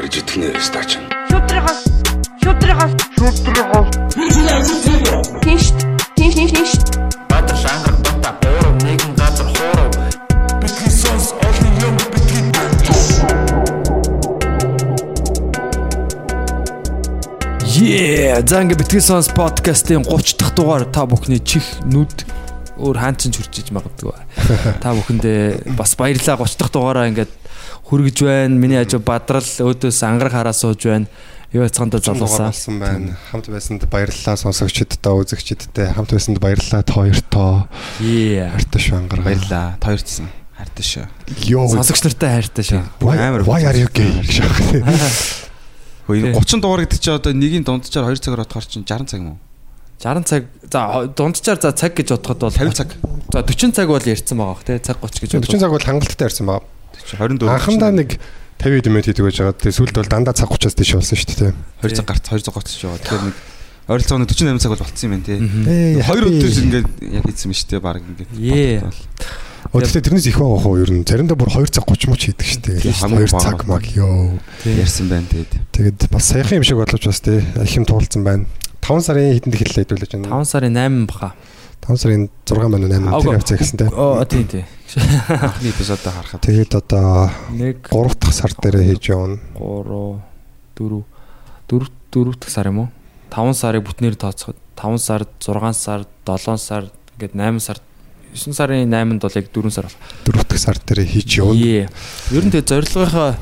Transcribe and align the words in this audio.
гарч 0.00 0.16
идэх 0.16 0.36
нэ 0.40 0.48
стач. 0.64 0.96
Шүтрихас 1.28 1.84
шүтрихас 2.40 2.92
шүтрихас 3.20 3.88
Тинш 5.44 5.64
тинш 6.16 6.34
тинш 6.40 6.52
тинш 6.56 6.72
Баатар 7.28 7.56
шангар 7.60 7.94
бата 8.00 8.32
гурав 8.40 8.74
нэгэн 8.80 9.12
газар 9.12 9.48
хуурав. 9.52 9.92
Бидний 10.62 10.88
сонс 10.88 11.36
олон 11.36 11.72
юм 11.84 11.96
бидний 12.16 12.48
Yeah, 17.80 18.40
за 18.44 18.64
ингээ 18.64 18.80
битгий 18.80 19.00
сонс 19.04 19.28
подкастын 19.28 20.04
30 20.08 20.40
дахь 20.40 20.54
дугаар 20.56 20.84
та 20.88 21.04
бүхний 21.04 21.44
чих 21.44 21.64
нүд 21.84 22.24
өөр 22.80 22.96
хаан 22.96 23.20
ч 23.20 23.36
хурж 23.36 23.52
иж 23.52 23.68
магадгүй. 23.68 24.16
Та 24.84 24.96
бүхэндээ 24.96 25.76
бас 25.76 25.92
баярлалаа. 25.96 26.44
30 26.44 26.56
дахь 26.60 26.72
дугаараа 26.72 27.08
ингээд 27.08 27.32
хүргэж 27.90 28.22
байна. 28.22 28.54
Миний 28.54 28.78
хажуу 28.78 29.02
бадрал 29.02 29.42
өөдөөс 29.42 30.00
ангараг 30.06 30.32
хараа 30.32 30.54
сууж 30.54 30.86
байна. 30.86 31.10
Юу 31.50 31.66
яцгаанда 31.66 31.98
залуусаа. 31.98 32.54
байна. 32.78 33.18
Хамт 33.34 33.50
байсанд 33.50 33.82
баярлалаа 33.90 34.38
сонсогчдод, 34.38 35.02
үзэгчдтэй 35.02 35.90
хамт 35.90 36.14
байсанд 36.14 36.38
баярлалаа 36.38 36.86
та 36.86 36.94
хоёртоо. 36.94 37.66
Yeah. 37.98 38.54
Хайртай 38.54 38.78
шүү 38.78 38.96
ангараа. 39.02 39.26
Баярлаа. 39.26 39.74
Та 39.82 39.90
хоёртсан. 39.90 40.30
Хайртай 40.54 40.86
шүү. 40.86 41.04
Йоо. 41.50 41.66
Сонсогч 41.74 42.06
нартай 42.06 42.38
хайртай 42.38 42.64
шүү. 42.70 42.82
Амар. 43.02 43.42
Why 43.42 43.66
are 43.66 43.74
you 43.74 43.90
gay? 43.90 44.14
Хөөе 46.06 46.22
Тий. 46.22 46.34
30 46.38 46.62
дугаар 46.62 46.86
гэдэг 46.86 46.98
чи 47.02 47.10
одоо 47.10 47.34
нэгийн 47.34 47.66
дунджаар 47.66 48.14
2 48.14 48.22
цагаар 48.22 48.46
бодохоор 48.46 48.66
чинь 48.66 48.86
60 48.86 49.10
цаг 49.10 49.18
юм 49.18 49.34
уу? 49.34 49.38
60 50.02 50.26
цаг 50.26 50.42
за 50.70 51.06
дунджаар 51.14 51.58
за 51.58 51.70
цаг 51.74 51.94
гэж 51.94 52.14
бодоход 52.14 52.38
бол 52.46 52.54
50 52.54 52.78
цаг. 52.78 52.94
За 53.30 53.42
40 53.42 53.74
цаг 53.74 53.86
бол 53.90 54.02
ярьсан 54.02 54.38
байгаа 54.38 54.54
бох 54.54 54.62
тий 54.62 54.78
цаг 54.78 54.96
30 55.02 55.22
гэж 55.22 55.30
40 55.38 55.60
цаг 55.60 55.70
бол 55.70 55.82
хангалттай 55.82 56.26
ярьсан 56.26 56.46
баг. 56.46 56.62
24. 57.06 57.48
Анхандаа 57.48 57.92
нэг 57.94 58.18
50 58.60 58.84
дэмэт 58.84 59.06
хийдэг 59.08 59.24
байж 59.24 59.36
байгаа. 59.40 59.56
Тэгээ 59.56 59.76
сүүлд 59.80 59.96
бол 59.96 60.10
дандаа 60.12 60.34
цаг 60.36 60.52
30-аас 60.52 60.76
тийш 60.76 60.92
болсон 60.96 61.16
шүү 61.16 61.36
дээ. 61.40 61.52
2 61.80 61.96
цаг 61.96 62.06
гарт 62.06 62.24
2 62.28 62.44
цаг 62.44 62.54
гоцч 62.54 62.76
байгаа. 62.84 63.00
Тэгэхээр 63.00 63.24
нэг 63.24 63.36
ойролцоогоо 63.90 64.20
нэг 64.22 64.30
48 64.30 64.60
цаг 64.60 64.70
бол 64.70 64.82
болцсон 64.84 65.06
юм 65.08 65.12
байна 65.16 65.26
тий. 65.26 65.38
Хоёр 66.04 66.24
өдөр 66.28 66.52
ингээд 66.60 66.88
яг 67.08 67.24
хийсэн 67.24 67.48
юм 67.48 67.56
шүү 67.56 67.68
дээ 67.72 67.80
баг 67.80 68.02
ингээд. 68.04 68.30
Yeah. 68.36 68.84
Өдөртөө 69.70 70.02
тэрнээс 70.02 70.26
их 70.30 70.38
байгаа 70.40 70.60
хөө 70.60 70.82
ер 70.82 70.90
нь. 70.92 71.04
Заримдаа 71.04 71.36
бүр 71.36 71.50
2 71.52 71.68
цаг 71.72 71.84
30 71.84 72.10
мөч 72.10 72.20
хийдэг 72.32 72.46
шүү 72.48 72.62
дээ. 72.64 72.78
Тийм, 72.80 72.96
хамгийн 72.96 73.28
2 73.28 73.44
цаг 73.44 73.58
маг 73.68 73.84
ёо. 73.92 74.40
Ярьсан 74.64 75.06
байна 75.08 75.28
тэгээд. 75.28 75.52
Тэгээд 75.72 75.98
бас 76.10 76.24
саяхан 76.32 76.60
юм 76.60 76.64
шиг 76.64 76.80
боловч 76.80 77.04
бас 77.06 77.20
тий 77.20 77.40
их 77.44 77.74
юм 77.76 77.84
туулсан 77.84 78.24
байна. 78.24 78.44
5 78.80 79.04
сарын 79.04 79.36
хэдэнд 79.36 79.56
хэллээ 79.60 79.84
хэдүүлж 79.84 80.12
байна. 80.16 80.32
5 80.32 80.48
сарын 80.48 80.74
8 80.74 81.06
баха. 81.12 81.36
5 81.84 81.96
сарын 82.00 82.22
6 82.48 82.72
байна 82.72 82.88
8 82.88 83.08
Ага. 83.08 83.20
тэр 83.20 83.36
явцаа 83.36 83.56
гэхэлтэй. 83.60 83.88
Оо 83.92 84.24
тий 84.24 84.44
тий. 84.48 84.64
Анхны 84.96 85.70
эпизодоо 85.70 86.12
харахад 86.12 86.40
Тэгээд 86.40 86.74
одоо 86.74 87.30
1 87.50 87.86
3 87.86 88.18
дахь 88.18 88.34
сар 88.34 88.50
дээр 88.58 88.82
хийж 88.82 89.10
явна. 89.10 89.38
3 89.54 90.18
4 90.74 91.04
4 91.68 91.86
4 92.10 92.38
дахь 92.40 92.50
сар 92.50 92.66
юм 92.66 92.78
уу? 92.78 92.88
5 93.30 93.54
сарыг 93.54 93.86
бүтнээр 93.86 94.16
тооцоход 94.18 94.56
5 94.74 94.98
сар, 94.98 95.26
6 95.38 95.72
сар, 95.78 96.06
7 96.26 96.58
сар 96.58 96.90
ингээд 97.14 97.34
8 97.38 97.60
сар 97.60 97.78
9 98.34 98.54
сарын 98.54 98.90
8-нд 98.90 99.22
бол 99.22 99.38
яг 99.38 99.46
4 99.54 99.70
сар 99.70 99.84
болох. 99.86 99.98
4 100.26 100.48
дахь 100.48 100.58
сар 100.58 100.78
дээр 100.78 101.06
хийж 101.06 101.38
явна. 101.38 101.90
Ер 102.34 102.44
нь 102.46 102.50
тэгээ 102.50 102.66
зорилгынхаа 102.66 103.38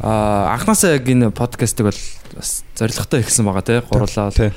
аа 0.00 0.52
анхнаасаа 0.52 1.00
яг 1.00 1.08
энэ 1.08 1.30
подкастыг 1.30 1.88
бол 1.88 2.00
бас 2.36 2.64
зорилготой 2.76 3.20
ихсэн 3.20 3.44
байгаа 3.44 3.64
тий 3.64 3.80
гурлаа 3.80 4.28
бол. 4.28 4.52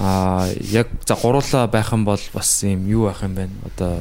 Аа 0.00 0.48
яг 0.72 0.88
за 1.04 1.14
гурлаа 1.16 1.68
байх 1.68 1.92
юм 1.92 2.04
бол 2.04 2.20
бас 2.32 2.48
юм 2.64 2.88
юу 2.88 3.08
байх 3.08 3.20
юм 3.20 3.34
бэ? 3.34 3.48
Одоо 3.68 4.00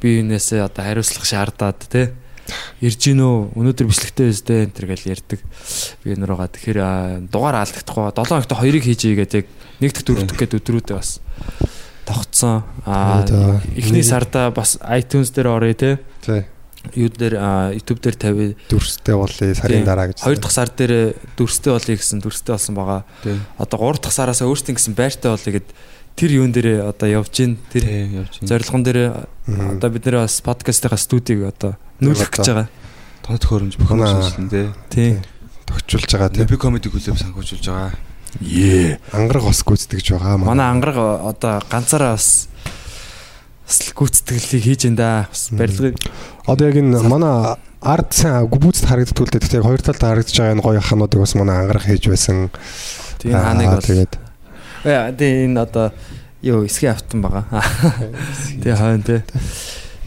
би 0.00 0.20
юунээсээ 0.22 0.64
одоо 0.66 0.82
хариуцлах 0.84 1.26
шаардаад 1.26 1.80
тий 1.90 2.12
ирж 2.80 3.00
гин 3.02 3.20
үү 3.20 3.36
өнөөдөр 3.58 3.86
бичлэгтэй 3.88 4.32
өстэй 4.32 4.64
энэ 4.64 4.74
төр 4.74 4.86
гэл 4.88 5.12
ярьдаг. 5.12 5.40
Би 6.04 6.16
энэ 6.16 6.24
руугаа 6.24 6.48
тэгэхээр 6.48 6.78
аа, 6.80 7.20
дугаар 7.28 7.60
алдагдахгүй 7.60 8.08
7 8.16 8.24
хоногт 8.24 8.52
хоёрыг 8.56 8.84
хийж 8.84 9.02
игээд 9.04 9.36
яг 9.44 9.46
нэг 9.82 9.92
дэх 9.92 10.04
дөрөв 10.06 10.24
дэх 10.32 10.38
гээд 10.38 10.56
өдрүүдээ 10.62 10.96
бас 10.96 11.20
тогтсон. 12.08 12.64
Аа 12.88 13.60
эхний 13.76 14.04
сарда 14.06 14.48
бас 14.48 14.80
iTunes 14.80 15.34
дээр 15.34 15.52
орё 15.52 15.74
те. 15.76 16.00
Тий. 16.24 16.48
юу 16.94 17.10
дээр 17.10 17.34
YouTube 17.76 18.00
дээр 18.00 18.16
тавь 18.16 18.54
Дүрстэй 18.70 19.12
болъё 19.18 19.52
сарын 19.52 19.84
дараа 19.84 20.08
гэж. 20.08 20.22
хоёр 20.24 20.38
дахь 20.38 20.54
сар 20.54 20.70
дээр 20.72 21.18
дүрстэй 21.36 21.72
болъё 21.74 21.96
гэсэн 21.98 22.22
дүрстэй 22.22 22.54
болсон 22.54 22.74
байгаа. 22.78 23.02
Одоо 23.58 23.76
гурав 23.76 24.00
дахь 24.00 24.14
сараас 24.14 24.40
өөртөө 24.40 24.78
гэсэн 24.78 24.94
байртай 24.96 25.34
болъё 25.34 25.52
гэд 25.58 25.68
тэр 26.18 26.30
юун 26.42 26.50
дээр 26.52 26.90
одоо 26.90 27.06
явж 27.08 27.30
гин 27.30 27.54
тэр 27.70 27.82
Тий 27.86 28.02
явж 28.18 28.32
байна. 28.42 28.48
зорилгон 28.50 28.82
дээр 28.82 28.98
Мгм. 29.46 29.78
одоо 29.78 29.88
бид 29.94 30.04
нэр 30.04 30.16
бас 30.26 30.40
подкастынхаа 30.42 30.98
студийг 30.98 31.40
одоо 31.46 31.78
нүүлгэх 32.02 32.30
гэж 32.34 32.46
байгаа 32.50 32.68
Тоног 33.22 33.40
төхөөрөмж 33.40 33.74
бүхэн 33.78 33.96
Манай- 33.96 34.12
шинжилэн 34.18 34.48
тий. 34.50 34.66
тий 34.90 35.10
тогтчулж 35.68 36.10
байгаа 36.10 36.28
тий. 36.34 36.40
Нэби 36.42 36.56
комеди 36.58 36.88
клуб 36.90 37.04
санхүүжүүлж 37.16 37.64
байгаа. 37.70 37.92
Ангараг 39.12 39.44
бас 39.46 39.60
гүйцэтгэж 39.64 40.06
байгаа. 40.18 40.36
манай 40.42 40.66
ангараг 40.68 40.96
одоо 41.24 41.62
ганцаараа 41.70 42.12
бас 42.18 42.48
бас 43.68 43.78
гүйцэтгэлийг 43.94 44.64
хийж 44.64 44.82
энэ 44.88 44.96
да 44.96 45.28
бас 45.30 45.48
барилгыг 45.52 45.96
Одоо 46.48 46.66
яг 46.68 46.76
энэ 46.76 47.02
манай 47.04 47.56
ард 47.84 48.10
сайн 48.12 48.48
гүбүүцэд 48.48 48.88
харагддаг 48.88 49.22
л 49.22 49.30
дээ. 49.32 49.42
Тэгтээ 49.44 49.62
хоёр 49.62 49.80
талд 49.84 50.00
харагдаж 50.00 50.34
байгаа 50.34 50.54
энэ 50.56 50.64
гоё 50.64 50.80
хануудыг 50.80 51.20
бас 51.20 51.34
манай 51.36 51.56
ангараг 51.62 51.84
хийж 51.84 52.04
байсан. 52.08 52.48
тийм 53.20 53.32
хааныг 53.36 53.68
Аа, 53.68 53.74
бол 53.76 53.84
тэгээд 53.84 54.12
тэгээ 54.88 55.46
энэ 55.46 55.60
одоо 55.60 55.92
юу 56.42 56.64
эсгийн 56.64 56.94
автан 56.94 57.22
байгаа. 57.22 57.44
Тэгээ 58.62 58.78
хойно 58.78 59.02
тий. 59.02 59.20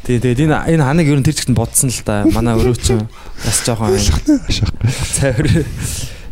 Тий, 0.03 0.17
тэгээд 0.19 0.47
энэ 0.47 0.55
энэ 0.75 0.83
ханыг 0.83 1.07
ер 1.07 1.19
нь 1.19 1.25
тэр 1.27 1.35
чигт 1.35 1.53
бодсон 1.53 1.91
л 1.91 2.01
да. 2.07 2.25
Манай 2.31 2.55
өрөө 2.55 2.77
чинь 2.79 3.05
бас 3.43 3.61
жоохон 3.67 3.99
цайвар. 5.17 5.65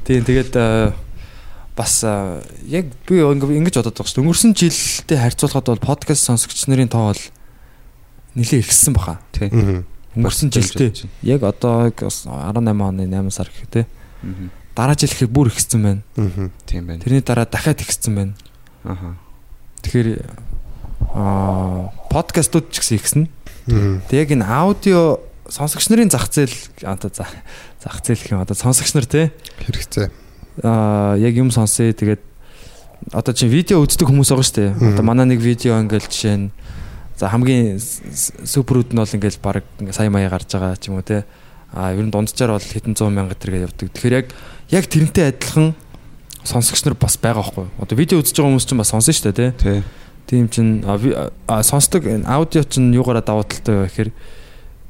Тийм 0.07 0.23
тэгээд 0.23 0.53
э, 0.55 0.91
бас 1.75 2.01
э, 2.03 2.41
яг 2.65 2.89
би 3.05 3.19
ингэж 3.21 3.75
бодоод 3.77 3.95
байгаа 3.99 4.09
шүү. 4.09 4.23
Өнгөрсөн 4.23 4.55
жилдээ 4.55 5.19
харьцуулахад 5.19 5.67
бол 5.69 5.87
подкаст 5.93 6.25
сонсогч 6.25 6.65
нарын 6.65 6.89
тоо 6.89 7.11
бол 7.11 7.23
нэлээд 8.35 8.65
ихссэн 8.65 8.95
баха. 8.95 9.19
Тий. 9.35 9.51
Мгм. 9.51 9.85
Өнгөрсөн 10.15 10.49
жилдээ 10.49 11.07
яг 11.27 11.43
одоо 11.43 11.91
бас 11.91 12.25
18 12.25 12.71
оны 12.73 13.05
8 13.05 13.29
сар 13.29 13.51
гэх 13.51 13.67
тий. 13.69 13.85
Мгм. 14.23 14.49
Дараа 14.79 14.95
жил 14.95 15.11
гэхээр 15.11 15.27
бүр 15.35 15.51
ихссэн 15.51 15.81
байна. 15.83 16.01
Мгм. 16.15 16.51
Тийм 16.63 16.87
байна. 16.87 17.03
Тэрний 17.03 17.19
дараа 17.19 17.43
дахиад 17.43 17.83
ихссэн 17.83 18.15
байна. 18.15 18.33
Аха. 18.87 19.19
Тэгэхээр 19.83 20.23
аа 21.19 21.91
подкастууд 22.07 22.71
ч 22.71 22.79
гэсэн 22.79 22.95
ихсэн. 22.95 23.23
Тэг 24.07 24.15
яг 24.23 24.29
энэ 24.39 24.47
аудио 24.47 25.19
сонсогч 25.51 25.89
нарын 25.91 26.07
зах 26.07 26.31
зээл 26.31 26.55
одоо 26.87 27.11
за- 27.11 27.27
зах 27.83 27.99
зээл 28.05 28.23
гэх 28.23 28.31
юм 28.31 28.41
одоо 28.41 28.55
сонсогч 28.55 28.93
нар 28.95 29.05
те 29.05 29.31
Хэрэгцээ. 29.67 30.07
аа 30.63 31.17
яг 31.19 31.33
юм 31.35 31.51
сонсъё 31.51 31.91
тэгээд 31.93 32.21
одоо 33.11 33.33
чинь 33.35 33.49
видео 33.51 33.81
үздэг 33.83 34.07
хүмүүс 34.07 34.29
байгаа 34.31 34.47
шүү 34.47 34.55
дээ. 34.55 34.71
Одоо 34.95 35.03
манай 35.03 35.25
нэг 35.27 35.39
видео 35.43 35.75
ингээл 35.81 36.07
жишээ 36.07 36.37
нь 36.39 36.51
за 37.19 37.27
хамгийн 37.29 37.79
суперүүд 38.47 38.93
нь 38.95 38.99
бол 39.01 39.11
ингээл 39.11 39.43
баг 39.43 39.63
сая 39.91 40.09
маяа 40.09 40.29
гарч 40.31 40.53
байгаа 40.55 40.77
ч 40.79 40.87
юм 40.87 40.97
уу 40.97 41.03
те. 41.03 41.25
А 41.73 41.93
ер 41.93 42.01
нь 42.05 42.11
дунджаар 42.13 42.55
бол 42.57 42.63
хэдэн 42.63 42.93
100 42.97 43.09
мянга 43.13 43.35
тэргээ 43.37 43.65
явдаг. 43.69 43.89
Тэгэхээр 43.93 44.17
яг 44.17 44.27
яг 44.69 44.85
тэрнтэй 44.85 45.33
адилхан 45.33 45.73
сонсогч 46.43 46.85
нар 46.85 46.95
бас 46.95 47.17
байгаа 47.17 47.43
байхгүй. 47.43 47.65
юу? 47.65 47.81
Одоо 47.81 47.95
видео 47.97 48.19
үзэж 48.21 48.37
байгаа 48.37 48.49
хүмүүс 48.53 48.67
чинь 48.69 48.81
бас 48.81 48.91
сонсон 48.93 49.13
шүү 49.13 49.33
дээ. 49.33 49.51
Тий. 49.57 49.83
Тийм 50.29 50.45
чин 50.49 50.85
сонсдог 51.65 52.05
аудио 52.05 52.63
чин 52.63 52.93
юугаараа 52.93 53.25
давуу 53.25 53.43
талтай 53.49 53.75
вэ 53.75 53.89
гэхээр 53.89 54.09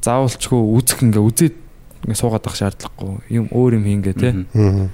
заавалчгүй 0.03 0.59
үзэх 0.75 0.99
ингээ 1.03 1.23
үзээд 1.23 1.55
ингээ 2.03 2.19
суугаад 2.19 2.43
авах 2.43 2.59
шаардлагагүй 2.59 3.23
юм 3.31 3.47
өөр 3.51 3.79
юм 3.79 3.85
хийнгээ. 3.87 4.51
Мгм. 4.51 4.91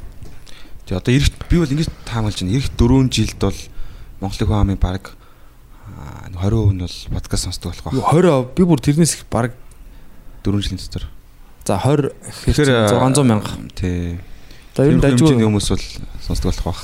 Тэгээ 0.85 1.01
одоо 1.01 1.13
ирэх 1.17 1.33
би 1.49 1.57
бол 1.57 1.73
ингэж 1.73 1.89
таамаглаж 2.05 2.45
байна. 2.45 2.53
Ирэх 2.53 2.69
4 2.77 3.09
жилд 3.09 3.39
бол 3.41 3.59
Монголын 4.21 4.47
хүн 4.49 4.61
амын 4.61 4.77
баг 4.77 5.03
20% 6.29 6.77
нь 6.77 6.81
бол 6.85 6.97
подкаст 7.17 7.43
сонсдог 7.49 7.73
болох 7.73 7.83
байх. 7.89 8.13
20 8.13 8.53
би 8.53 8.63
бүр 8.69 8.79
тэрнээс 8.81 9.13
их 9.17 9.25
баг 9.33 9.57
4 10.45 10.61
жилийн 10.61 10.77
дотор. 10.77 11.09
за 11.65 11.81
20 11.81 12.13
Тэгэхээр, 12.45 12.69
гэхээр 12.69 13.01
600 13.01 13.25
мянга. 13.25 13.49
Тий. 13.73 14.21
За 14.75 14.83
ер 14.83 14.95
нь 14.97 15.01
дайггүй 15.01 15.39
хүмүүс 15.39 15.67
бол 15.71 15.85
сонсдог 16.21 16.51
болох 16.51 16.65
байх. 16.67 16.81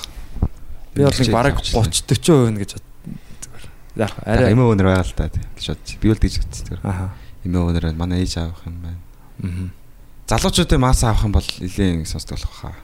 би 0.96 1.04
бол 1.04 1.12
нэг 1.12 1.32
бараг 1.32 1.56
30 1.60 2.08
40% 2.08 2.58
гэж 2.58 2.70
зүгээр. 2.76 3.66
Яг 4.00 4.12
арай 4.24 4.54
эмээ 4.56 4.68
өнөр 4.72 4.88
байгаа 4.88 5.04
л 5.04 5.16
та 5.16 5.28
гэж 5.28 5.66
бодчих. 5.76 6.00
Би 6.00 6.08
бол 6.08 6.20
тэгж 6.20 6.36
бодчих 6.40 6.64
зүгээр. 6.72 6.82
аха. 6.88 7.12
Эмээ 7.44 7.62
өнөр 7.68 7.84
байна. 7.92 8.00
Манай 8.00 8.24
ээж 8.24 8.38
авах 8.40 8.64
юм 8.64 8.80
байна. 8.80 9.00
Мгм. 9.44 9.68
Залуучуудын 10.32 10.80
мас 10.80 11.04
авах 11.04 11.24
юм 11.28 11.36
бол 11.36 11.44
нэлээд 11.44 12.08
сонсдог 12.08 12.40
болох 12.40 12.56
хаа. 12.64 12.76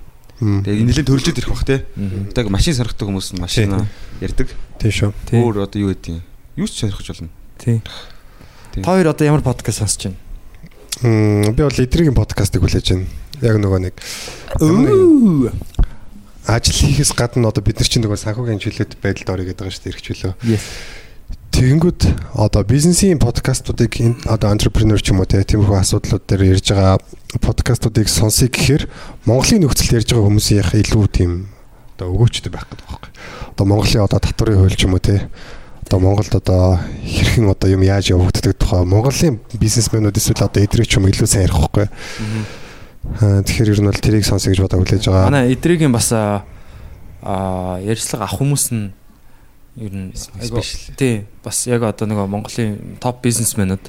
Тэгээ 0.44 0.84
нэлээд 0.84 1.08
төрөлжөд 1.08 1.40
ирэх 1.40 1.52
бах 1.56 1.64
тий. 1.64 1.80
Мгм. 1.96 2.36
Одоо 2.36 2.52
машин 2.52 2.76
сонирхдаг 2.76 3.08
хүмүүс 3.08 3.32
нь 3.34 3.40
машин 3.40 3.88
ярьдаг. 4.20 4.52
Тийм 4.78 4.92
шүү. 4.92 5.12
Өөр 5.32 5.64
одоо 5.64 5.80
юу 5.80 5.90
гэдэг 5.96 6.20
юм? 6.20 6.22
Юу 6.60 6.68
ч 6.68 6.84
сонирхож 6.84 7.08
болно. 7.16 7.32
Тий. 7.58 7.80
Тий. 8.76 8.84
Та 8.84 8.92
хоёр 8.92 9.08
одоо 9.16 9.26
ямар 9.26 9.42
подкаст 9.42 9.80
сонсож 9.80 10.12
байна? 10.12 10.20
Мм, 11.02 11.56
би 11.56 11.62
бол 11.64 11.72
эдригийн 11.74 12.14
подкастыг 12.14 12.62
хүлээж 12.62 12.88
байна. 12.94 13.08
Яг 13.42 13.62
нөгөө 13.62 13.80
нэг 13.86 13.96
ажил 16.48 16.80
хийхээс 16.80 17.12
гадна 17.12 17.52
одоо 17.52 17.62
бид 17.62 17.78
нар 17.78 17.90
чинь 17.92 18.02
нөгөө 18.08 18.18
санхүүгийн 18.24 18.64
чөлөөт 18.64 18.98
байдалд 19.04 19.30
орё 19.36 19.44
гэдэг 19.52 19.62
байгаа 19.68 19.76
шүү 19.76 19.84
дээ 19.84 19.94
эрхчлөө. 20.00 20.34
Тэгэнгүүт 21.52 22.02
одоо 22.40 22.64
бизнесийн 22.64 23.20
подкастуудыг 23.20 24.00
одоо 24.26 24.48
entrepreneur 24.56 24.96
ч 24.96 25.12
юм 25.12 25.20
уу 25.20 25.28
тиймэрхүү 25.28 25.76
асуудлууд 25.76 26.24
дээр 26.24 26.56
ярьж 26.56 26.72
байгаа 26.72 27.04
подкастуудыг 27.44 28.08
сонсъё 28.08 28.48
гэхээр 28.48 28.88
Монголын 29.28 29.68
нөхцөлд 29.68 29.98
ярьж 30.00 30.08
байгаа 30.08 30.28
хүмүүсийн 30.32 30.72
илүү 30.88 31.06
тийм 31.12 31.32
одоо 32.00 32.16
өгөөчтэй 32.16 32.52
байх 32.54 32.70
гэдэг 32.72 32.88
байхгүй. 32.88 33.12
Одоо 33.52 33.66
Монголын 33.68 34.06
одоо 34.08 34.20
татварын 34.24 34.60
хууль 34.64 34.78
ч 34.78 34.88
юм 34.88 34.96
уу 34.96 35.04
те 35.04 35.28
одоо 35.84 36.00
Монголд 36.00 36.32
одоо 36.32 36.80
хэрхэн 37.04 37.52
одоо 37.52 37.68
юм 37.68 37.84
яаж 37.84 38.14
явагддаг 38.16 38.56
тухай 38.56 38.88
Монголын 38.88 39.42
бизнесмэнүүд 39.52 40.16
эсвэл 40.16 40.48
одоо 40.48 40.64
эдрэг 40.64 40.88
ч 40.88 40.96
юм 40.96 41.10
илүү 41.12 41.28
сайн 41.28 41.50
ярих 41.50 41.60
байхгүй. 41.60 41.90
Аа 41.92 42.67
тэгэхээр 43.20 43.72
ер 43.74 43.80
нь 43.82 43.90
бол 43.90 44.04
тэрийг 44.04 44.26
сонсё 44.28 44.52
гэж 44.52 44.60
бодоо 44.62 44.84
хүлээж 44.84 45.08
байгаа. 45.08 45.30
Манай 45.32 45.54
эдрэгийн 45.56 45.92
бас 45.92 46.12
аа 46.12 46.44
ярьцлага 47.82 48.28
авах 48.28 48.40
хүмүүс 48.40 48.66
нь 48.76 48.92
ер 49.78 49.94
нь 49.94 50.12
Special. 50.14 50.98
тий 50.98 51.26
бас 51.44 51.68
яг 51.70 51.86
одоо 51.86 52.06
нэг 52.10 52.18
Монголын 52.26 52.98
топ 53.00 53.22
бизнесмэнүүд 53.22 53.84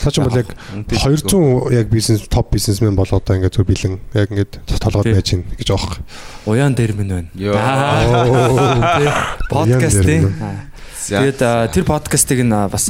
Цааш 0.00 0.16
бол 0.24 0.36
яг 0.36 0.48
200 0.88 1.72
яг 1.72 1.88
бизнес 1.92 2.24
топ 2.28 2.52
бизнесмен 2.52 2.96
бол 2.96 3.08
одоо 3.08 3.36
ингээд 3.36 3.54
зөв 3.56 3.68
бэлэн 3.68 4.00
яг 4.16 4.32
ингээд 4.32 4.52
толгойд 4.80 5.14
байж 5.16 5.28
гин 5.36 5.44
гэж 5.44 5.68
аах. 5.76 6.00
уяан 6.48 6.74
дээр 6.74 6.96
минь 6.96 7.12
байна. 7.12 7.28
Подкаст 9.50 10.00
тий. 10.00 10.24
Тэгээд 11.08 11.40
тэр 11.72 11.84
подкастыг 11.84 12.40
нь 12.40 12.52
бас 12.52 12.88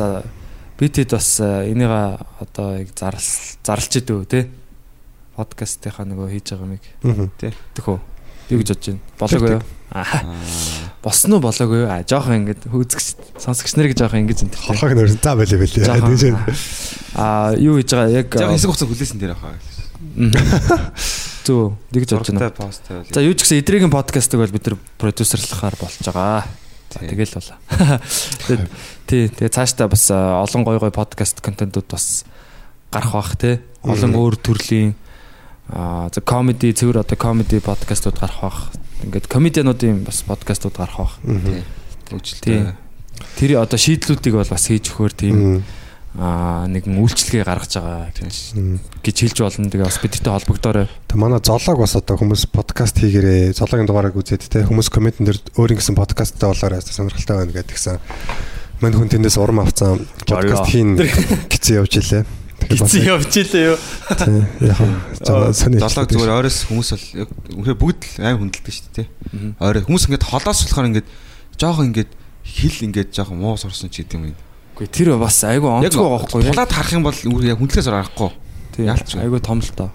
хэд 0.79 1.11
бас 1.11 1.29
аа, 1.41 1.67
энийг 1.67 1.91
аа, 1.91 2.23
одоо 2.39 2.79
яг 2.79 2.95
зарлал 2.95 3.23
зарлж 3.63 3.93
идэв 3.99 4.27
тий. 4.27 4.47
Подкастынхаа 5.35 6.05
нөгөө 6.07 6.29
хийж 6.31 6.47
байгаа 6.55 6.67
юмыг 6.67 6.85
Аа. 7.03 7.53
тэхүү. 7.75 7.99
Юу 8.51 8.59
гэж 8.61 8.69
бодож 8.71 8.87
байна? 8.87 9.01
Болоогүй 9.19 9.51
юу? 9.57 9.63
Аа. 9.95 10.21
Болсон 11.03 11.33
уу 11.37 11.43
болоогүй 11.45 11.79
юу? 11.85 11.89
Аа 11.91 12.05
жоохон 12.05 12.37
ингээд 12.45 12.63
хөөцгч 12.69 13.07
сонсогч 13.41 13.73
нар 13.77 13.89
гэж 13.91 13.99
жоохон 14.05 14.23
ингэж 14.25 14.41
энэ. 14.47 14.55
Хорхог 14.55 14.93
нөрсөн 14.95 15.21
та 15.23 15.33
байлээ 15.35 15.59
байлээ. 15.59 15.87
Жоохон, 15.87 16.39
Аа 17.17 17.57
юу 17.57 17.81
хийж 17.81 17.91
байгаа 17.95 18.11
яг 18.13 18.29
Яг 18.35 18.51
хэсэг 18.53 18.69
хугацаа 18.69 18.89
хүлээсэн 18.89 19.19
дээр 19.19 19.33
авах. 19.35 19.59
Зөө 21.45 21.77
тэгж 21.93 22.11
бодож 22.17 22.31
байна. 22.33 22.53
За 23.13 23.21
юу 23.21 23.35
ч 23.37 23.45
гэсэн 23.45 23.61
эдрийн 23.61 23.93
подкастыг 23.93 24.41
бол 24.41 24.53
бид 24.53 24.65
нар 24.69 24.77
продюсерлахаар 25.01 25.77
болж 25.81 25.99
байгаа. 26.05 26.45
За 26.93 26.99
Тий. 27.01 27.09
тэгэл. 27.11 27.43
Тэгээд 28.47 28.63
тий 29.09 29.23
тэгээ 29.29 29.51
цаашдаа 29.53 29.89
бас 29.91 30.05
а, 30.15 30.41
олон 30.41 30.63
гой 30.65 30.79
гой 30.79 30.93
подкаст 30.95 31.41
контентууд 31.43 31.89
бас 31.91 32.25
гарах 32.93 33.13
бах 33.13 33.37
тий. 33.37 33.61
Олон 33.83 34.15
өөр 34.15 34.39
төрлийн 34.41 34.95
аа 35.69 36.11
за 36.13 36.21
комеди 36.21 36.73
цэвэр 36.73 37.01
одоо 37.01 37.17
комеди 37.17 37.61
подкастууд 37.61 38.19
гарах 38.21 38.41
бах. 38.41 38.59
Ингээд 39.03 39.27
комедиануудын 39.29 40.05
бас 40.05 40.23
подкастууд 40.27 40.77
гарах 40.77 40.99
бах. 40.99 41.15
Тий. 41.25 41.41
Тий. 41.41 41.63
Хөгжилтэй. 42.11 42.77
Тэр 43.39 43.51
одоо 43.63 43.79
шийдлүүдийг 43.79 44.35
бол 44.37 44.53
бас 44.53 44.69
хийж 44.69 44.93
өгөхөр 44.93 45.13
тийм 45.17 45.65
аа 46.15 46.71
нэгэн 46.71 46.95
үйлчлэгээ 47.03 47.43
гаргаж 47.43 47.75
байгаа 47.75 48.13
гэж 48.15 48.55
гэж 49.03 49.17
хэлж 49.19 49.39
болно. 49.43 49.67
Тэгээ 49.67 49.89
бас 49.89 49.99
бидтэй 49.99 50.31
холбогдоорой. 50.31 50.87
Тэг 51.11 51.19
манай 51.19 51.43
золог 51.43 51.81
бас 51.83 51.99
одоо 51.99 52.15
хүмүүс 52.15 52.55
подкаст 52.55 53.03
хийгээрээ 53.03 53.57
зологийн 53.59 53.91
дугаарыг 53.91 54.15
үзээд 54.15 54.47
те 54.47 54.63
хүмүүс 54.63 54.95
комментэн 54.95 55.27
дээр 55.27 55.43
өөр 55.59 55.75
ингэсэн 55.75 55.99
подкасттай 55.99 56.55
болоорой 56.55 56.87
сонирхолтой 56.87 57.37
байна 57.43 57.57
гэдгсэн. 57.59 57.99
Мань 58.79 58.95
хүн 58.95 59.11
тэндээс 59.11 59.43
урам 59.43 59.67
авцсан 59.67 60.07
подкаст 60.23 60.71
хийн 60.71 60.95
гэсэн 61.51 61.83
явж 61.83 61.99
илээ. 61.99 62.23
Гизээ 62.69 63.09
явж 63.11 63.33
илээ 63.35 63.65
юу? 63.75 63.79
тий, 63.79 64.43
яг 64.69 64.79
сони. 65.55 65.79
Золог 65.81 66.09
зүгээр 66.09 66.33
ойроос 66.39 66.59
хүмүүс 66.69 66.91
бол 66.95 67.07
яг 67.25 67.29
үнэхээр 67.53 67.79
бүгд 67.81 68.01
л 68.05 68.25
аим 68.25 68.39
хүндэлдэг 68.45 68.75
шүү 68.75 68.93
дээ. 68.95 69.09
тий. 69.09 69.55
Ойроо 69.61 69.85
хүмүүс 69.85 70.05
ингээд 70.09 70.29
холоос 70.29 70.61
болохоор 70.65 70.89
ингээд 70.91 71.09
жоохон 71.59 71.89
ингээд 71.93 72.11
хил 72.45 72.79
ингээд 72.85 73.11
жоохон 73.15 73.39
муу 73.41 73.57
сурсан 73.57 73.89
ч 73.91 74.05
гэдэг 74.05 74.21
юм. 74.21 74.35
Үгүй 74.75 74.89
тэр 74.91 75.15
бас 75.17 75.39
айгүй 75.47 75.71
онцгой 75.71 76.03
байгаа 76.03 76.19
байхгүй 76.25 76.41
юу? 76.43 76.51
Тулаад 76.51 76.73
харах 76.75 76.93
юм 76.93 77.05
бол 77.07 77.15
үгүй 77.15 77.47
яг 77.49 77.59
хүндлээс 77.63 77.89
арахгүй. 77.89 78.31
Тийм. 78.75 78.91
Айгүй 78.91 79.39
том 79.39 79.63
л 79.63 79.71
доо. 79.79 79.91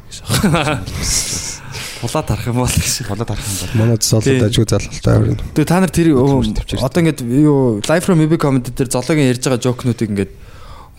Тулаад 1.99 2.27
харах 2.31 2.47
юм 2.47 2.63
бол 2.63 2.71
гэж. 2.71 2.93
Тулаад 3.03 3.27
харах 3.27 3.43
юм 3.43 3.57
бол. 3.59 3.75
Манай 3.75 3.97
Тий. 3.99 4.07
золод 4.07 4.47
ажгүй 4.47 4.65
залгалтай 4.71 5.13
аврын. 5.19 5.35
Тэгээ 5.51 5.67
та 5.67 5.79
нар 5.83 5.91
тэр 5.91 6.15
одоо 6.15 6.99
ингээд 7.03 7.19
юу 7.27 7.83
live 7.83 8.03
from 8.07 8.23
movie 8.23 8.39
comedy 8.39 8.71
дээр 8.71 8.87
золоогийн 8.87 9.35
ярьж 9.35 9.43
байгаа 9.43 9.59
жокнуудыг 9.59 10.07
ингээд 10.07 10.31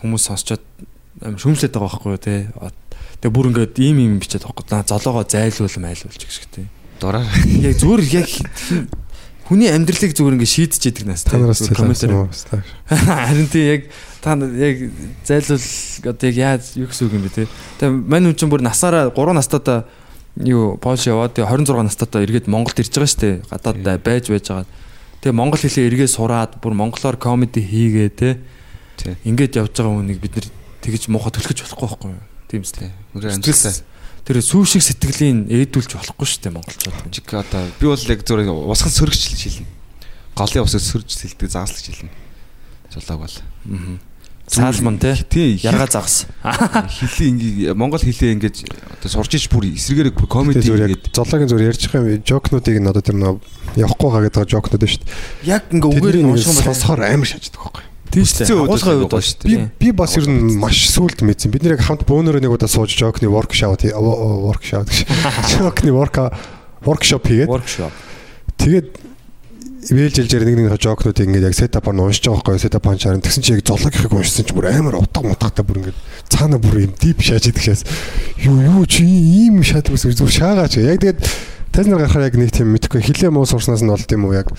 хүмүүс 0.05 0.29
сонсчоод 0.29 0.61
амар 1.19 1.39
шүмжлээд 1.41 1.75
байгаа 1.75 1.91
байхгүй 1.91 2.11
юу 2.15 2.21
те. 2.21 2.35
Тэгээ 3.19 3.35
бүр 3.35 3.49
ингээд 3.51 3.75
ийм 3.83 3.97
ийм 3.99 4.13
бичээд 4.23 4.47
байгаа 4.47 4.63
байхгүй. 4.63 4.87
Золоогоо 4.87 5.25
зайлуул 5.27 5.77
майлуулж 5.83 6.21
гэх 6.21 6.31
шиг 6.31 6.47
те. 6.47 6.65
Дураар. 7.03 7.27
Яг 7.59 7.75
зүгээр 7.75 8.01
яг 8.15 8.29
хүний 9.51 9.67
амьдралыг 9.67 10.15
зүгээр 10.15 10.35
ингээд 10.39 10.55
шийдэж 10.55 10.81
яадаг 10.87 11.05
нас 11.11 11.23
те. 11.27 11.35
Та 11.35 11.37
нараас 11.43 11.59
Зүгээр 11.59 11.75
цэлсэн 11.75 12.07
комментээр. 12.07 12.13
юм 12.15 12.23
уу? 12.23 12.31
Харин 13.27 13.49
тий 13.51 13.65
яг 13.67 13.81
та 14.23 14.35
нар 14.39 14.51
яг 14.55 14.77
зайлуул 15.27 15.65
одоо 16.07 16.25
яг 16.31 16.37
яаж 16.39 16.63
юу 16.79 16.87
гэсэн 16.87 17.03
үг 17.11 17.13
юм 17.19 17.23
бэ 17.27 17.35
те. 17.35 17.43
Тэгээ 17.83 17.91
мань 17.91 18.25
хүн 18.31 18.37
чинь 18.39 18.51
бүр 18.53 18.63
насаараа 18.63 19.11
3 19.11 19.35
настайдаа 19.35 19.83
юу 20.39 20.79
Польш 20.79 21.03
яваад 21.11 21.35
тэгээ 21.35 21.51
26 21.51 21.83
настайдаа 21.83 22.23
эргээд 22.23 22.47
Монголд 22.47 22.79
ирж 22.79 22.95
байгаа 22.95 23.11
штэ. 23.11 23.43
Гадаад 23.51 23.99
байж 23.99 24.31
байж 24.31 24.47
байгаа. 24.47 24.69
Тэгээ 25.19 25.35
монгол 25.35 25.61
хэлээ 25.61 25.89
эргээд 25.91 26.15
сураад 26.15 26.57
бүр 26.63 26.73
монголоор 26.73 27.17
комеди 27.19 27.59
хийгээ 27.61 28.09
те. 28.15 28.39
Ингээд 29.27 29.59
явж 29.59 29.75
байгаа 29.75 29.99
хүнийг 29.99 30.17
бид 30.17 30.33
нэр 30.39 30.47
тэгж 30.81 31.07
муухай 31.13 31.31
төлөхөж 31.31 31.63
болохгүй 31.63 31.87
байхгүй 31.87 32.11
юу? 32.11 32.23
Тийм 32.51 32.65
үстэй. 32.65 32.91
Үнээр 33.15 33.37
амжилттай. 33.37 33.73
Тэр 34.21 34.37
сүү 34.43 34.63
шиг 34.69 34.83
сэтгэлийн 34.85 35.49
ээдүүлж 35.49 35.97
болохгүй 35.97 36.27
штэ 36.29 36.51
монголчууд. 36.53 37.09
Чиг 37.09 37.31
одоо 37.33 37.65
би 37.79 37.85
бол 37.89 37.97
яг 37.97 38.21
зүгээр 38.21 38.49
усхан 38.49 38.93
сөргөж 38.93 39.21
шилнэ. 39.33 39.69
Голын 40.37 40.65
усыг 40.67 40.83
сөрж 40.83 41.09
сэлдэг 41.09 41.49
зааслаж 41.49 41.85
шилнэ. 41.89 42.13
Зулааг 42.93 43.25
бол. 43.25 43.37
Аа. 43.71 43.97
Саалман 44.51 44.99
те. 44.99 45.15
Тий. 45.29 45.55
Ярга 45.63 45.87
загас. 45.87 46.27
Хилийн 46.43 47.39
ингээ 47.39 47.73
Монгол 47.73 48.03
хилээ 48.03 48.35
ингэж 48.35 48.67
одоо 48.99 49.09
сурч 49.09 49.39
иж 49.39 49.45
бүр 49.47 49.71
эсрэгээр 49.71 50.11
комеди 50.27 50.59
ингээд 50.59 50.91
яг 50.91 51.07
зологийн 51.15 51.47
зүгээр 51.47 51.71
ярьж 51.71 51.83
байгаа 51.87 52.19
юм 52.19 52.25
жокнуудыг 52.27 52.77
нь 52.83 52.89
одоо 52.91 52.99
тэр 52.99 53.15
нөө 53.15 53.39
явахгүй 53.79 54.09
байгаа 54.11 54.27
гэдэг 54.27 54.51
жокнууд 54.51 54.83
шүү 54.91 55.01
дээ. 55.07 55.55
Яг 55.55 55.63
ингээ 55.71 55.87
үгээр 55.87 56.17
нь 56.19 56.35
сонсохоор 56.43 56.99
амар 56.99 57.29
шааждаг 57.31 57.63
байхгүй. 57.63 57.83
Үүдэл 58.11 58.59
Агуулгын 58.59 59.03
үед 59.07 59.15
шүү 59.23 59.47
Би 59.47 59.55
би 59.79 59.91
бас 59.95 60.17
ер 60.19 60.27
нь 60.27 60.59
маш 60.59 60.83
сүулт 60.91 61.23
мэдсэн. 61.23 61.51
Бид 61.53 61.63
нэр 61.63 61.77
яг 61.79 61.85
хамт 61.87 62.03
бөөнөрөө 62.09 62.43
нэг 62.43 62.51
удаа 62.51 62.67
сууж 62.67 62.91
жокны 62.91 63.31
workshop 63.31 63.79
гэж. 63.79 65.07
Жокны 65.55 65.95
work 65.95 66.19
workshop 66.83 67.23
хийгээд 67.29 67.47
workshop. 67.47 67.93
тэгээд 68.57 69.10
ивэл 69.89 70.13
жилжээр 70.13 70.45
нэг 70.45 70.57
нэг 70.69 70.77
жокнуудыг 70.77 71.25
ингээд 71.25 71.49
яг 71.49 71.55
сетапаар 71.57 71.97
нь 71.97 72.03
уншиж 72.05 72.29
байгаа 72.29 72.53
байхгүй 72.53 72.61
сетап 72.61 72.85
панчаар 72.85 73.17
нь 73.17 73.25
тэгсэн 73.25 73.41
чи 73.41 73.57
яг 73.57 73.65
зологийнхыг 73.65 74.13
уншсан 74.13 74.45
чи 74.45 74.53
бүр 74.53 74.69
амар 74.69 75.01
утга 75.01 75.25
мутгатай 75.25 75.65
бүр 75.65 75.81
ингээд 75.81 75.99
цаана 76.29 76.61
бүр 76.61 76.85
юм 76.85 76.93
дип 77.01 77.25
шааж 77.25 77.49
идэх 77.49 77.65
шээс. 77.65 77.81
Юу 78.45 78.61
юу 78.61 78.85
чи 78.85 79.01
ийм 79.01 79.65
шаадаг 79.65 79.97
ус 79.97 80.05
зүгээр 80.05 80.37
шаагаач 80.37 80.77
яг 80.85 81.01
тэгээд 81.01 81.19
Тэзнэр 81.71 82.03
гарахаар 82.03 82.27
яг 82.27 82.35
нэг 82.35 82.51
тийм 82.51 82.67
мэдхгүй. 82.75 82.99
Хилээ 82.99 83.31
муу 83.31 83.47
сурснаас 83.47 83.79
нь 83.79 83.87
болд 83.87 84.11
юм 84.11 84.27
уу? 84.27 84.35
Яг 84.35 84.51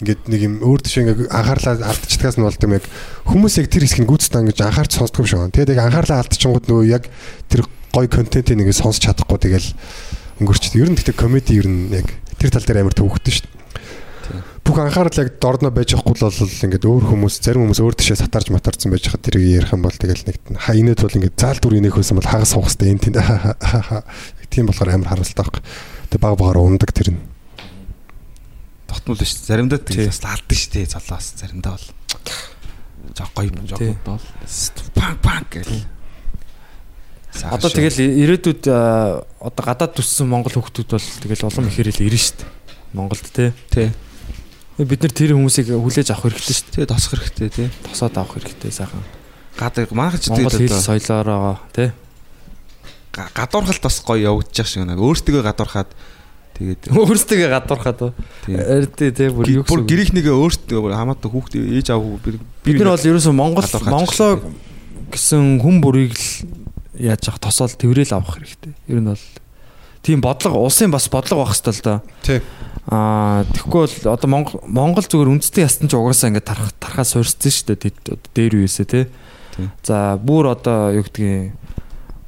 ингээд 0.00 0.20
нэг 0.32 0.40
юм 0.40 0.54
өөр 0.64 0.80
төш 0.80 0.96
ингээд 0.96 1.28
анхаарлаа 1.28 1.92
алдчихдгаас 1.92 2.40
нь 2.40 2.46
болд 2.48 2.64
юм. 2.64 2.72
Яг 2.80 2.88
хүмүүс 3.28 3.60
яг 3.60 3.68
тэр 3.68 3.84
хэсгийг 3.84 4.08
гүйцэд 4.08 4.40
ингэж 4.40 4.64
анхаарч 4.64 4.96
сонсдгоо 4.96 5.28
шүү. 5.28 5.52
Тэгээд 5.52 5.76
яг 5.76 5.92
анхаарлаа 5.92 6.24
алдчихгод 6.24 6.64
нөгөө 6.72 6.88
яг 6.88 7.04
тэр 7.52 7.68
гоё 7.92 8.08
контентыг 8.08 8.56
ингээд 8.56 8.80
сонсч 8.80 9.04
чадахгүй. 9.04 9.44
Тэгэл 9.44 9.68
өнгөрчдөг. 10.40 10.80
Ер 10.80 10.88
нь 10.88 10.96
гэхдээ 10.96 11.20
комеди 11.20 11.60
ер 11.60 11.68
нь 11.68 11.92
яг 11.92 12.08
тэр 12.40 12.48
тал 12.48 12.64
дээр 12.64 12.80
амар 12.80 12.96
төвөгдөн 12.96 13.28
шүү 13.44 13.53
бүх 14.64 14.78
анхаарал 14.80 15.20
яг 15.20 15.36
дордно 15.38 15.70
байж 15.70 15.92
байхгүй 15.92 16.16
л 16.16 16.24
бол 16.24 16.64
ингээд 16.64 16.88
өөр 16.88 17.04
хүмүүс 17.12 17.34
зарим 17.44 17.68
хүмүүс 17.68 17.84
өөр 17.84 17.96
тишээ 18.00 18.20
сатарж 18.24 18.48
матарсан 18.48 18.90
байж 18.90 19.12
хад 19.12 19.20
тэрийг 19.20 19.60
ярих 19.60 19.76
юм 19.76 19.84
бол 19.84 19.92
тэгэл 19.92 20.24
нэг 20.24 20.40
ха 20.56 20.72
инээд 20.72 21.04
бол 21.04 21.18
ингээд 21.20 21.36
заал 21.36 21.60
дүр 21.60 21.78
инех 21.78 22.00
байсан 22.00 22.16
бол 22.16 22.32
хагас 22.32 22.56
суухстай 22.56 22.96
энэ 22.96 23.04
тийм 23.04 23.14
яг 23.20 24.48
тийм 24.52 24.72
болохоор 24.72 24.96
амар 24.96 25.12
харуултай 25.12 25.36
байхгүй 25.44 25.62
тэг 26.08 26.20
баг 26.24 26.40
багаар 26.40 26.64
ундаг 26.64 26.96
тэр 26.96 27.12
нь 27.12 27.20
тогтмол 28.94 29.18
шүү. 29.18 29.44
Заримдаа 29.44 29.78
Тий. 29.78 29.96
тийм 29.96 30.08
бас 30.08 30.20
алдсан 30.22 30.56
шүү 30.56 30.72
дээ. 30.72 30.86
Золоос 30.94 31.26
заримдаа 31.36 31.72
бол 31.74 31.86
жоо 33.14 33.28
гоё 33.34 33.50
жоо 33.68 33.78
Тий. 33.78 33.94
бол 34.04 34.20
панк 34.94 35.18
панк 35.20 35.48
гэл. 35.50 35.84
Одоо 37.50 37.70
тэгэл 37.70 37.98
ирээдүйд 37.98 38.62
одоо 38.70 39.62
гадаад 39.64 39.94
төссөн 39.98 40.30
монгол 40.30 40.54
хүүхдүүд 40.54 40.90
бол 40.94 41.08
тэгэл 41.26 41.46
улам 41.50 41.68
ихээр 41.68 41.90
л 41.90 42.04
ирнэ 42.06 42.22
шүү 42.22 42.36
дээ. 42.38 42.50
Монголд 42.94 43.26
те. 43.34 43.52
тий. 43.70 43.90
Бид 44.78 45.00
нар 45.06 45.12
тэр 45.14 45.38
хүмүүсийг 45.38 45.70
хүлээж 45.70 46.08
авах 46.10 46.34
хэрэгтэй 46.34 46.54
шүү 46.54 46.70
Тэгээ 46.74 46.88
тосох 46.90 47.12
хэрэгтэй 47.14 47.48
тий. 47.50 47.66
дээ. 47.70 47.86
Тосоод 47.86 48.14
авах 48.18 48.32
хэрэгтэй 48.34 48.72
сайхан. 48.74 49.02
Гадаг 49.54 49.90
манайх 49.94 50.18
ч 50.18 50.34
Монгол 50.34 50.50
хэл 50.50 50.82
соёлоороо 50.82 51.58
те. 51.70 51.94
га- 53.14 53.30
гадуурхалт 53.30 53.82
бас 53.86 54.02
гоё 54.02 54.34
явагдаж 54.34 54.66
шиг 54.66 54.82
байна. 54.82 54.98
Өөртөө 54.98 55.42
гадуурхаад 55.46 55.90
тэгээд 56.58 56.90
Өөрсдөө 56.90 57.38
гадуурхаад 57.54 57.98
уу. 58.02 58.12
тий. 58.98 59.10
Те 59.14 59.30
бүр 59.30 59.46
юу 59.46 59.62
бүр 59.62 59.86
гэсэн. 59.86 59.90
гэрийнхнийгээ 59.94 60.34
өөртөө 60.34 60.90
хамаатай 60.90 61.30
хүүхдээ 61.30 61.62
ээж 61.78 61.88
аав 61.94 62.02
би 62.18 62.38
Бид 62.66 62.78
нар 62.82 62.98
бол 62.98 63.06
ерөөсөө 63.06 63.30
Монгол 63.30 63.62
Монголоо 63.86 64.42
гэсэн 65.14 65.62
хүн 65.62 65.78
бүрийг 65.78 66.18
л 66.18 66.50
яаж 66.98 67.30
авах 67.30 67.38
тосоол 67.38 67.70
тэрэл 67.78 68.10
авах 68.18 68.42
хэрэгтэй. 68.42 68.74
Ер 68.90 68.98
нь 68.98 69.06
бол 69.14 69.22
тийм 70.02 70.18
бодлого 70.18 70.58
улсын 70.66 70.90
бас 70.90 71.06
бодлого 71.06 71.46
байх 71.46 71.54
хэвэл 71.54 71.82
да. 71.86 72.02
Тий. 72.26 72.42
Аа 72.84 73.48
тэгэхгүй 73.48 73.80
бол 73.80 74.12
одоо 74.12 74.28
Монгол 74.28 74.60
Монгол 74.68 75.06
зүгээр 75.08 75.32
үндэсний 75.32 75.64
ястан 75.64 75.88
ч 75.88 75.96
угаасаа 75.96 76.28
ингээд 76.28 76.48
тарах 76.48 76.72
тархаа 76.76 77.08
суурьцсан 77.08 77.48
шүү 77.48 77.80
дээ 77.80 77.92
дээр 78.36 78.54
үесээ 78.60 78.86
тий. 78.86 79.04
За 79.80 80.20
бүр 80.20 80.52
одоо 80.52 80.92
юу 80.92 81.04
гэдгийг 81.08 81.56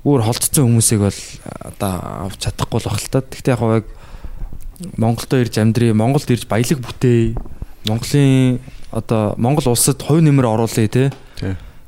бүр 0.00 0.24
холдсон 0.24 0.64
хүмүүсийг 0.64 1.02
бол 1.04 1.20
одоо 1.60 1.92
авч 2.30 2.48
чадахгүй 2.48 2.80
л 2.80 3.10
та. 3.12 3.20
Гэхдээ 3.20 3.52
яг 3.52 3.84
яг 3.84 3.86
Монголдо 4.96 5.40
ирж 5.40 5.60
амьдрий, 5.60 5.92
Монголд 5.92 6.30
ирж 6.30 6.48
баялаг 6.48 6.80
бүтээе. 6.80 7.36
Монголын 7.88 8.60
одоо 8.92 9.34
Монгол 9.36 9.72
улсад 9.72 10.00
хувь 10.00 10.22
нэмэр 10.22 10.46
оруулъя 10.46 10.88
Тий. 10.88 11.10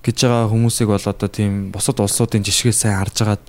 гэж 0.04 0.16
байгаа 0.24 0.48
хүмүүсийг 0.52 0.88
бол 0.88 1.04
одоо 1.04 1.28
тийм 1.28 1.70
бусад 1.72 2.00
улсуудын 2.00 2.44
жишгээ 2.44 2.72
сайн 2.72 3.00
харж 3.00 3.16
агаад 3.22 3.42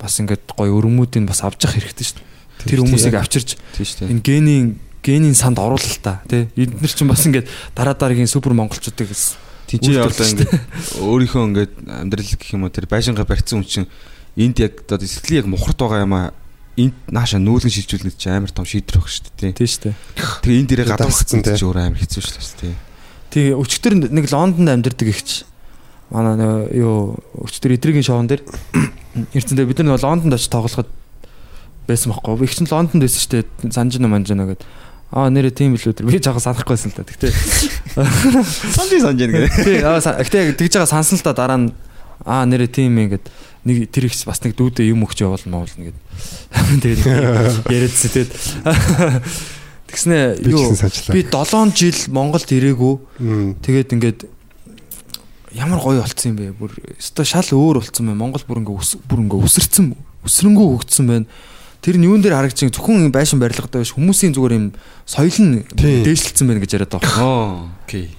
бас 0.00 0.20
ингээд 0.20 0.52
гоё 0.56 0.76
өрөмүүдийг 0.80 1.28
бас 1.28 1.44
авч 1.44 1.64
явах 1.64 1.76
хэрэгтэй 1.76 2.06
шүү 2.08 2.18
дээ. 2.20 2.29
Тэр 2.66 2.84
хүмүүсийг 2.84 3.16
авчирч 3.16 3.56
энэ 3.78 4.20
генийн 4.24 4.66
генийн 5.02 5.36
санд 5.36 5.58
оруулал 5.58 5.98
та 6.02 6.20
тий 6.28 6.48
эдгээр 6.56 6.92
чинь 6.92 7.08
бас 7.08 7.24
ингээд 7.24 7.48
дараа 7.74 7.96
дараагийн 7.96 8.28
супер 8.28 8.52
монголчуудыг 8.52 9.08
Үйлдвэрлэж 9.70 10.02
одоо 10.02 10.26
ингээд 10.26 10.52
өөрийнхөө 10.98 11.42
ингээд 11.46 11.72
амьдрал 11.86 12.26
гэх 12.26 12.52
юм 12.52 12.66
уу 12.66 12.74
тэр 12.74 12.90
байшингаа 12.90 13.24
барьсан 13.24 13.62
хүн 13.62 13.68
чинь 13.70 13.88
энд 14.36 14.58
яг 14.58 14.82
одоо 14.90 15.06
сэтгэлийн 15.06 15.46
яг 15.46 15.48
мухарт 15.48 15.78
байгаа 15.78 16.04
юм 16.04 16.14
аа 16.18 16.34
энд 16.74 16.94
нааша 17.06 17.38
нүүлгэн 17.38 17.70
шилжүүлнэ 17.70 18.14
чи 18.18 18.28
амар 18.30 18.50
том 18.50 18.66
шийдвэр 18.66 18.98
баг 18.98 19.10
шүү 19.10 19.30
дээ. 19.38 19.54
тий 19.54 19.68
штэ. 19.68 19.94
Тэгээ 20.42 20.58
энэ 20.58 20.68
дээрээ 20.70 20.88
гадуур 20.90 21.10
Дасцсан, 21.10 21.40
гацсан 21.42 21.58
тий. 21.58 21.66
өөр 21.66 21.78
амар 21.86 22.00
хэцүү 22.02 22.22
шүү 22.22 22.34
дээ. 22.66 22.74
Тэгээ 23.30 23.54
өчтөр 23.58 23.92
нэг 24.10 24.26
Лондонд 24.30 24.70
амьдардаг 24.70 25.08
ихч 25.10 25.30
манай 26.10 26.66
юу 26.74 27.18
өчтөр 27.38 27.78
эдрийн 27.78 28.06
шоун 28.06 28.26
дээр 28.26 28.42
эрдэнэ 29.38 29.66
бид 29.70 29.82
нар 29.86 30.02
Лондонд 30.02 30.34
очиж 30.34 30.50
тоглоход 30.50 30.90
байсан 31.90 32.14
байхгүй. 32.14 32.44
Их 32.46 32.54
чинь 32.54 32.70
Лондонд 32.70 33.02
байсан 33.02 33.20
шүү 33.20 33.32
дээ. 33.34 33.72
Санжина 33.74 34.08
манжина 34.08 34.46
гэдэг. 34.46 34.66
Аа 35.10 35.26
нэрээ 35.26 35.50
тийм 35.50 35.74
билүү 35.74 35.90
тэр 35.90 36.06
би 36.06 36.22
жоохон 36.22 36.38
санахгүйсэн 36.38 36.94
л 36.94 37.02
да. 37.02 37.02
Тэгтээ 37.02 37.34
Санжи 38.78 39.02
санж 39.02 39.18
яа 39.18 39.30
гэх. 39.42 39.58
тий 39.66 39.82
аа 39.82 39.98
гэтээ 39.98 40.54
тэгж 40.54 40.78
байгаа 40.78 40.86
сансан 40.86 41.18
л 41.18 41.26
да 41.26 41.34
дараа 41.34 41.58
нь 41.58 41.74
аа 42.22 42.46
нэрээ 42.46 42.70
тийм 42.70 42.94
юм 42.94 43.10
ингээд 43.10 43.26
нэг 43.66 43.90
тэр 43.90 44.06
их 44.06 44.14
бас 44.22 44.38
нэг 44.46 44.54
дүүдээ 44.54 44.94
юм 44.94 45.02
өгч 45.02 45.26
явуулна 45.26 45.66
муулна 45.66 45.90
гэд. 45.90 45.98
Тэгээд 46.86 47.02
яриадсэн 47.66 48.10
тэгээд 48.14 48.32
тэгснэ 49.90 50.18
ч 50.38 50.46
юу 50.46 50.70
би 51.10 51.20
7 51.26 51.74
жил 51.74 51.98
Монголд 52.14 52.46
ирээгүй. 52.46 52.94
Тэгээд 53.66 53.90
ингээд 53.98 54.20
ямар 55.58 55.82
гоё 55.82 56.06
болцсон 56.06 56.32
юм 56.32 56.38
бэ? 56.38 56.54
Бүр 56.54 56.70
өстой 56.94 57.26
шал 57.26 57.50
өөр 57.50 57.82
болцсон 57.82 58.06
байна. 58.06 58.22
Монгол 58.22 58.46
бүр 58.46 58.62
ингээ 58.62 58.78
бүр 59.10 59.20
ингээ 59.26 59.42
өсөрцөн 59.42 59.86
өсрөнгөө 60.22 60.66
хөгжсөн 60.78 61.06
байна. 61.10 61.26
Тэр 61.80 61.96
нь 61.96 62.04
юун 62.04 62.20
дээр 62.20 62.36
харагч 62.36 62.60
зөвхөн 62.68 63.08
юм 63.08 63.12
байшин 63.12 63.40
барилгатай 63.40 63.80
биш. 63.80 63.96
Хүмүүсийн 63.96 64.36
зүгээр 64.36 64.54
юм 64.56 64.66
соёл 65.08 65.38
нь 65.40 65.64
дээшлэлсэн 65.72 66.44
байна 66.44 66.60
гэж 66.60 66.76
яриад 66.76 66.92
байгаа. 66.92 67.24
Оо, 67.24 67.72
окей. 67.88 68.12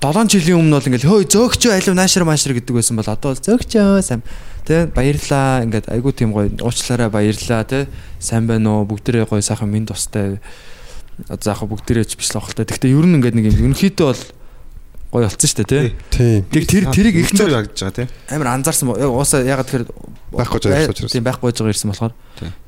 7 0.00 0.28
жилийн 0.32 0.60
өмнө 0.60 0.80
бол 0.80 0.88
ингээл 0.88 1.08
хөөе 1.08 1.26
зөөгчөө 1.28 1.72
алив 1.76 1.96
наашир 1.96 2.24
маашир 2.24 2.56
гэдэг 2.56 2.72
байсан 2.76 2.96
бол 2.96 3.08
одоо 3.08 3.32
зөөгчөө 3.36 4.00
сайн 4.00 4.24
тэ 4.64 4.88
баярлаа. 4.88 5.64
Ингээд 5.64 5.92
айгуу 5.92 6.12
тийм 6.12 6.32
гоё 6.32 6.48
уучлаарай 6.60 7.12
баярлаа 7.12 7.64
тэ. 7.68 7.88
Сайн 8.16 8.48
байна 8.48 8.80
уу? 8.80 8.88
Бүгдээрээ 8.88 9.28
гоё 9.28 9.44
сайхан 9.44 9.68
минь 9.68 9.88
тустай. 9.88 10.40
Заахаа 11.28 11.68
бүгдээрээ 11.68 12.08
ч 12.08 12.16
биш 12.16 12.32
л 12.32 12.40
ахaltaа 12.40 12.64
гэхдээ 12.64 12.92
ер 12.96 13.06
нь 13.08 13.16
ингээд 13.20 13.36
нэг 13.36 13.46
юм 13.52 13.72
ерөнхийдөө 13.72 14.06
бол 14.08 14.22
гоё 15.12 15.28
болцсон 15.28 15.48
шүү 15.52 15.60
дээ 15.60 15.68
тэ 15.68 15.92
Тийм. 16.08 16.40
Тэг 16.48 16.64
тэр 16.64 16.84
тэрийг 16.88 17.16
их 17.20 17.30
зөв 17.36 17.52
ягдж 17.52 17.76
байгаа 17.84 17.96
тий. 18.00 18.08
амар 18.32 18.48
анзаарсан 18.56 18.88
уусаа 18.96 19.44
ягаад 19.44 19.68
тэгэхээр 19.68 19.84
Байхгүй 20.32 20.72
байсан 20.72 20.92
учраас. 20.96 21.12
Тийм 21.12 21.24
байхгүй 21.28 21.52
байгаа 21.52 21.72
ирсэн 21.76 21.92
болохоор. 21.92 22.14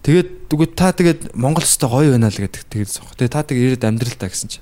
Тэгээд 0.04 0.28
дүгөө 0.52 0.68
та 0.76 0.92
тэгээд 0.92 1.20
Монгол 1.32 1.64
өстой 1.64 1.88
гоё 1.88 2.12
байна 2.12 2.28
л 2.28 2.36
гэдэг 2.36 2.68
тэгээд 2.68 2.90
сох. 2.92 3.16
Тэгээд 3.16 3.32
та 3.32 3.40
тэгээд 3.48 3.80
ирээд 3.80 3.88
амьдрал 3.88 4.16
та 4.20 4.28
гэсэн 4.28 4.48
чи. 4.52 4.60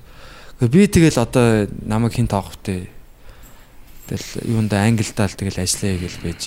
Би 0.62 0.86
тэгэл 0.86 1.18
одоо 1.18 1.66
намайг 1.82 2.14
хин 2.14 2.30
тоох 2.30 2.54
вэ? 2.62 2.86
Тэгэл 4.06 4.46
юунда 4.46 4.86
англидаа 4.86 5.26
л 5.26 5.34
тэгэл 5.34 5.62
ажиллая 5.66 5.98
гэж 5.98 6.14
байж. 6.22 6.42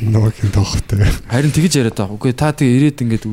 Намайг 0.00 0.40
хин 0.40 0.52
тоохтой. 0.56 1.04
Харин 1.28 1.52
тэгж 1.52 1.76
яриад 1.76 2.00
байгаа. 2.00 2.16
Үгүй 2.16 2.32
та 2.32 2.56
тэгээд 2.56 2.96
ирээд 2.96 3.04
ингээд 3.04 3.24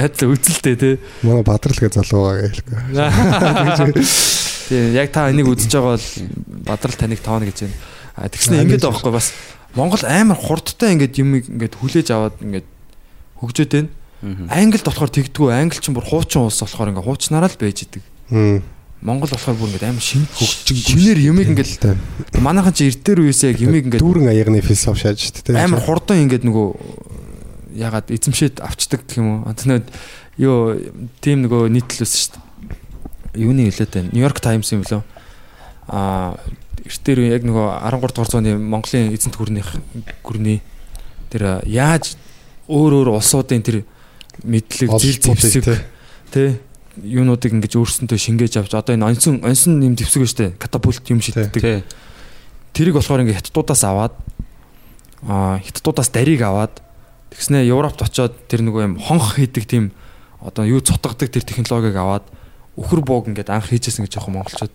яаж 0.00 0.16
л 0.24 0.32
үзэлтэй 0.32 0.76
те. 0.80 0.90
Манай 1.20 1.44
бадрал 1.44 1.76
гэ 1.76 1.92
залуу 1.92 2.32
байгаа 2.32 3.12
Тийм 4.68 4.94
яг 4.94 5.12
та 5.12 5.28
энийг 5.30 5.48
үзэж 5.48 5.72
байгаа 5.72 5.96
бол 5.96 6.08
бадрал 6.64 6.96
таныг 6.96 7.20
тооно 7.20 7.48
гэж 7.48 7.66
байна. 7.66 7.76
А 8.16 8.28
тэгснэ 8.28 8.62
ингээд 8.64 8.84
байгаа 8.84 9.00
байхгүй 9.00 9.12
бас 9.12 9.32
Монгол 9.74 10.04
амар 10.06 10.38
хурдтай 10.38 10.94
ингээд 10.94 11.18
юм 11.18 11.34
ингээд 11.42 11.74
хүлээж 11.74 12.08
аваад 12.14 12.38
ингээд 12.40 12.68
хөгжөөд 13.42 13.72
байна. 13.74 13.90
Англид 14.48 14.86
болохоор 14.86 15.10
тэгдэггүй. 15.10 15.50
Англи 15.52 15.80
ч 15.82 15.90
бүр 15.90 16.06
хуучин 16.06 16.46
улс 16.46 16.62
болохоор 16.62 16.94
ингээд 16.94 17.04
хуучнараа 17.04 17.50
л 17.50 17.58
байж 17.58 17.84
идэг. 17.84 18.02
Монгол 19.04 19.28
болохоор 19.28 19.58
бүр 19.58 19.68
ингээд 19.74 19.84
амар 19.90 20.00
шин 20.00 20.24
хөгжин 20.30 20.78
шинээр 20.80 21.20
юмыг 21.28 21.48
ингээд 21.52 22.40
манайхан 22.40 22.72
чи 22.72 22.88
эртээр 22.88 23.20
үесээ 23.20 23.52
яг 23.52 23.60
юмыг 23.60 23.84
ингээд 23.90 24.00
дүүрэн 24.00 24.32
аягны 24.32 24.64
философи 24.64 25.04
шааж 25.04 25.18
шүү 25.20 25.52
дээ. 25.52 25.60
амар 25.60 25.82
хурдан 25.84 26.24
ингээд 26.24 26.48
нөгөө 26.48 26.68
ягаад 27.84 28.08
эзэмшээд 28.08 28.64
авчдаг 28.64 29.04
гэх 29.04 29.20
юм 29.20 29.28
уу. 29.28 29.38
Антнад 29.44 29.90
юу 30.40 30.78
тийм 31.20 31.44
нөгөө 31.44 31.68
нийтлэлсэн 31.68 32.16
шүү 32.16 32.32
дээ. 32.38 32.43
Юуны 33.34 33.68
хэлээд 33.68 33.92
байна. 33.94 34.10
Нью-Йорк 34.12 34.40
Таймс 34.40 34.72
юм 34.72 34.82
лөө. 34.86 35.02
Аа 35.88 36.38
эртээр 36.84 37.32
яг 37.32 37.42
нөгөө 37.48 37.66
13 37.80 38.12
дугаар 38.12 38.30
зууны 38.30 38.52
Монголын 38.60 39.14
эзэнт 39.16 39.36
гүрнийх 39.40 39.68
гүрний 40.20 40.60
тэр 41.32 41.64
яаж 41.64 42.16
өөр 42.68 43.00
өөр 43.00 43.08
улсуудын 43.16 43.64
тэр 43.64 43.84
мэдлэг 44.44 44.92
зил 45.00 45.16
зэвсэг 45.16 45.80
тий 46.28 46.60
юунуудыг 47.00 47.56
ингэж 47.56 47.80
өөрсөндөө 47.80 48.18
шингээж 48.20 48.60
авч 48.60 48.76
одоо 48.76 48.92
энэ 48.92 49.08
онсон 49.16 49.40
онсон 49.40 49.80
юм 49.80 49.96
зэвсэг 49.96 50.28
штэ 50.28 50.46
катапульт 50.60 51.08
юм 51.08 51.24
шиддэг 51.24 51.84
тэрийг 52.76 52.94
болохоор 53.00 53.24
ингээ 53.24 53.40
хятадуудаас 53.40 53.82
аваад 53.88 54.14
аа 55.24 55.58
хятадуудаас 55.64 56.12
дарийг 56.12 56.44
аваад 56.44 56.84
тэгснэ 57.32 57.64
Европт 57.64 58.04
очоод 58.04 58.36
тэр 58.46 58.60
нөгөө 58.60 58.82
юм 58.92 58.94
хонх 59.00 59.40
хийдэг 59.40 59.64
тийм 59.64 59.96
одоо 60.44 60.68
юу 60.68 60.84
цутгадаг 60.84 61.32
тэр 61.32 61.42
технологиг 61.42 61.96
аваад 61.96 62.28
өхөр 62.76 63.00
бууг 63.06 63.28
ингээд 63.30 63.50
анх 63.50 63.70
хийжсэн 63.70 64.06
гэж 64.06 64.18
жоохон 64.18 64.40
монголчууд 64.40 64.72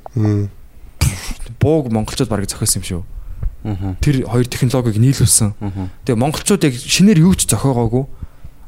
бууг 1.59 1.91
монголчууд 1.91 2.29
барыг 2.29 2.49
зохиосон 2.49 2.81
юм 2.81 2.87
шүү. 2.87 3.03
Аа. 3.63 3.95
Тэр 3.99 4.23
хоёр 4.23 4.47
технологиг 4.47 4.95
нийлүүлсэн. 4.95 5.55
Тэгээ 6.07 6.19
монголчууд 6.19 6.63
яг 6.63 6.75
шинээр 6.79 7.19
юу 7.23 7.35
ч 7.35 7.47
зохиогоогүй. 7.51 8.07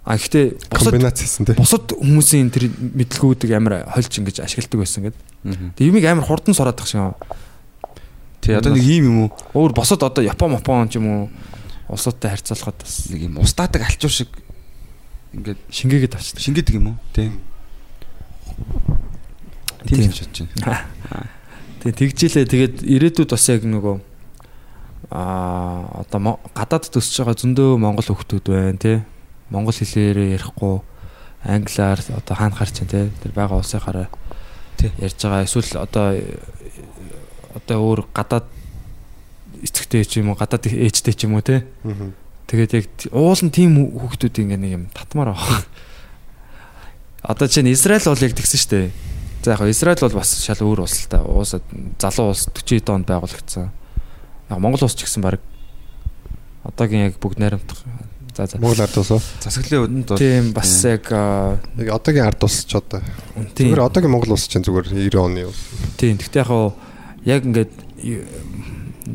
А 0.03 0.17
гэхдээ 0.17 0.67
комбинац 0.67 1.21
хийсэн 1.21 1.45
тий. 1.45 1.55
бусад 1.55 1.93
хүмүүсийн 1.93 2.49
тэр 2.49 2.73
мэдлгүүдийг 2.73 3.53
амар 3.53 3.85
хольж 3.85 4.11
ингэж 4.17 4.41
ашигладаг 4.41 4.81
байсан 4.81 5.01
гэдэг. 5.07 5.77
Тэгээ 5.77 5.89
юмыг 5.93 6.05
амар 6.09 6.25
хурдан 6.25 6.57
сураад 6.57 6.75
тах 6.75 6.89
шиг. 6.89 7.13
Тий 8.41 8.57
одоо 8.57 8.73
нэг 8.73 8.81
ийм 8.81 9.05
юм 9.05 9.17
уу? 9.29 9.31
Өөр 9.53 9.77
босод 9.77 10.01
одоо 10.01 10.25
Япон, 10.25 10.57
Япон 10.57 10.89
ч 10.89 10.97
юм 10.97 11.07
уу 11.07 11.21
улсуудтай 11.87 12.33
харьцуулахад 12.33 12.81
бас 12.81 13.07
Нэг 13.13 13.21
юм 13.29 13.37
устаадаг 13.37 13.85
алчуур 13.85 14.09
шиг 14.09 14.33
ингээд 15.37 15.59
шингээгээд 15.69 16.17
авчдаг. 16.17 16.41
шингээдэг 16.41 16.75
юм 16.81 16.87
уу? 16.91 16.97
Тий. 17.13 17.29
Тийм 19.87 20.09
гэж 20.11 20.17
бодож 20.21 20.39
байна. 20.61 20.85
Тэгээ 21.81 21.97
тэгжилээ. 21.97 22.45
Тэгээд 22.45 22.75
ирээдүйд 22.85 23.29
бас 23.33 23.45
яг 23.49 23.65
нөгөө 23.65 23.95
аа 25.11 26.05
одоо 26.05 26.19
мо- 26.21 26.39
гадаадд 26.53 26.93
өсөж 26.95 27.15
байгаа 27.25 27.35
зөндөө 27.41 27.69
монгол 27.81 28.05
хүмүүс 28.05 28.45
байна 28.45 28.77
тий. 28.77 28.97
Монгол 29.49 29.73
хэлээр 29.75 30.37
ярихгүй 30.37 30.75
англиар 31.43 31.99
одоо 32.15 32.35
хаана 32.37 32.55
харч 32.55 32.77
чинь 32.79 32.87
тий. 32.91 33.09
Тэр 33.25 33.31
байгаа 33.33 33.57
улсынхаараа 33.59 34.07
Тий. 34.77 34.91
ярьж 35.01 35.17
байгаа. 35.19 35.43
Эсвэл 35.43 35.81
одоо 35.81 36.15
одоо 37.57 37.77
өөр 37.81 38.05
гадаад 38.13 38.45
эцэгтэй 39.65 40.05
ч 40.05 40.21
юм 40.21 40.31
уу 40.31 40.37
гадаад 40.39 40.69
ээжтэй 40.69 41.13
ч 41.17 41.25
юм 41.25 41.33
уу 41.35 41.41
тий. 41.43 41.65
Тэгээд 42.47 42.71
яг 42.77 42.85
т- 42.95 43.09
уул 43.11 43.41
нь 43.41 43.51
тийм 43.51 43.75
хүүхдүүд 43.97 44.37
ингээ 44.37 44.59
нэг 44.61 44.71
юм 44.77 44.83
татмаар 44.93 45.33
байгаа. 45.33 45.65
Одоо 47.21 47.47
чинь 47.47 47.69
Израиль 47.69 48.01
бол 48.05 48.17
яг 48.21 48.33
тэгсэн 48.33 48.59
шүү 48.61 48.69
дээ. 48.71 48.89
За 49.43 49.51
яг 49.57 49.61
Израиль 49.69 49.99
бол 50.01 50.13
бас 50.21 50.35
шал 50.43 50.61
өөр 50.61 50.85
улс 50.85 51.01
л 51.05 51.09
та. 51.09 51.21
Уусаа 51.25 51.61
залуу 51.97 52.29
улс 52.33 52.45
40 52.53 52.89
онд 52.93 53.07
байгуулагдсан. 53.09 53.71
Яг 54.49 54.59
Монгол 54.61 54.83
улс 54.85 54.93
ч 54.95 55.05
гэсэн 55.09 55.21
баг 55.25 55.39
одоогийн 56.63 57.09
яг 57.09 57.17
бүгд 57.17 57.39
найрамдах. 57.41 57.81
За 58.37 58.45
за. 58.45 58.59
Монгол 58.61 58.81
ард 58.85 58.97
улс 59.01 59.11
уу? 59.11 59.21
Засаглалын 59.41 60.05
үдэнд 60.05 60.07
бол 60.13 60.21
Тийм 60.21 60.51
бас 60.53 60.69
яг 60.85 61.09
Яг 61.09 61.89
одоогийн 61.89 62.27
ард 62.29 62.43
улс 62.45 62.65
ч 62.69 62.77
одоо. 62.77 63.01
Зүгээр 63.57 63.81
одоогийн 63.81 64.13
Монгол 64.13 64.37
улс 64.37 64.45
чинь 64.45 64.61
зүгээр 64.61 64.93
90 64.93 65.17
оны 65.17 65.47
улс. 65.49 65.61
тийм. 65.97 66.21
Гэхдээ 66.21 66.41
яг 66.45 66.47
хаа 66.47 66.73
яг 67.25 67.41
ингээд 67.45 67.73
ев- 68.05 68.29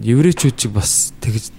еврейчүүд 0.03 0.57
чиг 0.59 0.73
бас 0.75 1.15
тэгж 1.23 1.55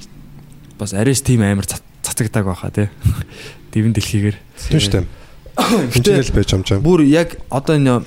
бас 0.78 0.92
арайс 0.94 1.24
тийм 1.24 1.40
амар 1.42 1.64
цац- 1.66 1.82
цацагдаг 2.04 2.46
байхаа 2.52 2.72
тий. 2.72 2.90
Дивэн 3.72 3.96
дэлхийгээр. 3.96 4.38
Тийм 4.70 4.80
шүү 4.84 4.92
дээ. 4.92 5.06
Хинчээл 5.96 6.36
байж 6.36 6.52
чам. 6.52 6.84
Бүр 6.84 7.02
яг 7.08 7.40
одоо 7.50 7.80
энэ 7.80 8.04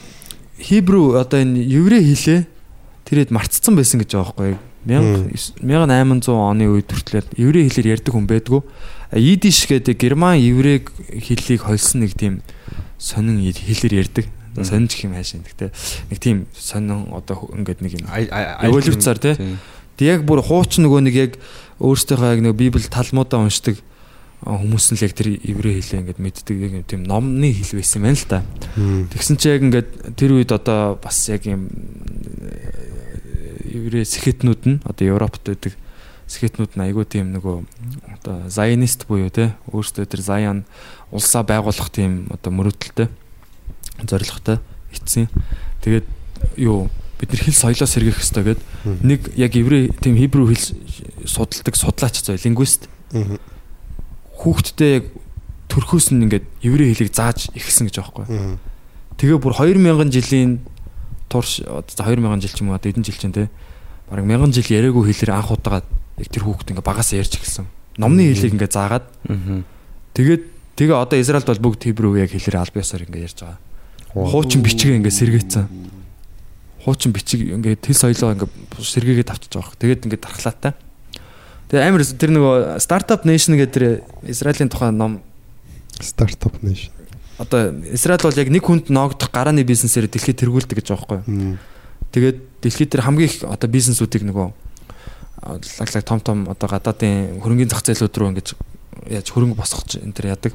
хибрүү 0.60 1.18
одоо 1.20 1.40
энэ 1.40 1.64
еврей 1.64 2.04
хэлээ 2.04 2.46
тэрэд 3.08 3.32
мартцсан 3.34 3.74
байсан 3.74 4.00
гэж 4.04 4.14
байгаа 4.14 4.32
байхгүй 4.36 4.48
юу? 4.54 4.60
1800 4.86 6.32
оны 6.32 6.64
үед 6.72 6.88
хүртэл 6.88 7.28
еврей 7.36 7.68
хэлээр 7.68 8.00
ярьдаг 8.00 8.12
хүн 8.16 8.24
байдгүй. 8.24 8.60
Идиш 9.12 9.68
гэдэг 9.68 9.96
герман 10.00 10.40
еврейг 10.40 10.88
хэллийг 11.20 11.68
холсон 11.68 12.08
нэг 12.08 12.16
тийм 12.16 12.40
сонин 12.96 13.44
хэлээр 13.44 14.08
ярьдаг. 14.08 14.24
Сонинч 14.56 14.96
гэх 14.96 15.04
юм 15.04 15.14
хаашаа. 15.16 15.44
Гэтэ 15.44 15.72
нэг 16.08 16.18
тийм 16.20 16.36
сонин 16.56 17.12
одоо 17.12 17.50
ингээд 17.52 17.80
нэг 17.84 17.92
юм 18.00 18.08
эволюцаар 18.08 19.20
тий. 19.20 19.36
Яг 20.00 20.24
бүр 20.24 20.40
хуучин 20.40 20.88
нөгөө 20.88 21.00
нэг 21.04 21.14
яг 21.14 21.32
өөртөөхөө 21.76 22.32
яг 22.36 22.40
нэг 22.40 22.56
библ 22.56 22.80
талмуудаа 22.88 23.44
уншдаг 23.44 23.76
хүмүүс 24.40 24.92
нь 24.92 24.96
л 24.96 25.04
яг 25.04 25.12
тэр 25.12 25.36
еврей 25.36 25.80
хэлээ 25.84 26.00
ингээд 26.00 26.20
мэддэг 26.20 26.56
яг 26.56 26.72
юм 26.80 26.84
тийм 26.88 27.02
номны 27.04 27.52
хэл 27.52 27.76
байсан 27.76 28.00
байна 28.00 28.16
л 28.16 28.24
та. 28.24 28.38
Тэгсэн 29.12 29.36
чи 29.36 29.52
яг 29.52 29.60
ингээд 29.60 30.16
тэр 30.16 30.40
үед 30.40 30.50
одоо 30.56 30.96
бас 30.96 31.28
яг 31.28 31.44
юм 31.44 31.68
еврей 33.68 34.08
сэхэтнүүд 34.08 34.62
нь 34.64 34.80
одоо 34.80 35.04
Европт 35.04 35.44
байдаг 35.44 35.76
сэхэтнүүд 36.24 36.72
нь 36.72 36.84
айгүй 36.88 37.04
тийм 37.04 37.36
нөгөө 37.36 37.56
одоо 38.16 38.48
зайнист 38.48 39.04
буюу 39.04 39.28
те 39.28 39.52
өөрсдөө 39.68 40.08
тэр 40.08 40.22
заян 40.24 40.64
улсаа 41.12 41.44
байгуулах 41.44 41.92
тийм 41.92 42.32
одоо 42.32 42.50
мөрөөдөлтэй 42.54 43.12
зорилготой 44.08 44.58
эцсийн. 44.94 45.28
Тэгээд 45.84 46.06
юу 46.56 46.88
бид 47.20 47.28
нар 47.28 47.44
хэл 47.44 47.60
соёлоо 47.60 47.84
сэргиэх 47.84 48.16
хэрэгтэй 48.16 48.44
гэд 48.56 48.60
нэг 49.04 49.20
яг 49.36 49.52
еврей 49.52 49.92
тийм 50.00 50.16
хибрүү 50.16 50.56
хэл 50.56 50.66
судалдаг 51.28 51.76
судлаач 51.76 52.24
зөө 52.24 52.40
лингвист 52.40 52.88
хүүхдтэй 54.40 54.90
яг 55.00 55.04
төрхөөс 55.68 56.16
нь 56.16 56.24
ингээд 56.24 56.46
еврей 56.64 56.90
хэлийг 56.96 57.12
зааж 57.12 57.52
ихсэн 57.52 57.92
гэж 57.92 57.96
аахгүй. 58.00 58.24
Тэгээ 59.20 59.38
бүр 59.38 59.52
2000 59.52 60.08
жилийн 60.08 60.64
турш 61.28 61.60
2000 61.60 62.40
жил 62.40 62.50
ч 62.50 62.58
юм 62.64 62.72
уу 62.72 62.80
одоо 62.80 62.90
эдэн 62.90 63.04
жил 63.04 63.20
чинь 63.20 63.36
те 63.36 63.52
бараг 64.08 64.24
1000 64.24 64.56
жил 64.56 64.74
яриаггүй 64.80 65.12
хэлээр 65.12 65.36
анх 65.36 65.52
удаага 65.52 65.84
яг 66.18 66.28
тэр 66.32 66.44
хүүхд 66.48 66.72
ингээд 66.72 66.88
багаас 66.88 67.12
ярьж 67.14 67.36
эхэлсэн. 67.38 67.68
Номны 68.00 68.32
хэлийг 68.32 68.56
ингээд 68.56 68.74
заагаад 68.74 69.06
тэгээд 70.16 70.42
тэгээ 70.74 70.96
одоо 70.96 71.18
Израильд 71.20 71.46
бол 71.46 71.64
бүгд 71.70 71.86
хибрүү 71.86 72.24
яг 72.24 72.34
хэлээр 72.34 72.58
аль 72.58 72.74
биесаар 72.74 73.04
ингээд 73.06 73.26
ярьж 73.30 73.38
байгаа. 73.44 73.60
Хуучин 74.10 74.64
бичгээ 74.66 74.98
ингээд 74.98 75.18
сэргээцэн. 75.20 75.64
Хуучин 76.82 77.12
бичиг 77.14 77.40
ингээд 77.46 77.84
тэл 77.84 77.94
соёлоо 77.94 78.34
ингээд 78.34 78.52
сэргээгээд 78.74 79.30
авчиж 79.30 79.52
байгаа. 79.54 79.78
Тэгээд 79.78 80.04
ингээд 80.10 80.24
дархлаатай. 80.24 80.72
Тэгээ 81.70 81.86
амар 81.86 82.02
тэр 82.02 82.30
нөгөө 82.34 82.82
стартап 82.82 83.22
нейшн 83.22 83.54
гэдэг 83.54 83.70
тэр 83.70 83.84
Израилийн 84.26 84.66
тухайн 84.66 84.98
ном 84.98 85.12
стартап 86.02 86.58
нейшн. 86.66 86.90
Одоо 87.38 87.70
Израиль 87.94 88.26
бол 88.26 88.34
яг 88.34 88.50
нэг 88.50 88.66
хүнд 88.66 88.90
ноогдох 88.90 89.30
гарааны 89.30 89.62
бизнесээр 89.62 90.10
дэлхийд 90.10 90.42
тэргүүлдэг 90.42 90.82
гэж 90.82 90.86
байгаа 90.90 91.22
байхгүй. 91.22 91.58
Тэгээд 92.10 92.38
дэлхийд 92.58 92.90
тэр 92.90 93.06
хамгийн 93.06 93.30
их 93.30 93.46
одоо 93.46 93.70
бизнесүүдийг 93.70 94.26
нөгөө 94.26 94.50
лаглаг 95.46 96.04
том 96.04 96.20
том 96.20 96.38
одоо 96.50 96.68
гадаадын 96.68 97.38
хөрөнгөний 97.38 97.70
зах 97.70 97.86
зээлүүд 97.86 98.18
рүү 98.18 98.28
ингэж 98.34 98.48
яаж 99.08 99.30
хөрөнгө 99.30 99.56
босгож 99.56 100.02
энэ 100.02 100.12
төр 100.12 100.26
яадаг. 100.34 100.52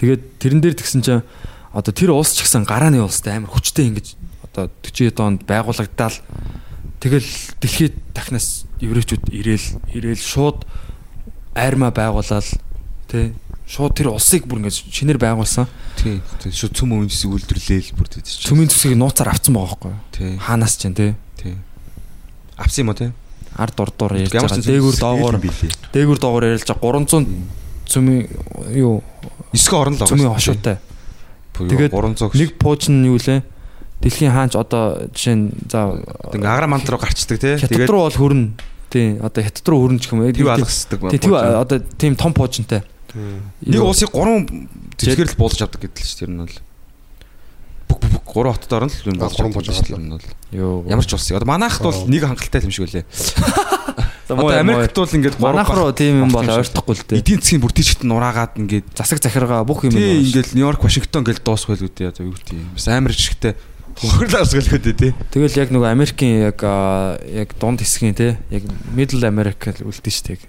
Тэгээд 0.00 0.22
тэрэн 0.42 0.60
дээр 0.64 0.74
тэгсэн 0.80 1.02
чинь 1.04 1.22
одоо 1.76 1.92
тэр 1.92 2.16
улс 2.16 2.34
ч 2.34 2.42
гэсэн 2.42 2.66
гарааны 2.66 3.04
улстай 3.04 3.36
амар 3.36 3.52
хүчтэй 3.52 3.92
ингэж 3.92 4.16
одоо 4.48 4.72
40 4.80 5.12
онд 5.22 5.40
байгуулагдаад 5.46 6.18
тэгэл 6.98 7.28
дэлхийд 7.62 7.94
дахнаас 8.10 8.67
еврейчүүд 8.80 9.24
ирээл 9.32 9.66
ирээл 9.94 10.22
шууд 10.22 10.64
айрмаа 11.54 11.90
байгуулаад 11.90 12.48
тий 13.10 13.34
шууд 13.68 13.92
тэр 13.92 14.08
улсыг 14.16 14.48
бүр 14.48 14.64
ингэж 14.64 14.88
шинээр 14.88 15.20
байгуулсан. 15.20 15.68
Тий. 16.00 16.24
Шууд 16.48 16.72
цөм 16.72 16.96
үнсийг 17.04 17.36
үйлдвэрлээл 17.36 17.92
бүр 18.00 18.08
тий. 18.08 18.24
Цөмийн 18.24 18.72
цэсийг 18.72 18.96
нууцаар 18.96 19.36
авцсан 19.36 19.52
байгаа 19.52 19.76
байхгүй 19.76 19.92
юу? 19.92 20.00
Тий. 20.08 20.32
Хаанаас 20.40 20.80
ч 20.80 20.88
тий. 20.88 21.12
Тий. 21.36 21.54
Авсан 22.56 22.88
юм 22.88 22.96
уу 22.96 22.96
тий? 22.96 23.12
Ард 23.60 23.76
урдуур 23.76 24.16
ярьж 24.16 24.32
байгаа. 24.32 24.64
Дээгүр 24.64 24.96
доогоор 24.96 25.36
дээгүр 25.92 26.18
доогоор 26.18 26.44
ярьж 26.48 26.64
байгаа 26.64 27.04
300 27.04 27.28
цөмийн 27.92 28.24
юу 28.72 29.04
9 29.52 29.76
орн 29.76 29.94
л 29.94 30.00
байгаа. 30.00 30.12
Цөмийн 30.16 30.32
хошуутай. 30.32 30.76
Тэгээд 31.52 31.92
300 31.92 32.32
нэг 32.40 32.56
пууч 32.56 32.88
нь 32.88 33.04
юу 33.04 33.20
лээ? 33.20 33.44
Дэлхийн 33.98 34.30
хаанч 34.30 34.54
одоо 34.54 35.10
жишээ 35.10 35.34
нь 35.34 35.50
за 35.66 35.98
ингээ 36.30 36.46
агра 36.46 36.70
мант 36.70 36.86
руу 36.86 37.02
гарчдаг 37.02 37.38
тий. 37.42 37.58
Тэгээд 37.58 37.90
руу 37.90 38.06
бол 38.06 38.14
хөрнө. 38.14 38.54
Тий 38.94 39.18
одоо 39.18 39.42
хятад 39.42 39.66
руу 39.66 39.90
хөрнө 39.90 39.98
гэх 39.98 40.14
юм. 40.14 40.22
Тэв 40.30 40.48
алгасдаг. 40.54 40.98
Тий 41.10 41.18
тэв 41.18 41.34
одоо 41.34 41.78
тийм 41.98 42.14
том 42.14 42.30
пуужинтай. 42.30 42.86
Нэг 43.66 43.82
улсыг 43.82 44.14
3 44.14 44.46
зэвсгэр 45.02 45.34
л 45.34 45.40
буулж 45.40 45.58
авдаг 45.58 45.82
гэдэг 45.82 45.98
л 45.98 46.06
шүү 46.06 46.14
дээ. 46.14 46.26
Тэр 46.28 46.30
нь 46.30 46.42
бол 46.46 46.56
бүх 47.88 47.98
бүх 48.06 48.24
гурван 48.28 48.54
хотод 48.54 48.72
орно 48.76 48.92
л 48.92 49.08
юм 49.08 49.18
болж 49.18 49.66
байгаа. 49.66 49.98
Энэ 49.98 50.14
бол. 50.14 50.28
Йоо. 50.52 50.84
Ямар 50.86 51.06
ч 51.08 51.12
улсыг. 51.16 51.40
Одоо 51.40 51.48
манайхд 51.48 51.82
бол 51.82 52.04
нэг 52.06 52.22
хангалттай 52.22 52.62
юм 52.62 52.70
шиг 52.70 52.86
үлээ. 52.86 53.04
Одоо 54.28 54.52
Америкт 54.52 54.92
бол 54.92 55.08
ингээд 55.08 55.40
манайх 55.40 55.70
руу 55.72 55.90
тийм 55.96 56.28
юм 56.28 56.30
бол 56.30 56.44
ойртохгүй 56.44 56.94
л 56.94 57.04
дээ. 57.08 57.18
Эдийн 57.24 57.40
засгийн 57.40 57.64
бүртийчт 57.64 58.04
нураагаад 58.04 58.60
ингээд 58.60 58.92
засаг 58.92 59.24
захиргаа 59.24 59.64
бүх 59.64 59.88
юм 59.88 59.96
Тийм 59.96 60.20
ингээд 60.28 60.52
Нью-Йорк, 60.52 60.84
Вашингтон 60.84 61.24
гэж 61.24 61.40
дуусах 61.40 61.72
байлгүй 61.72 61.88
дээ. 61.88 62.12
Одоо 62.12 62.28
юу 62.28 62.36
гэдэг 62.36 62.52
юм. 62.52 62.68
Бас 62.76 62.86
амар 62.92 63.16
жигтэй 63.16 63.56
хөхрлөөс 63.98 64.52
гэлгүй 64.54 64.80
дээ. 64.82 65.12
Тэгэл 65.34 65.58
яг 65.58 65.70
нөгөө 65.74 65.90
Америкийн 65.90 66.48
яг 66.50 66.62
яг 67.26 67.54
дунд 67.58 67.82
хэсгийн 67.82 68.14
те 68.14 68.38
яг 68.50 68.62
Middle 68.94 69.26
America 69.26 69.74
л 69.74 69.90
үлдэн 69.90 70.14
штеп. 70.14 70.42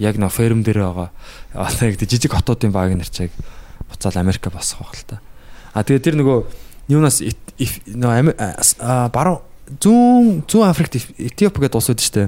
Яг 0.00 0.16
нөгөө 0.16 0.32
ферм 0.32 0.64
дээр 0.64 0.80
байгаа. 0.84 1.10
Одоо 1.52 1.92
яг 1.92 2.00
жижиг 2.00 2.32
хотуудын 2.32 2.72
баг 2.72 2.96
нарчааг 2.96 3.32
буцаал 3.90 4.16
Америка 4.22 4.48
босох 4.50 4.80
байх 4.80 4.96
л 4.96 5.04
та. 5.04 5.20
А 5.76 5.84
тэгээ 5.84 6.04
тэр 6.08 6.16
нөгөө 6.24 6.38
юунаас 6.88 7.20
нөгөө 7.20 9.12
баруун 9.12 9.44
зүүн 9.66 10.44
зүүн 10.46 10.70
Африкт 10.70 10.94
Этиоп 11.18 11.58
гэдэг 11.58 11.74
улс 11.74 11.90
үүдэн 11.90 12.06
штэ. 12.06 12.24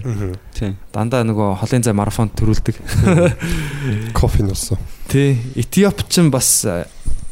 Тийм. 0.58 0.74
Дандаа 0.90 1.22
нөгөө 1.22 1.62
холын 1.62 1.84
зай 1.86 1.94
марафонд 1.94 2.34
төрүүлдэг. 2.34 2.74
Кофе 4.18 4.42
нуусан. 4.42 4.80
Тий. 5.06 5.38
Этиоп 5.54 6.02
ч 6.10 6.26
бас 6.34 6.66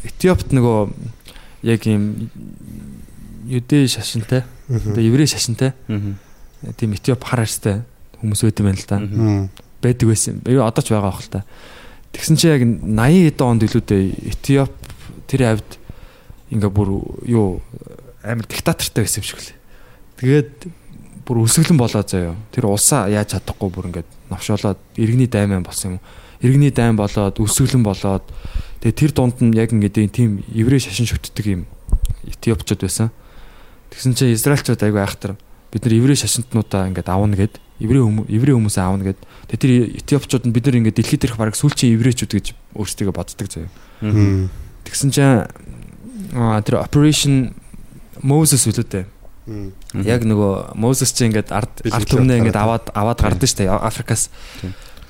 Этиопт 0.06 0.54
нөгөө 0.54 0.78
яг 1.66 1.86
юм 1.90 2.30
юдэ 3.46 3.86
шашинтай. 3.86 4.44
Одоо 4.68 5.02
еврей 5.02 5.26
шашинтай. 5.26 5.72
Тийм 6.76 6.92
Этиоп 6.92 7.24
хар 7.24 7.46
арьстай 7.46 7.82
хүмүүс 8.20 8.42
байт 8.42 8.60
юм 8.60 8.66
байна 8.66 8.80
л 8.80 8.88
да. 8.88 8.98
Байдаг 9.82 10.08
байсан. 10.08 10.42
Юу 10.46 10.66
одоо 10.66 10.82
ч 10.82 10.90
байгаа 10.90 11.10
бах 11.10 11.22
л 11.22 11.30
та. 11.30 11.44
Тэгсэн 12.12 12.36
чи 12.36 12.48
яг 12.48 12.62
80 12.64 13.30
эд 13.30 13.40
онд 13.40 13.62
илүү 13.62 13.82
дээ 13.86 14.04
Этиоп 14.34 14.72
тэр 15.30 15.40
хавьд 15.46 15.70
ингээ 16.50 16.70
бүр 16.70 16.90
юу 17.28 17.62
амар 18.24 18.46
диктатортай 18.46 19.04
байсан 19.04 19.22
юм 19.22 19.26
шиг 19.30 19.40
л. 19.40 19.52
Тэгээд 20.18 20.52
бүр 21.26 21.44
өсөглөн 21.44 21.78
болоо 21.78 22.02
заяа. 22.02 22.34
Тэр 22.50 22.66
улсаа 22.70 23.10
яаж 23.10 23.34
чадахгүй 23.36 23.70
бүр 23.70 23.90
ингээд 23.90 24.08
навшуулаад 24.30 24.78
иргэний 24.96 25.30
дайман 25.30 25.62
болсон 25.62 25.98
юм. 25.98 26.02
Иргэний 26.40 26.70
дайм 26.70 26.96
болоод 26.96 27.38
өсөглөн 27.38 27.84
болоод 27.84 28.24
тэгээд 28.80 28.96
тэр 28.96 29.12
дунд 29.12 29.38
нь 29.42 29.54
яг 29.54 29.70
ингээд 29.70 30.10
тийм 30.14 30.42
еврей 30.50 30.80
шашин 30.80 31.06
шүтдэг 31.06 31.46
юм 31.46 31.62
Этиопчууд 32.26 32.80
байсан. 32.82 33.10
Тэгсэн 33.90 34.14
чинь 34.14 34.34
Израильчууд 34.34 34.82
айгүй 34.82 35.02
айхтар 35.02 35.36
бид 35.72 35.82
нар 35.84 35.94
еврей 35.94 36.16
шашинтнуудаа 36.16 36.88
ингээд 36.90 37.08
авна 37.10 37.36
гэд 37.36 37.60
еврей 37.78 38.02
еврей 38.30 38.54
хүмүүсээ 38.56 38.84
авна 38.84 39.12
гэд. 39.12 39.20
Тэгээд 39.50 39.62
тэр 39.62 39.72
Этиопчууд 40.00 40.44
нь 40.48 40.54
бид 40.54 40.66
нар 40.66 40.78
ингээд 40.80 40.98
дэлхийд 40.98 41.22
дээрх 41.22 41.38
бараг 41.38 41.58
сүүлчийн 41.58 41.94
еврейчүүд 41.98 42.32
гэж 42.32 42.46
өөрсдөө 42.74 43.12
боддог 43.12 43.48
заяа. 43.50 43.70
Тэгсэн 44.86 45.10
чинь 45.12 45.46
тэр 46.34 46.80
operation 46.80 47.54
Moses 48.22 48.64
үлээдээ 48.66 49.16
Яг 49.46 50.26
нөгөө 50.26 50.74
Мозес 50.74 51.14
чи 51.14 51.28
ингээд 51.30 51.54
ард 51.54 51.70
ард 51.86 52.08
түмнээ 52.10 52.42
ингээд 52.42 52.58
аваад 52.58 52.90
аваад 52.90 53.22
гардаг 53.22 53.46
штэ 53.46 53.70
Африкаас. 53.70 54.26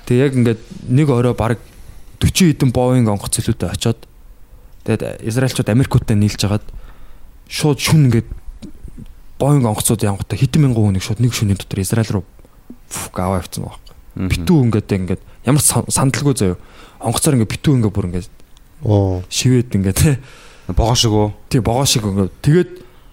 Тэгээ 0.05 0.25
яг 0.29 0.33
ингээд 0.37 0.61
нэг 0.93 1.09
орой 1.09 1.33
баг 1.33 1.57
40 2.21 2.53
хэдэн 2.53 2.69
Боeing 2.69 3.09
онгоц 3.09 3.41
цэлүүтэй 3.41 3.73
очоод 3.73 4.05
тэгээд 4.85 5.25
Израильчууд 5.25 5.73
Америкуудтай 5.73 6.21
нийлж 6.21 6.37
хагаад 6.37 6.69
шууд 7.49 7.81
шүн 7.81 8.13
ингээд 8.13 8.29
Боeing 9.37 9.65
онгоцууд 9.69 10.01
янгуудаа 10.01 10.39
хэдэн 10.39 10.63
мянган 10.65 10.97
хүнийг 10.97 11.05
шууд 11.05 11.21
нэг 11.21 11.37
шөнийн 11.37 11.61
дотор 11.61 11.81
Израиль 11.85 12.13
руу 12.21 12.25
фук 12.89 13.19
аваа 13.21 13.45
явцсан 13.45 13.69
байхгүй. 13.69 13.95
Битүү 14.33 14.59
ингээд 14.65 14.89
ингээд 14.97 15.23
ямар 15.45 15.61
сандалгүй 15.61 16.35
заяа. 16.41 16.57
Онгоцоор 17.05 17.37
ингээд 17.37 17.53
битүү 17.53 17.73
ингээд 17.77 17.93
бүр 17.93 18.09
ингээд 18.09 18.29
оо 18.89 19.21
шивэд 19.29 19.77
ингээд 19.77 20.01
богоо 20.79 20.97
шиг 20.97 21.13
үү? 21.13 21.29
Тий 21.53 21.61
богоо 21.61 21.85
шиг 21.85 22.09
ингээд 22.09 22.33
тэгээд 22.41 22.71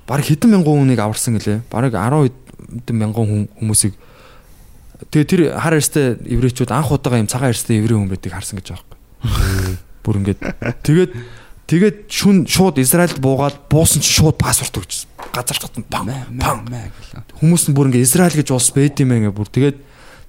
бараг 0.07 0.25
хэдэн 0.25 0.51
мянган 0.55 0.79
хүнийг 0.79 1.03
аварсан 1.03 1.35
гэлээ. 1.35 1.67
Бараг 1.67 1.91
10 1.91 2.31
хэдэн 2.87 2.95
мянган 2.95 3.51
хүмүүсийг 3.59 3.99
тэгээ 5.11 5.27
тэр 5.27 5.41
хар 5.59 5.75
арьстай 5.75 6.15
еврейчүүд 6.15 6.71
анх 6.71 6.91
удаага 6.91 7.19
юм 7.19 7.27
цагаан 7.27 7.51
арьстай 7.51 7.83
еврей 7.83 7.99
хүн 7.99 8.07
байдгийг 8.07 8.31
харсан 8.33 8.63
гэж 8.63 8.71
байгаа 8.71 8.87
юм. 8.87 9.77
Бүр 10.03 10.15
ингээд 10.23 10.39
тэгээд 10.87 11.11
тэгээд 11.67 11.97
шүн 12.07 12.47
шууд 12.47 12.79
Израильд 12.79 13.19
буугаад 13.19 13.67
буусан 13.67 13.99
чи 13.99 14.11
шууд 14.11 14.39
паспорт 14.39 14.79
өгч 14.79 15.07
газар 15.33 15.57
татсан 15.57 15.83
пам 15.89 16.07
пам 16.39 16.63
хүмүүс 17.41 17.69
нь 17.69 17.75
бүр 17.75 17.89
ингээд 17.89 18.05
Израиль 18.07 18.37
гэж 18.37 18.53
улс 18.53 18.69
байд 18.71 19.01
юм 19.01 19.11
аа 19.17 19.33
бүр 19.33 19.49
тэгээд 19.49 19.77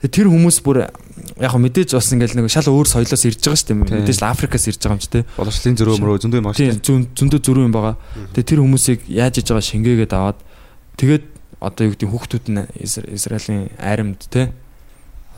тэр 0.08 0.28
хүмүүс 0.28 0.60
бүр 0.64 0.84
яг 0.84 1.50
хөө 1.52 1.62
мэдээж 1.64 1.96
бас 1.96 2.12
ингээл 2.12 2.36
нэг 2.36 2.52
шал 2.52 2.68
өөр 2.68 2.88
соёлоос 2.88 3.24
ирж 3.24 3.40
байгаа 3.40 3.56
шүү 3.56 3.68
дээ. 3.72 4.04
Мэдээж 4.04 4.20
Африкаас 4.20 4.68
ирж 4.68 4.80
байгаа 4.84 4.96
юм 4.96 5.00
ч 5.00 5.08
тий. 5.08 5.24
Боловсролын 5.38 5.78
зөрөө 5.80 5.96
мөрөө 5.96 6.20
зөндөө 6.24 6.40
юм 6.40 6.46
байна 6.48 6.58
шүү 6.60 6.76
дээ. 6.76 7.08
Зөндөө 7.16 7.40
зөрөө 7.40 7.64
юм 7.64 7.72
байгаа. 7.72 7.96
Тэгээ 8.36 8.48
тэр 8.52 8.60
хүмүүсийг 8.60 9.00
яаж 9.08 9.34
иж 9.40 9.48
байгаа 9.48 9.64
шингээгээд 9.64 10.12
аваад 10.12 10.38
тэгээд 11.00 11.24
одоо 11.64 11.82
юу 11.88 11.92
гэдэг 11.96 12.08
хүүхдүүд 12.12 12.46
нь 12.52 12.62
Израилийн 13.16 13.72
айрамд 13.80 14.20
тий. 14.28 14.52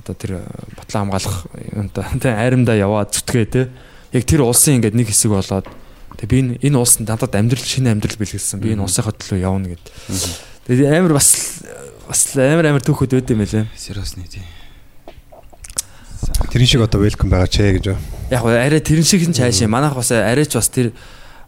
одоо 0.02 0.14
тэр 0.14 0.32
батлан 0.74 1.10
хамгаалах 1.10 1.46
юунда 1.74 2.02
тэ 2.18 2.30
айрамдаа 2.34 2.76
яваад 2.78 3.14
зүтгээ 3.14 3.46
те 3.50 3.70
яг 4.14 4.22
тэр 4.26 4.46
улсын 4.46 4.78
ингээд 4.78 4.94
нэг 4.94 5.10
хэсэг 5.10 5.30
болоод 5.30 5.66
тэг 6.16 6.26
би 6.28 6.36
энэ 6.40 6.52
энэ 6.60 6.76
улс 6.76 6.98
надад 7.00 7.36
амьдрал 7.36 7.64
шинэ 7.64 7.92
амьдрал 7.92 8.16
бэлгэлсэн 8.16 8.60
би 8.60 8.72
энэ 8.74 8.84
улсынхаа 8.84 9.12
төлөө 9.12 9.40
явна 9.40 9.72
гэд. 9.76 9.84
Тэгээд 10.66 10.92
амар 10.92 11.16
бас 11.16 11.62
бас 12.08 12.20
амар 12.36 12.72
амар 12.72 12.84
түүхэд 12.84 13.16
өгд 13.20 13.32
юм 13.36 13.44
байлаа. 13.44 13.66
Сериусны 13.76 14.24
тий. 14.26 14.44
тэрэн 16.50 16.66
шиг 16.66 16.80
одоо 16.80 17.00
welcome 17.04 17.30
байгаа 17.30 17.48
ч 17.48 17.60
гэж. 17.60 17.96
Яг 18.30 18.40
гоо 18.40 18.56
арай 18.56 18.80
тэрэн 18.80 19.04
шиг 19.04 19.28
нь 19.28 19.36
цаашаа 19.36 19.68
манайх 19.68 19.94
бас 19.94 20.10
арайч 20.10 20.56
бас 20.56 20.68
тэр 20.72 20.92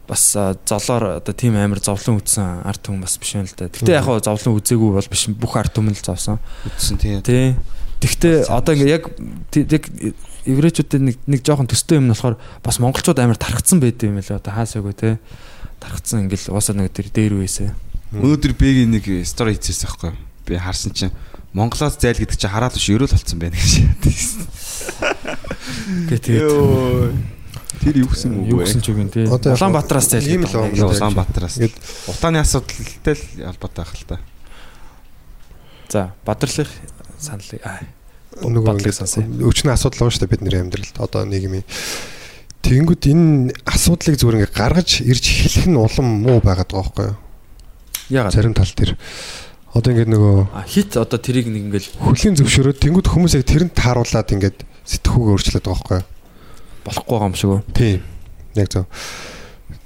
бас 0.08 0.36
золоор 0.64 1.20
одоо 1.20 1.34
тийм 1.34 1.56
амар 1.56 1.80
зовлон 1.80 2.20
үтсэн 2.20 2.64
арт 2.64 2.88
хүн 2.88 3.00
бас 3.00 3.16
биш 3.16 3.36
юм 3.36 3.44
л 3.44 3.54
да. 3.56 3.68
Гэтэ 3.68 3.92
яг 3.92 4.04
гоо 4.04 4.20
зовлон 4.20 4.56
үзээгүй 4.60 4.90
бол 4.96 5.08
биш 5.08 5.28
бүх 5.32 5.56
арт 5.56 5.76
хүн 5.76 5.92
л 5.92 6.00
зовсон. 6.00 6.40
Үтсэн 6.68 6.96
тий. 7.00 7.20
Тий. 7.24 7.56
Тэгтээ 8.00 8.48
одоо 8.48 8.72
ингээ 8.74 8.94
яг 8.94 9.04
яг 9.52 9.84
еврейчүүдийн 10.48 11.04
нэг 11.12 11.16
нэг 11.28 11.40
жоохон 11.44 11.68
төстэй 11.68 12.00
юм 12.00 12.08
нь 12.08 12.12
болохоор 12.16 12.40
бас 12.64 12.80
монголчууд 12.80 13.20
амар 13.20 13.36
тархацсан 13.36 13.78
байд 13.84 14.00
юм 14.00 14.16
лээ 14.18 14.40
одоо 14.40 14.52
хаасаагүй 14.56 14.94
тий. 14.96 15.14
Тархацсан 15.78 16.24
ингээл 16.26 16.50
уусаа 16.56 16.74
нэг 16.74 16.90
тэр 16.96 17.12
дээр 17.12 17.36
үесээ. 17.38 17.70
Өнөөдөр 18.16 18.52
Бэгийн 18.56 18.90
нэг 18.96 19.04
стори 19.28 19.54
хийчихсэн 19.60 19.86
байхгүй. 19.92 20.12
Би 20.48 20.56
харсан 20.56 20.92
чинь 20.96 21.12
Монголоос 21.52 22.00
зайл 22.00 22.16
гэдэг 22.16 22.40
чинь 22.40 22.50
хараад 22.50 22.72
биш 22.74 22.88
ерөөл 22.88 23.12
болцсон 23.12 23.38
байна 23.38 23.56
гэж. 23.56 23.72
Гэ 26.08 26.16
тэгээд. 26.18 27.36
Тэр 27.78 27.94
юу 28.02 28.08
гэсэн 28.10 28.30
үг 28.34 28.46
юу 28.48 28.58
вэ? 28.58 28.64
гэсэн 28.66 28.80
ч 28.82 28.86
үг 28.90 28.98
юм 28.98 29.08
яг- 29.12 29.30
Улаанбаатараас 29.54 30.08
зайл 30.10 30.26
ийм 30.26 30.42
л 30.44 30.50
гэдэг 30.50 30.76
юм. 30.76 30.88
байна. 30.88 30.96
Улаанбаатараас. 30.98 31.54
Ингээд 31.62 31.76
Утааны 32.10 32.38
асуудалтай 32.42 33.14
л 33.14 33.22
ялбаатай 33.38 33.82
байх 33.84 33.94
л 33.94 34.04
та. 34.08 34.16
За 35.88 36.00
бадрлах 36.26 36.68
саналыг 37.20 37.60
аа 37.62 37.80
бодлыг 38.42 38.94
сонсъё. 38.94 39.24
өчнө 39.24 39.74
асуудал 39.74 40.06
байгаа 40.06 40.14
шүү 40.14 40.22
дээ 40.26 40.32
бидний 40.32 40.60
амьдралд. 40.60 40.96
Одоо 40.98 41.24
нийгмийн 41.26 41.64
Тэнгүүд 42.62 43.02
энэ 43.08 43.54
асуудлыг 43.64 44.18
зүгээр 44.18 44.36
ингээд 44.42 44.58
гаргаж 44.58 45.00
ирж 45.00 45.24
хэлэх 45.24 45.66
нь 45.70 45.78
улам 45.78 46.08
муу 46.26 46.42
байгаад 46.42 46.68
байгаа 46.68 46.84
байхгүй 46.84 47.06
юу? 47.08 47.16
ягаад 48.12 48.34
Зарим 48.34 48.52
тал 48.52 48.68
дээр. 48.68 48.92
Одоо 49.72 49.90
ингээд 49.94 50.12
нөгөө 50.12 50.36
хит 50.68 50.92
одоо 50.98 51.18
тэрийг 51.22 51.48
нэг 51.48 51.70
ингээл 51.70 51.88
хөлийн 52.02 52.36
зөвшөөрөөд 52.36 52.82
тэнгууд 52.82 53.08
хүмүүс 53.08 53.36
яг 53.40 53.44
тэрэнд 53.46 53.72
тааруулаад 53.72 54.28
ингээд 54.36 54.58
сэтгхүүгээ 54.84 55.32
өөрчлөд 55.32 55.64
байгаа 55.64 55.76
байхгүй 55.80 55.96
юу? 56.02 56.06
болохгүй 56.88 57.14
байгаа 57.14 57.28
юм 57.28 57.36
шиг 57.36 57.50
үү? 57.52 57.60
Тийм. 57.72 58.00
Яг 58.56 58.68
зөв. 58.72 58.84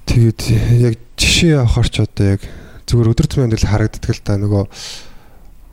Тэгээд 0.07 0.41
яг 0.83 0.95
жишээ 1.19 1.55
авахар 1.63 1.89
ч 1.91 1.97
одоо 2.03 2.27
яг 2.39 2.43
зүгээр 2.87 3.11
өдөр 3.11 3.27
тутмын 3.27 3.47
амьдрал 3.51 3.71
харагддаг 3.71 4.11
л 4.11 4.23
та 4.23 4.39
нөгөө 4.39 4.65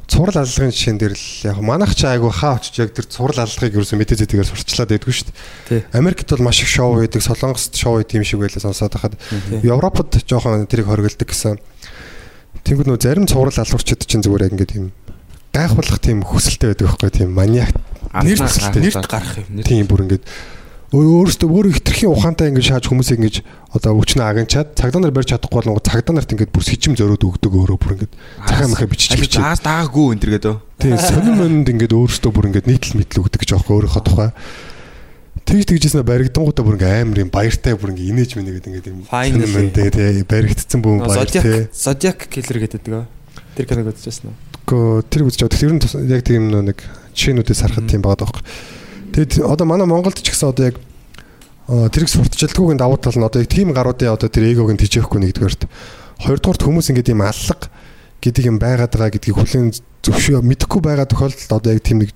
цурал 0.09 0.41
аллагын 0.41 0.73
жишээн 0.73 0.97
дээр 0.97 1.13
л 1.13 1.27
яг 1.45 1.57
манайх 1.61 1.93
ч 1.93 2.09
айгу 2.09 2.33
хаа 2.33 2.57
очиж 2.57 2.81
яг 2.81 2.91
тэр 2.97 3.05
цурал 3.05 3.45
аллагыг 3.45 3.77
ерөөсөө 3.77 3.97
мэдээ 4.01 4.25
зэтэгээр 4.25 4.49
сурчлаад 4.49 4.89
байдгүй 4.89 5.13
шүү 5.13 5.29
дээ. 5.69 5.85
Америкт 5.93 6.29
бол 6.33 6.49
маш 6.49 6.65
их 6.65 6.69
шоу 6.69 6.97
байдаг, 6.97 7.21
Солонгост 7.21 7.77
шоу 7.77 8.01
юм 8.01 8.25
шиг 8.25 8.41
байлаа 8.41 8.59
сонсоод 8.59 8.97
хахад 8.97 9.15
Европод 9.61 10.25
жоохон 10.25 10.65
тэрийг 10.65 10.89
хоригддаг 10.89 11.29
гэсэн. 11.29 11.61
Тэнгүүд 12.65 12.89
нөө 12.89 12.99
зарим 12.99 13.29
цуврал 13.29 13.53
алуурчид 13.53 14.03
чинь 14.09 14.25
зүгээр 14.25 14.49
яг 14.49 14.53
ингээд 14.57 14.73
тийм 14.73 14.91
гайхуулах 15.53 15.99
тийм 16.01 16.25
хүсэлтэй 16.25 16.73
байдаг 16.73 16.87
байхгүй 16.89 17.09
тийм 17.13 17.29
маниак 17.33 17.73
нэр 18.13 18.41
төсөлтэй 18.41 18.81
нэрт 18.81 19.05
гарах 19.09 19.37
юм. 19.37 19.61
тийм 19.61 19.85
бүр 19.85 20.05
ингээд 20.05 20.23
өөрөөсөө 20.89 21.49
өөрөө 21.53 21.73
хитрхийн 21.77 22.09
ухаантай 22.09 22.49
ингээд 22.49 22.65
шааж 22.65 22.85
хүмүүсийг 22.89 23.21
ингэж 23.21 23.35
одоо 23.77 23.93
өчнө 24.01 24.25
агнчаад 24.25 24.73
цагдаа 24.73 25.01
нар 25.05 25.13
барьж 25.13 25.29
чадахгүй 25.37 25.69
бол 25.69 25.85
цагдаа 25.85 26.13
нарт 26.17 26.33
ингээд 26.33 26.49
бүр 26.49 26.65
сэчим 26.65 26.97
зөрөөд 26.97 27.23
өгдөг 27.29 27.53
өөрөө 27.53 27.77
бүр 27.77 27.93
ингээд 27.93 28.13
цагаан 28.49 28.73
махаа 28.73 28.89
бичиж 28.89 29.13
бичиж 29.21 29.37
Аас 29.37 29.61
даагаагүй 29.61 30.17
энэ 30.17 30.21
төргээд 30.25 30.45
өө. 30.49 30.57
тийм 30.81 30.97
сонир 30.97 31.35
монд 31.37 31.69
ингээд 31.69 31.93
өөрөөсөө 31.93 32.31
бүр 32.33 32.47
ингээд 32.49 32.67
нийтлэл 32.73 32.97
мэтлэл 33.05 33.21
өгдөг 33.21 33.37
гэж 33.37 33.51
аахгүй 33.53 33.73
өөрийнхөө 33.85 34.03
тухай 34.09 34.29
тэгж 35.45 35.65
тэгжсэн 35.69 36.01
баригдангуудаа 36.09 36.63
бүр 36.65 36.75
ингээд 36.81 36.97
амар 37.05 37.21
юм 37.21 37.29
баяртай 37.29 37.73
бүр 37.77 37.89
ингээд 37.93 38.09
инээж 38.09 38.31
мэнэ 38.33 38.51
гэдэг 38.57 38.89
юм 38.89 39.05
Finally. 39.05 39.45
сонир 39.45 39.49
монд 39.53 39.73
тэгээ 39.77 40.25
баригдсан 40.25 40.79
бүүн 40.81 41.05
баяр 41.05 41.29
тий 41.29 41.69
Зодиак 41.69 42.19
киллер 42.33 42.57
гэдэг 42.65 42.81
дээ. 42.81 43.05
Тэр 43.57 43.65
киног 43.69 43.93
үзчихсэн 43.93 44.33
үү? 44.33 44.35
Гэхдээ 44.65 45.05
тэр 45.09 45.21
байгаа. 45.25 45.53
Тэр 45.53 45.71
нь 45.73 45.81
тус- 45.85 46.01
яг 46.01 46.21
тийм 46.25 46.43
нэг 46.49 46.77
жишээнүүдээс 47.13 47.61
харахад 47.61 47.85
тийм 47.89 48.01
байгаа 48.01 48.25
байхгүй. 48.25 48.43
Тэгэд 49.13 49.41
одоо 49.45 49.65
манай 49.65 49.87
Монголд 49.89 50.19
ч 50.21 50.29
гэсэн 50.29 50.53
одоо 50.53 50.65
яг 50.73 50.75
аа, 51.69 51.89
тэрийг 51.89 52.09
сурталчилдгүйгийн 52.09 52.81
давуу 52.81 52.97
тал 52.97 53.17
нь 53.17 53.25
одоо 53.25 53.41
яг 53.41 53.49
тийм 53.49 53.73
гаруудын 53.73 54.13
одоо 54.13 54.29
тэр 54.29 54.49
эгог 54.53 54.73
нь 54.73 54.81
тижээхгүй 54.81 55.19
нэгдүгээрт. 55.21 55.69
Хоёрдугаарт 56.25 56.63
хүмүүс 56.65 56.89
ингээд 56.93 57.13
юм 57.13 57.25
аллаг 57.25 57.69
гэдэг 58.19 58.43
юм 58.51 58.57
байгаад 58.59 58.91
байгаа 58.91 59.13
гэдгийг 59.15 59.37
хүлээн 59.37 59.71
зөвшөө 60.03 60.43
мэдэхгүй 60.43 60.81
байгаа 60.83 61.07
тохиолдолд 61.07 61.51
одоо 61.55 61.71
яг 61.71 61.83
тийм 61.83 62.03
нэг 62.03 62.11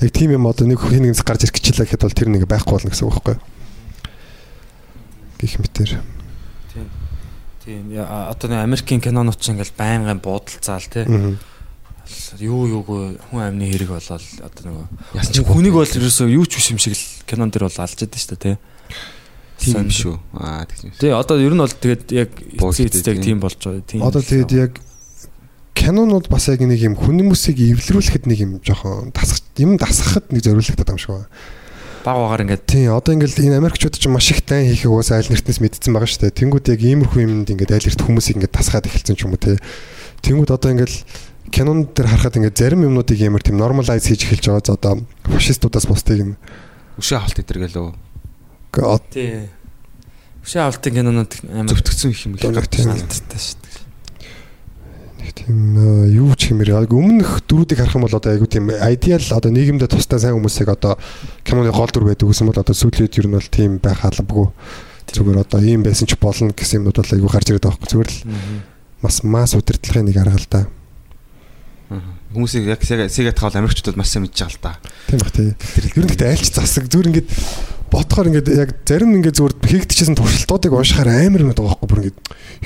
яг 0.00 0.10
тийм 0.12 0.36
юм 0.36 0.44
одоо 0.44 0.68
нэг 0.68 0.80
хин 0.80 1.08
нэгс 1.08 1.24
гарч 1.24 1.48
ирэх 1.48 1.56
гэхэлээ 1.56 1.86
гэхэд 1.96 2.04
бол 2.04 2.18
тэр 2.18 2.28
нэг 2.28 2.44
байхгүй 2.44 2.72
болно 2.76 2.90
гэсэн 2.92 3.06
үг 3.08 3.14
байхгүй. 3.16 3.36
Гэх 5.40 5.56
мэтэр. 5.60 5.90
Тийм 7.64 7.90
яа, 7.90 8.30
одоо 8.30 8.52
Америкийн 8.62 9.00
кинонууд 9.00 9.40
ч 9.40 9.50
ингээл 9.50 9.74
байнгын 9.74 10.20
буудалцаал 10.20 10.86
тий. 10.86 11.02
Аа. 11.02 11.34
Юу 12.38 12.66
юугүй 12.70 13.18
хүн 13.30 13.40
амны 13.42 13.66
хэрэг 13.66 13.90
болоод 13.90 14.24
одоо 14.42 14.62
нөгөө 14.62 14.86
Яасан 15.18 15.34
чинь 15.34 15.48
хүнийг 15.48 15.74
бол 15.74 15.86
ерөөсөө 15.88 16.28
юу 16.32 16.44
ч 16.46 16.58
биш 16.58 16.70
юм 16.70 16.78
шиг 16.78 16.94
л 16.94 17.04
кинон 17.26 17.50
дээр 17.50 17.66
бол 17.66 17.82
алж 17.82 17.98
ядсан 17.98 18.20
шүү 18.20 18.30
дээ 18.36 18.42
тий. 18.42 18.56
тийм 19.58 19.90
шүү. 19.90 20.14
Аа 20.36 20.64
тийм. 20.70 20.92
Тий 21.00 21.10
одоо 21.10 21.36
ер 21.40 21.54
нь 21.54 21.62
бол 21.62 21.72
тэгээд 21.72 22.04
яг 22.14 22.30
эцэг 22.32 23.18
тийм 23.22 23.40
болж 23.42 23.58
байгаа. 23.58 23.82
Тийм. 23.82 24.00
Одоо 24.06 24.22
тэгээд 24.22 24.52
яг 24.54 24.72
кинонууд 25.76 26.28
бас 26.32 26.48
яг 26.48 26.60
нэг 26.64 26.80
юм 26.80 26.96
хүмүүсийг 26.96 27.58
эвлэрүүлэхэд 27.60 28.24
нэг 28.26 28.38
юм 28.40 28.52
жоохон 28.64 29.12
дасах 29.12 29.44
юм 29.60 29.76
дасгахад 29.76 30.32
нэг 30.32 30.42
зориулагдаад 30.42 30.88
байгаа 30.88 30.96
юм 30.96 31.02
шиг 31.02 31.12
байна. 31.12 31.28
баг 32.06 32.16
багаар 32.22 32.42
ингээд 32.46 32.64
Тийм 32.70 32.94
одоо 32.94 33.12
ингээл 33.18 33.50
энэ 33.50 33.58
Америкчууд 33.60 33.98
ч 33.98 34.06
маш 34.06 34.30
их 34.30 34.46
тань 34.46 34.70
хийхийг 34.70 34.94
уусаа 34.94 35.18
аль 35.18 35.26
нэртнээс 35.26 35.58
мэдсэн 35.58 35.90
байгаа 35.90 36.06
шүү 36.06 36.22
дээ. 36.30 36.38
Тэнгүүд 36.38 36.66
яг 36.70 36.80
иймэрхүү 36.80 37.20
юмд 37.26 37.50
ингээд 37.50 37.74
аль 37.74 37.86
нэрт 37.86 38.02
хүмүүсийг 38.06 38.36
ингээд 38.38 38.54
тасгаад 38.54 38.86
эхэлсэн 38.86 39.18
ч 39.18 39.26
юм 39.26 39.34
уу 39.34 39.42
те. 39.42 39.58
Тэнгүүд 40.22 40.54
одоо 40.54 40.70
ингээл 40.70 40.96
кинон 41.50 41.88
дээр 41.94 42.08
харахад 42.08 42.36
ингээд 42.36 42.58
зарим 42.58 42.86
юмнуудыг 42.86 43.18
ямар 43.20 43.42
тийм 43.42 43.56
нормалайз 43.58 44.06
хийж 44.06 44.26
эхэлж 44.26 44.46
байгаа. 44.50 44.64
За 44.66 44.74
одоо 44.74 44.94
фашистуудаас 45.24 45.86
бусдыг 45.86 46.20
нь 46.22 46.34
Өшөө 46.96 47.16
авалт 47.20 47.40
өдр 47.44 47.58
гэлөө. 47.68 47.88
тий. 49.12 49.48
Хөшөө 50.44 50.62
авалтын 50.64 50.94
кинонууд 50.96 51.32
амар 51.52 51.68
Зөвтгцэн 51.72 52.10
их 52.10 52.20
юм 52.24 52.32
гардаг. 52.40 52.86
алдтай 52.88 53.40
шүү 53.40 53.58
дээ. 53.60 53.84
нэг 55.26 55.30
тийм 55.34 55.58
юу 56.14 56.32
ч 56.38 56.54
хэмээр 56.54 56.70
яг 56.86 56.92
өмнөх 56.94 57.44
дөрүүдийг 57.44 57.82
харах 57.82 57.98
юм 57.98 58.06
бол 58.06 58.16
одоо 58.16 58.30
айгу 58.32 58.46
тийм 58.46 58.70
идеал 58.70 59.26
одоо 59.34 59.50
нийгэмдээ 59.50 59.90
тустай 59.90 60.22
сайн 60.22 60.38
хүмүүсийг 60.38 60.70
одоо 60.70 60.96
киноны 61.42 61.74
гол 61.74 61.90
дүр 61.90 62.06
байдаг 62.06 62.30
гэсэн 62.30 62.46
бол 62.46 62.62
одоо 62.62 62.74
сүүлийн 62.78 63.04
үед 63.10 63.18
ер 63.18 63.26
нь 63.26 63.36
бол 63.36 63.50
тийм 63.50 63.76
байх 63.82 64.00
албагүй. 64.06 64.48
Зүгээр 65.10 65.42
одоо 65.42 65.60
ийм 65.60 65.82
байсан 65.82 66.06
ч 66.06 66.14
болно 66.16 66.54
гэсэн 66.54 66.80
юмнууд 66.80 66.96
бол 66.96 67.12
айгу 67.12 67.28
гарч 67.28 67.46
ирээд 67.50 67.64
байгаа 67.66 67.76
байхгүй. 67.76 67.90
Зүгээр 67.92 68.10
л 68.14 68.20
бас 69.02 69.16
масс 69.26 69.52
удирдлагын 69.58 70.06
нэг 70.08 70.16
арга 70.22 70.38
л 70.38 70.48
да. 70.48 70.60
Аа. 70.64 70.85
Хүмүүсийг 72.34 72.66
яг 72.66 72.82
Сегат 72.82 73.38
хавал 73.38 73.62
Америкчууд 73.62 73.96
маш 73.96 74.10
сайн 74.10 74.26
мэдж 74.26 74.42
байгаа 74.42 74.52
л 74.52 74.62
да. 74.62 74.72
Тийм 75.06 75.18
бах 75.22 75.32
тий. 75.32 75.54
Ер 75.54 75.84
нь 76.02 76.10
гэхдээ 76.10 76.30
айлч 76.34 76.50
засаг 76.50 76.90
зүгээр 76.90 77.10
ингээд 77.14 77.28
ботхоор 77.90 78.28
ингээд 78.34 78.48
яг 78.50 78.70
зарим 78.82 79.14
ингээд 79.14 79.38
зүгээр 79.38 79.54
хийгдчихсэн 79.62 80.18
туршилтуудыг 80.18 80.74
уншихаар 80.74 81.10
амар 81.14 81.46
юм 81.46 81.50
байгаа 81.54 81.70
байхгүй 81.70 81.88
бүр 81.88 82.00
ингээд 82.02 82.18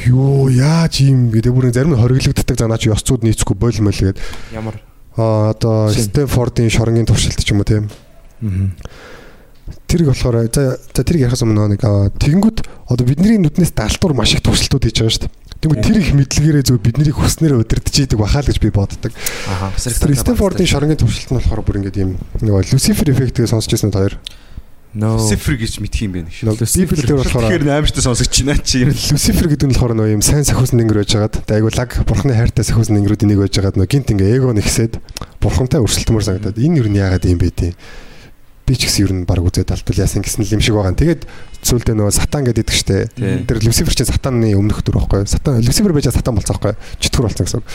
юу 0.09 0.49
яаж 0.49 1.05
юм 1.05 1.29
гэдэг 1.29 1.53
бүр 1.53 1.69
зарим 1.69 1.93
нь 1.93 2.01
хориглогддог 2.01 2.57
за 2.57 2.67
наа 2.67 2.81
чи 2.81 2.89
ёс 2.89 3.05
зүйд 3.05 3.29
нийцэхгүй 3.29 3.57
бойл 3.61 3.85
мөл 3.85 4.01
гэдэг 4.01 4.17
Ямар 4.57 4.81
аа 5.21 5.53
одоо. 5.53 5.93
Стэнфордын 5.93 6.73
шоронгийн 6.73 7.05
туршилт 7.05 7.37
ч 7.37 7.53
юм 7.53 7.61
уу 7.61 7.69
тийм 7.69 7.93
Мгм. 8.41 8.73
тэрийг 9.87 10.09
болохоор 10.09 10.49
за 10.49 10.81
за 10.81 11.03
тэрийг 11.05 11.29
ярихаас 11.29 11.45
өмнө 11.45 11.77
нэг 11.77 11.85
аа, 11.85 12.09
тэгэнгүүт 12.09 12.65
одоо 12.89 13.05
бидний 13.05 13.37
нүднээс 13.37 13.77
далтуур 13.77 14.17
маш 14.17 14.33
их 14.33 14.41
туршилтууд 14.41 14.89
хийж 14.89 14.97
байгаа 14.97 15.13
шүү 15.13 15.23
дээ. 15.29 15.40
Тэгвэл 15.61 15.85
тэр 15.85 15.97
их 16.01 16.17
мэдлэгээрээ 16.17 16.65
зөв 16.65 16.81
биднийг 16.81 17.17
хүснээрээ 17.21 17.61
удирдах 17.61 17.93
идэг 17.93 18.17
бахаа 18.17 18.41
л 18.41 18.49
гэж 18.49 18.59
би 18.65 18.73
боддог. 18.73 19.13
Тэр 19.13 20.17
Стэнфордын 20.17 20.65
шоронгийн 20.65 20.97
туршилт 20.97 21.31
нь 21.31 21.37
болохоор 21.37 21.61
бүр 21.61 21.85
ингээд 21.85 22.01
юм 22.01 22.17
нөгөө 22.41 22.73
Люцифер 22.73 23.13
эффектийг 23.13 23.45
сонсч 23.45 23.69
байсан 23.77 23.93
хоёр. 23.93 24.17
No. 24.91 25.21
Сифр 25.23 25.55
гэж 25.55 25.79
мэдх 25.79 26.03
юм 26.03 26.17
байна. 26.19 26.33
Нөгөө 26.33 26.67
Библиэлд 26.67 27.13
болохоор 27.23 27.45
Тэгэхээр 27.47 27.77
аимштай 27.77 28.03
сонсогч 28.03 28.43
байна 28.43 28.65
чи 28.65 28.83
юм. 28.83 28.91
Люцифер 28.91 29.47
гэдэг 29.47 29.69
нь 29.71 29.75
болохоор 29.77 29.95
нөгөө 29.95 30.15
юм 30.19 30.25
сайн 30.25 30.43
сахиусан 30.43 30.83
дэнгэр 30.83 31.05
байж 31.07 31.15
байгаад 31.15 31.47
айгуу 31.47 31.71
лаг 31.71 31.91
бурхны 32.11 32.35
хайртай 32.35 32.67
сахиусан 32.67 32.99
дэнгэрүүд 32.99 33.23
энийг 33.23 33.39
байж 33.39 33.55
байгаад 33.55 33.79
нөгөө 33.79 33.87
гинт 33.87 34.11
ингээ 34.11 34.35
эго 34.35 34.51
нэгсээд 34.51 34.99
бурхантай 35.39 35.79
өрсөлдмөр 35.79 36.27
санагдаад 36.27 36.59
энэ 36.59 36.83
юу 36.83 36.91
нь 36.91 36.99
яагаад 36.99 37.23
юм 37.23 37.39
бэ 37.39 37.55
тий 37.55 37.73
би 38.71 38.79
ч 38.79 38.87
гэсэн 38.87 39.03
ер 39.03 39.13
нь 39.19 39.27
баг 39.27 39.43
үзээд 39.43 39.75
алтвал 39.75 39.99
яасан 39.99 40.23
гэсэн 40.23 40.47
л 40.47 40.55
юм 40.55 40.63
шиг 40.63 40.79
байгаа. 40.79 40.95
Тэгээд 40.95 41.27
зүйлдээ 41.67 41.95
нөгөө 41.99 42.15
сатан 42.15 42.47
гэдэг 42.47 42.63
идэг 42.63 42.77
штэ. 42.79 43.11
Тэр 43.51 43.59
Люцифер 43.67 43.95
чинь 43.99 44.07
сатаны 44.07 44.55
өмнөх 44.55 44.87
дүр 44.87 45.03
байхгүй. 45.03 45.27
Сатан 45.27 45.59
Люцифер 45.59 45.91
байж 45.91 46.07
сатан 46.15 46.39
болцоо 46.39 46.55
байхгүй. 46.55 46.79
Чөтгөр 47.03 47.27
болцсон 47.27 47.47
гэсэн. 47.51 47.59
үг. 47.59 47.67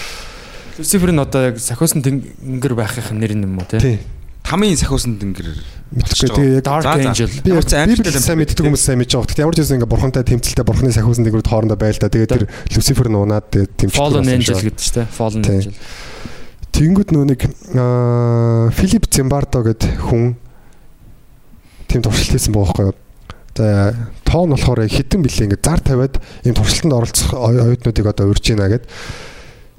Люцифер 0.80 1.12
нь 1.12 1.20
одоо 1.20 1.52
яг 1.52 1.60
сахиусан 1.60 2.00
тэнгэр 2.00 2.74
байхын 2.80 3.20
нэр 3.20 3.36
юм 3.36 3.60
уу 3.60 3.68
те? 3.68 4.00
Тамийн 4.48 4.80
сахиусан 4.80 5.20
тэнгэр. 5.20 5.52
Мэдхгүй 5.96 6.30
тэгээ 6.32 6.56
яг 6.60 6.68
Dark. 6.68 6.88
Angel. 6.88 7.28
би 7.28 7.52
ч 7.52 7.76
Библийг 8.00 8.16
сайн 8.16 8.36
юм. 8.36 8.40
мэддэг 8.46 8.64
хүмүүс 8.64 8.84
сайн 8.88 9.00
мэдж 9.04 9.12
байгаа. 9.16 9.28
Гэхдээ 9.28 9.44
ямар 9.44 9.56
ч 9.56 9.60
байсан 9.60 9.78
ингээ 9.82 9.92
бурхантай 9.92 10.24
тэмцэлтэй 10.24 10.66
бурхны 10.68 10.92
сахиусан 10.96 11.24
дэнгэрүүд 11.28 11.50
хоорондоо 11.52 11.80
байлдаа. 11.80 12.12
Тэгээд 12.14 12.32
тэр 12.32 12.44
Люцифер 12.72 13.10
нь 13.10 13.18
унаад 13.20 13.52
тэгээд 13.52 13.72
тэмцэлтэй 13.74 14.00
Fallen 14.00 14.24
болсон 14.24 14.32
юм 14.32 14.40
Angel 14.40 14.62
гэдэг 14.64 14.80
чинь 14.80 14.96
те. 14.96 15.04
Fallen. 15.10 15.44
Angel. 15.44 15.76
Тэнгүүд 16.76 17.10
нөө 17.16 17.26
нэг 17.26 17.42
аа 17.74 18.70
Филип 18.76 19.08
Зимбардо 19.10 19.64
гэдэг 19.64 19.92
хүн 19.96 20.36
тийм 21.88 22.02
туршилт 22.02 22.32
хийсэн 22.36 22.54
байгаа 22.54 22.74
байхгүй 22.74 22.86
юу. 22.92 22.96
За 23.56 23.96
тоон 24.28 24.52
болохоор 24.52 24.84
хитэн 24.88 25.24
билээ 25.24 25.46
ингээд 25.48 25.64
зар 25.64 25.80
тавиад 25.80 26.20
ийм 26.44 26.56
туршилтанд 26.56 26.94
оролцох 26.94 27.32
оюу- 27.34 27.72
оюутнуудыг 27.72 28.06
одоо 28.06 28.28
урьж 28.30 28.44
гинэ 28.44 28.68
гэд. 28.68 28.86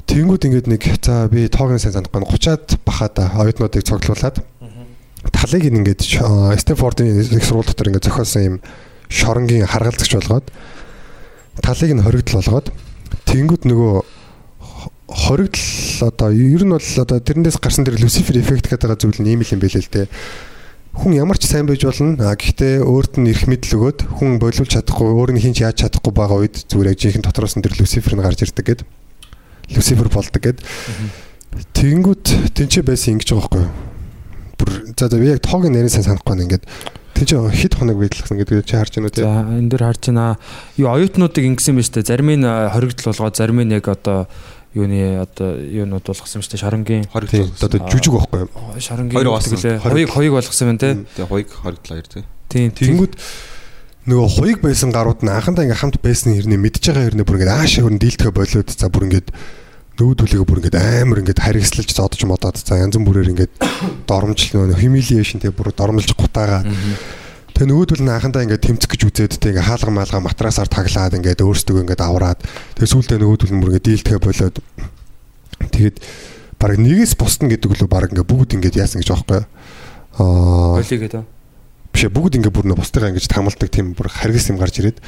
Тэнгүүд 0.06 0.42
ингээд 0.48 0.66
нэг 0.70 0.82
за 1.02 1.28
би 1.28 1.44
тоогийн 1.50 1.82
сайн 1.82 1.92
санахгүй 1.98 2.22
30-аад 2.24 2.78
бахада 2.86 3.30
оюутнуудыг 3.36 3.84
цуглуулад 3.84 4.40
талыг 5.34 5.64
ингээд 5.66 6.00
Стэнфордын 6.62 7.20
их 7.20 7.44
сургууль 7.44 7.66
дотор 7.66 7.88
ингээд 7.90 8.06
зохиосон 8.06 8.42
ийм 8.42 8.56
шоронгийн 9.10 9.66
харгалзагч 9.66 10.14
болгоод 10.14 10.46
талыг 11.60 11.92
нь 11.92 12.02
хоригдл 12.06 12.38
болгоод 12.38 12.70
тэнгүүд 13.26 13.62
нөгөө 13.66 13.94
хо- 14.62 14.92
хоригдл 15.10 16.06
одоо 16.06 16.30
ер 16.30 16.62
нь 16.62 16.70
бол 16.70 16.86
одоо 17.02 17.18
тэрнээс 17.18 17.58
гарсан 17.58 17.84
тэр 17.84 17.98
Люцифер 17.98 18.38
эффект 18.38 18.70
гэдэг 18.70 18.94
зүйл 19.02 19.20
нь 19.20 19.30
ийм 19.34 19.42
л 19.42 19.50
юм 19.50 19.60
байлээ 19.60 19.82
л 19.82 19.90
дээ. 19.90 20.06
Хүн 20.96 21.12
ямар 21.12 21.36
ч 21.36 21.44
сайн 21.44 21.68
байж 21.68 21.84
болно. 21.84 22.16
А 22.24 22.32
гэхдээ 22.32 22.80
өөрт 22.80 23.20
нь 23.20 23.28
эрх 23.28 23.44
мэдэл 23.44 23.76
өгөөд 23.76 23.98
хүн 24.16 24.40
боловч 24.40 24.72
чадахгүй, 24.72 25.12
өөр 25.12 25.36
нь 25.36 25.42
хинч 25.44 25.60
яаж 25.60 25.84
чадахгүй 25.84 26.12
байгаа 26.12 26.40
үед 26.40 26.64
зүгээр 26.72 26.90
яг 26.92 26.98
жинхэнэ 26.98 27.26
дотроос 27.28 27.54
нь 27.60 27.64
тэр 27.64 27.76
Люцифер 27.76 28.16
нь 28.16 28.24
гарч 28.24 28.40
ирдэг 28.48 28.64
гэд. 28.64 28.80
Люцифер 29.76 30.08
болдог 30.08 30.40
гэд. 30.40 30.64
Тэнгүүд 31.76 32.24
тэнцээ 32.56 32.82
байсан 32.82 33.20
ингэж 33.20 33.28
байгаа 33.28 33.44
байхгүй 33.44 33.60
юу? 33.60 33.72
Бүр 34.56 34.70
за 34.96 35.08
за 35.12 35.16
би 35.20 35.28
яг 35.28 35.44
тоогийн 35.44 35.76
нэрийг 35.76 35.92
сайн 35.92 36.08
санахгүй 36.08 36.32
байна 36.32 36.44
ингээд 36.48 36.64
тэнцээ 37.16 37.48
хэд 37.48 37.74
хоног 37.76 37.96
байдлахсан 38.00 38.36
гэдэг 38.40 38.64
чи 38.64 38.76
харж 38.76 38.92
байна 38.96 39.12
тий? 39.12 39.24
За 39.24 39.44
энэ 39.44 39.68
дэр 39.72 39.84
харж 39.84 40.02
байна. 40.12 40.36
Юу 40.76 40.88
оюутнуудыг 40.92 41.44
ингэсэн 41.44 41.76
биз 41.76 41.92
дээ. 41.92 42.08
Зарим 42.08 42.28
нь 42.32 42.44
хоригдл 42.44 43.08
болгоод 43.08 43.36
зарим 43.36 43.60
нь 43.64 43.72
яг 43.72 43.88
одоо 43.88 44.28
юуны 44.76 45.24
одоо 45.24 45.56
юунууд 45.56 46.04
болгосон 46.04 46.44
биз 46.44 46.52
дээ. 46.52 46.60
Шарангийн 46.60 47.08
одоо 47.08 47.80
жүжиг 47.88 48.12
байхгүй 48.12 48.44
юу? 48.44 48.50
шарангийн 48.76 49.16
Хоёр 49.16 49.28
юу 49.32 49.36
баасан. 49.40 49.56
гэдэг 49.56 49.64
лээ. 49.64 49.80
Хориг. 49.80 50.08
Хоёуг 50.12 50.12
хоёуг 50.12 50.34
болгосон 50.36 50.66
байна 50.68 50.80
те. 50.84 50.90
Тэгээ 51.16 51.30
хоёг 51.32 51.48
хоригдол 51.48 51.92
хоёр 51.96 52.06
тий. 52.12 52.24
Тийм. 52.52 52.70
Тэнгүүд 52.76 53.14
нөгөө 54.06 54.28
хуйг 54.38 54.58
байсан 54.62 54.94
гарууд 54.94 55.24
нь 55.24 55.32
анхандаа 55.32 55.66
ингээ 55.66 55.80
хамт 55.82 55.98
байсан 55.98 56.36
хэрнээ 56.36 56.60
мэдж 56.62 56.84
байгаа 56.92 57.10
хэрнээ 57.10 57.26
бүр 57.26 57.38
ингээ 57.42 57.58
аашаа 57.58 57.82
хөрн 57.88 57.98
дийлдэхэ 57.98 58.30
болоод 58.30 58.70
за 58.70 58.86
бүр 58.86 59.06
ингээ 59.10 59.24
нүүдүүлэгээ 59.98 60.46
бүр 60.46 60.60
ингээ 60.62 61.02
амар 61.02 61.18
ингээ 61.26 61.42
харигслж 61.42 61.90
зодож 61.90 62.22
модоод 62.22 62.54
за 62.54 62.78
янз 62.78 62.94
бүрээр 63.00 63.32
ингээ 63.34 63.48
доромжл 64.10 64.52
нөгөө 64.54 64.78
humiliation 64.78 65.42
те 65.42 65.50
бүр 65.50 65.74
доромжилж 65.74 66.14
гутаагаад 66.14 66.70
Тэгээ 67.56 67.72
нөгөөдөл 67.72 68.04
нь 68.04 68.12
анхандаа 68.12 68.44
ингээ 68.44 68.60
тэмцэх 68.60 68.92
гэж 68.92 69.02
үзээд 69.08 69.40
те 69.40 69.56
ингээ 69.56 69.64
хаалга 69.64 69.88
маалга 69.88 70.20
матрасаар 70.20 70.68
таглаад 70.68 71.16
ингээ 71.16 71.40
өөрсдөө 71.40 71.88
ингээ 71.88 72.04
авраад 72.04 72.44
тэгээ 72.76 72.92
сүүлдээ 72.92 73.16
нөгөөдөл 73.16 73.52
нь 73.56 73.60
бүр 73.64 73.70
ингээ 73.72 73.86
дийлдэхэ 73.96 74.20
болоод 74.20 74.56
тэгээд 75.72 75.96
баг 76.60 76.76
нэгээс 76.76 77.16
бусна 77.16 77.48
гэдэг 77.48 77.80
лөө 77.80 77.88
баг 77.88 78.12
ингээ 78.12 78.28
бүгд 78.28 78.60
ингээ 78.60 78.76
яасан 78.76 79.00
гэж 79.00 79.08
аахгүй. 79.08 79.40
Аа. 80.20 80.76
Болиг 80.76 81.00
гэдэг. 81.00 81.24
биш 81.96 82.02
ээ, 82.04 82.12
бүгд 82.12 82.36
ингээ 82.44 82.52
бүр 82.52 82.68
нөө 82.68 82.76
бусдыгаа 82.76 83.08
ингэж 83.16 83.24
тамалдаг 83.24 83.68
тийм 83.72 83.96
бүр 83.96 84.12
харгас 84.12 84.52
юм 84.52 84.60
гарч 84.60 84.76
ирээд. 84.84 85.00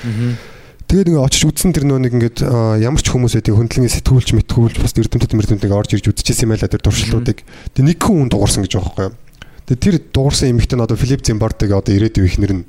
Тэгээд 0.88 1.08
ингээ 1.12 1.20
очиж 1.20 1.44
үзсэн 1.44 1.76
тэр 1.76 1.84
нөө 1.84 2.00
нэг 2.00 2.16
ингээд 2.16 2.38
ямар 2.80 3.04
ч 3.04 3.12
хүмүүс 3.12 3.44
эдийг 3.44 3.60
хөндлөнгийн 3.60 3.92
сэтгүүлч 3.92 4.32
мэтгүүлч 4.40 4.80
бас 4.80 4.96
эрдэмтэд 4.96 5.36
мэрдэмтэд 5.36 5.68
орж 5.68 6.00
ирж 6.00 6.16
үзчихсэн 6.16 6.48
байла 6.48 6.64
тэр 6.64 6.80
туршилтуудыг. 6.80 7.44
Тэгээд 7.76 7.88
нэг 7.92 8.00
хүн 8.00 8.24
хүн 8.24 8.32
дуурсан 8.32 8.64
гэж 8.64 8.72
байгаа 8.80 8.88
байхгүй 8.88 9.04
юу 9.12 9.27
тэгээд 9.68 9.84
тэр 9.84 9.96
дуурсан 10.16 10.48
эмэгтэй 10.56 10.76
нь 10.80 10.84
одоо 10.84 10.96
Филипп 10.96 11.22
Зимбардыг 11.22 11.70
одоо 11.76 11.92
ирээдүйн 11.92 12.24
ихнэр 12.24 12.52
нь 12.56 12.64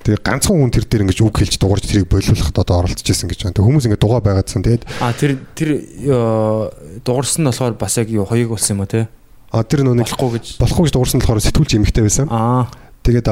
тэгээд 0.00 0.22
ганцхан 0.24 0.56
хүн 0.56 0.72
тэр 0.72 0.84
дээр 0.88 1.04
ингэж 1.04 1.18
үг 1.20 1.36
хэлж 1.36 1.54
дуурж 1.60 1.84
тэрийг 1.84 2.08
болиулахад 2.08 2.56
одоо 2.56 2.76
оролцож 2.80 3.04
исэн 3.04 3.28
гэж 3.28 3.44
байна. 3.44 3.54
Тэгээд 3.58 3.66
хүмүүс 3.68 3.86
ингээ 3.90 4.00
дугаа 4.00 4.22
байгаадсан. 4.24 4.62
Тэгээд 4.64 4.82
А 5.02 5.12
тэр 5.12 5.36
тэр 5.52 5.70
дуурсан 7.04 7.44
нь 7.44 7.48
болохоор 7.52 7.74
бас 7.76 7.94
яг 8.00 8.08
юу 8.08 8.24
хоёуг 8.24 8.56
болсон 8.56 8.80
юм 8.80 8.86
уу 8.86 8.90
те? 8.90 9.08
а 9.52 9.62
тэр 9.62 9.86
нэг 9.86 10.06
Болохгүй 10.06 10.30
гэж. 10.40 10.46
болохгүй 10.62 10.84
гэж 10.88 10.92
дуурсан 10.94 11.20
болохоор 11.20 11.42
сэтгүүлч 11.42 11.72
эмэгтэй 11.78 12.02
байсан. 12.06 12.26
Аа. 12.30 12.66
Тэгээд 13.06 13.30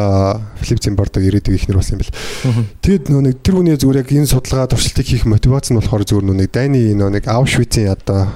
Филипп 0.63 0.81
Зимбардыг 0.83 1.23
ирээдүйн 1.27 1.59
ихнэр 1.59 1.79
болсон 1.79 1.99
юм 1.99 2.03
бэл. 2.07 2.15
Тэгэд 2.83 3.05
нөө 3.11 3.23
нэг 3.27 3.37
тэр 3.43 3.55
хүний 3.59 3.75
зүгээр 3.75 4.01
яг 4.07 4.11
энэ 4.15 4.31
судалгаа 4.31 4.71
туршилтыг 4.71 5.07
хийх 5.11 5.27
мотивац 5.27 5.75
нь 5.75 5.79
болохоор 5.79 6.07
зүгээр 6.07 6.27
нөө 6.31 6.39
нэг 6.39 6.51
Дайны 6.55 6.95
нөө 6.95 7.11
нэг 7.19 7.25
Аушвицийн 7.27 7.91
одоо 7.91 8.31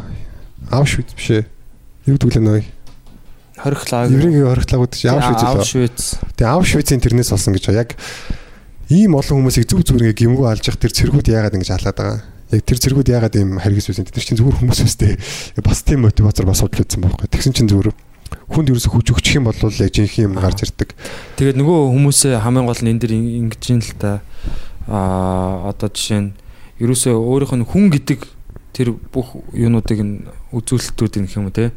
Аушвиц 0.75 1.15
биш 1.15 1.31
ээ. 1.39 1.47
Юу 2.11 2.19
гэдэг 2.19 2.35
лээ 2.35 2.43
нөө 2.43 2.59
Хорихлаа. 3.59 4.07
еврейгийн 4.07 4.47
хоригтлагууд 4.47 4.93
чи 4.95 5.09
Аушвиц 5.11 5.43
лөө. 5.43 6.35
Тэгээ 6.39 6.55
Аушвицийн 6.55 7.03
тэрнээс 7.03 7.35
болсон 7.35 7.55
гэж. 7.59 7.75
Яг 7.75 7.99
ийм 8.89 9.19
олон 9.19 9.43
хүмүүсийг 9.43 9.67
зүг 9.67 9.83
зүгээр 9.83 10.15
ингээ 10.15 10.21
гимгүү 10.23 10.47
алж 10.47 10.65
явах 10.71 10.79
тэр 10.79 10.95
цэргүүд 10.95 11.29
яагаад 11.29 11.57
ингэж 11.59 11.71
халаад 11.75 11.99
байгаа. 11.99 12.19
Яг 12.55 12.63
тэр 12.63 12.79
цэргүүд 12.79 13.09
яагаад 13.13 13.35
ийм 13.35 13.59
харгис 13.59 13.91
байсан. 13.91 14.07
Тэр 14.07 14.25
чинь 14.25 14.39
зүгээр 14.39 14.59
хүмүүс 14.63 14.81
өстэй. 14.87 15.19
Бас 15.61 15.83
тийм 15.83 16.07
мотивацаар 16.07 16.47
бас 16.47 16.63
судал 16.63 16.87
үзсэн 16.87 17.03
байхгүй. 17.03 17.29
Тэгсэн 17.29 17.53
чинь 17.53 17.69
зүгээр 17.69 17.93
хүнд 18.49 18.71
ерөөсө 18.73 18.89
хүч 18.93 19.07
өгчих 19.13 19.37
юм 19.41 19.49
бол 19.49 19.57
яг 19.59 19.93
жинхэнэ 19.93 20.27
юм 20.29 20.35
гарч 20.41 20.65
ирдэг. 20.65 20.97
Тэгээд 21.37 21.61
нөгөө 21.61 21.79
хүмүүсээ 21.93 22.41
хамгийн 22.41 22.69
гол 22.69 22.81
нь 22.81 22.91
энэ 22.97 23.01
дэр 23.05 23.13
ингэж 23.13 23.63
юм 23.69 23.81
л 23.85 23.93
та 24.01 24.21
аа 24.89 25.69
одоо 25.69 25.89
жишээ 25.93 26.21
нь 26.25 26.31
ерөөсөө 26.81 27.13
өөрийнх 27.13 27.55
нь 27.61 27.69
хүн 27.69 27.85
гэдэг 27.93 28.21
тэр 28.73 28.97
бүх 29.13 29.37
юунуудыг 29.53 30.01
нь 30.01 30.15
үзүүлэлтүүд 30.55 31.13
гэх 31.29 31.37
юм 31.37 31.53
те 31.53 31.73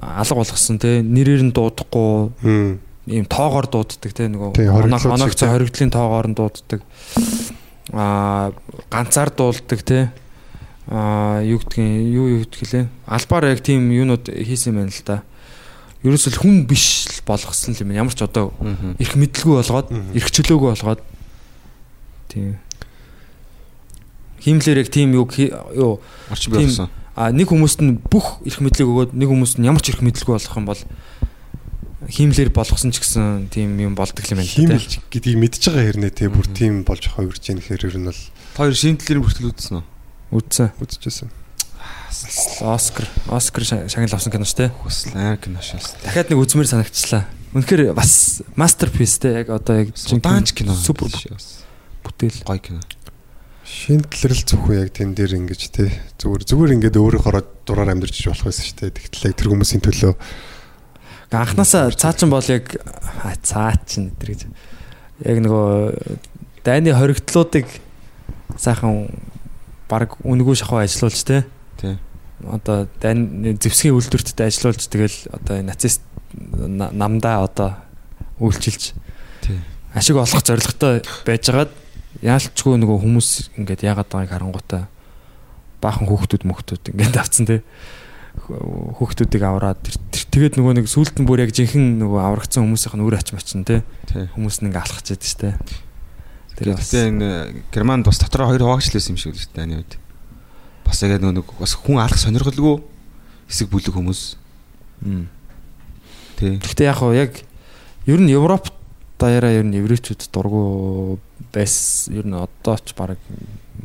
алга 0.00 0.34
болгосон 0.34 0.78
те. 0.78 1.02
Нэрээр 1.02 1.50
нь 1.50 1.54
дуудахгүй. 1.54 2.32
Ийм 3.06 3.26
тоогоор 3.28 3.68
дууддаг 3.68 4.12
те. 4.12 4.26
Тий, 4.26 4.28
нөгөө 4.32 4.54
хоригдлууд 4.54 4.90
оног 4.90 5.12
оног 5.12 5.30
шиг, 5.30 5.38
цаа 5.38 5.48
тий. 5.48 5.54
хоригдлын 5.58 5.92
тоогоор 5.92 6.26
нь 6.30 6.36
дууддаг. 6.38 6.80
Аа 7.92 8.52
ганцаар 8.90 9.30
дуулдаг 9.30 9.80
те. 9.84 10.10
Аа 10.88 11.44
юу 11.44 11.60
гэдгийг 11.60 12.08
юу 12.10 12.26
юу 12.32 12.40
гэдгийг 12.44 12.70
лээ? 12.72 12.86
Албаар 13.06 13.52
яг 13.52 13.60
тийм 13.60 13.92
юунууд 13.92 14.28
хийсэн 14.28 14.72
юм 14.72 14.84
байна 14.84 14.92
л 14.92 15.04
да 15.04 15.22
ерөөсөл 16.04 16.36
хүн 16.36 16.68
биш 16.68 17.08
л 17.08 17.24
болгосон 17.24 17.72
юм. 17.80 17.96
Ямар 17.96 18.12
ч 18.12 18.20
одоо 18.20 18.52
эрх 19.00 19.16
мэдлгүй 19.16 19.56
болгоод 19.56 19.88
эрх 20.12 20.28
чөлөөгүй 20.28 20.76
болгоод. 20.76 21.00
Тийм 22.28 22.60
хиймлэр 24.44 24.84
яг 24.84 24.92
тийм 24.92 25.16
юу? 25.16 25.24
Юу 25.72 26.00
Орч 26.28 26.52
болсон. 26.52 26.92
А 27.14 27.30
нэг 27.30 27.48
хүмүүст 27.50 27.80
нь 27.82 27.98
бүх 28.10 28.42
эрх 28.44 28.58
мэдлийг 28.60 28.88
өгөөд 28.90 29.10
нэг 29.14 29.28
хүмүүст 29.30 29.56
нь 29.62 29.66
ямар 29.70 29.82
ч 29.82 29.94
эрх 29.94 30.02
мэдлгүй 30.02 30.34
болгох 30.34 30.56
юм 30.58 30.66
бол 30.66 30.82
хиймлэр 32.04 32.50
болгосон 32.52 32.92
ч 32.92 33.00
гэсэн 33.00 33.48
тийм 33.48 33.78
юм 33.80 33.94
болдог 33.96 34.20
юм 34.28 34.36
байна 34.42 34.44
л 34.44 34.52
да. 34.52 34.58
Хиймэлж 34.76 34.92
гэдгийг 35.08 35.38
мэдж 35.40 35.62
байгаа 35.72 35.84
хэрнээ 35.88 36.12
те 36.12 36.28
бүр 36.28 36.46
тийм 36.52 36.84
болж 36.84 37.08
хувирж 37.08 37.42
ийн 37.48 37.58
гэхээр 37.64 37.86
ер 37.88 37.96
нь 38.02 38.08
бол 38.12 38.20
Хоёр 38.54 38.74
шимтлэр 38.76 39.18
бүртэл 39.24 39.50
үзсэн 39.50 39.80
үү? 39.80 39.84
Үдсэн. 40.34 40.68
үзчихсэн. 40.78 41.30
Оскар, 42.62 43.06
Оскар 43.30 43.64
ша- 43.64 43.88
шагнал 43.88 44.14
авсан 44.14 44.30
киноч 44.32 44.54
те. 44.54 44.70
Бас 44.84 45.06
амар 45.14 45.38
кино 45.38 45.58
шээс. 45.62 45.98
Дахиад 46.04 46.30
нэг 46.30 46.38
үзмэр 46.38 46.66
санагчлаа. 46.70 47.26
Үнэхээр 47.54 47.94
бас 47.94 48.42
мастерпис 48.54 49.18
те 49.18 49.42
яг 49.42 49.50
одоо 49.50 49.82
яг 49.82 49.96
Судаанч 49.98 50.54
кино. 50.54 50.74
супер 50.74 51.10
бүтээл. 52.04 52.42
Гой 52.46 52.58
кино. 52.62 52.80
Шинтлэрэл 53.64 54.44
зөвхөн 54.44 54.80
яг 54.84 54.90
тэн 54.92 55.16
дээр 55.16 55.40
ингэж 55.40 55.62
те 55.72 55.88
зүгээр 56.20 56.42
зүгээр 56.44 56.74
ингээд 56.76 57.00
өөрөөхөө 57.00 57.64
дураар 57.64 57.96
амьдарч 57.96 58.28
болох 58.28 58.44
байсан 58.52 58.64
шүү 58.68 58.76
дээ. 58.76 58.92
Тэгтэл 58.92 59.28
яг 59.32 59.34
тэр 59.40 59.48
хүмүүсийн 59.48 59.82
төлөө 59.84 60.12
Анханасаа 61.34 61.90
цаачин 61.90 62.30
бол 62.30 62.44
яг 62.46 62.76
цаачин 63.42 64.12
гэдэг 64.14 64.28
гэж. 64.28 64.40
Яг 65.24 65.38
нөгөө 65.42 65.68
дайны 66.62 66.94
хоригдлуудыг 66.94 67.66
сайхан 68.60 69.08
баг 69.90 70.14
үнэгүй 70.22 70.54
шахуу 70.60 70.78
ажилуулж 70.84 71.20
те. 71.26 71.42
Тий. 71.80 71.96
Одоо 72.44 72.86
дайны 73.00 73.56
зэвсгийн 73.58 73.96
үйлдвэрттэй 73.98 74.46
ажилуулж 74.46 74.86
тэгэл 74.86 75.18
одоо 75.32 75.58
энэ 75.58 75.72
нацист 75.74 76.04
на- 76.36 76.92
намдаа 76.92 77.48
одоо 77.48 77.74
үйлчилж 78.38 78.92
Тий. 79.42 79.58
ашиг 79.94 80.16
олох 80.20 80.42
зорилготой 80.44 81.02
байжгаад 81.26 81.70
яалчгүй 82.22 82.78
нөгөө 82.78 82.98
хүмүүс 83.02 83.28
ингээд 83.58 83.82
яагаад 83.82 84.08
байгааг 84.12 84.30
харангуйтай 84.30 84.82
баахан 85.82 86.06
хүүхдүүд 86.06 86.42
мөхтүүд 86.46 86.82
ингээд 86.94 87.16
авцсан 87.18 87.46
те 87.48 87.56
хүүхдүүдийг 88.44 89.42
тэр- 89.82 90.30
тэгээд 90.30 90.54
нөгөө 90.58 90.74
нэг 90.82 90.86
сүулт 90.90 91.14
нь 91.18 91.26
бүр 91.26 91.46
яг 91.46 91.54
жинхэнэ 91.54 92.02
нөгөө 92.02 92.20
аврагдсан 92.22 92.66
хүмүүсийнх 92.66 92.94
нь 92.98 93.04
ач 93.18 93.28
мачин 93.34 93.62
те 93.62 93.82
Тий. 94.10 94.26
хүмүүс 94.34 94.62
нь 94.62 94.70
ингээд 94.70 94.82
алхаж 94.82 95.06
яадаг 95.14 95.26
штэ 95.30 95.50
тэр 96.58 96.74
бас 96.74 96.90
энэ 96.94 97.62
Германд 97.74 98.06
бас 98.06 98.18
дотроо 98.18 98.50
хоёр 98.50 98.62
хуваагчлээсэн 98.62 99.14
юм 99.14 99.18
шиг 99.18 99.34
л 99.34 99.42
дээ 99.42 99.54
таны 99.58 99.74
үед. 99.82 99.92
Бас 100.86 101.02
яг 101.02 101.18
нөгөө 101.18 101.34
нэг 101.42 101.46
бас 101.58 101.74
хүн 101.74 101.98
алах 101.98 102.18
сонирхолгүй 102.18 102.78
хэсэг 103.50 103.68
бүлэг 103.74 103.94
хүмүүс. 103.94 104.22
Тий. 106.38 106.58
Гэхдээ 106.62 106.86
яг 106.90 106.98
яг 107.14 107.32
ер 108.06 108.20
нь 108.22 108.30
Европ 108.30 108.70
даяараа 109.24 109.56
ер 109.56 109.64
нь 109.64 109.80
еврейчүүд 109.80 110.28
дургу 110.28 111.16
байс 111.48 112.06
ер 112.12 112.28
нь 112.28 112.36
одоо 112.36 112.76
ч 112.76 112.92
баг 112.92 113.16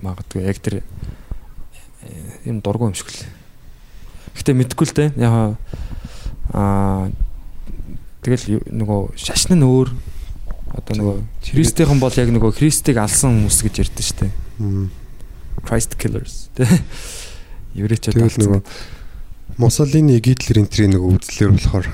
магадгүй 0.03 0.43
яг 0.43 0.59
тэр 0.59 0.83
э, 0.83 0.83
юм 2.43 2.59
дургу 2.59 2.91
юм 2.91 2.95
шиг 2.95 3.07
л. 3.07 3.23
Гэхдээ 4.35 4.55
мэдгүй 4.59 4.85
л 4.91 4.95
дээ. 4.99 5.09
Яг 5.15 5.55
аа 6.51 7.07
тэгэл 8.19 8.67
нөгөө 8.67 9.15
шашин 9.15 9.59
нь 9.59 9.63
өөр 9.63 9.95
одоо 10.75 10.93
нөгөө 10.99 11.15
Христийнхэн 11.55 11.99
бол 12.03 12.19
яг 12.19 12.29
нөгөө 12.35 12.51
Христийг 12.59 12.99
алсан 12.99 13.47
хүмүүс 13.47 13.59
гэж 13.63 13.75
ярьдэн 13.87 14.05
штэ. 14.05 14.27
Christ 15.63 15.95
killers 15.95 16.47
тэ. 16.59 16.67
Еврейчүүд 17.79 18.19
тэгэл 18.19 18.27
алсан 18.27 18.43
нөгөө 18.43 18.61
Муссолини 19.59 20.19
Гитлер 20.23 20.63
энтрийн 20.63 20.93
нэг 20.95 21.03
үзлэр 21.03 21.55
болохоор 21.55 21.87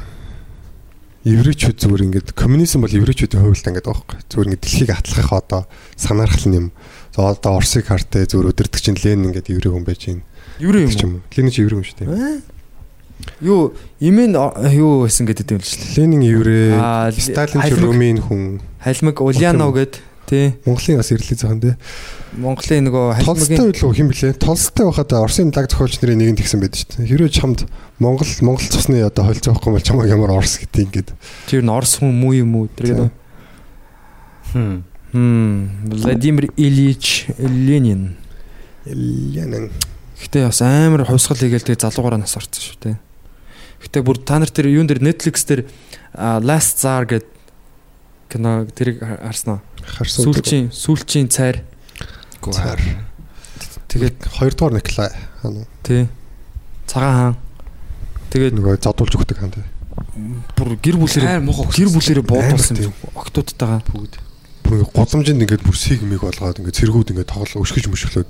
еврейчүүд 1.26 1.78
зүгээр 1.82 2.06
ингээд 2.06 2.30
коммунизм 2.38 2.86
бол 2.86 2.94
еврейчүүдийн 2.94 3.42
хувьд 3.42 3.66
ингээд 3.66 3.90
байхгүй. 3.90 4.18
Зүгээр 4.30 4.48
ингээд 4.54 4.64
дэлхийг 4.64 4.92
атлахах 4.94 5.32
одоо 5.34 5.62
санаархал 5.98 6.54
юм. 6.54 6.70
За 7.18 7.34
одоо 7.34 7.58
Орсыг 7.58 7.90
хартаа 7.90 8.30
зүгээр 8.30 8.54
өдөрдөг 8.54 8.82
чинь 8.82 9.02
Ленин 9.02 9.34
ингээд 9.34 9.50
еврей 9.50 9.74
хүн 9.74 9.86
байж 9.90 10.06
гин. 10.06 10.22
Еврей 10.62 10.86
юм 10.86 10.94
юм. 10.94 11.14
Ленин 11.34 11.50
ч 11.50 11.66
еврей 11.66 11.82
хүн 11.82 11.88
шүү 11.90 11.98
дээ. 12.06 12.56
Юу 13.42 13.74
имэн 13.98 14.38
юу 14.70 15.10
гэсэн 15.10 15.26
гэдэг 15.26 15.58
юм 15.58 15.62
л 15.62 15.66
шүү. 15.66 15.98
Ленин 15.98 16.22
еврей, 16.22 16.78
Сталин 17.18 17.62
ч 17.66 17.74
Румын 17.74 18.22
хүн. 18.22 18.62
Халимаг 18.86 19.18
Ульянов 19.18 19.74
гэд 19.74 19.94
тий 20.26 20.54
Монголын 20.66 21.00
бас 21.00 21.12
ирлээ 21.14 21.38
заахан 21.38 21.62
дээ. 21.62 21.76
Монголын 22.42 22.86
нөгөө 22.90 23.06
Толстой 23.24 23.72
халимагийн 23.72 23.74
үлээ 23.74 23.96
хэн 23.96 24.10
блэ? 24.10 24.30
Толстой 24.42 24.86
байхад 24.90 25.14
Оросын 25.14 25.52
даг 25.54 25.70
зохиолч 25.70 26.02
нарын 26.02 26.20
нэг 26.20 26.30
нь 26.34 26.40
тэгсэн 26.42 26.60
байдаг 26.60 26.80
шүү 26.82 26.90
дээ. 27.00 27.10
Хэрвээ 27.10 27.32
чамд 27.32 27.60
Монгол 28.02 28.32
Монгол 28.42 28.68
цусны 28.68 29.00
одоо 29.06 29.24
холцоохгүй 29.30 29.72
бол 29.72 29.86
чамайг 29.86 30.10
ямар 30.10 30.34
Орос 30.36 30.60
гэдэг 30.60 30.82
ингээд. 30.90 31.10
тэр 31.48 31.64
нь 31.64 31.72
Орос 31.72 32.02
хүн 32.02 32.12
муу 32.12 32.34
юм 32.34 32.58
уу 32.58 32.68
тэр 32.68 32.86
гэдэг. 32.92 33.12
Хм. 34.52 34.84
Хм 35.14 35.60
Владимир 35.94 36.50
Ильич 36.58 37.30
Ленин. 37.38 38.18
Ленин. 38.86 39.72
Гэтэ 40.20 40.48
бас 40.48 40.62
амар 40.62 41.06
хувьсгал 41.06 41.38
хийгээл 41.40 41.76
тэгээ 41.76 41.84
залуугаараа 41.86 42.24
нас 42.24 42.36
орсон 42.36 42.62
шүү 42.64 42.80
дээ. 42.84 42.98
Гэтэ 43.84 44.00
бүр 44.02 44.18
та 44.24 44.40
нар 44.40 44.50
тэр 44.50 44.72
юун 44.72 44.88
дээр 44.88 45.04
Netflix 45.04 45.44
дээр 45.46 45.68
Last 46.16 46.80
Tsar 46.80 47.06
гэд 47.06 47.35
кино 48.30 48.66
тэрийг 48.66 49.00
хар- 49.02 49.22
харсан 49.30 49.54
уу? 49.58 49.62
Харсан. 49.86 50.26
Сүүлчийн 50.26 50.66
сүүлчийн 50.74 51.28
цайр. 51.30 51.62
Цаар. 52.42 52.82
Тэгээд 53.88 54.18
хоёрдугаар 54.28 54.74
Николай 54.82 55.10
хаан 55.42 55.66
тий. 55.84 56.08
Цагаан 56.86 57.16
хаан. 57.16 57.36
Тэгээд 58.30 58.54
нөгөө 58.60 58.82
зодуулж 58.84 59.14
өгдөг 59.16 59.38
хаан 59.40 59.54
тий. 59.56 59.66
бүр 60.56 60.76
гэр 60.80 60.98
бүлэрээ 61.00 61.40
гэр 61.44 61.90
бүлэрээ 61.92 62.24
буудуулсан 62.28 62.78
юм. 62.84 62.94
Октоодтайгаа. 63.16 63.82
бүгд. 63.88 64.20
Бүр 64.64 64.84
голомжинд 64.92 65.44
ингээд 65.44 65.64
бүр 65.64 65.78
сиг 65.78 66.04
миг 66.04 66.20
болгоод 66.24 66.60
ингээд 66.60 66.76
цэргүүд 66.76 67.12
ингээд 67.16 67.32
тоглоо 67.32 67.64
өшгөж 67.64 67.88
мөшглөөд 67.88 68.30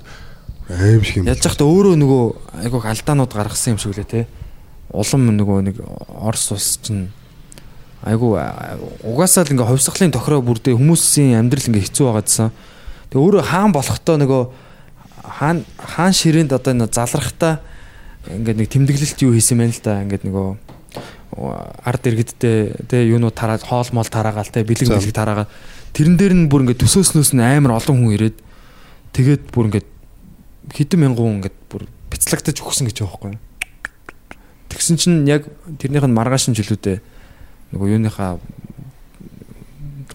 аим 0.70 1.02
шиг 1.02 1.22
юм. 1.22 1.26
Яаж 1.26 1.42
захта 1.42 1.66
өөрөө 1.66 1.94
нөгөө 1.98 2.24
айгуух 2.66 2.86
алдаанууд 2.86 3.32
гаргасан 3.34 3.74
юм 3.74 3.80
шиг 3.82 3.98
лээ 3.98 4.06
те. 4.06 4.26
Улам 4.94 5.26
нөгөө 5.34 5.58
нэг 5.66 5.76
Орос 6.10 6.54
улс 6.54 6.78
чинь 6.82 7.10
айгуу 8.04 8.36
а- 8.36 8.76
угаасаа 9.02 9.44
л 9.44 9.52
ингээ 9.56 9.70
хувьсгалын 9.70 10.12
тохироо 10.12 10.42
бүрдээ 10.44 10.76
хүмүүсийн 10.76 11.40
амьдрал 11.40 11.68
ингээ 11.70 11.86
хэцүү 11.88 12.04
байгаадсан. 12.10 12.52
Тэгээ 13.10 13.22
өөрөө 13.24 13.44
хаан 13.46 13.72
болохтой 13.72 14.16
нөгөө 14.20 14.42
хаан 15.24 15.64
хаан 15.80 16.12
ширээнд 16.12 16.52
одоо 16.52 16.72
энэ 16.76 16.92
залрахтаа 16.92 17.60
ингээд 18.28 18.58
нэг 18.60 18.68
тэмдэглэлт 18.70 19.18
юу 19.22 19.32
хийсэн 19.34 19.56
мэн 19.58 19.72
л 19.72 19.80
да 19.82 20.02
ингээд 20.02 20.24
нөгөө 20.28 20.48
ард 21.36 22.02
иргэдтэй 22.06 22.56
тэ 22.86 23.06
юунууд 23.10 23.34
тараад 23.34 23.62
хоол 23.66 23.88
моол 23.92 24.08
тараагаал 24.08 24.48
тэ 24.48 24.64
бэлэг 24.64 24.88
бэлэг 24.88 25.14
тараагаа 25.14 25.46
тэрэн 25.92 26.16
дээр 26.16 26.34
нь 26.34 26.48
бүр 26.48 26.64
ингээд 26.64 26.82
төсөөснөөс 26.86 27.34
нь 27.36 27.42
амар 27.42 27.76
олон 27.76 27.96
хүн 28.06 28.14
ирээд 28.16 28.36
тэгээд 29.12 29.42
бүр 29.50 29.68
ингээд 29.72 29.88
хэдэн 30.72 31.00
мянган 31.00 31.24
хүн 31.24 31.36
ингээд 31.42 31.58
бүр 31.68 31.82
бяцлагдаж 32.10 32.56
өгсөн 32.62 32.86
гэж 32.88 32.96
байгаа 33.02 33.36
байхгүй. 33.36 33.38
Тэгсэн 34.70 34.96
чинь 34.96 35.26
яг 35.28 35.46
тэрнийх 35.78 36.06
нь 36.06 36.16
маргааш 36.16 36.50
нь 36.50 36.56
жилүүдээ 36.56 37.15
нөгөө 37.72 37.88
юуныхаа 37.98 38.38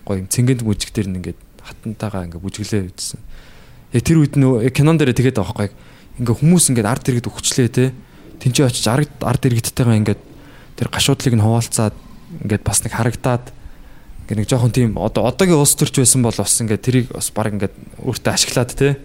гоё 0.05 0.21
юм 0.21 0.27
цэнгэнд 0.27 0.61
мүжиг 0.63 0.91
дээр 0.95 1.07
нь 1.11 1.17
ингээд 1.19 1.39
хатантайгаа 1.61 2.27
ингээд 2.29 2.43
бүжиглээ 2.43 2.91
үзсэн. 2.91 3.19
Яг 3.91 4.03
тэр 4.03 4.23
үед 4.23 4.35
нөө 4.39 4.67
яг 4.67 4.73
кинон 4.75 4.97
дээр 4.97 5.11
тэгээд 5.15 5.39
байгаа 5.39 5.67
байхгүй. 5.67 5.69
Ингээ 6.21 6.39
хүмүүс 6.39 6.65
ингээд 6.71 6.87
ард 6.87 7.05
иргэд 7.11 7.27
өгчлээ 7.27 7.69
те. 7.71 7.91
Тинчээ 8.39 8.67
очиж 8.71 8.85
ард 8.87 9.11
ард 9.21 9.43
иргэдтэйгээ 9.45 9.99
ингээд 10.01 10.21
тэр 10.79 10.87
гашуудлыг 10.89 11.35
нь 11.35 11.43
хуваалцаад 11.43 11.95
ингээд 12.41 12.63
бас 12.63 12.79
нэг 12.81 12.93
харагдаад 12.95 13.45
ингээ 14.25 14.39
нэг 14.41 14.47
жоохон 14.47 14.71
тийм 14.71 14.95
одоо 14.95 15.27
одоогийн 15.27 15.59
улс 15.59 15.75
төрч 15.75 15.99
байсан 15.99 16.23
бол 16.23 16.33
бас 16.33 16.55
ингээ 16.55 16.79
тэрийг 16.79 17.07
бас 17.11 17.29
баг 17.35 17.51
ингээ 17.51 17.71
өөртөө 17.99 18.31
ашиглаад 18.31 18.71
те 18.71 18.95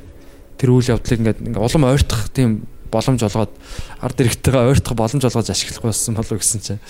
тэр 0.57 0.71
үйл 0.71 0.95
явдлыг 0.95 1.19
ингээ 1.21 1.37
ингээ 1.53 1.61
улам 1.61 1.91
ойртох 1.91 2.31
тийм 2.31 2.65
боломж 2.89 3.21
олгоод 3.27 3.53
ард 4.01 4.17
иргэдтэйгээ 4.23 4.71
ойртох 4.71 4.95
боломж 4.95 5.27
олгож 5.27 5.51
ашиглах 5.51 5.91
байсан 5.91 6.15
болов 6.15 6.39
гэсэн 6.39 6.61
чинь 6.63 6.81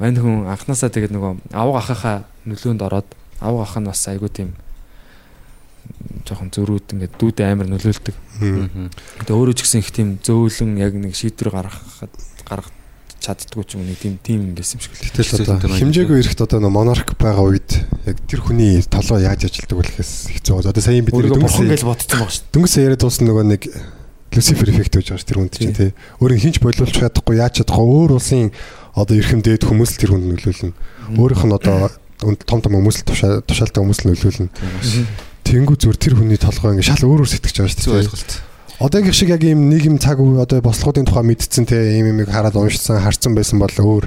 мань 0.00 0.16
хүн 0.16 0.48
анханасаа 0.48 0.88
тэгээд 0.88 1.12
нөгөө 1.12 1.52
авга 1.52 1.78
ахахаа 1.78 2.16
нөлөөнд 2.48 2.80
ороод 2.80 3.08
авга 3.44 3.62
ах 3.62 3.76
нь 3.76 3.86
бас 3.86 4.02
айгүй 4.08 4.32
тийм 4.32 4.50
жоохон 6.24 6.50
зөрүүд 6.54 6.96
ингээ 6.96 7.10
дүүдээ 7.20 7.52
амар 7.52 7.68
нөлөөлдөг. 7.68 8.16
Тэгээ 8.40 9.36
өөрөө 9.36 9.54
ч 9.56 9.60
гэсэн 9.64 9.80
их 9.84 9.92
тийм 9.92 10.08
зөөлөн 10.24 10.80
яг 10.80 10.96
нэг 10.96 11.12
шийдвэр 11.12 11.52
гаргахад 11.52 12.14
гаргах 12.48 12.72
чаддгүй 13.20 13.64
ч 13.68 13.76
юм 13.76 13.84
уу 13.84 13.92
нэг 13.92 14.00
тийм 14.00 14.16
тийм 14.24 14.40
юм 14.48 14.54
байсан 14.56 14.80
юм 14.80 14.84
шиг 14.88 14.96
л. 14.96 15.04
Гэтэл 15.12 15.44
одоо 15.44 15.68
хэмжээгүй 15.68 16.16
эрэхт 16.24 16.40
одоо 16.40 16.58
нөө 16.64 16.72
монарх 16.72 17.12
байгаа 17.20 17.44
үед 17.44 17.70
яг 18.08 18.16
тэр 18.24 18.40
хүний 18.40 18.80
толгой 18.88 19.28
яаж 19.28 19.44
ажилтдаг 19.44 19.76
вэ 19.76 19.84
гэхээс 19.84 20.12
хэцүү. 20.40 20.64
Одоо 20.64 20.80
сая 20.80 21.04
бид 21.04 21.12
бурхан 21.12 21.68
гэж 21.68 21.84
бодсон 21.84 22.16
байгаа 22.16 22.32
шүү 22.32 22.48
дөнгөс 22.56 22.74
яриад 22.80 23.02
дуусна 23.04 23.28
нөгөө 23.28 23.46
нэг 23.52 23.62
Люцифер 24.30 24.70
эффект 24.70 24.94
гэж 24.94 25.06
байгаа 25.10 25.20
ш 25.20 25.26
тэр 25.26 25.38
хүнд 25.42 25.52
чинь 25.58 25.74
тий. 25.74 25.90
Өөрийг 26.22 26.38
хинч 26.38 26.62
болиулж 26.62 26.94
чадахгүй 26.94 27.42
яаж 27.42 27.60
чадахгүй 27.60 27.82
өөр 27.82 28.14
улсын 28.14 28.54
одоо 29.02 29.16
эрхэм 29.16 29.40
дээд 29.42 29.64
хүмүүс 29.64 29.90
л 29.96 30.00
тэр 30.00 30.10
хүнд 30.14 30.26
нөлөөлнө. 30.30 30.72
Өөрийнх 31.16 31.44
нь 31.48 31.56
одоо 31.56 31.90
том 32.20 32.60
том 32.60 32.72
хүмүүс 32.76 32.96
л 33.00 33.06
тушаа- 33.08 33.40
тушаалтай 33.44 33.80
хүмүүс 33.80 34.00
л 34.04 34.08
нөлөөлнө. 34.12 34.48
Тэнгүү 35.44 35.76
зүр 35.80 35.96
тэр 35.96 36.14
хүний 36.20 36.36
толгой 36.38 36.76
ингээ 36.76 36.88
шал 36.92 37.08
өөр 37.08 37.24
өөр 37.24 37.30
сэтгэж 37.32 37.56
байгаа 37.58 37.72
шүү 37.74 37.80
дээ. 37.80 38.00
ойлголт. 38.04 38.30
Одоогийн 38.80 39.12
шиг 39.16 39.28
яг 39.28 39.42
ийм 39.44 39.68
нэг 39.68 39.84
юм 39.84 39.96
цаг 40.00 40.20
үе 40.20 40.40
одоо 40.40 40.60
бослогуудын 40.64 41.04
тухай 41.04 41.24
мэдсэн 41.24 41.64
те 41.68 42.00
ийм 42.00 42.12
юм 42.16 42.24
хараад 42.24 42.56
уншсан 42.56 43.00
харсан 43.02 43.36
байсан 43.36 43.60
бол 43.60 43.68
өөр 43.72 44.04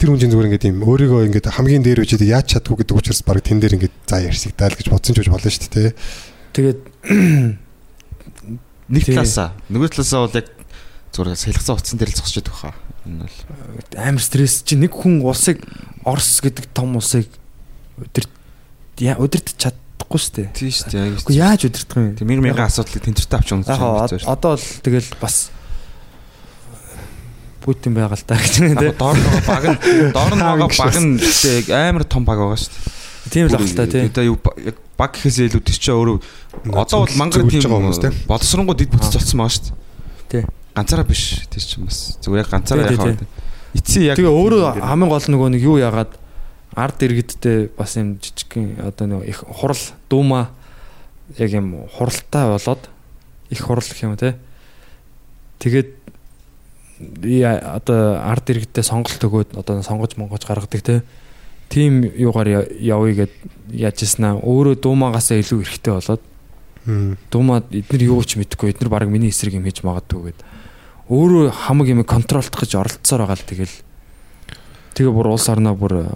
тэр 0.00 0.08
хүн 0.08 0.20
чинь 0.20 0.32
зүгээр 0.32 0.48
ингээд 0.52 0.68
ийм 0.72 0.78
өөрийгөө 0.84 1.20
ингээд 1.28 1.52
хамгийн 1.52 1.84
дээр 1.84 2.00
үжид 2.04 2.24
яаж 2.24 2.48
чадгүй 2.56 2.80
гэдэг 2.84 2.96
учраас 2.96 3.20
баг 3.24 3.40
тэн 3.44 3.60
дээр 3.60 3.76
ингээд 3.76 3.92
за 4.08 4.20
ярьсагдаал 4.24 4.72
гэж 4.76 4.88
бодсон 4.88 5.12
ч 5.12 5.18
гэж 5.20 5.28
болно 5.32 5.48
шүү 5.52 5.68
дээ 5.68 5.92
те. 5.92 5.96
Тэгээд 6.56 6.80
Нэг 8.86 9.02
талаасаа 9.02 9.50
нөгөө 9.66 9.88
талаасаа 9.98 10.20
бол 10.24 10.38
яг 10.38 10.46
зүгээр 11.10 11.36
салхицсан 11.36 11.74
утсан 11.76 11.98
дээр 11.98 12.10
л 12.14 12.18
зогсож 12.22 12.38
идэх 12.38 12.54
хаа. 12.54 12.74
Энэ 13.06 13.24
бол 13.30 13.86
амар 13.96 14.22
стресс 14.22 14.62
чи 14.66 14.74
нэг 14.76 14.90
хүн 14.92 15.22
улсыг 15.22 15.62
Орос 16.06 16.42
гэдэг 16.42 16.66
том 16.74 16.98
улсыг 16.98 17.30
өдөрт 18.02 18.30
өдөрт 18.98 19.48
чадахгүй 19.56 20.18
шүү 20.18 20.32
дээ. 20.34 20.48
тийм 20.54 20.70
шүү 20.74 20.90
дээ. 20.90 21.10
Гэхдээ 21.22 21.38
яаж 21.38 21.60
өдөртөх 21.70 21.96
юм? 21.96 22.14
Тэг 22.18 22.26
мянган 22.26 22.44
мянган 22.50 22.66
асуудлыг 22.70 23.02
тэнцвэртэй 23.06 23.38
авч 23.38 23.48
унаж 23.54 23.66
Яг 23.70 23.78
байгаа. 23.78 24.26
одоо 24.26 24.52
л 24.58 24.66
тэгэл 24.82 25.10
бас 25.22 25.50
Путин 27.62 27.94
байгаа 27.98 28.14
л 28.14 28.22
та 28.26 28.38
гэж 28.38 28.54
Яг 28.62 28.78
нэ. 28.78 28.94
доор 28.94 29.16
нь 29.18 29.26
байгаа 29.26 29.42
баг 29.46 29.64
нь 29.66 29.78
доор 30.14 30.32
нь 30.34 30.42
байгаа 30.42 30.70
баг 30.70 30.94
нь 31.02 31.18
амар 31.74 32.04
том 32.06 32.22
баг 32.22 32.38
байгаа 32.38 32.58
шүү 32.58 32.70
дээ. 32.70 32.94
Тийм 33.26 33.46
л 33.50 33.56
ахaltaа 33.58 33.86
тий. 33.90 34.06
Одоо 34.06 34.24
юу 34.30 34.38
баг 34.94 35.10
гэхээс 35.18 35.50
илүү 35.50 35.62
тийч 35.66 35.82
өөрөө 35.90 36.16
одоо 36.78 37.02
бол 37.02 37.18
мангар 37.18 37.42
тийм 37.50 37.66
боловсронгоо 38.30 38.76
дид 38.78 38.90
бүтц 38.94 39.10
болсон 39.18 39.38
байгаа 39.42 39.50
шүү 39.50 39.74
дээ. 40.30 40.44
Ганцаараа 40.76 41.08
биш 41.08 41.48
тийч 41.48 41.64
ч 41.64 41.80
юм 41.80 41.88
бас 41.88 42.20
зүгээр 42.20 42.44
яг 42.44 42.50
ганцаараа 42.52 42.92
яхаа. 42.92 43.16
Эцсийн 43.72 44.12
яг 44.12 44.20
Тэгээ 44.20 44.28
өөрөө 44.28 44.62
хамгийн 44.76 45.08
гол 45.08 45.26
нөгөө 45.32 45.48
нэг 45.56 45.62
юу 45.64 45.76
яагаад 45.80 46.12
ард 46.76 46.98
иргэдтэй 47.00 47.72
бас 47.72 47.96
юм 47.96 48.20
жижигхэн 48.20 48.84
одоо 48.84 49.08
нөгөө 49.08 49.24
их 49.24 49.40
хурал 49.40 49.82
дуума 50.12 50.52
яг 51.40 51.50
юм 51.56 51.88
хуралтай 51.96 52.44
болоод 52.52 52.82
их 53.48 53.60
хурал 53.64 53.88
гэх 53.88 54.04
юм 54.04 54.20
те. 54.20 54.36
Тэгээд 55.64 55.96
одоо 57.64 58.20
ард 58.20 58.44
иргэдтэй 58.52 58.84
сонголт 58.84 59.24
өгөөд 59.24 59.56
одоо 59.56 59.80
сонгож 59.80 60.20
монгож 60.20 60.44
гаргадаг 60.44 60.84
те. 60.84 61.00
Тим 61.72 62.04
юугаар 62.04 62.68
явъя 62.76 63.24
гэд 63.24 63.32
яаж 63.72 64.04
яснаа 64.04 64.36
өөрөө 64.36 64.76
дуумаагаасаа 64.84 65.40
илүү 65.40 65.64
эрхтэй 65.64 65.96
болоод 65.96 66.22
Хм. 66.86 67.18
Думаа 67.34 67.66
эднэр 67.66 68.02
юу 68.06 68.22
ч 68.22 68.38
мэдэхгүй 68.38 68.70
эднэр 68.70 68.86
баг 68.86 69.10
миний 69.10 69.34
эсрэг 69.34 69.58
юм 69.58 69.66
хийж 69.66 69.82
магадгүй 69.82 70.30
гэд 70.30 70.38
өөрөө 71.10 71.50
хамаг 71.54 71.86
юм 71.90 72.02
контролдох 72.04 72.60
гэж 72.66 72.72
оролцсоор 72.76 73.22
байгаа 73.26 73.38
л 73.38 73.46
тэгэл. 73.46 73.76
Тэгээ 74.98 75.12
бүр 75.14 75.28
улс 75.34 75.46
орноо 75.48 75.74
бүр 75.78 76.10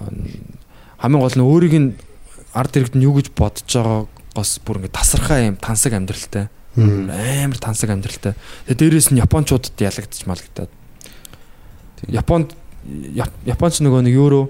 хамгийн 0.98 1.22
гол 1.22 1.36
нь 1.38 1.44
өөрийг 1.46 1.74
нь 1.78 1.88
ард 2.54 2.74
иргэд 2.74 2.96
нь 2.98 3.04
юу 3.06 3.14
гэж 3.22 3.30
бодож 3.36 3.68
байгаагаас 3.70 4.58
бүр 4.66 4.82
ингэ 4.82 4.90
тасархаа 4.96 5.46
юм 5.46 5.56
тансаг 5.60 5.94
амьдралтай. 5.94 6.50
Амар 6.74 7.58
тансаг 7.62 7.90
амьдралтай. 7.94 8.34
Тэгээ 8.66 8.78
дээрэс 8.78 9.08
нь 9.14 9.22
японочдод 9.22 9.70
ялагдчих 9.78 10.26
малагдаад. 10.26 10.70
Тийм. 12.02 12.08
Японд 12.14 12.54
Яп- 13.14 13.36
Японч 13.44 13.84
нөгөө 13.84 14.00
нэг 14.08 14.14
евро 14.16 14.48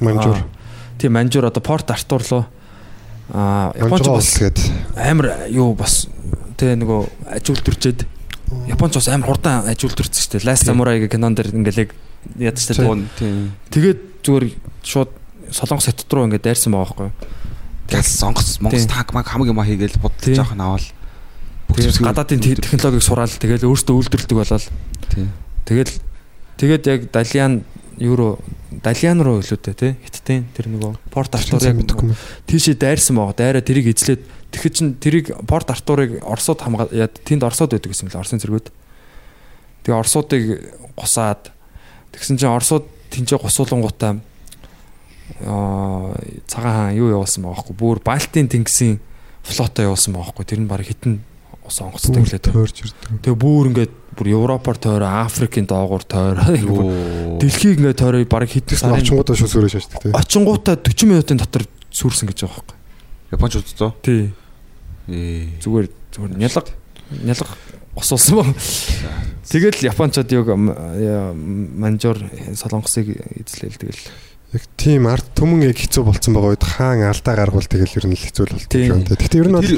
Манжур. 0.00 0.40
Аа, 0.40 0.48
тийм 0.96 1.12
манжур 1.12 1.44
одоо 1.44 1.60
порт 1.60 1.90
артур 1.92 2.24
руу 2.24 2.44
аа 3.28 3.76
Японч 3.76 4.08
бас 4.08 4.32
гээд. 4.40 4.58
амар 4.96 5.44
юу 5.52 5.74
бас 5.76 6.08
тэгээ 6.56 6.80
нөгөө 6.80 7.00
аж 7.36 7.44
үйлдвэрчээд 7.52 8.00
Японч 8.66 8.94
бас 8.98 9.08
амар 9.08 9.28
хурдан 9.30 9.66
аж 9.68 9.80
үйлдвэрчсэн 9.84 10.22
шүү 10.26 10.32
дээ. 10.40 10.46
Last 10.50 10.64
Samurai 10.66 10.98
гэх 11.00 11.12
кинон 11.14 11.34
дээр 11.38 11.54
ингээл 11.54 11.82
яг 11.86 11.90
яд 12.38 12.58
шүү 12.58 12.74
дээ. 12.74 12.86
Тун 12.86 13.00
тийм. 13.18 13.54
Тэгээд 13.70 14.00
зүгээр 14.26 14.44
шууд 14.82 15.10
Солонгос 15.50 15.86
хотод 15.90 16.10
руу 16.14 16.24
ингээд 16.30 16.44
дайрсан 16.46 16.72
байгаа 16.74 16.86
байхгүй 16.90 17.06
юу. 17.10 17.14
Газ 17.90 18.06
сонгоц 18.14 18.48
Монгол 18.62 18.86
танк 18.86 19.08
маг 19.14 19.26
хамаг 19.26 19.48
юм 19.50 19.58
хийгээл 19.62 19.98
бодлож 20.02 20.22
Тийм. 20.22 20.38
жоохон 20.38 20.60
аваад 20.62 20.86
Тэгээд 21.70 22.02
гадаадын 22.02 22.40
те- 22.42 22.58
технологиг 22.58 23.02
сураал 23.02 23.30
тэгээд 23.30 23.62
өөртөө 23.66 23.94
үйлдвэрлэдэг 23.98 24.36
болол 24.38 24.66
тэгэл 25.66 25.92
Тэгээд 26.60 26.82
яг 26.86 27.00
Далиан 27.10 27.64
евро 27.98 28.36
Далиан 28.82 29.18
руу 29.24 29.40
өлөөтэй 29.40 29.74
тий 29.74 29.92
хиттийн 30.04 30.44
тэр 30.54 30.68
нөгөө 30.70 30.92
Порт 31.10 31.34
Артур 31.34 31.62
яг 31.64 31.76
мэдэхгүй 31.80 32.10
юм. 32.12 32.16
тийшээ 32.46 32.76
дайрсан 32.78 33.16
байгаа. 33.16 33.34
Дайраа 33.38 33.62
тэрийг 33.64 33.90
эзлээд 33.96 34.22
тэгэхэд 34.50 34.74
чин 34.74 34.88
тэрийг 34.98 35.26
Порт 35.46 35.70
Артурыг 35.70 36.22
Оросод 36.22 36.60
хамгаа 36.60 36.90
яа 36.92 37.08
тэнд 37.08 37.46
Оросод 37.46 37.70
байдаг 37.70 37.90
гэсэн 37.90 38.06
юм 38.06 38.12
л 38.14 38.20
Оросын 38.20 38.42
зэргүүд. 38.42 38.68
Тэгээ 39.86 39.98
Оросуудыг 39.98 40.42
гусаад 40.98 41.54
тэгсэн 42.12 42.36
чинь 42.36 42.50
Оросууд 42.50 42.86
тэнцээ 43.10 43.38
гусуулангуудаа 43.38 44.18
аа 45.46 46.14
цагаан 46.46 46.90
хаан 46.90 46.98
юу 46.98 47.14
явуулсан 47.14 47.46
байгаа 47.46 47.62
байхгүй 47.62 47.76
бүр 47.78 47.98
Балтийн 48.02 48.50
тэнгисийн 48.50 48.98
флотоо 49.46 49.90
явуулсан 49.90 50.14
байгаа 50.14 50.34
байхгүй 50.34 50.46
тэр 50.46 50.60
нь 50.60 50.70
баг 50.70 50.82
хитэн 50.82 51.22
ус 51.64 51.78
онгоцтой 51.80 52.22
гэлээ 52.26 52.42
тойрч 52.42 52.76
ирдэг. 52.82 53.22
Тэгээ 53.22 53.38
бүр 53.38 53.70
ингээд 53.70 53.94
бүр 54.18 54.26
Европоор 54.34 54.76
тойроо 54.76 55.22
Африкийн 55.22 55.70
доогуур 55.70 56.02
тойроо 56.02 56.50
дэлхийг 57.40 57.78
ингээд 57.78 58.00
тойроо 58.02 58.26
баг 58.26 58.50
хитэн 58.50 58.74
Тэс 58.74 58.82
очингуудаа 58.82 59.38
шүү 59.38 59.48
сүрэж 59.48 59.72
шааждаг 59.78 60.02
тий. 60.02 60.10
очингуудаа 60.10 60.74
40 60.74 61.06
минутын 61.06 61.38
дотор 61.38 61.64
сүрсэн 61.94 62.26
гэж 62.26 62.42
байгаа 62.42 62.58
байхгүй 62.58 62.79
Японч 63.30 63.56
удаа. 63.56 63.94
тий 64.02 64.30
Ээ. 65.08 65.58
зүгээр 65.62 65.86
зүгээр 66.14 66.32
нялга 66.38 66.62
нялга 67.24 67.46
осуулсан 67.96 68.36
ба. 68.38 68.44
Тэгэл 69.50 69.82
японочдод 69.90 70.30
яг 70.32 70.46
м- 70.54 70.74
яа, 70.98 71.32
манжор 71.34 72.18
солонгосыг 72.54 73.18
эзлээл 73.42 73.78
тэгэл. 73.78 74.02
Яг 74.50 74.62
тийм 74.78 75.06
арт 75.06 75.26
түмэн 75.38 75.62
яг 75.70 75.78
хэцүү 75.78 76.02
болцсон 76.06 76.34
байгаа 76.34 76.54
үед 76.54 76.66
хаан 76.66 77.02
алдаа 77.06 77.34
гаргуул 77.38 77.66
тэгэл 77.70 77.98
ер 78.02 78.06
нь 78.10 78.14
л 78.14 78.22
хэцүү 78.26 78.44
л 78.50 78.54
болт 78.58 78.66
Тийм. 78.70 78.82
юм 78.82 79.02
байна. 79.06 79.14
Гэхдээ 79.14 79.40
ер 79.42 79.48
нь 79.50 79.54
бол 79.58 79.70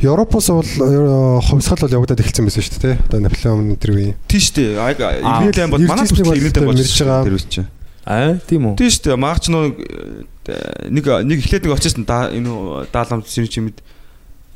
Европоос 0.00 0.48
бол 0.48 0.64
э, 0.64 1.40
хувьсгал 1.44 1.80
бол 1.84 1.96
явагдаад 2.00 2.20
эхэлсэн 2.24 2.44
байсан 2.48 2.64
шүү 2.64 2.80
дээ. 2.84 2.96
Одоо 3.04 3.20
Наполеон 3.20 3.76
тэр 3.76 3.90
үе. 3.92 4.16
тийш 4.28 4.48
дээ. 4.56 4.80
Аа, 4.80 4.96
Имэйл 5.44 5.60
аим 5.60 5.70
бол 5.76 5.84
манай 5.84 6.08
бүрт 6.08 6.24
бодлоо 6.24 6.72
болж 6.72 6.88
байгаа. 7.00 7.24
тэр 7.24 7.36
үуч 7.36 7.48
чинь. 7.52 7.68
Аа 8.04 8.36
тийм 8.36 8.68
үү. 8.68 8.76
Тийш 8.76 9.00
дээ. 9.00 9.16
Маач 9.16 9.48
нөө 9.48 9.80
нэг 10.92 11.04
нэг 11.24 11.38
эхлээд 11.40 11.64
нэг 11.64 11.72
очижсэн 11.72 12.04
энэ 12.04 12.88
даалам 12.92 13.24
сэрч 13.24 13.56
чимэд 13.56 13.80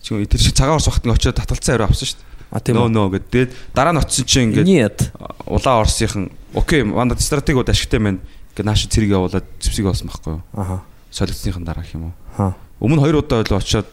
чи 0.04 0.12
тэр 0.28 0.40
шиг 0.40 0.52
цагаан 0.52 0.76
орс 0.76 0.88
вахтны 0.88 1.16
очиод 1.16 1.40
татгалцсан 1.40 1.80
хариу 1.80 1.88
авсан 1.88 2.08
шүү 2.12 2.20
дээ. 2.20 2.28
А 2.52 2.60
тийм 2.60 2.76
үү. 2.76 2.92
нөө 2.92 3.08
гэдэг. 3.16 3.28
Тэгээд 3.32 3.52
дараа 3.72 3.92
нь 3.96 4.00
очисон 4.04 4.26
чинь 4.28 4.44
ингээд 4.52 5.16
улаан 5.48 5.80
орсынхан 5.80 6.24
окей 6.52 6.84
мандад 6.84 7.24
стратеги 7.24 7.56
бод 7.56 7.72
ашигтай 7.72 8.00
байна. 8.00 8.20
Ингээд 8.52 8.68
нааш 8.68 8.84
цэрэг 8.84 9.16
явуулаад 9.16 9.46
зэвсэг 9.64 9.84
болсон 9.88 10.12
байхгүй 10.12 10.32
юу? 10.36 10.42
Аха. 10.52 10.84
Солилцсныхан 11.08 11.64
дараа 11.64 11.84
гэх 11.84 11.96
юм 11.96 12.12
уу? 12.12 12.14
Ха. 12.36 12.52
Өмнө 12.84 13.00
хоёр 13.00 13.24
удаа 13.24 13.40
ойлоо 13.40 13.64
очиод 13.64 13.88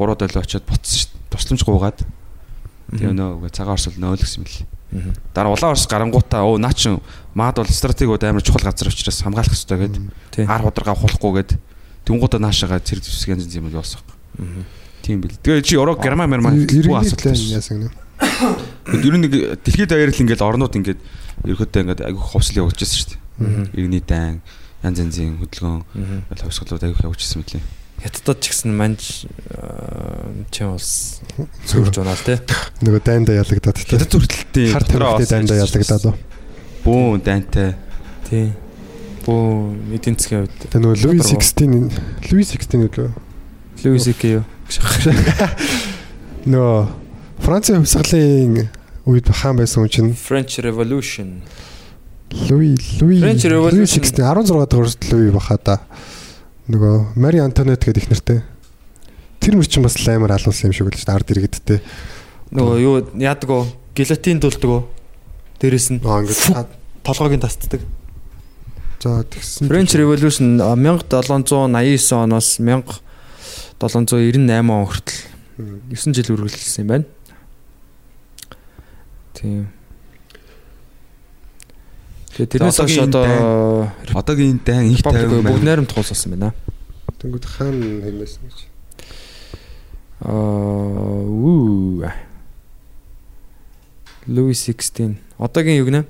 гурав 0.00 0.16
удаа 0.16 0.32
ойлоо 0.32 0.44
очиод 0.44 0.64
буцсан 0.64 0.96
шүү 0.96 1.12
дээ. 1.12 1.28
Тусламж 1.28 1.62
гуугаад. 1.64 1.98
Тэгээ 2.88 3.12
нөө 3.12 3.52
цагаан 3.52 3.76
орс 3.76 3.88
юм 3.92 4.00
л. 4.00 4.64
Мгм. 4.64 4.73
Дараа 5.34 5.52
улаан 5.52 5.74
орс 5.74 5.86
гарангуудаа 5.90 6.42
оо 6.46 6.58
наа 6.58 6.72
чин 6.72 7.00
маад 7.34 7.56
бол 7.58 7.66
стратегиуд 7.66 8.22
амар 8.22 8.42
чухал 8.42 8.62
газар 8.62 8.88
учраас 8.88 9.22
хамгаалах 9.22 9.50
хэрэгтэй 9.50 9.78
гэд 9.90 9.94
ар 10.46 10.62
хударгаа 10.62 10.94
хулахгүй 10.94 11.32
гэд 11.42 11.50
тэнгуудаа 12.06 12.38
наашаага 12.38 12.78
цэрэг 12.78 13.02
зэвсэг 13.02 13.34
янз 13.34 13.44
янз 13.48 13.54
юм 13.58 13.68
явуулсан. 13.74 14.00
Мгм. 14.38 14.62
Тийм 15.02 15.20
бил. 15.20 15.34
Тэгээ 15.42 15.62
чи 15.62 15.74
Евро 15.74 15.94
Герман 15.98 16.30
Герман 16.30 16.66
бүх 16.66 17.02
асуудал. 17.02 17.34
яасан 17.34 17.90
гэнэ. 17.90 17.92
Ер 19.02 19.14
нь 19.18 19.22
нэг 19.26 19.32
дэлхийд 19.66 19.90
даяар 19.90 20.14
л 20.14 20.20
ингээд 20.22 20.40
орнууд 20.40 20.74
ингээд 20.78 21.00
ерөөдөө 21.44 21.80
ингээд 21.82 22.00
айгүй 22.06 22.22
хувьсэл 22.22 22.62
явуулж 22.62 22.78
байсан 22.78 22.98
шүү 23.02 23.10
дээ. 23.10 23.20
Иргэний 23.74 24.02
дан 24.06 24.40
янз 24.84 24.98
янзын 25.02 25.42
хөдөлгөөн 25.42 25.82
Мгм. 25.92 26.18
хувьсгалууд 26.30 26.84
айгүй 26.86 27.02
явуулж 27.04 27.20
байсан 27.20 27.42
мөлий. 27.42 27.62
Хятадд 28.04 28.36
ч 28.44 28.52
гэсэн 28.52 28.70
манж 28.76 29.24
аа, 29.48 30.28
чи 30.52 30.60
бас 30.68 31.20
сүрж 31.64 31.96
унаа 32.04 32.12
л 32.12 32.20
те. 32.28 32.36
Нөгөө 32.84 33.00
дайндаа 33.00 33.40
ялагдаад 33.40 33.80
тий. 33.80 33.96
Хятад 33.96 34.12
зүрхтэлтийн 34.12 34.72
Хар 34.76 34.84
тамхины 34.84 35.24
дайндаа 35.24 35.56
ялагдаад. 35.64 36.04
уу. 36.12 36.16
бүүн 36.84 37.24
дантай. 37.24 37.72
Тий. 38.28 38.52
Бөө 39.24 39.96
эдийн 39.96 40.20
засгийн 40.20 40.44
хувьд 40.44 40.68
Тэгээ 40.68 40.84
нөгөө 40.84 40.96
Луи 41.00 41.16
Доторгоо. 41.16 41.40
16 41.40 42.28
Луи 42.28 42.44
16 42.44 42.92
үлээ. 42.92 43.10
Луис 43.88 44.06
К 44.20 44.24
юу? 44.28 44.44
Нөгөө 46.44 46.76
Францын 47.40 47.80
хувьсгалын 47.80 48.68
үед 49.08 49.26
хаан 49.32 49.56
байсан 49.56 49.80
хүн 49.84 49.92
чинь 49.92 50.12
French 50.12 50.60
Revolution. 50.60 51.40
Луи 52.52 52.76
Луи 53.00 53.16
French 53.20 53.48
Revolution. 53.48 53.80
Луи 53.80 53.88
16 53.88 54.20
16 54.20 54.52
дугаар 54.68 54.92
Луи 55.08 55.30
баха 55.32 55.56
да. 55.64 55.80
Нөгөө 56.68 57.20
Мари 57.20 57.42
Антонет 57.44 57.84
гэдэг 57.84 58.04
их 58.04 58.10
нэртэй. 58.10 58.40
Тэр 59.40 59.60
мөр 59.60 59.68
чинь 59.68 59.84
бас 59.84 59.98
лаймар 60.00 60.32
алуулсан 60.32 60.70
юм 60.70 60.76
шиг 60.76 60.88
л 60.88 60.96
шүү 60.96 61.04
дээ. 61.04 61.16
Ард 61.16 61.32
иргэдтэй. 61.34 61.80
Нөгөө 62.54 62.76
юу 62.80 62.94
яадаг 63.20 63.50
уу? 63.50 63.66
Гелатин 63.92 64.40
дулдаг 64.40 64.70
уу? 64.70 64.88
Дээрэс 65.60 65.92
нь 65.92 66.00
толгойг 66.00 67.36
нь 67.36 67.44
тасддаг. 67.44 67.84
за 69.04 69.24
тэгсэн. 69.24 69.68
French 69.68 69.94
Revolution 70.00 70.60
а, 70.60 70.72
1789 70.72 72.12
оноос 72.12 72.56
1798 72.56 74.72
он 74.72 74.86
хүртэл 74.88 75.20
9 75.92 76.16
жил 76.16 76.32
үргэлжилсэн 76.34 76.82
юм 76.82 76.88
байна. 76.88 77.04
Тийм. 79.36 79.68
Тэгээ 82.34 82.50
тэрнээс 82.50 82.78
хойш 82.82 82.98
одоо 82.98 83.90
Одоогийн 84.14 84.58
дан 84.64 84.90
их 84.90 85.02
50 85.06 85.42
бүгд 85.46 85.62
найрамд 85.62 85.90
туулсан 85.90 86.34
байна. 86.34 86.50
Тэнгүүд 87.22 87.44
хаан 87.46 87.78
хэмээсэн 88.02 88.42
гэж. 88.50 88.58
Аа 90.26 91.22
уу. 91.30 92.02
Louis 94.26 94.58
16. 94.58 95.16
Одоогийн 95.38 95.78
юу 95.78 95.86
гинэ? 95.86 96.04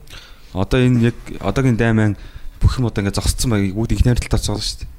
Одоо 0.54 0.80
энэ 0.80 1.10
яг 1.12 1.16
одоогийн 1.42 1.76
дайман 1.76 2.16
бүх 2.62 2.78
юм 2.78 2.86
одоо 2.86 3.02
ингээд 3.02 3.18
зогсцсон 3.18 3.50
байгийг 3.50 3.74
бүгд 3.74 3.92
их 3.92 4.04
найралтаар 4.06 4.40
зогсоо 4.40 4.62
шүү 4.62 4.86
дээ. 4.86 4.90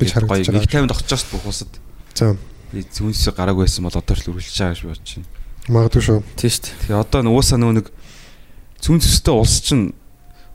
Гэж 0.00 0.10
харагдаж 0.16 0.48
байгаа. 0.48 0.64
Их 0.64 0.70
тайван 0.72 0.88
тогтож 0.88 1.20
шүү 1.20 1.28
дээ 1.28 1.36
бүх 1.38 1.46
усад. 1.46 1.72
За 2.16 2.36
Зүүнс 2.70 3.26
гараагүй 3.34 3.66
байсан 3.66 3.84
бол 3.84 3.98
одоо 3.98 4.14
ч 4.16 4.22
л 4.24 4.30
үргэлжлэж 4.30 4.58
байгаа 4.58 4.74
гэж 4.74 4.82
бодож 4.86 5.10
байна. 5.10 5.28
магадгүй 5.68 6.02
шүү. 6.06 6.18
Тийм 6.38 6.50
шүү. 6.50 6.72
Тэгээ 6.86 7.02
одоо 7.02 7.20
нуусаа 7.26 7.58
нөгөө 7.58 7.76
нэг 7.82 7.86
зүүн 8.80 9.00
зөстэй 9.02 9.34
улс 9.34 9.56
чинь 9.60 9.92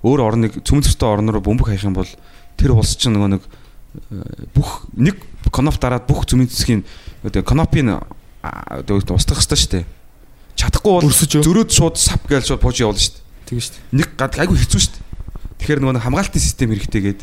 өөр 0.06 0.22
орныг 0.22 0.62
зөстэй 0.62 1.10
орн 1.10 1.34
руу 1.34 1.42
бөмбөг 1.42 1.74
хаях 1.74 1.90
юм 1.90 1.98
бол 1.98 2.10
тэр 2.56 2.78
улс 2.78 2.94
чинь 2.94 3.18
нөгөө 3.18 3.30
нэг 3.34 3.44
э, 3.44 4.46
бүх 4.54 4.86
нэг 4.94 5.18
коноп 5.50 5.82
дараад 5.82 6.06
бүх 6.06 6.30
одоо 7.26 7.42
конопийн 7.42 8.06
одоо 8.46 9.02
устгах 9.02 9.42
хэрэгтэй 9.42 9.58
шүү 9.58 9.72
дээ. 9.82 9.86
Чадахгүй 10.56 10.94
бол 11.02 11.10
зөрөөд 11.10 11.72
шууд 11.74 11.98
сав 11.98 12.22
гээл 12.30 12.46
шууд 12.46 12.62
бууж 12.62 12.78
явуулна 12.80 13.02
шүү 13.02 13.18
дээ. 13.18 13.50
Тийм 13.50 13.60
шүү 13.60 13.74
дээ. 13.74 13.86
Нэг 13.98 14.10
гад 14.14 14.38
айгүй 14.38 14.58
хэцүү 14.62 14.82
шүү 14.86 14.94
дээ. 14.94 15.04
Тэгэхээр 15.60 15.82
нөгөө 15.82 16.04
хамгаалтын 16.06 16.44
систем 16.46 16.70
хэрэгтэйгээд 16.70 17.22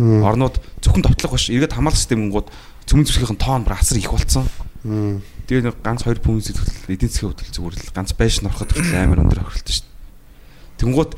орнууд 0.00 0.56
зөвхөн 0.80 1.04
товтлох 1.04 1.36
биш 1.36 1.52
эргээд 1.52 1.76
хамгаалах 1.76 2.00
системгууд 2.00 2.48
цөмөн 2.88 3.06
зүсгийнхэн 3.06 3.38
тоон 3.38 3.62
бар 3.68 3.76
асар 3.76 4.00
их 4.00 4.08
болцсон. 4.08 4.48
Мм. 4.82 5.20
Тэгээ 5.46 5.68
нэг 5.68 5.76
ганц 5.84 6.02
хоёр 6.02 6.18
пүнс 6.18 6.48
зөвхөн 6.48 6.96
эдийн 6.96 7.12
засгийн 7.12 7.30
хөдөл 7.36 7.52
зүгээр 7.52 7.76
л 7.76 7.92
ганц 7.92 8.10
байш 8.16 8.40
нороход 8.40 8.72
хүртэл 8.72 8.98
амар 8.98 9.20
өндөр 9.20 9.44
хөрөлтөн 9.44 9.74
шүү 9.76 9.84
дээ. 9.84 10.80
Тэнгууд 10.80 11.12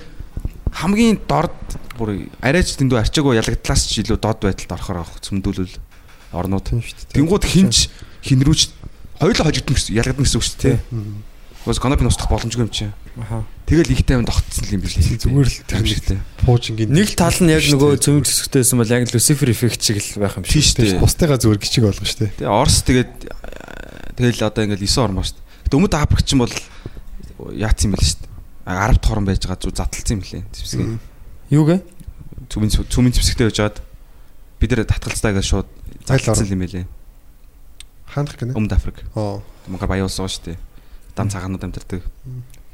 хамгийн 0.74 1.18
дорд 1.30 1.54
бүр 1.94 2.26
арайч 2.42 2.74
дэндүү 2.74 2.98
арчаагүй 2.98 3.38
ялагдлаас 3.38 3.86
ч 3.86 4.02
илүү 4.02 4.18
дод 4.18 4.42
байдалд 4.42 4.74
орохоор 4.74 4.98
авах 5.06 5.22
цөмдүүлвэл 5.22 5.78
орнууд. 6.34 6.66
Тийм 6.66 6.82
шүү 6.82 6.98
дээ. 6.98 7.14
Тэнгууд 7.14 7.44
хинч 7.46 7.76
хинрүүч 8.26 8.62
хоёулаа 9.22 9.46
хожигдсон 9.46 9.74
гэсэн 9.78 9.94
ялгадна 9.94 10.26
гэсэн 10.26 10.38
үг 10.42 10.44
шүү 10.44 10.58
дээ. 10.66 10.78
Уус 11.64 11.78
конопын 11.80 12.10
устгах 12.10 12.28
боломжгүй 12.28 12.66
юм 12.66 12.72
чи. 12.74 12.90
Аха. 13.16 13.46
Тэгэл 13.64 13.94
их 13.94 14.04
тайван 14.04 14.26
тогтсон 14.26 14.68
юм 14.68 14.82
билээ. 14.82 15.16
Зүгээр 15.16 15.48
л 15.48 15.58
тэр 15.64 15.78
амжигтэй. 15.80 16.18
Пуужингийн 16.44 16.92
Нэг 16.92 17.14
тал 17.16 17.38
нь 17.40 17.48
яг 17.48 17.64
нөгөө 17.64 18.02
цөмөг 18.02 18.26
зэсгтэйсэн 18.26 18.76
бол 18.76 18.90
яг 18.90 19.08
Lucifer 19.08 19.48
effect 19.48 19.80
шиг 19.80 20.02
л 20.02 20.20
байх 20.20 20.36
юм. 20.36 20.44
Тийш 20.44 20.76
дээ. 20.76 21.00
бусдыгаа 21.00 21.38
зүгээр 21.40 21.62
гिचиг 21.62 21.88
болгоо 21.88 22.04
шүү 22.04 22.20
дээ. 22.20 22.36
Тэгээ 22.42 22.52
Орос 22.52 22.84
тэгээд 22.84 23.12
тэгэл 24.18 24.44
одоо 24.44 24.62
ингээл 24.66 24.84
9 24.84 25.08
ормоо 25.08 25.24
шүү 25.24 25.40
дээ. 25.40 25.46
Гэтэ 25.64 25.76
өмнөд 25.78 25.94
Африк 25.96 26.26
чинь 26.26 26.42
бол 26.42 26.52
яатсан 27.54 27.88
юм 27.88 27.92
байл 27.96 28.04
шүү 28.04 28.18
дээ. 28.20 28.23
А, 28.64 28.88
10 28.88 29.00
дахь 29.00 29.12
орн 29.12 29.28
байж 29.28 29.44
байгаа 29.44 29.60
зү 29.60 29.70
задлцсан 29.76 30.16
юм 30.18 30.24
лээ. 30.24 30.42
Зэвсгийн. 30.52 31.00
Юу 31.52 31.64
гэ? 31.68 31.84
Цүмэн 32.48 32.70
цүмэн 32.72 33.12
зэвсэгтэй 33.12 33.46
байж 33.52 33.56
жаад 33.60 33.76
бид 34.60 34.70
нэр 34.72 34.88
татгалцтайгаа 34.88 35.44
шууд 35.44 35.68
Айл 36.08 36.24
задлцсан 36.24 36.48
юм 36.48 36.64
байлээ. 36.64 36.86
Хаандах 38.08 38.40
гэнэ. 38.40 38.56
Өмнөд 38.56 38.72
Африк. 38.72 39.04
Аа. 39.12 39.44
Монгол 39.68 39.88
баян 39.88 40.08
улс 40.08 40.16
шүү 40.16 40.56
дээ. 40.56 40.58
Дан 41.12 41.28
цагаанууд 41.28 41.60
амьдардаг. 41.60 42.00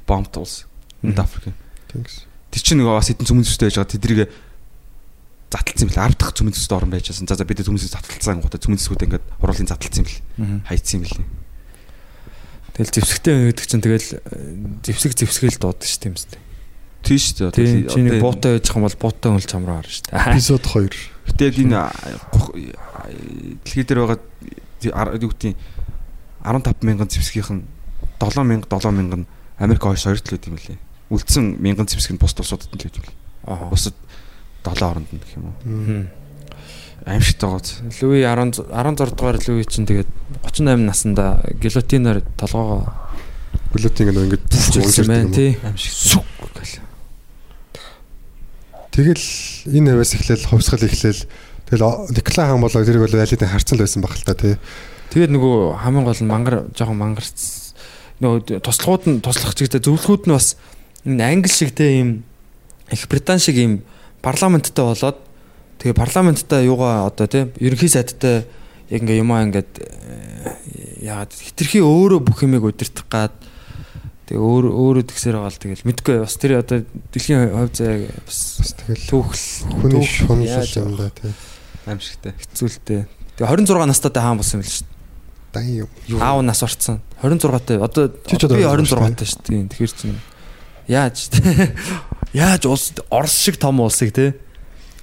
Бомбт 0.06 0.34
улс. 0.38 0.70
Өмнөд 1.02 1.18
Африк. 1.18 1.54
Тэнгис. 1.90 2.26
Тэр 2.54 2.62
чинь 2.62 2.78
нөгөө 2.78 2.94
бас 2.94 3.10
хэдэн 3.10 3.26
цүмэн 3.26 3.44
зэвсэгтэй 3.46 3.66
байж 3.66 3.76
байгаа 3.78 3.94
тэдрийг 3.94 4.20
задлцсан 5.50 5.86
юм 5.86 5.90
лээ. 5.90 6.06
10 6.06 6.18
дахь 6.18 6.34
цүмэн 6.38 6.54
зэвсэгтэй 6.54 6.78
орн 6.78 6.92
байж 6.94 7.06
байсан. 7.10 7.26
За 7.26 7.34
за 7.34 7.44
бид 7.46 7.62
цүмэн 7.66 7.78
зэвсэг 7.82 7.98
задлцсан 7.98 8.38
гутаа 8.38 8.62
цүмэн 8.62 8.78
зэвсгүүд 8.78 9.04
ингээд 9.10 9.24
уруулын 9.42 9.70
задлцсан 9.70 10.06
юм 10.06 10.10
лээ. 10.10 10.22
Хайцсан 10.70 11.02
юм 11.02 11.06
лээ. 11.10 11.26
Тэгэл 12.76 12.92
зэвсэгтэй 12.94 13.34
гэдэг 13.52 13.66
чинь 13.66 13.82
тэгэл 13.84 14.08
э, 14.16 14.20
зэвсэг 14.86 15.12
зэвсгээл 15.18 15.58
дууд 15.60 15.80
шүү 15.82 15.98
дээ 16.00 16.10
юм 16.10 16.16
зү. 16.16 16.26
Тийм 17.00 17.18
шүү 17.18 17.34
дээ. 17.38 17.50
Тийм 17.56 17.68
Одоо- 17.84 17.92
чиний 17.94 18.10
одоо- 18.14 18.24
буутай 18.24 18.50
байж 18.56 18.66
байгаа 18.70 18.84
бол 18.86 18.98
буутай 19.00 19.30
хөл 19.32 19.48
чамраа 19.50 19.76
харна 19.80 19.90
шүү 19.90 20.04
дээ. 20.06 20.20
Эпизод 20.30 20.62
2. 20.64 20.90
Гэтэ 21.30 21.42
яг 21.48 21.56
энэ 21.60 21.76
гох- 22.32 22.54
а, 22.76 23.00
дэлхий 23.64 23.84
дээр 23.84 24.00
байгаа 24.04 25.18
юу 25.20 25.30
гэдэг 25.32 25.56
15 26.44 26.82
мянган 26.84 27.08
зэвсгийнх 27.10 27.50
нь 27.52 27.62
7000 28.20 28.64
7000 28.68 29.16
нь 29.16 29.26
Америк 29.60 29.82
хойш 29.84 30.04
хоёр 30.08 30.20
төлөд 30.20 30.46
юм 30.48 30.56
лээ. 30.56 30.78
үлдсэн 31.10 31.58
мянган 31.60 31.84
зэвсэг 31.88 32.14
нь 32.16 32.20
бус 32.22 32.32
тусуудад 32.32 32.70
нь 32.72 32.80
л 32.80 32.86
гэж. 32.88 32.96
Аа. 33.44 33.68
Бусад 33.68 33.92
7 34.64 34.84
оронд 34.84 35.08
нь 35.12 35.20
гэх 35.20 35.36
юм 35.36 35.44
уу. 35.52 35.56
Хм. 35.64 36.04
Аимшигтай 37.06 37.50
гоц. 37.50 37.80
Луи 38.02 38.22
10 38.22 38.66
16 38.68 39.16
дугаар 39.16 39.38
Луи 39.46 39.64
чинь 39.64 39.86
тэгээд 39.86 40.08
38 40.44 40.84
наснда 40.84 41.40
гилотиноор 41.60 42.20
толгоогоо 42.36 42.92
Глютинг 43.72 44.10
нэг 44.10 44.34
ингэж 44.34 44.42
үлчилсэн 44.50 45.06
байна 45.06 45.30
тий. 45.30 45.54
Аимшигтай. 45.62 46.82
Тэгэл 48.90 49.26
энэ 49.70 49.94
хэвээс 49.94 50.12
эхлээл 50.18 50.50
хувьсгал 50.50 50.82
эхлээл 50.82 51.22
тэгэл 51.70 52.10
Николай 52.10 52.44
хаан 52.50 52.60
болоо 52.60 52.82
тэрийг 52.82 53.06
бол 53.06 53.14
алидын 53.14 53.46
харцсан 53.46 53.78
л 53.78 53.84
байсан 53.86 54.02
баг 54.02 54.18
л 54.18 54.26
та 54.26 54.34
тий. 54.34 54.58
Тэгээд 55.14 55.30
нөгөө 55.30 55.78
хамгийн 55.86 56.06
гол 56.06 56.18
нь 56.18 56.26
мангар 56.26 56.56
жоохон 56.74 56.98
мангарц 56.98 57.74
нөгөө 58.18 58.58
туслахууд 58.66 59.02
нь 59.06 59.22
туслах 59.22 59.54
чигтэй 59.54 59.78
зөвлөхүүд 59.78 60.26
нь 60.26 60.34
бас 60.34 60.58
энэ 61.06 61.22
англи 61.22 61.54
шиг 61.54 61.70
те 61.70 62.02
ийм 62.02 62.26
их 62.90 63.06
британ 63.06 63.38
шиг 63.38 63.54
ийм 63.54 63.86
парламенттай 64.18 64.82
болоод 64.82 65.18
тэгээ 65.80 65.96
парламенттай 65.96 66.68
юугаа 66.68 67.08
одоо 67.08 67.26
те 67.26 67.48
ерөнхий 67.58 67.88
сайдтай 67.88 68.44
яг 68.92 69.00
ингээ 69.00 69.24
юмаа 69.24 69.48
ингээд 69.48 69.72
э, 69.80 71.04
яагаад 71.08 71.32
хитрхи 71.32 71.80
өөрөө 71.80 72.20
бүх 72.20 72.44
юмыг 72.44 72.68
удирдах 72.68 73.08
гад 73.08 73.34
тэгээ 74.28 74.38
өөр 74.44 74.64
өөрөө 74.70 75.04
тэгсээр 75.08 75.40
байгаа 75.40 75.50
л 75.50 75.62
тэгэл 75.64 75.86
мэдгүй 75.88 76.16
бас 76.20 76.36
тэр 76.36 76.60
одоо 76.60 76.84
дэлхийн 77.10 77.50
хувь 77.50 77.72
заяа 77.74 78.12
бас 78.28 78.40
Бас 78.60 78.72
тэгэл 78.76 79.04
түүхэл 79.08 80.28
хүний 80.28 80.46
яаж 80.52 80.76
юм 80.76 80.94
да 81.00 81.08
тий. 81.10 81.32
Аимшигтай. 81.88 82.36
хэцүүлтэй 82.36 83.08
тэгээ 83.40 83.48
26 83.48 83.88
настайтай 83.88 84.22
хаан 84.22 84.38
болсон 84.38 84.60
юм 84.60 84.68
л 84.68 84.70
шүү 84.70 84.84
дээ 84.84 84.98
Дан 85.50 85.66
юм. 85.66 85.88
Аав 86.22 86.42
нас 86.42 86.62
орцсон. 86.62 87.00
26-тай. 87.22 87.82
Одоо 87.82 88.14
Чи 88.26 88.38
ч 88.38 88.44
одоо 88.46 88.56
би 88.56 88.62
одоо 88.62 88.86
26-тай 88.86 89.26
шүү 89.26 89.42
дээ. 89.50 89.66
Тэгэхээр 89.66 89.94
чинь 89.98 90.18
яаж 90.86 91.26
яаж 92.32 92.62
улс 92.70 92.94
Орос 93.10 93.34
шиг 93.34 93.58
том 93.58 93.82
улсыг 93.82 94.14
те 94.14 94.38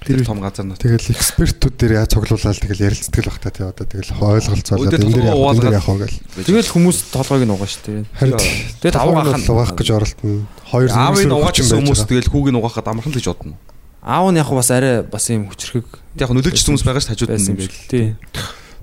Тэр 0.06 0.24
том 0.24 0.38
газар 0.40 0.64
нь. 0.64 0.78
Тэгэл 0.78 1.10
экспертүүд 1.10 1.74
дээр 1.74 1.92
яаж 1.98 2.10
цуглуулаад 2.14 2.58
тэгэл 2.62 2.86
ярилцдаг 2.86 3.18
л 3.18 3.28
бах 3.28 3.38
та 3.42 3.50
тий 3.50 3.64
одоо 3.66 3.86
тэгэл 3.86 4.10
ойлголцоолоод 4.14 4.94
Өдөр 4.94 5.02
энэ 5.02 5.14
дээр 5.14 5.26
яг 5.26 5.38
энэ 5.58 5.78
явах 5.78 5.98
гэл. 6.06 6.18
тэгэл 6.46 6.72
хүмүүс 6.72 6.98
толгойг 7.10 7.44
нь 7.44 7.54
угаа. 7.54 7.68
Харин 8.14 8.38
Тэгээд 8.78 8.96
аваа 8.96 9.22
авах 9.26 9.50
угаах 9.50 9.72
гэж 9.74 9.88
оролдоно. 9.90 10.46
Хоёр 10.70 10.88
Аавын 10.94 11.28
зүйлсээр 11.28 11.34
угаачсан 11.34 11.64
хүчин 11.66 11.78
хүмүүс 11.82 12.02
тэгэл 12.08 12.30
хүүгийг 12.30 12.56
угаахад 12.56 12.86
амархан 12.88 13.12
л 13.12 13.18
гэж 13.18 13.26
бодно. 13.26 13.54
Аав 13.98 14.26
нь 14.30 14.38
яг 14.38 14.48
бас 14.54 14.70
арай 14.70 15.02
бас 15.02 15.24
юм 15.28 15.50
хүчрхэг 15.50 15.86
яг 16.22 16.30
нөлөөлж 16.30 16.62
хүмүүс 16.62 16.84
байгаа 16.86 17.02
ш 17.02 17.10
хажууд 17.12 17.34
нь. 17.34 17.58
гэл. 17.58 17.82
Тий. 17.90 18.06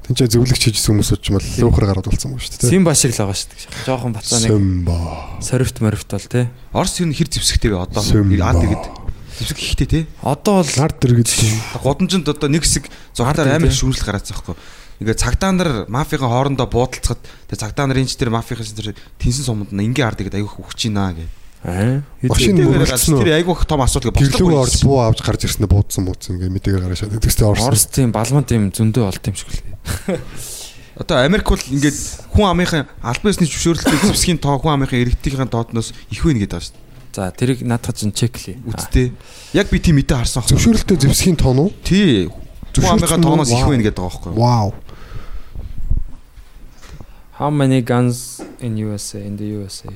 Тинчээ 0.05 0.37
зөвлөгч 0.37 0.69
хийжсэн 0.69 1.01
ч 1.01 1.33
юм 1.33 1.41
бол 1.41 1.49
луухар 1.65 1.85
гараад 1.89 2.05
болсон 2.05 2.37
юм 2.37 2.41
шүү 2.43 2.61
дээ. 2.61 2.69
Симба 2.69 2.93
шиг 2.93 3.17
л 3.17 3.25
байгаа 3.25 3.33
шүү 3.33 3.49
дээ. 3.49 3.89
Жохон 3.89 4.13
бацаа 4.13 4.37
нэг 4.37 4.51
Симба. 4.53 4.97
сорвт 5.41 5.77
морвт 5.81 6.09
бол 6.13 6.27
те. 6.29 6.53
Орос 6.77 7.01
юу 7.01 7.09
хэр 7.09 7.25
зэвсэгтэй 7.25 7.73
вэ 7.73 7.81
одоо? 7.81 8.05
Аад 8.05 8.61
тэгэд. 8.61 8.85
Зэвсэг 9.35 9.59
ихтэй 9.59 9.87
те. 9.87 9.99
Одоо 10.23 10.63
бол 10.63 10.71
Нард 10.79 10.97
дэргэд 11.03 11.27
Годомжинд 11.83 12.27
одоо 12.31 12.47
нэг 12.47 12.63
хэсэг 12.63 12.87
Ард 13.19 13.39
амар 13.43 13.67
тий. 13.67 13.75
шүүмжлэл 13.75 14.07
гараацсан 14.07 14.35
байхгүй. 14.39 14.55
Ингээ 15.03 15.19
цагдаа 15.19 15.51
нар 15.51 15.71
мафийн 15.91 16.23
хоорондоо 16.23 16.71
буудалцахад 16.71 17.19
тэгээ 17.51 17.59
цагдаа 17.59 17.85
нарын 17.91 18.07
ч 18.07 18.15
тэр 18.15 18.31
мафийн 18.31 18.63
тэр 18.63 18.95
тэнсэн 19.19 19.43
суманд 19.43 19.75
нь 19.75 19.83
ингээ 19.91 20.07
ард 20.07 20.23
ихэд 20.23 20.39
аягүй 20.39 20.55
хүч 20.55 20.87
ийна 20.87 21.11
гэ. 21.11 21.27
аа 21.67 21.99
үү? 23.19 23.23
Тэр 23.27 23.35
аягүй 23.35 23.53
их 23.59 23.67
том 23.67 23.83
асуудал 23.83 24.15
гэ. 24.15 24.23
гэрлүүг 24.23 24.55
орж 24.55 24.79
буу 24.87 25.03
авч 25.03 25.19
гарч 25.19 25.41
ирснээр 25.51 25.67
буудсан 25.67 26.07
мууцсан 26.07 26.39
ингээ 26.39 26.55
мэдээгээр 26.55 26.83
гараа 26.87 26.95
шаад. 26.95 27.19
Тэгстэй 27.19 27.43
орсон. 27.43 27.67
Орос 27.67 27.85
тийм 27.91 28.09
балман 28.15 28.47
тийм 28.47 28.71
зөндөө 28.71 29.03
олд 29.03 29.23
юм 29.27 29.35
шиг 29.35 29.51
л. 29.51 29.59
Одоо 30.95 31.27
Америк 31.27 31.51
бол 31.51 31.59
ингээд 31.59 31.99
хүн 32.31 32.47
амынхын 32.55 32.87
албан 33.03 33.31
ёсны 33.35 33.51
зөвшөөрлөлтөй 33.51 33.99
зэвсгийн 34.15 34.39
тоо 34.39 34.55
хүн 34.63 34.79
амынхын 34.79 35.03
иргэдийн 35.03 35.51
доодноос 35.51 35.91
их 36.07 36.23
вэ 36.23 36.39
нэгэд 36.39 36.55
байгаа 36.55 36.63
шүү 36.63 36.75
дээ. 36.79 36.84
За 37.15 37.31
тэрийг 37.31 37.63
наадах 37.63 37.95
чинь 37.95 38.11
чеклээ. 38.11 38.59
Үсттэй. 38.67 39.15
Яг 39.55 39.71
би 39.71 39.79
тийм 39.79 39.95
мэдээ 40.03 40.19
харсан 40.19 40.43
аахгүй. 40.43 40.51
Зөвшөөрөлтөй 40.59 40.97
зэвсгийн 40.99 41.39
тоон 41.39 41.59
уу? 41.63 41.71
Тий. 41.79 42.27
Хүн 42.75 42.99
тоогоос 42.99 43.55
үү? 43.55 43.59
их 43.63 43.67
вэ 43.71 43.79
нэгэд 43.79 43.95
байгаа 43.95 44.11
байхгүй. 44.11 44.31
Вау. 44.35 44.75
How 47.39 47.47
many 47.55 47.79
guns 47.79 48.43
in 48.59 48.75
USA 48.83 49.23
in 49.23 49.39
the 49.39 49.47
USA? 49.47 49.95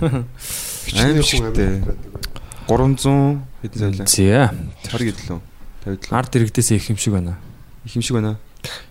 Аимшигтэй. 0.00 1.84
300 2.64 3.44
хэдэн 3.60 3.76
сая 3.76 3.92
лээ? 3.92 4.08
За. 4.08 4.56
20 4.88 5.04
гэдлөө. 5.12 5.40
50 5.84 6.08
лээ. 6.08 6.16
Ард 6.16 6.32
иргэдээсээ 6.32 6.80
их 6.80 6.88
юм 6.88 6.96
шиг 6.96 7.12
байна. 7.12 7.36
Их 7.84 7.92
юм 7.92 8.00
шиг 8.00 8.16
байна. 8.16 8.40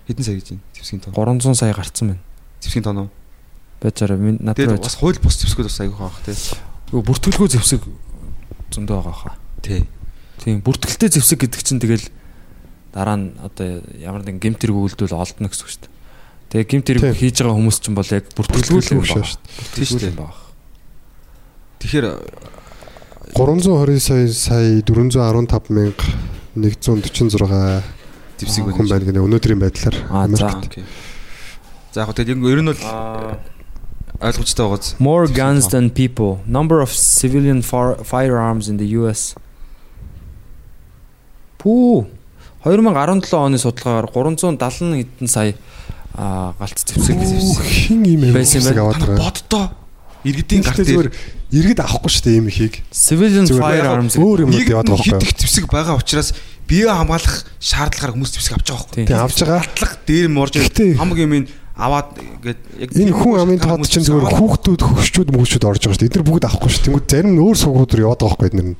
Хэдэн 0.06 0.22
сая 0.22 0.38
гэж 0.38 0.54
байна? 0.54 0.62
Зэвсгийн 0.78 1.02
тоо. 1.02 1.10
300 1.10 1.58
сая 1.58 1.74
гарцсан 1.74 2.14
байна. 2.14 2.22
Зэвсгийн 2.62 2.86
тоо. 2.86 3.10
Байжаараа 3.82 4.14
минь 4.14 4.38
надад 4.38 4.78
бас 4.78 4.94
хууль 4.94 5.18
бус 5.18 5.42
зэвсгүүд 5.42 5.66
бас 5.66 5.82
аягүй 5.82 5.98
хаах 5.98 6.22
тий. 6.22 6.38
Бүртгэлгүй 7.02 7.48
зэвсэг 7.50 7.82
зөндөө 8.70 8.96
байгаа 9.02 9.16
хаа. 9.18 9.34
Тий. 9.62 9.82
Тийм 10.38 10.62
бүртгэлтэй 10.62 11.10
зэвсэг 11.10 11.42
гэдэг 11.42 11.60
чинь 11.66 11.82
тэгэл 11.82 12.06
дараа 12.94 13.16
нь 13.18 13.34
одоо 13.42 13.82
ямар 13.98 14.22
нэгэн 14.22 14.38
гемт 14.38 14.62
хэрэг 14.62 14.78
үйлдэл 14.78 15.18
олдно 15.18 15.50
гэсэн 15.50 15.64
үг 15.66 15.70
шүү 15.74 15.82
дээ. 15.82 15.92
Тэгээ 16.54 16.70
гемт 16.70 16.86
хэрэг 16.86 17.02
Тийм. 17.02 17.18
хийж 17.18 17.36
байгаа 17.42 17.56
хүмүүс 17.58 17.78
чинь 17.82 17.98
бол 17.98 18.10
яг 18.14 18.24
бүртгэлгүй 18.38 18.82
юм 18.94 19.02
шүү 19.02 19.18
байна. 19.26 19.38
дээ. 19.42 19.74
Тий 19.74 19.84
шүү 19.90 19.98
дээ. 19.98 20.14
байна. 20.14 20.38
Тэгэхээр 21.82 22.06
320 23.34 23.98
сая 23.98 24.28
сая 24.30 24.82
415 24.86 25.74
мянга 25.74 26.06
146 26.54 27.82
зэвсэг 28.38 28.64
хүн 28.70 28.86
байна 28.86 29.04
гэнэ 29.10 29.18
өнөөдрийн 29.26 29.58
байдлаар. 29.58 29.96
Аа, 30.10 30.30
за. 30.30 30.46
Аа, 30.46 30.62
окей. 30.62 30.84
За 31.90 32.06
яг 32.06 32.14
тэгээд 32.14 32.38
ер 32.38 32.60
нь 32.62 32.70
бол 32.70 32.78
ойлгомжтой 34.24 34.64
байгааз. 34.66 34.96
More 34.98 35.28
guns 35.28 35.68
than 35.68 35.90
people. 35.90 36.40
Number 36.46 36.80
of 36.80 36.90
civilian 36.90 37.60
firearms 37.62 38.68
in 38.68 38.76
the 38.80 38.88
US. 39.00 39.34
Пүү 41.60 42.06
2017 42.64 43.36
оны 43.36 43.58
судалгаагаар 43.60 44.08
370 44.08 45.04
хэдэн 45.04 45.28
сая 45.28 45.52
аа 46.16 46.54
галц 46.58 46.84
зэвсэг 46.88 47.20
хин 47.64 48.04
юм 48.04 48.24
юм 48.24 48.34
Байсан 48.34 48.64
байна. 48.64 49.20
боддоо 49.20 49.68
иргэдийн 50.24 50.64
гарт 50.64 50.80
зүгээр 50.80 51.10
иргэд 51.52 51.80
авахгүй 51.84 52.08
шүү 52.08 52.24
дээ 52.24 52.36
ийм 52.40 52.48
ихийг. 52.48 52.74
civilian 52.88 53.44
firearms 53.44 54.16
өөр 54.16 54.48
юм 54.48 54.50
нэг 54.56 54.68
яваад 54.72 54.88
байгаа 54.88 55.20
байхгүй. 55.20 55.28
их 55.28 55.36
зэвсэг 55.36 55.68
байгаа 55.68 56.00
учраас 56.00 56.32
бие 56.64 56.88
хамгаалах 56.88 57.44
шаардлагаар 57.60 58.12
хүмүүс 58.16 58.32
зэвсэг 58.32 58.56
авч 58.56 58.68
байгаа 58.72 58.84
байхгүй. 58.88 59.04
Тийм. 59.04 59.18
Авч 59.20 59.38
байгаа. 59.44 59.60
Атлах 59.60 59.92
дээр 60.08 60.28
морж 60.32 60.54
хамаг 60.56 61.18
юм 61.20 61.32
ин 61.36 61.44
аваад 61.74 62.08
ингээд 62.22 62.60
яг 62.78 62.90
Энэ 62.94 63.14
хүн 63.18 63.34
амын 63.42 63.58
тоод 63.58 63.82
чинь 63.90 64.06
зүгээр 64.06 64.30
хүүхдүүд 64.30 64.82
хөгшчүүд 64.82 65.28
мөгчүүд 65.34 65.64
орж 65.66 65.82
байгаа 65.82 65.94
шүү 65.98 66.02
дээ. 66.06 66.10
Эдгээр 66.14 66.28
бүгд 66.30 66.46
авахгүй 66.46 66.70
шүү. 66.70 66.84
Тэнгүүд 66.86 67.06
зарим 67.10 67.32
нь 67.34 67.42
өөр 67.42 67.56
суугууд 67.58 67.90
руу 67.90 68.04
яваад 68.06 68.20
байгаа 68.22 68.38
байхгүй 68.38 68.48
эдгээр 68.54 68.68
нь. 68.70 68.78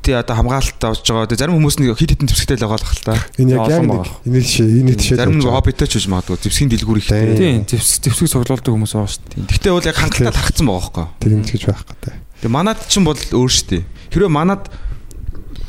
тий 0.00 0.14
одоо 0.16 0.36
хамгаалалт 0.36 0.80
авч 0.80 1.04
байгаа. 1.04 1.28
Тэгээ 1.28 1.40
зарим 1.44 1.56
хүмүүс 1.60 1.76
нэг 1.76 1.98
хит 1.98 2.16
хитэн 2.16 2.28
зэвсэгтэй 2.30 2.56
л 2.56 2.64
байгаа 2.64 2.80
л 2.80 2.88
хэл 2.88 3.04
та. 3.04 3.14
Энэ 3.36 3.52
яг 3.52 3.68
яг 3.68 3.84
нэг 3.84 4.06
энэ 4.24 4.40
жишээ 4.40 4.68
энэ 4.80 4.92
жишээ. 4.96 5.18
Зарим 5.20 5.36
нэг 5.36 5.50
хоббитой 5.52 5.88
ч 5.90 5.92
гэж 6.00 6.06
магадгүй 6.08 6.38
зэвсгийн 6.40 6.70
дэлгүүр 6.72 7.00
ихтэй. 7.04 7.36
Тийм. 7.36 7.68
Тийм 7.68 7.80
зэвсэг 7.84 8.08
зэвсэг 8.08 8.28
цуглуулдаг 8.32 8.72
хүмүүс 8.72 8.92
байгаа 8.96 9.12
шүү 9.12 9.24
дээ. 9.28 9.44
Гэхдээ 9.50 9.72
бол 9.76 9.88
яг 9.92 9.96
хангалттай 10.00 10.32
тархацсан 10.32 10.66
байгаа 10.72 11.04
байхгүй. 11.04 11.06
тийм 11.20 11.40
ч 11.44 11.48
гэж 11.52 11.62
байх 11.68 11.84
гэдэг. 11.84 12.14
Тэгээ 12.40 12.54
манад 12.56 12.78
чинь 12.88 13.04
бол 13.04 13.20
өөр 13.20 13.50
штэ. 13.52 13.84
Хэрвээ 14.08 14.32
манад 14.32 14.62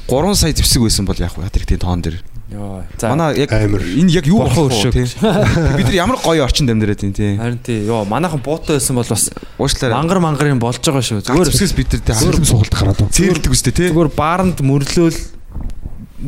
3 0.08 0.40
сая 0.40 0.56
зэвсэг 0.56 0.80
байсан 0.80 1.04
бол 1.04 1.20
яг 1.20 1.36
хат 1.36 1.56
иргэдийн 1.60 1.84
тоон 1.84 2.00
дээр. 2.00 2.24
Йоо. 2.52 2.84
За 3.00 3.10
Манай 3.16 3.40
яг 3.40 3.52
энэ 3.52 4.12
яг 4.12 4.26
юу 4.28 4.44
болох 4.44 4.68
вэ? 4.76 4.92
тий? 4.92 5.08
Бид 5.78 5.86
нар 5.88 5.96
ямар 5.96 6.18
гоё 6.20 6.44
орчинд 6.44 6.68
амьдраад 6.70 7.00
байна 7.00 7.16
тий. 7.16 7.38
харин 7.40 7.60
тий 7.64 7.80
ёо 7.88 8.04
манайхан 8.04 8.44
буутай 8.44 8.76
байсан 8.76 8.96
бол 9.00 9.08
бас 9.08 9.32
Уушлаарай. 9.58 9.96
мангар 9.96 10.20
мангарын 10.20 10.60
болж 10.60 10.84
байгаа 10.84 11.00
шүү. 11.00 11.24
Зүгээр 11.24 11.48
зэвсгээс 11.48 11.74
бид 11.80 11.90
нар 11.96 12.02
тий 12.04 12.16
Зөвхөн 12.20 12.46
суулт 12.52 12.74
гараад 12.76 13.00
байна. 13.00 13.16
цэрлдэг 13.16 13.52
үстэй 13.56 13.72
тий. 13.72 13.88
зүгээр 13.96 14.12
бааранд 14.12 14.60
мөрлөөл 14.60 15.16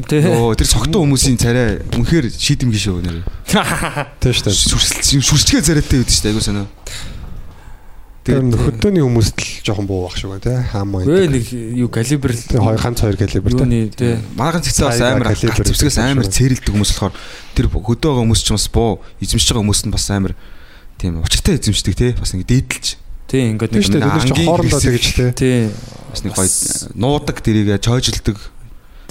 тий. 0.07 0.21
Оо 0.31 0.55
тэр 0.55 0.67
согтун 0.71 1.11
хүмүүсийн 1.11 1.37
царай 1.37 1.83
үнэхээр 1.91 2.31
шийдэмгий 2.31 2.79
шүү 2.79 3.03
нэр. 3.03 3.19
Тийм 4.23 4.31
шүү 4.31 4.47
дээ. 4.47 4.55
Сүрсэл 4.55 5.21
сүрчгээ 5.21 5.61
царайтай 5.61 5.99
үүдэж 6.01 6.15
штэ 6.23 6.31
айгуу 6.31 6.41
санаа. 6.41 6.65
Тэгээд 8.23 8.55
хөдөөний 8.55 9.03
хүмүүст 9.03 9.35
л 9.35 9.47
жоохон 9.67 9.87
буу 9.87 10.07
байх 10.07 10.15
шүү 10.15 10.39
тий. 10.39 10.55
Хаам 10.71 10.95
уу. 10.95 11.03
Өө 11.03 11.27
нэг 11.27 11.45
юу 11.51 11.89
калибр 11.91 12.31
л 12.31 12.39
хоёр 12.55 12.79
ганц 12.79 13.03
хоёр 13.03 13.17
калибр 13.19 13.51
тий. 13.51 13.59
юуны 13.59 13.79
тий. 13.91 14.15
Манайхан 14.39 14.63
цэцээ 14.63 14.87
бас 14.87 15.01
амар 15.03 15.27
гэдэг 15.35 15.99
амар 15.99 16.23
шүү. 16.23 16.31
цэрлдэг 16.31 16.71
хүмүүс 16.71 16.91
болохоор 16.95 17.13
тэр 17.51 17.67
хөдөө 17.67 17.99
байгаа 17.99 18.23
хүмүүс 18.23 18.41
ч 18.47 18.49
бас 18.55 18.67
буу 18.71 19.03
эзэмшиж 19.19 19.51
байгаа 19.51 19.63
хүмүүс 19.67 19.81
нь 19.83 19.91
бас 19.91 20.07
амар 20.07 20.33
тийм 20.95 21.19
учиртай 21.19 21.59
эзэмшдэг 21.59 21.95
тий. 21.99 22.11
Бас 22.15 22.31
ингэ 22.31 22.47
дээдэлж 22.47 22.87
Тий 23.27 23.49
ингээд 23.49 23.71
нэг 23.75 24.07
ангийн 24.07 24.47
хоорондоо 24.47 24.79
тэгж 24.79 25.05
тий. 25.19 25.31
тий. 25.35 25.57
бас 26.13 26.21
нэг 26.23 26.31
гоё 26.37 26.47
нуудаг 26.95 27.43
дэрийгэ 27.43 27.81
чойжилдаг. 27.83 28.37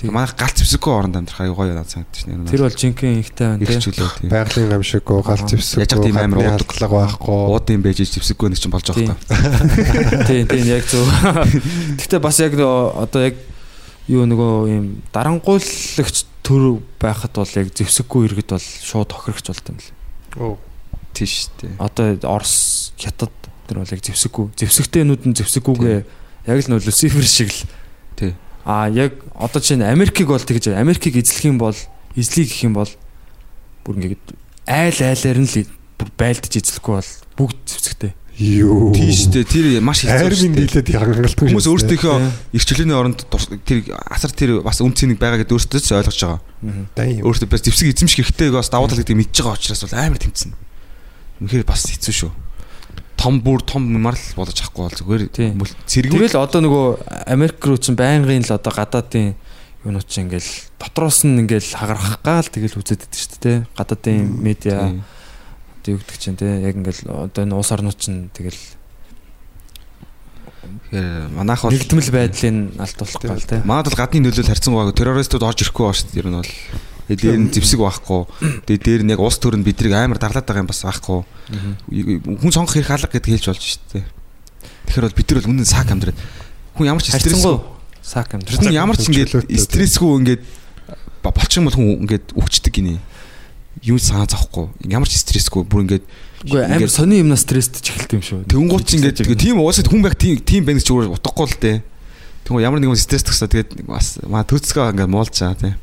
Тий. 0.03 0.11
Манайх 0.11 0.35
галт 0.35 0.59
зэвсэггүй 0.59 0.93
оронд 0.99 1.15
амьдрах 1.15 1.47
аюу 1.47 1.55
гоё 1.55 1.79
надад 1.79 1.95
санагдчих 1.95 2.27
нэр. 2.27 2.51
Тэр 2.51 2.67
бол 2.67 2.75
жинхэнэ 2.75 3.23
ихтэй 3.23 3.47
байна 3.55 3.63
тий. 3.63 3.95
тийм. 3.95 4.31
Байгалийн 4.35 4.71
гамшиггүй 4.75 5.23
гал 5.23 5.43
зэвсэг. 5.47 5.79
Яаж 5.79 5.93
яг 5.95 6.03
тийм 6.03 6.19
амар 6.19 6.39
уудаг. 6.43 6.67
хадлага 6.67 6.97
байхгүй. 7.07 7.39
Уудын 7.55 7.83
байж 7.87 7.99
зэвсэггүй 8.03 8.49
нэг 8.51 8.59
чинь 8.59 8.75
болж 8.75 8.87
байгаа 8.91 9.15
Тийм. 9.15 9.15
хэрэг. 9.15 10.27
Тий, 10.27 10.41
тий 10.43 10.63
яг 10.67 10.85
зөв. 10.91 11.07
Гэхдээ 12.03 12.19
бас 12.19 12.37
яг 12.43 12.53
одоо 12.59 13.21
яг 13.23 13.39
юу 14.11 14.27
нөгөө 14.27 14.53
юм 14.75 14.87
дарангуйлагч 15.15 16.27
төр 16.43 16.83
байхад 16.99 17.39
бол 17.39 17.55
яг 17.55 17.71
зэвсэггүй 17.71 18.27
иргэд 18.27 18.59
бол 18.59 18.67
шууд 18.67 19.07
тохирогч 19.07 19.47
болт 19.55 19.67
юм 19.71 19.79
лээ. 19.79 19.95
Оо. 20.43 20.59
Тийш 21.15 21.47
дээ. 21.63 21.79
Одоо 21.79 22.19
Орос 22.27 22.91
хятад 22.99 23.31
тэр 23.71 23.87
бол 23.87 23.95
яг 23.95 24.03
зэвсэггүй. 24.03 24.51
Зэвсэгтэйнүүд 24.59 25.23
нь 25.31 25.39
зэвсэггүйгээ 25.39 26.23
Яг 26.43 26.59
л 26.59 26.75
нөө 26.75 26.83
Люцифер 26.83 27.23
шиг 27.23 27.55
л. 27.55 27.63
Тий. 28.19 28.35
А 28.65 28.89
яг 28.89 29.19
одоо 29.35 29.61
чинь 29.61 29.83
Америкийг 29.83 30.29
бол 30.29 30.39
тэгж 30.39 30.71
Америкийг 30.71 31.19
эзлэх 31.19 31.45
юм 31.51 31.59
бол 31.59 31.77
эзлий 32.15 32.47
гэх 32.47 32.63
юм 32.63 32.79
бол 32.79 32.91
бүр 33.83 33.99
ингээд 33.99 34.25
айл 34.71 34.99
айлаар 35.03 35.39
нь 35.43 35.51
л 35.51 35.67
байлдаж 36.15 36.53
эзлэхгүй 36.55 36.95
бол 36.95 37.11
бүгд 37.37 37.59
зэвсэгтэй. 37.67 38.13
Юу. 38.39 38.95
Тийм 38.97 39.13
шүү 39.13 39.33
дээ. 39.35 39.45
Тэр 39.45 39.67
маш 39.85 40.03
хэцүү 40.07 40.31
дээ. 40.31 40.57
дийлээд 40.57 40.89
хангалтгүй. 40.89 41.47
Хүмүүс 41.53 41.69
өөрсдийнхөө 41.69 42.17
эрх 42.57 42.65
чөлөөний 42.65 42.97
оронд 42.97 43.21
тэр 43.69 43.93
асар 44.09 44.33
тэр 44.33 44.65
бас 44.65 44.81
үн 44.81 44.97
цэнийг 44.97 45.21
байгаа 45.21 45.45
гэдээ 45.45 45.53
өөрсдөө 45.53 45.81
ч 45.85 45.93
ойлгож 45.93 46.21
байгаа. 46.23 46.41
Өөртөө 47.23 47.49
бас 47.53 47.61
зэвсэг 47.61 47.93
эзэмших 47.93 48.25
хэрэгтэй 48.25 48.51
бас 48.57 48.73
давуу 48.73 48.89
тал 48.89 48.99
гэдэг 49.05 49.21
мэдж 49.21 49.37
байгаа 49.37 49.61
учраас 49.61 49.85
бол 49.85 49.95
амар 50.01 50.19
тэмцэнэ. 50.23 50.55
Үнэхээр 51.45 51.67
бас 51.69 51.85
хэцүү 51.93 52.15
шүү. 52.15 52.33
Том 53.23 53.39
бүр 53.39 53.63
том 53.63 53.87
юмар 53.87 54.19
л 54.19 54.35
болж 54.35 54.59
ахгүй 54.59 54.83
бол 54.83 54.99
зүгээр 54.99 55.23
цэргүүл 55.31 56.27
Тэгэл 56.27 56.43
одоо 56.43 56.61
нөгөө 56.67 56.87
Америк 57.31 57.63
руу 57.63 57.79
чинь 57.79 57.95
байнгын 57.95 58.43
л 58.43 58.57
одоо 58.59 58.75
гадаадын 58.75 59.39
юунууд 59.87 60.07
чинь 60.11 60.27
ингээл 60.27 60.51
дотроос 60.83 61.23
нь 61.23 61.39
ингээл 61.47 61.71
хагарах 61.79 62.19
гал 62.27 62.51
тэгэл 62.51 62.83
үзээд 62.83 63.07
байдаг 63.07 63.19
шүү 63.23 63.39
дээ. 63.47 63.59
Гадаадын 63.79 64.19
медиа 64.43 64.99
одоо 64.99 65.91
юу 65.95 66.03
гэдэг 66.03 66.19
чинь 66.19 66.39
те 66.39 66.67
яг 66.67 66.75
ингээл 66.75 67.31
одоо 67.31 67.43
энэ 67.47 67.55
улс 67.55 67.71
орнууд 67.71 67.99
чинь 67.99 68.31
тэгэл 68.35 68.59
Тэгэхээр 70.63 71.35
манайх 71.35 71.63
бол 71.67 71.75
нэгдмэл 71.75 72.11
байдлыг 72.15 72.79
алдуулах 72.79 73.23
гал 73.23 73.43
те. 73.43 73.63
манайд 73.67 73.87
бол 73.91 73.99
гадны 73.99 74.23
нөлөөлөл 74.23 74.51
харьцан 74.51 74.75
байгаа 74.75 74.95
террористууд 74.95 75.43
орж 75.43 75.59
ирэхгүй 75.67 75.83
байгаа 75.83 75.99
шүү 75.99 76.11
дээ. 76.15 76.21
Ер 76.23 76.29
нь 76.31 76.39
бол 76.39 76.53
Тэгээ 77.13 77.37
дээр 77.37 77.41
нь 77.45 77.53
зэвсэг 77.53 77.81
байхгүй. 77.85 78.23
Тэгээ 78.65 78.81
дээр 78.83 79.03
нь 79.05 79.13
яг 79.13 79.21
улс 79.21 79.37
төрөнд 79.37 79.67
бидрийг 79.67 79.93
амар 79.93 80.17
даглаад 80.17 80.47
байгаа 80.49 80.65
юм 80.65 80.71
бас 80.71 80.81
байхгүй. 80.81 81.21
Хүн 82.41 82.53
сонгох 82.53 82.75
хэрэг 82.77 82.93
алга 82.97 83.13
гэдгийг 83.13 83.45
хэлж 83.45 83.47
болж 83.53 83.63
шүү 83.63 83.83
дээ. 83.93 84.05
Тэгэхээр 84.89 85.07
бол 85.07 85.19
бид 85.21 85.29
нар 85.29 85.39
бол 85.43 85.51
үнэн 85.53 85.69
сак 85.69 85.89
амьдраад 85.93 86.19
хүн 86.77 86.89
ямар 86.89 87.03
ч 87.05 87.13
стрессгүй 87.13 87.57
сак 88.03 88.35
амьдрал. 88.35 88.59
хүн 88.59 88.73
ямар 88.75 88.97
ч 88.97 89.07
ингээд 89.09 89.33
стрессгүй 89.53 90.11
ингээд 90.25 90.43
болчих 91.23 91.59
юм 91.61 91.67
бол 91.69 91.77
хүн 91.79 91.91
ингээд 92.09 92.27
үхчихдэг 92.35 92.73
гинэ. 92.73 93.01
Юу 93.83 93.99
санаа 93.99 94.27
зовхгүй. 94.27 94.73
Ямар 94.89 95.09
ч 95.09 95.21
стрессгүй 95.21 95.65
бүр 95.69 95.87
ингээд 95.87 96.05
Үгүй 96.43 96.67
амар 96.67 96.91
сони 96.91 97.23
юмнаас 97.23 97.47
стресстэй 97.47 97.79
ч 97.79 97.95
эхэлт 97.95 98.13
юм 98.19 98.23
шүү. 98.23 98.41
Тэнгуут 98.51 98.87
ч 98.89 98.99
ингээд 98.99 99.23
тийм 99.39 99.63
уусаад 99.63 99.87
хүн 99.87 100.03
байх 100.03 100.19
тийм 100.19 100.43
тийм 100.43 100.67
байх 100.67 100.83
гэж 100.83 100.91
утгагүй 100.91 101.47
л 101.47 101.59
дээ. 101.63 101.79
Тэнгуут 102.43 102.67
ямар 102.67 102.83
нэгэн 102.83 102.99
стресс 102.99 103.23
тагсаа 103.23 103.47
тэгээд 103.47 103.87
бас 103.87 104.19
маа 104.27 104.43
төцгөө 104.43 104.91
ингээд 104.91 105.07
муулчаа 105.15 105.55
тий. 105.55 105.79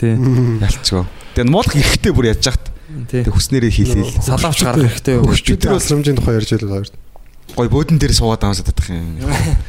Тий. 0.00 0.16
Ялчгүй. 0.64 1.04
Тэгээд 1.36 1.52
муулах 1.52 1.76
эрэхтэй 1.76 2.12
бүр 2.16 2.32
яаж 2.32 2.40
яхад 2.48 2.64
Тий. 3.12 3.22
тэг 3.22 3.30
хүснээрээ 3.36 3.70
хийлгээл. 3.70 4.18
Салаавч 4.24 4.60
гарах 4.64 4.82
хэрэгтэй 4.88 5.14
юу? 5.20 5.28
Хөвчүүдийн 5.30 5.76
асрамжийн 5.78 6.16
тухай 6.18 6.40
ярьж 6.40 6.50
байлаа 6.56 6.80
хоёр. 6.80 6.90
Гой 7.54 7.68
бөөдөн 7.70 7.98
дээр 8.02 8.14
суугаад 8.16 8.42
амсаад 8.48 8.66
татах 8.72 8.90
юм. 8.90 9.20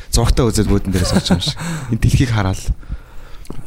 Зургтаа 0.10 0.50
үзээд 0.50 0.70
бөөдөн 0.72 0.94
дээр 0.96 1.06
сууж 1.06 1.28
юм 1.36 1.42
шиг. 1.44 1.58
Энэ 1.94 2.02
дэлхийг 2.02 2.32
хараад 2.34 2.62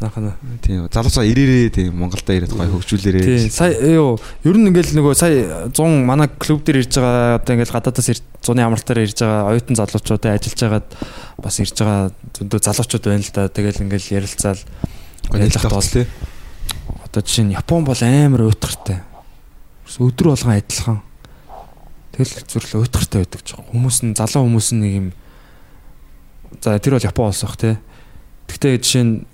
Нахана. 0.00 0.32
тийм 0.64 0.88
залуусаа 0.90 1.22
ирээрээ 1.28 1.68
тийм 1.70 1.94
Монголда 1.94 2.32
ирээд 2.34 2.56
гой 2.56 2.66
Тий. 2.66 2.72
хөгжүүлээрээ. 2.72 3.50
Сая 3.52 3.78
юу 3.94 4.16
ер 4.42 4.56
нь 4.58 4.66
ингээл 4.72 4.96
нөгөө 4.96 5.14
сая 5.14 5.68
100 5.70 6.02
манай 6.08 6.26
клуб 6.34 6.64
дээр 6.64 6.82
ирж 6.82 6.96
байгаа 6.98 7.38
одоо 7.38 7.52
ингээл 7.54 7.74
гадаадаас 7.78 8.08
ирж 8.10 8.22
100-ны 8.42 8.64
амралтаар 8.64 9.04
ирж 9.04 9.18
байгаа 9.22 9.54
оюутан 9.54 9.76
залуучууд 9.76 10.24
ажиллаж 10.24 10.60
байгаад 10.64 10.88
бас 11.38 11.54
ирж 11.60 11.76
байгаа 11.78 12.10
зөндөө 12.32 12.60
залуучууд 12.64 13.04
байна 13.06 13.22
л 13.22 13.32
да. 13.36 13.48
Тэгэл 13.52 13.82
ингээл 13.84 14.24
ярилцаал 14.24 14.60
Ялах 15.30 15.68
бол 15.68 15.84
тий. 15.84 16.06
Одоо 17.04 17.20
жишээ 17.22 17.44
нь 17.50 17.56
Япон 17.56 17.84
бол 17.84 18.00
амар 18.00 18.48
уйтгартай. 18.48 19.02
Өдөр 19.98 20.34
болгон 20.34 20.56
адилхан. 20.58 20.98
Тэгэл 22.14 22.46
зүрл 22.48 22.82
уйтгартай 22.82 23.24
байдаг 23.24 23.42
ч. 23.44 23.54
Хүмүүс 23.54 24.06
нь 24.06 24.16
залуу 24.16 24.48
хүмүүс 24.48 24.68
нь 24.74 24.80
нэг 24.80 24.92
юм 24.94 25.08
За 26.62 26.78
тэр 26.78 26.96
бол 26.96 27.04
Япон 27.04 27.32
бах 27.32 27.56
те. 27.56 27.78
Гэхдээ 28.48 28.78
жишээ 28.78 29.04
нь 29.04 29.26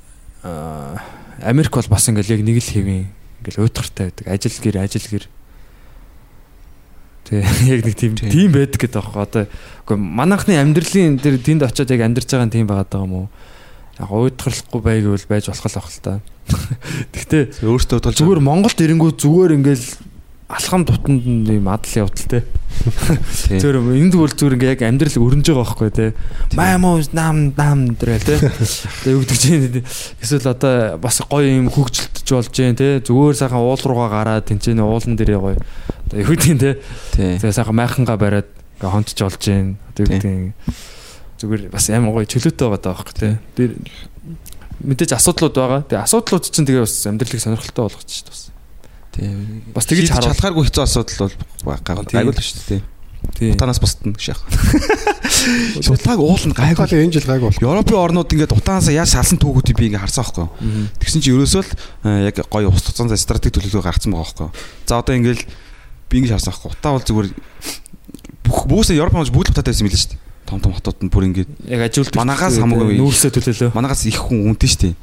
Америк 1.43 1.75
бол 1.75 1.89
бас 1.91 2.09
ингээл 2.09 2.41
яг 2.41 2.43
нэг 2.43 2.59
л 2.59 2.73
хэвийн 2.73 3.07
ингээл 3.45 3.63
уйтгартай 3.67 4.09
байдаг. 4.09 4.27
Ажил 4.29 4.57
гэр 4.59 4.77
ажил 4.81 5.07
гэр. 5.11 5.25
Тэг 7.29 7.45
яг 7.75 7.81
нэг 7.85 7.95
тийм 7.97 8.17
Тийм. 8.17 8.53
байдаг 8.53 8.81
гэдэг 8.81 8.99
аахгүй 8.99 9.23
одоо 9.23 9.45
үгүй 9.85 9.97
манайхны 10.01 10.57
амьдралын 10.57 11.21
тэр 11.21 11.37
тэнд 11.39 11.63
очиод 11.69 11.93
яг 11.93 12.01
амьдарч 12.01 12.29
байгаа 12.33 12.49
нь 12.49 12.55
тийм 12.55 12.67
байгаа 12.67 12.89
даа 12.89 13.05
юм 13.05 13.15
уу? 13.15 13.27
Яг 14.00 14.12
уйтгарлахгүй 14.12 14.82
байг 14.84 15.04
бол 15.08 15.26
байж 15.30 15.48
болох 15.48 15.68
л 15.72 15.80
ах 15.80 15.90
л 15.90 16.02
та. 16.04 16.14
Гэхдээ 17.16 17.44
Өөртөө 17.64 18.00
тулж 18.04 18.18
зүгээр 18.20 18.42
Монголд 18.44 18.76
ирэнгүү 18.76 19.12
зүгээр 19.16 19.56
ингээл 19.56 19.88
алхам 20.48 20.86
дутанд 20.86 21.26
нь 21.26 21.48
юм 21.58 21.68
адал 21.68 22.06
явдал 22.06 22.28
те. 22.30 22.44
тий. 23.50 23.58
Зүгээр 23.58 23.82
энд 23.98 24.14
бол 24.14 24.30
зүгээр 24.30 24.56
ингээ 24.60 24.74
яг 24.78 24.82
амьдрал 24.86 25.18
өрнөж 25.18 25.48
байгаа 25.50 25.66
байхгүй 25.66 25.90
те. 25.90 26.08
Маа 26.54 26.78
муу 26.78 27.02
нам 27.18 27.56
нам 27.58 27.98
дэрэл 27.98 28.22
те. 28.22 28.38
Тэгээ 28.38 29.16
юу 29.16 29.26
гэдэг 29.26 29.40
чинь 29.42 29.82
эсвэл 30.22 30.54
одоо 30.54 31.02
бас 31.02 31.18
гоё 31.26 31.50
юм 31.50 31.74
хөгжилтж 31.74 32.30
болж 32.30 32.54
जैन 32.54 32.78
те. 32.78 33.02
Зүгээр 33.02 33.42
сайхан 33.42 33.58
уул 33.58 33.82
руугаа 33.82 34.12
гараад 34.14 34.46
тэнцэн 34.46 34.86
уулан 34.86 35.18
дээрээ 35.18 35.42
гоё. 35.42 35.58
Одоо 36.14 36.18
юу 36.22 36.30
гэдэг 36.38 36.60
те. 36.62 36.72
Тий. 37.18 37.42
Тэгээ 37.42 37.58
сайхан 37.58 37.74
майхангаа 37.74 38.18
бариад 38.22 38.50
ингээ 38.78 38.94
хонтж 38.94 39.18
болж 39.18 39.42
जैन. 39.42 39.82
Одоо 39.98 40.06
юу 40.06 40.12
гэдэг 40.14 40.36
зүгээр 41.41 41.73
бас 41.73 41.89
амар 41.89 42.13
гоё 42.21 42.29
чөлөөтэй 42.29 42.67
байгаа 42.69 42.81
даа 42.85 42.95
байхгүй 43.01 43.17
те. 43.17 43.29
Тэр 43.57 43.71
мэдээж 44.85 45.17
асуудлууд 45.17 45.57
байгаа. 45.57 45.81
Тэгээ 45.89 46.05
асуудлууд 46.05 46.45
чинь 46.45 46.69
тэгээ 46.69 46.85
бас 46.85 46.95
амьдралыг 47.09 47.41
сонирхолтой 47.41 47.85
болгочих 47.89 48.29
шүү 48.29 48.29
дээ. 48.29 48.59
Тий. 49.11 49.29
Бас 49.75 49.89
тэгж 49.89 50.13
шалгааргүй 50.13 50.65
хэцүү 50.69 50.85
асуудал 50.85 51.33
бол 51.65 51.81
гайгүй 51.81 52.05
гайгүй 52.13 52.35
л 52.37 52.45
шүү 52.45 52.65
дээ. 52.69 52.83
Тий. 53.37 53.53
Утаанаас 53.53 53.81
бусдна 53.81 54.13
гэж 54.17 54.33
яах. 54.33 54.43
Шутлаг 55.85 56.21
уулна 56.21 56.57
гайгүй. 56.57 56.77
Гайхал 56.77 57.05
энэ 57.05 57.13
жил 57.13 57.29
гайг 57.29 57.45
болох. 57.45 57.61
Европын 57.61 58.01
орнууд 58.01 58.33
ингээд 58.33 58.57
утаанаас 58.57 58.89
яаж 58.89 59.13
шалсан 59.13 59.37
түүхүүдийг 59.37 59.77
би 59.77 59.93
ингээд 59.93 60.05
харсан 60.09 60.25
байхгүй. 60.25 60.49
Тэгсэн 61.05 61.21
чинь 61.21 61.37
ерөөсөө 61.37 61.63
л 61.65 61.73
э, 62.09 62.33
яг 62.33 62.41
гоё 62.49 62.73
ус 62.73 62.81
туцаан 62.81 63.13
стратеги 63.21 63.61
төлөвлөгөө 63.61 63.85
гаргацсан 63.85 64.17
байгаа 64.17 64.25
байхгүй. 64.25 64.49
За 64.89 65.05
одоо 65.05 65.15
ингээд 65.21 65.45
би 65.45 66.15
ингээд 66.17 66.33
харсан 66.41 66.53
байхгүй. 66.57 66.73
Утаа 66.81 66.93
бол 66.97 67.05
зүгээр 67.05 67.29
бүх 68.49 68.59
бүхсээ 68.73 68.97
Европ 68.97 69.15
хүмүүс 69.21 69.33
бүгд 69.37 69.53
утаатай 69.53 69.77
байсан 69.77 69.85
мэлээ 69.85 70.01
шүү 70.01 70.13
дээ. 70.17 70.30
Том 70.51 70.59
том 70.59 70.75
хотууд 70.75 70.99
нь 71.07 71.11
бүр 71.15 71.31
ингээд 71.31 71.51
Яг 71.71 71.87
ажилтдаг. 71.87 72.19
Манаагаас 72.19 72.59
хамаагүй. 72.59 72.99
нүүрсээ 72.99 73.31
төлөөлөө. 73.31 73.71
манагаас 73.71 74.03
их 74.11 74.19
хүн 74.19 74.51
үнтэй 74.51 74.67
шүү 74.67 74.83
дээ. 74.83 74.95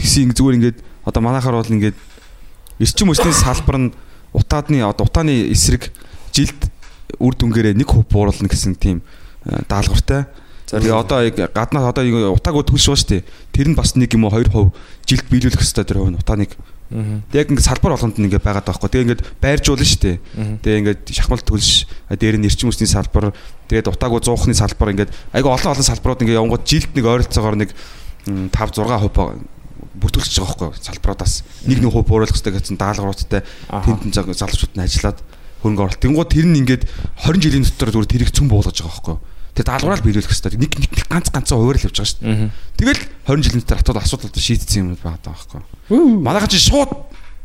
Тэгсэн 0.00 0.22
ингээд 0.24 0.38
зүгээр 0.40 0.56
ингээд 0.56 0.78
одоо 1.04 1.20
манайхаар 1.20 1.60
бол 1.60 1.68
ингээд 1.76 1.96
эрчим 2.80 3.12
хүчний 3.12 3.36
салбар 3.36 3.76
нь 3.76 3.88
утаадны 4.32 4.80
одоо 4.80 5.04
утааны 5.04 5.52
эсрэг 5.52 5.92
жилд 6.32 6.72
үр 7.20 7.34
дүнгээрээ 7.36 7.76
нэг 7.76 7.88
хөв 7.92 8.08
бууруулна 8.08 8.48
гэсэн 8.48 8.80
тийм 8.80 9.04
э, 9.44 9.60
даалгавартай. 9.68 10.24
Тэгээ 10.72 10.96
одоо 10.96 11.20
яг 11.24 11.36
гаднаас 11.52 11.84
одоо 11.84 12.04
яг 12.04 12.32
утааг 12.36 12.64
төлш 12.64 12.88
шүү 12.88 13.20
дээ. 13.20 13.22
Тэр 13.52 13.68
нь 13.72 13.76
бас 13.76 13.92
нэг 13.92 14.12
юм 14.16 14.24
уу 14.24 14.32
2% 14.32 14.72
жилд 15.04 15.26
биелүүлэх 15.28 15.60
хэрэгтэй 15.60 15.84
тэр 15.84 16.00
хувь 16.00 16.12
нь 16.12 16.20
утааныг. 16.20 16.52
Тэгээ 16.88 17.40
яг 17.44 17.48
ингээд 17.52 17.68
салбар 17.68 17.92
болгонд 17.92 18.16
нь 18.16 18.26
ингээд 18.32 18.44
байгаад 18.48 18.64
байгаа 18.64 18.80
байхгүй. 18.80 18.90
Тэгээ 18.96 19.04
ингээд 19.04 19.22
байржуулна 19.44 19.84
шүү 19.84 20.00
дээ. 20.00 20.16
Тэгээ 20.64 20.78
ингээд 20.80 21.00
шахмал 21.12 21.42
төлш 21.44 21.68
дээр 22.08 22.36
нь 22.40 22.46
эрчим 22.48 22.68
хүчний 22.72 22.88
салбар 22.88 23.36
тэгээд 23.68 23.92
утаагүй 23.92 24.20
зуухны 24.24 24.56
салбар 24.56 24.88
ингээд 24.96 25.12
айгу 25.36 25.52
олон 25.52 25.72
олон 25.76 25.84
салбарууд 25.84 26.22
ингээд 26.24 26.40
явгод 26.40 26.64
жилд 26.64 26.90
нэг 26.96 27.04
ойролцоогоор 27.04 27.56
нэг 27.60 27.70
м, 28.32 28.48
5 28.48 28.80
6% 28.80 29.12
ба- 29.12 29.36
бүртгүүлж 29.98 30.32
байгаа 30.40 30.72
байхгүй 30.72 30.80
салбаруудаас 30.80 31.34
нэг 31.68 31.78
нэг 31.84 31.90
хувь 31.92 32.06
бууруулах 32.08 32.32
хэрэгтэй 32.32 32.54
гэсэн 32.56 32.76
даалгавруудтай 32.80 33.42
заг- 34.14 34.32
залуучууд 34.32 34.72
нь 34.78 34.84
ажиллаад 34.86 35.18
хөрөнгө 35.60 35.82
оруулалт. 35.84 36.00
Тэнгууд 36.02 36.30
тэр 36.32 36.46
нь 36.48 36.58
ингээд 36.62 36.82
20 37.26 37.42
жилийн 37.42 37.64
дотор 37.66 37.90
зүгээр 37.92 38.10
тэрийг 38.16 38.30
цөм 38.32 38.46
буулгаж 38.48 38.78
байгаа 38.78 38.94
байхгүй. 38.94 39.16
Тэр 39.58 39.66
даалгавраа 39.66 39.98
л 39.98 40.06
биелүүлэх 40.06 40.30
хэрэгтэй. 40.30 40.54
Нэг 40.54 40.72
нэг 40.78 40.92
ганц 41.10 41.34
ганцаа 41.34 41.58
хуваар 41.58 41.82
л 41.82 41.86
явж 41.90 41.98
байгаа 41.98 42.14
шүү 42.14 42.22
дээ. 42.22 42.50
Тэгэл 42.78 43.02
20 43.26 43.42
жилийн 43.42 43.66
дотор 43.66 43.98
асуудал 43.98 44.06
асуудлууд 44.06 44.38
шийдсэн 44.38 44.78
юм 44.78 44.88
байна 45.02 45.18
байхгүй. 45.18 45.60
Манайхан 46.22 46.46
чинь 46.54 46.62
шууд 46.62 46.94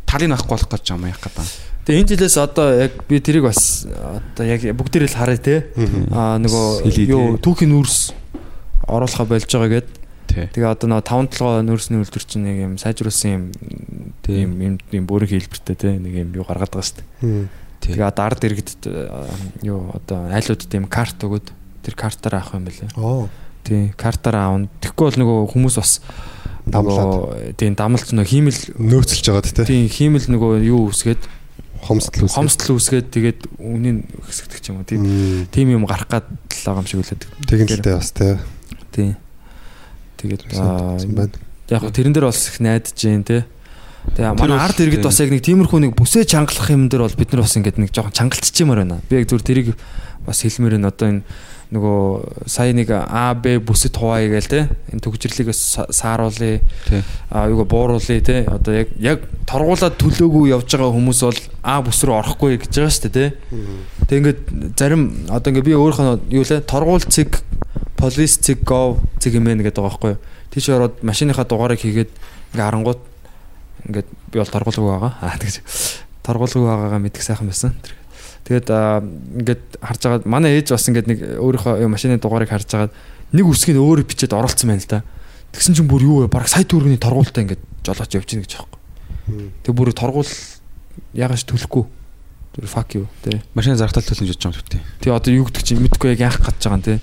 талыг 0.05 0.29
авахгүй 0.29 0.53
болох 0.53 0.69
гэж 0.69 0.93
юм 0.93 1.09
яах 1.09 1.17
гэдэг. 1.17 1.49
Тэгээ 1.89 2.01
энэ 2.05 2.11
жилээс 2.13 2.37
одоо 2.37 2.67
яг 2.85 2.93
би 3.09 3.17
тэрийг 3.17 3.49
бас 3.49 3.89
одоо 3.89 4.45
яг 4.45 4.61
бүгдээрээ 4.61 5.09
л 5.09 5.17
харъя 5.17 5.41
те. 5.41 5.55
Аа 6.13 6.37
нөгөө 6.37 6.93
юу 7.09 7.41
түүхийн 7.41 7.73
нүүрс 7.73 8.13
оруулахаа 8.85 9.25
болж 9.25 9.49
байгаа 9.49 9.81
гэд. 9.81 9.89
Тий. 10.29 10.45
Тэгээ 10.53 10.69
одоо 10.69 11.01
нөгөө 11.01 11.33
5 11.33 11.33
7 11.33 11.65
нүүрсний 11.65 11.97
үйлдвэр 11.97 12.25
чинь 12.29 12.45
нэг 12.45 12.57
юм 12.61 12.73
сайжруулсан 12.77 13.29
юм 13.33 13.43
Тийм. 14.23 14.55
юм 14.61 14.73
юм 14.93 15.05
бүрэн 15.09 15.27
хэлбэртэй 15.27 15.75
те 15.75 15.89
нэг 15.99 16.13
юм 16.13 16.29
юу 16.39 16.47
гаргаад 16.47 16.71
байгаа 16.71 16.87
шүү 16.87 17.03
дээ. 17.19 17.49
Тэгээ 17.83 18.07
одоо 18.07 18.23
ард 18.23 18.41
иргэдэд 18.47 18.83
аа, 18.87 19.27
юу 19.59 19.91
одоо 19.91 20.31
айлууд 20.31 20.63
тийм 20.63 20.87
карт 20.87 21.19
өгöd 21.19 21.51
тэр 21.83 21.95
картаараа 21.99 22.41
авах 22.41 22.55
юм 22.57 22.65
байлээ. 22.65 22.89
Оо. 22.97 23.27
Тий, 23.63 23.91
картаараа 23.95 24.43
аавна. 24.55 24.67
Тэгэхгүй 24.81 25.05
бол 25.11 25.19
нөгөө 25.19 25.37
хүмүүс 25.53 25.75
бас 25.79 25.99
Дамлаад. 26.63 27.55
тийм 27.59 27.75
дамлалт 27.75 28.11
нөгөө 28.15 28.31
хиймэл 28.31 28.59
Нөөцлж 28.79 29.25
байгаад 29.27 29.51
те. 29.51 29.67
тийм 29.67 29.87
хиймэл 29.91 30.27
нөгөө 30.31 30.63
юу 30.63 30.87
үсгээд 30.95 31.19
Хомсдол 31.83 32.23
үс. 32.23 32.35
хомсдол 32.39 32.79
үсгээд 32.79 33.07
тэгээд 33.11 33.39
үнийн 33.59 34.07
хэсэгдэх 34.23 34.59
ч 34.63 34.71
юм 34.71 34.79
уу 34.79 34.87
тийм 34.87 35.03
тийм 35.51 35.67
юм 35.75 35.83
гарах 35.83 36.07
гад 36.07 36.23
л 36.31 36.63
байгаа 36.63 36.79
юм 36.79 36.87
шиг 36.87 37.03
үлээд. 37.03 37.27
Тэгэнэлтэй 37.43 37.93
бас 37.99 38.11
те. 38.15 38.39
Тийм. 38.95 39.19
Тэгээд 40.23 40.47
яг 41.67 41.83
тэрэн 41.91 42.13
дээр 42.15 42.31
бас 42.31 42.47
их 42.47 42.59
найдаж 42.63 42.95
जैन 42.95 43.23
те. 43.27 43.43
Тэгээ 44.15 44.31
манай 44.39 44.59
ард 44.63 44.79
иргэд 44.79 45.03
бас 45.03 45.19
яг 45.19 45.31
нэг 45.35 45.43
тиймэрхүү 45.43 45.79
нэг 45.83 45.91
бүсээ 45.99 46.23
чангалах 46.23 46.71
юм 46.71 46.87
дээр 46.87 47.03
бол 47.07 47.19
бид 47.19 47.29
нар 47.35 47.43
бас 47.43 47.55
ингээд 47.59 47.75
нэг 47.79 47.91
жоохон 47.91 48.15
чангалцчихмаар 48.15 48.79
байна. 48.87 49.03
Би 49.11 49.19
яг 49.19 49.27
зүр 49.27 49.43
тэрийг 49.43 49.75
бас 50.23 50.39
хэлмээр 50.43 50.79
энэ 50.79 50.87
одоо 50.87 51.07
энэ 51.11 51.23
нөгөө 51.73 52.45
сая 52.45 52.73
нэг 52.77 52.91
А 52.93 53.33
Б 53.33 53.57
бүсэд 53.57 53.97
хуваая 53.97 54.29
гээл 54.29 54.49
те. 54.49 54.61
Энэ 54.93 55.01
төгжрлийг 55.01 55.49
сааруулъя. 55.53 56.61
А 57.33 57.49
юугаа 57.49 57.65
бууруулъя 57.65 58.21
те. 58.21 58.45
Одоо 58.45 58.77
яг 58.77 58.93
яг 59.01 59.25
торгуулаад 59.49 59.97
төлөөгүй 59.97 60.53
явж 60.53 60.69
байгаа 60.69 60.93
хүмүүс 60.93 61.19
бол 61.25 61.39
А 61.65 61.81
бүс 61.81 62.03
рүү 62.05 62.13
орохгүй 62.21 62.61
гэж 62.61 62.77
байгаа 62.77 62.93
шүү 62.93 63.09
дээ 63.09 63.13
те. 63.17 63.25
Тэг 64.05 64.17
ингээд 64.21 64.39
зарим 64.77 65.01
одоо 65.33 65.49
ингээд 65.49 65.65
би 65.65 65.73
өөрийнхөө 65.73 66.29
юу 66.29 66.45
лээ 66.45 66.61
торгуул 66.61 67.01
цэг 67.01 67.41
полис 67.97 68.37
цэг 68.37 68.61
гов 68.61 69.01
цэг 69.17 69.33
юм 69.41 69.49
байна 69.49 69.65
гэдэг 69.65 69.81
байгаа 69.81 69.89
байхгүй 69.97 70.11
юу. 70.13 70.21
Тийш 70.53 70.69
ороод 70.69 71.01
машиныхаа 71.01 71.49
дугаарыг 71.49 71.81
хийгээд 71.81 72.11
ингээ 72.53 72.65
харангууд 72.69 73.01
ингээд 73.89 74.07
би 74.29 74.37
бол 74.37 74.53
торгуулгүй 74.53 74.89
байгаа. 74.93 75.11
Аа 75.25 75.41
тэгж 75.41 75.57
торгуулгүй 76.21 76.61
байгаагаа 76.69 77.01
мэдэх 77.01 77.25
сайхан 77.25 77.49
байсан. 77.49 77.73
Тэр- 77.81 78.02
тэгээд 78.43 78.67
аа, 78.69 78.99
ингээд 79.03 79.63
харж 79.79 80.01
байгаа 80.03 80.27
манай 80.27 80.59
ээж 80.59 80.75
бас 80.75 80.87
ингээд 80.87 81.07
нэг 81.07 81.19
өөрийнхөө 81.39 81.87
машины 81.87 82.19
дугаарыг 82.19 82.51
харж 82.51 82.67
байгаа 82.67 82.91
нэг 83.33 83.45
үсгийг 83.47 83.79
өөр 83.79 84.03
бичээд 84.03 84.35
оруулсан 84.35 84.69
байна 84.69 84.83
л 84.83 84.91
да. 84.91 85.03
Тэгсэн 85.53 85.77
чинь 85.77 85.89
бүр 85.89 86.03
юу 86.03 86.17
вэ? 86.25 86.33
Баг 86.33 86.49
сая 86.49 86.67
төгрөгийн 86.67 87.01
торгуултаа 87.01 87.45
ингээд 87.45 87.61
жолооч 87.85 88.11
явж 88.13 88.29
гин 88.29 88.43
гэж 88.43 88.53
аахгүй. 88.57 88.79
Тэг 89.63 89.73
бүр 89.73 89.93
торгуул 89.93 90.29
ягааш 91.13 91.45
төлөхгүй. 91.49 91.85
Тэр 92.53 92.69
fuck 92.69 92.93
you 92.93 93.07
тий 93.25 93.41
Машин 93.57 93.73
зархтал 93.77 94.05
төлөж 94.05 94.37
бодож 94.37 94.45
байгаа 94.45 94.61
юм 94.61 94.69
тий. 94.69 94.81
Тий 95.01 95.09
одоо 95.09 95.33
юу 95.33 95.45
гэдэг 95.49 95.63
чинь 95.65 95.81
мэдгүй 95.81 96.13
яг 96.13 96.21
яах 96.21 96.37
гэж 96.37 96.61
байгаа 96.61 96.77
юм 96.77 96.85
те. 96.85 96.99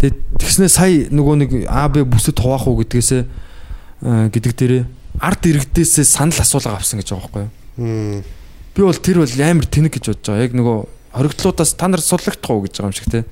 Тэгээд 0.00 0.16
тэгснээ 0.40 0.70
сая 0.72 1.12
нөгөө 1.12 1.34
нэг 1.44 1.50
АБ 1.68 2.08
бүсэд 2.08 2.40
хуваах 2.40 2.64
уу 2.70 2.80
гэдгээсээ 2.80 3.22
гэдэг 4.32 4.52
дээрээ 4.56 4.84
ард 5.20 5.42
иргэдээсээ 5.44 6.06
санал 6.08 6.40
асуулга 6.40 6.80
авсан 6.80 7.02
гэж 7.02 7.12
байгаа 7.12 7.28
байхгүй 7.28 7.44
юу. 7.44 8.22
Би 8.78 8.86
бол 8.86 8.94
тэр 8.94 9.18
бол 9.18 9.34
амар 9.42 9.66
тэнэг 9.66 9.98
гэж 9.98 10.04
бодож 10.06 10.22
байгаа. 10.22 10.46
Яг 10.46 10.54
нөгөө 10.54 10.76
хоригдлуудаас 11.10 11.74
та 11.74 11.90
нар 11.90 11.98
судлагдах 11.98 12.46
уу 12.46 12.62
гэж 12.62 12.78
байгаа 12.78 12.86
юм 12.86 12.94
шиг 12.94 13.10
те. 13.10 13.26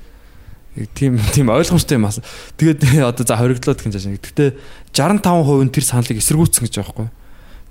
Тийм 0.91 1.15
тийм 1.31 1.47
ойлгомжтой 1.47 1.95
юм 1.95 2.03
ас. 2.03 2.19
Тэгээд 2.59 2.83
одоо 2.99 3.23
за 3.23 3.39
хоригдлууд 3.39 3.79
гэх 3.79 3.87
юм 3.87 3.95
жааш. 3.95 4.19
Гэхдээ 4.19 4.49
65% 4.91 5.63
нь 5.63 5.71
тэр 5.71 5.85
саналыг 5.87 6.19
эсэргүүцсэн 6.19 6.67
гэж 6.67 6.75
байгаа 6.83 7.07
юу. 7.07 7.15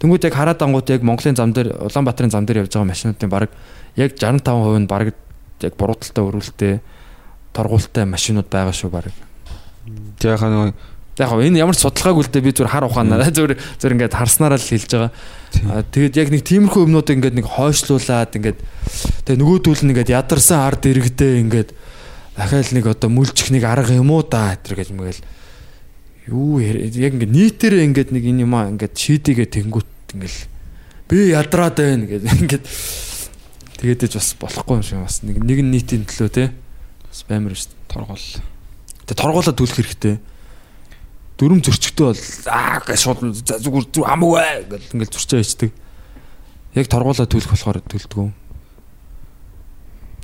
Тэнгүүд 0.00 0.24
яг 0.24 0.34
хараад 0.40 0.64
ангууд 0.64 0.88
яг 0.88 1.04
Монголын 1.04 1.36
зам 1.36 1.52
дээр 1.52 1.76
Улаанбаатарын 1.84 2.32
зам 2.32 2.48
дээр 2.48 2.64
явж 2.64 2.72
байгаа 2.72 2.88
машинуудын 2.88 3.28
баг 3.28 3.52
яг 4.00 4.16
65% 4.16 4.80
нь 4.80 4.88
баг 4.88 5.12
яг 5.60 5.74
бурууталтай 5.76 6.24
өрүүлэлтэй 6.24 6.74
торгуултай 7.52 8.08
машинууд 8.08 8.48
байгаа 8.48 8.72
шүү 8.72 8.88
баг. 8.88 9.12
Тэг 10.16 10.32
яхаа 10.32 10.48
нөгөө 10.48 10.95
Яг 11.16 11.32
гоо 11.32 11.40
энэ 11.40 11.60
ямар 11.64 11.72
ч 11.72 11.80
судалгаагүй 11.84 12.28
л 12.28 12.32
дээ 12.32 12.44
би 12.44 12.52
зүгээр 12.52 12.72
хар 12.72 12.84
ухаанаа 12.84 13.32
зүгээр 13.32 13.56
зүгээр 13.80 13.94
ингээд 13.96 14.18
харснараа 14.20 14.60
л 14.60 14.68
хэлж 14.68 14.90
байгаа. 14.92 15.12
Аа 15.72 15.82
тэгээд 15.88 16.14
яг 16.20 16.28
нэг 16.28 16.42
тиймэрхүү 16.44 16.82
юмнууд 16.84 17.08
ингээд 17.08 17.36
нэг 17.40 17.46
хойшлуулад 17.48 18.36
ингээд 18.36 18.58
тэгээ 19.24 19.40
нөгөөдүүл 19.40 19.82
нь 19.84 19.90
ингээд 19.96 20.12
ядарсан 20.12 20.60
ард 20.60 20.84
иргэдээ 20.84 21.40
ингээд 21.40 21.70
дахиад 22.36 22.68
нэг 22.76 22.84
одоо 22.92 23.08
мүлжих 23.08 23.48
нэг 23.48 23.64
арга 23.64 23.96
юм 23.96 24.12
уу 24.12 24.20
да 24.28 24.52
гэтэр 24.52 24.76
гэж 24.76 24.88
мэгэл 24.92 25.24
юу 26.28 26.60
яг 26.60 27.16
ингээд 27.16 27.32
нийтээрээ 27.32 27.86
ингээд 27.88 28.10
нэг 28.12 28.24
энэ 28.28 28.44
юмаа 28.44 28.68
ингээд 28.76 28.92
шийдийгээ 28.92 29.48
тэнгүүт 29.56 30.20
ингээд 30.20 30.36
би 31.08 31.32
ядраад 31.32 31.80
байна 31.80 32.04
гэдэг 32.04 32.28
ингээд 32.44 32.64
тэгээд 33.80 34.04
ч 34.04 34.14
бас 34.20 34.36
болохгүй 34.36 34.74
юм 34.76 34.84
шиг 34.84 35.00
бас 35.00 35.24
нэг 35.24 35.40
нэг 35.40 35.64
нийтийн 35.64 36.04
төлөө 36.04 36.28
те 36.28 36.52
бас 37.08 37.24
баймар 37.24 37.56
шүү 37.56 37.72
дээ 37.72 37.86
торгол. 37.96 38.26
Тэгээ 39.06 39.16
торгуулаад 39.16 39.56
төлөх 39.56 39.78
хэрэгтэй. 39.80 40.14
Дөрөм 41.37 41.61
зөрчигтэй 41.61 42.07
бол 42.09 42.22
аа 42.49 42.80
гэж 42.80 42.97
шууд 42.97 43.20
зүгээр 43.45 43.87
зүг 43.93 44.05
амгүй 44.09 44.41
гэл 44.72 44.89
ингээл 44.97 45.12
зурчаа 45.12 45.45
ичдэг. 45.45 45.70
Яг 46.72 46.89
торгуулаад 46.89 47.28
төлөх 47.28 47.53
болохоор 47.53 47.84
төлдөг. 47.84 48.32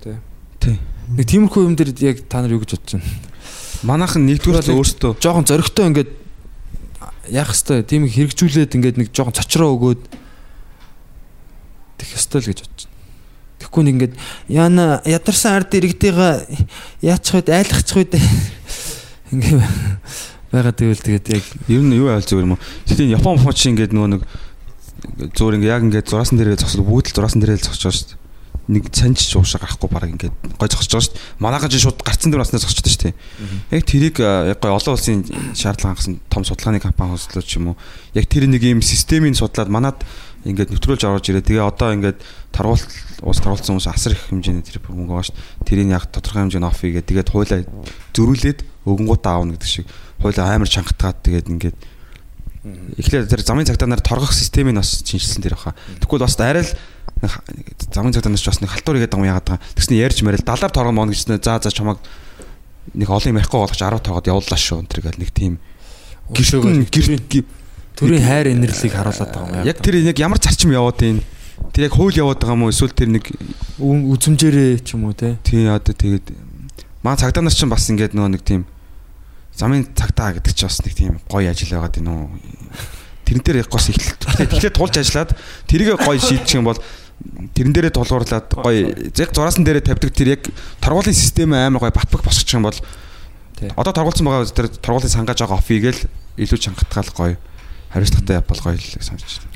Тэ. 0.00 0.16
Тий. 0.56 0.76
Нэг 1.12 1.26
тиймэрхүү 1.28 1.68
юм 1.68 1.76
дээр 1.76 1.92
яг 2.00 2.24
та 2.32 2.40
нар 2.40 2.56
юу 2.56 2.64
гэж 2.64 2.80
бодож 2.80 2.96
байна? 2.96 3.12
Манайхан 3.84 4.24
нэгдүгээр 4.24 4.72
л 4.72 4.78
өөртөө 4.80 5.12
Жохон 5.20 5.44
зоригтой 5.44 5.90
ингээд 5.92 6.10
яах 7.28 7.52
хэвээр 7.52 7.84
тийм 7.84 8.08
хэрэгжүүлээд 8.08 8.76
ингээд 8.78 8.96
нэг 8.96 9.08
жохон 9.12 9.36
цочроо 9.36 9.76
өгөөд 9.76 10.02
тэх 12.00 12.08
хэвээр 12.08 12.40
л 12.40 12.48
гэж 12.48 12.58
бодож 12.64 12.82
байна. 12.88 12.96
Тэгэхгүй 13.60 13.82
нэг 13.84 13.94
ингээд 13.94 14.14
яана 14.48 14.84
ядарсан 15.04 15.60
ард 15.60 15.76
иргэдийгээ 15.76 16.34
яачих 17.04 17.34
вэ 17.36 17.52
айлгачих 17.52 17.96
вэ 18.00 18.16
ингээд 19.36 19.60
байгаа 20.52 20.76
тэгвэл 20.76 21.00
тэгээд 21.00 21.26
яг 21.32 21.44
ер 21.72 21.82
нь 21.82 21.96
юу 21.96 22.12
айл 22.12 22.22
зүгээр 22.22 22.44
юм 22.44 22.54
уу? 22.54 22.62
Тэгтээ 22.84 23.16
Япон 23.16 23.40
фон 23.40 23.56
чи 23.56 23.72
ингээд 23.72 23.96
нөгөө 23.96 24.10
нэг 24.12 24.22
зүгээр 25.32 25.56
ингээд 25.56 25.72
яг 25.72 25.82
ингээд 25.88 26.08
зураасан 26.12 26.36
дээрээ 26.36 26.60
зогсол 26.60 26.84
бүгд 26.84 27.10
л 27.10 27.16
зураасан 27.16 27.40
дээрээ 27.40 27.58
л 27.58 27.66
зогсож 27.66 27.82
байгаа 27.88 27.96
шүү 27.96 28.08
дээ. 28.12 28.20
Нэг 28.62 28.84
цанч 28.94 29.18
уушаа 29.34 29.58
гарахгүй 29.64 29.90
баг 29.90 30.04
ингээд 30.12 30.34
гой 30.60 30.68
зогсож 30.68 30.92
байгаа 30.92 31.06
шүү 31.08 31.14
дээ. 31.16 31.24
Манайхан 31.42 31.70
ч 31.72 31.74
шууд 31.80 31.98
гарцсан 32.04 32.30
дээр 32.30 32.42
баснаа 32.44 32.60
байгаа 32.62 32.68
шүү 32.68 33.00
дээ. 33.00 33.14
Яг 33.72 33.82
тэрийг 33.88 34.16
яг 34.20 34.58
гой 34.60 34.72
олон 34.76 34.94
улсын 34.94 35.24
шаардлага 35.56 35.96
хангасан 35.96 36.20
том 36.30 36.44
судалгааны 36.46 36.78
компани 36.78 37.16
хөслөж 37.16 37.46
ч 37.48 37.58
юм 37.58 37.74
уу. 37.74 37.76
Яг 38.14 38.28
тэр 38.30 38.46
нэг 38.46 38.62
ийм 38.62 38.84
системийг 38.84 39.34
судлаад 39.34 39.72
манад 39.72 39.98
ингээд 40.46 40.74
нэвтрүүлж 40.74 41.02
оруулж 41.06 41.26
ирээ. 41.26 41.48
Тэгээ 41.48 41.62
одоо 41.66 41.90
ингээд 41.94 42.18
таргуулт 42.50 42.86
уус 43.22 43.38
таргуулсан 43.42 43.78
хүмүүс 43.78 43.90
асар 43.90 44.14
их 44.14 44.26
хэмжээний 44.30 44.66
тэр 44.66 44.82
мөнгө 44.90 45.14
байгаа 45.14 45.26
шүү 45.30 45.36
дээ. 45.38 45.66
Тэрийг 45.66 45.88
яг 45.94 46.04
тодорхой 46.10 46.42
хэмжээний 46.42 46.70
оф 46.70 46.82
хийгээд 46.82 47.06
тэгээд 47.06 47.30
хуулаа 47.30 47.62
зөрүүлээд 48.10 48.58
өгөнгүүтээ 48.82 49.30
аавна 49.30 49.54
гэдэг 49.54 49.70
шиг 49.70 49.86
хуулаа 50.22 50.54
амар 50.54 50.70
чангатгаад 50.70 51.18
тэгээд 51.26 51.50
ингээд 51.50 51.76
эхлээд 52.62 53.26
тэр 53.26 53.42
замын 53.42 53.66
цагтаа 53.66 53.90
нар 53.90 53.98
торгох 53.98 54.30
системийг 54.30 54.78
бас 54.78 55.02
шинжилсэн 55.02 55.42
тэр 55.42 55.58
баха. 55.58 55.74
Тэгвэл 55.98 56.22
бас 56.22 56.38
арай 56.38 56.62
л 56.62 56.72
нэг 57.18 57.34
замын 57.90 58.14
цагтаа 58.14 58.30
нар 58.30 58.38
ч 58.38 58.46
бас 58.46 58.62
нэг 58.62 58.70
халтур 58.70 59.02
игээд 59.02 59.10
байгаа 59.10 59.26
юм 59.26 59.30
яагаад 59.34 59.48
байгаа. 59.58 59.66
Тэгсний 59.74 59.98
ярьж 59.98 60.22
марил 60.22 60.46
далаар 60.46 60.70
торгон 60.70 60.94
моно 60.94 61.10
гэжсэн 61.10 61.42
за 61.42 61.58
за 61.58 61.74
чамаг 61.74 61.98
нэг 62.94 63.10
олон 63.10 63.34
юм 63.34 63.40
ярихгүй 63.42 63.58
болгож 63.58 63.82
10 63.82 63.98
тоогод 64.06 64.30
явууллаа 64.30 64.58
шүү. 64.62 64.86
Тэр 64.86 65.02
гэл 65.02 65.18
нэг 65.18 65.30
тийм 65.34 65.58
гэртэн 66.30 66.86
гэрт 66.86 67.46
төрийн 67.98 68.22
хайр 68.22 68.46
инэрлийг 68.54 68.94
харуулад 68.94 69.30
байгаа 69.34 69.62
юм 69.62 69.66
яг 69.66 69.78
тэр 69.82 69.94
яг 70.00 70.18
ямар 70.18 70.38
зарчим 70.38 70.70
яваад 70.70 70.98
байна. 71.02 71.22
Тэр 71.74 71.90
яг 71.90 71.94
хууль 71.98 72.16
яваад 72.16 72.38
байгаа 72.40 72.56
юм 72.56 72.62
уу 72.66 72.72
эсвэл 72.72 72.94
тэр 72.94 73.10
нэг 73.10 73.26
үзмжээрээ 73.78 74.86
ч 74.86 74.94
юм 74.94 75.10
уу 75.10 75.14
те. 75.18 75.36
тий 75.42 75.66
одоо 75.66 75.92
тэгээд 75.92 76.30
маа 77.02 77.18
цагдаа 77.18 77.42
нар 77.42 77.54
ч 77.54 77.66
бас 77.66 77.90
ингээд 77.90 78.14
нөгөө 78.16 78.32
нэг 78.38 78.42
тийм 78.42 78.64
замын 79.56 79.86
цагдаа 79.94 80.32
гэдэг 80.36 80.52
чинь 80.56 80.68
бас 80.68 80.80
нэг 80.84 80.94
тийм 80.96 81.14
гоё 81.28 81.50
ажил 81.50 81.76
байгаад 81.76 81.96
байна 82.00 82.12
уу. 82.12 82.30
Тэрэн 83.24 83.42
дээр 83.44 83.68
гос 83.68 83.88
эхлэлт. 83.92 84.22
Тэгэхээр 84.48 84.76
тулж 84.76 84.94
ажиллаад 84.96 85.30
тэрийг 85.68 86.00
гоё 86.00 86.18
шийдчих 86.18 86.58
юм 86.58 86.68
бол 86.68 86.80
тэрэн 87.54 87.72
дээрээ 87.72 87.94
тулгуурлаад 87.94 88.48
гоё 88.50 88.92
яг 88.96 89.30
зураасан 89.30 89.64
дээрээ 89.64 89.86
тавьдаг 89.86 90.10
тэр 90.10 90.28
яг 90.40 90.42
торгуулийн 90.80 91.14
систем 91.14 91.54
амар 91.54 91.80
гоё 91.80 91.94
батбаг 91.94 92.22
босчих 92.24 92.50
юм 92.56 92.66
бол 92.66 92.78
одоо 93.76 93.92
торгуулсан 93.92 94.26
байгаа 94.26 94.48
тэр 94.50 94.68
торгуулийн 94.68 95.12
сангаж 95.12 95.38
байгаа 95.38 95.60
офигээл 95.60 96.02
илүү 96.40 96.58
чангатгаал 96.58 97.10
гоё 97.14 97.34
хариуцлагатай 97.92 98.36
явбал 98.40 98.60
гоё 98.64 98.74
л 98.74 99.04
санагдаж 99.04 99.38
байна. 99.38 99.51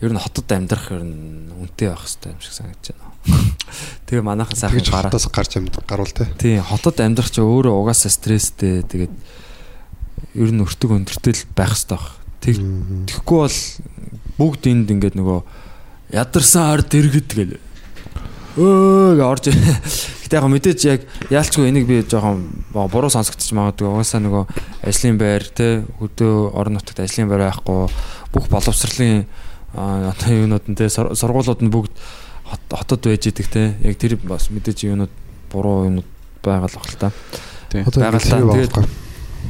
Ер 0.00 0.12
нь 0.12 0.20
хотод 0.20 0.48
амьдрах 0.52 0.92
ер 0.92 1.04
нь 1.04 1.48
үнэтэй 1.56 1.88
байх 1.88 2.04
хэрэгтэй 2.04 2.32
юм 2.36 2.40
шиг 2.44 2.52
санагдаж 2.52 2.92
байна. 2.92 3.16
Тэгээ 4.06 4.24
манайхан 4.24 4.56
сайхан 4.56 4.84
гараа. 4.84 5.08
хотоос 5.08 5.26
гарч 5.32 5.52
амьд 5.56 5.76
гаруул 5.88 6.12
те. 6.12 6.28
Тийм 6.36 6.60
хотод 6.60 7.00
амьдрах 7.00 7.32
чи 7.32 7.40
өөрөө 7.40 7.74
угаасаа 7.80 8.12
стресстэй 8.12 8.84
тэгээд 8.84 9.14
ер 10.36 10.50
нь 10.52 10.60
өртөг 10.60 10.90
өндөртэй 10.92 11.32
л 11.32 11.44
байх 11.56 11.72
хэрэгтэй 11.72 11.96
баг. 11.96 12.06
Тэг 12.44 12.56
тэгэхгүй 13.08 13.38
бол 13.40 13.58
бүгд 14.36 14.62
энд 14.68 14.88
ингээд 14.92 15.16
нөгөө 15.16 15.40
ядарсан 16.12 16.76
ард 16.76 16.92
иргэд 16.92 17.30
гэл 17.32 17.56
өө 18.56 19.20
орж 19.20 19.48
гэтээ 19.52 20.38
яг 20.40 20.44
мэдээж 20.48 20.80
яг 20.88 21.00
яалчгүй 21.28 21.68
энийг 21.68 21.86
би 21.88 22.00
жоохон 22.04 22.64
буруу 22.72 23.12
сонсогдчих 23.12 23.52
магадгүй 23.56 23.88
угаасаа 23.88 24.20
нөгөө 24.24 24.44
ажлын 24.86 25.18
байр 25.20 25.44
те 25.44 25.84
хөдөө 26.00 26.56
орон 26.56 26.78
нутагт 26.78 27.04
ажлын 27.04 27.28
байр 27.28 27.48
байхгүй 27.48 27.88
бүх 28.32 28.48
боловсролын 28.48 29.24
а, 29.24 29.45
одоо 29.76 30.32
юунууд 30.32 30.64
нь 30.72 30.76
те 30.76 30.88
сур- 30.88 31.12
сургуулиуд 31.14 31.60
нь 31.62 31.70
бүгд 31.70 31.92
хот- 32.48 32.72
хотод 32.72 33.04
байж 33.04 33.28
идэг 33.28 33.46
те 33.52 33.76
яг 33.84 33.96
тэр 34.00 34.16
бас 34.24 34.48
мэдээж 34.50 34.88
юунууд 34.88 35.12
буруу 35.52 35.84
юунууд 35.92 36.08
байгаа 36.42 36.68
л 36.68 36.76
баг 36.80 36.88
л 36.88 36.98
та 36.98 37.08
байхгүй. 38.72 38.86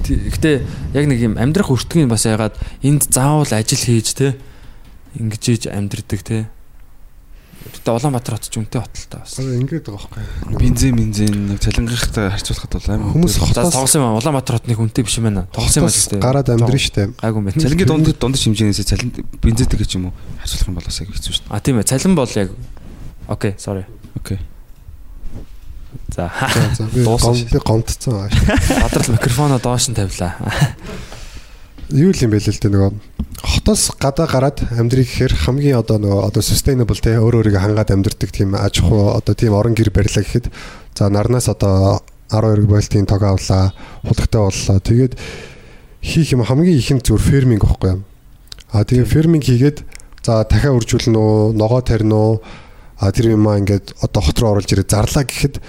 Гэтэ 0.06 0.50
яг 0.98 1.04
нэг 1.06 1.18
юм 1.22 1.34
амьдрах 1.38 1.70
өртгөн 1.70 2.08
бас 2.10 2.26
ягаад 2.26 2.56
энд 2.82 3.06
заавал 3.08 3.48
ажил 3.48 3.78
хийж 3.78 4.12
те 4.18 4.36
ингэж 5.14 5.42
ийж 5.48 5.62
амьдрдаг 5.70 6.20
те. 6.26 6.48
Гэтэ 7.86 7.94
Улаанбаатар 8.02 8.34
хот 8.34 8.50
ч 8.50 8.58
үнэтэй 8.58 8.82
хот 8.82 8.98
л 8.98 9.06
та 9.06 9.22
бас. 9.22 9.38
Ингээд 9.38 9.86
байгаа 9.86 10.10
байхгүй. 10.10 10.58
Бензин 10.58 10.98
бензин 10.98 11.54
нэг 11.54 11.62
цалингахтай 11.62 12.34
харьцуулахад 12.34 12.72
бол 12.74 12.90
амар 12.90 13.14
Хүмүүс 13.14 13.34
хотоос 13.38 13.74
тоглосон 13.78 14.02
юм 14.02 14.06
аа. 14.10 14.18
Улаанбаатар 14.18 14.58
хотныг 14.58 14.78
үнэтэй 14.82 15.06
биш 15.06 15.14
юм 15.22 15.30
байна. 15.30 15.46
Тоглосон 15.54 15.86
юм 15.86 15.94
тест. 15.94 16.18
гараад 16.18 16.50
амьдрын 16.50 16.82
штэ. 16.82 17.14
Гайгүй 17.14 17.38
юм 17.38 17.46
байна. 17.46 17.62
Цалингийн 17.62 17.86
дунд 17.86 18.10
дунд 18.18 18.34
хэмжээнээс 18.42 18.82
цалин 18.90 19.14
бензинтэй 19.38 19.78
гэж 19.78 19.90
юм 20.02 20.10
уу 20.10 20.14
харьцуулах 20.42 20.66
юм 20.66 20.74
бол 20.74 20.88
бас 20.90 20.98
яг 20.98 21.14
хэцүү 21.14 21.30
шүү 21.30 21.46
А 21.46 21.62
тийм 21.62 21.78
ээ. 21.78 21.86
Цалин 21.86 22.18
бол 22.18 22.32
яг 22.34 22.50
Окей, 23.30 23.54
sorry. 23.54 23.86
Окей. 24.18 24.42
За. 26.10 26.26
Би 26.90 27.06
гомдсон 27.06 28.26
аа. 28.26 28.30
Бадрал 28.82 29.14
микрофоноо 29.14 29.62
доош 29.62 29.86
нь 29.86 29.94
тавилаа. 29.94 30.34
Юу 31.90 32.10
юм 32.10 32.30
бэ 32.34 32.42
л 32.42 32.50
дээ 32.50 32.72
нөгөө 32.74 32.90
хотоос 33.46 33.94
гадаа 34.02 34.26
гараад 34.26 34.58
амьдрий 34.74 35.06
гэхээр 35.06 35.34
хамгийн 35.46 35.78
одоо 35.78 36.02
нөгөө 36.02 36.26
одоо 36.26 36.42
sustainable 36.42 36.98
те 36.98 37.14
өөр 37.14 37.46
өөрийгөө 37.46 37.62
хангаад 37.62 37.94
амьдрдаг 37.94 38.30
тийм 38.34 38.58
аж 38.58 38.82
ахуй 38.82 39.14
одоо 39.14 39.34
тийм 39.38 39.54
орон 39.54 39.78
гэр 39.78 39.94
барьлаа 39.94 40.26
гэхэд 40.26 40.50
за 40.98 41.06
нарнаас 41.06 41.46
одоо 41.46 42.02
12 42.34 42.66
бойлтын 42.66 43.06
тог 43.06 43.22
авлаа 43.22 43.70
хулгтай 44.02 44.40
боллоо. 44.42 44.78
Тэгээд 44.82 45.14
хийх 46.02 46.34
юм 46.34 46.42
хамгийн 46.42 46.74
ихэнд 46.74 47.06
зүгээр 47.06 47.22
ферминг 47.22 47.62
байхгүй 47.62 47.90
юм 47.94 48.02
а 48.74 48.82
тэгээ 48.82 49.06
ферминг 49.06 49.44
хийгээд 49.46 49.78
за 50.26 50.42
дахиад 50.42 50.74
үржүүлнэ 50.82 51.14
үү 51.14 51.54
ногоо 51.54 51.80
тарина 51.86 52.16
уу? 52.18 52.34
А 52.98 53.12
тэр 53.14 53.38
юм 53.38 53.46
аа 53.46 53.62
ингээд 53.62 53.94
одоо 54.02 54.22
хот 54.26 54.38
руу 54.42 54.58
оруулж 54.58 54.70
ирээ 54.74 54.90
зарлаа 54.90 55.22
гэхэд 55.22 55.62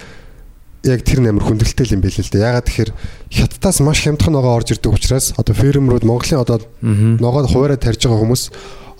яг 0.86 1.02
тэр 1.02 1.20
нэмэр 1.26 1.42
хүндрэлтэй 1.42 1.90
юм 1.90 2.02
байл 2.02 2.14
л 2.14 2.30
дээ. 2.30 2.46
Ягаад 2.46 2.66
тэгэхээр 2.70 2.90
хятадаас 3.34 3.78
маш 3.82 3.98
хямдхан 4.06 4.34
ногоо 4.34 4.54
орж 4.54 4.78
ирдэг 4.78 4.94
учраас 4.94 5.34
одоо 5.34 5.54
фермерүүд 5.54 6.06
Монголын 6.06 6.42
одоо 6.42 6.62
ногоо 6.82 7.46
хуваараа 7.50 7.78
тарьж 7.78 8.06
байгаа 8.06 8.22
хүмүүс 8.22 8.42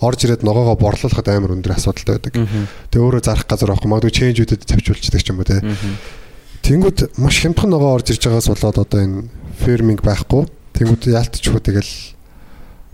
орж 0.03 0.19
ирээд 0.27 0.43
ногоогоо 0.43 0.75
борлуулахад 0.75 1.27
амар 1.31 1.55
өндөр 1.55 1.75
асуудалтай 1.79 2.19
байдаг. 2.19 2.33
Тэгээ 2.91 3.03
өөрөө 3.03 3.23
зарах 3.23 3.47
газар 3.47 3.71
авах 3.71 3.87
магадгүй 3.87 4.11
ченжүүдэд 4.11 4.67
тавьчулчдаг 4.67 5.23
ч 5.23 5.27
юм 5.31 5.39
уу 5.39 5.47
те. 5.47 5.63
Тэнгүүд 6.67 6.99
маш 7.19 7.35
хямдхан 7.39 7.71
ногоо 7.71 7.95
орж 7.95 8.11
ирж 8.11 8.27
байгаас 8.27 8.51
болоод 8.51 8.79
одоо 8.83 8.99
энэ 8.99 9.27
ферминг 9.63 10.03
байхгүй. 10.03 10.47
Тэнгүүд 10.75 11.15
яалтчгүй 11.15 11.63
тэгэл 11.63 11.91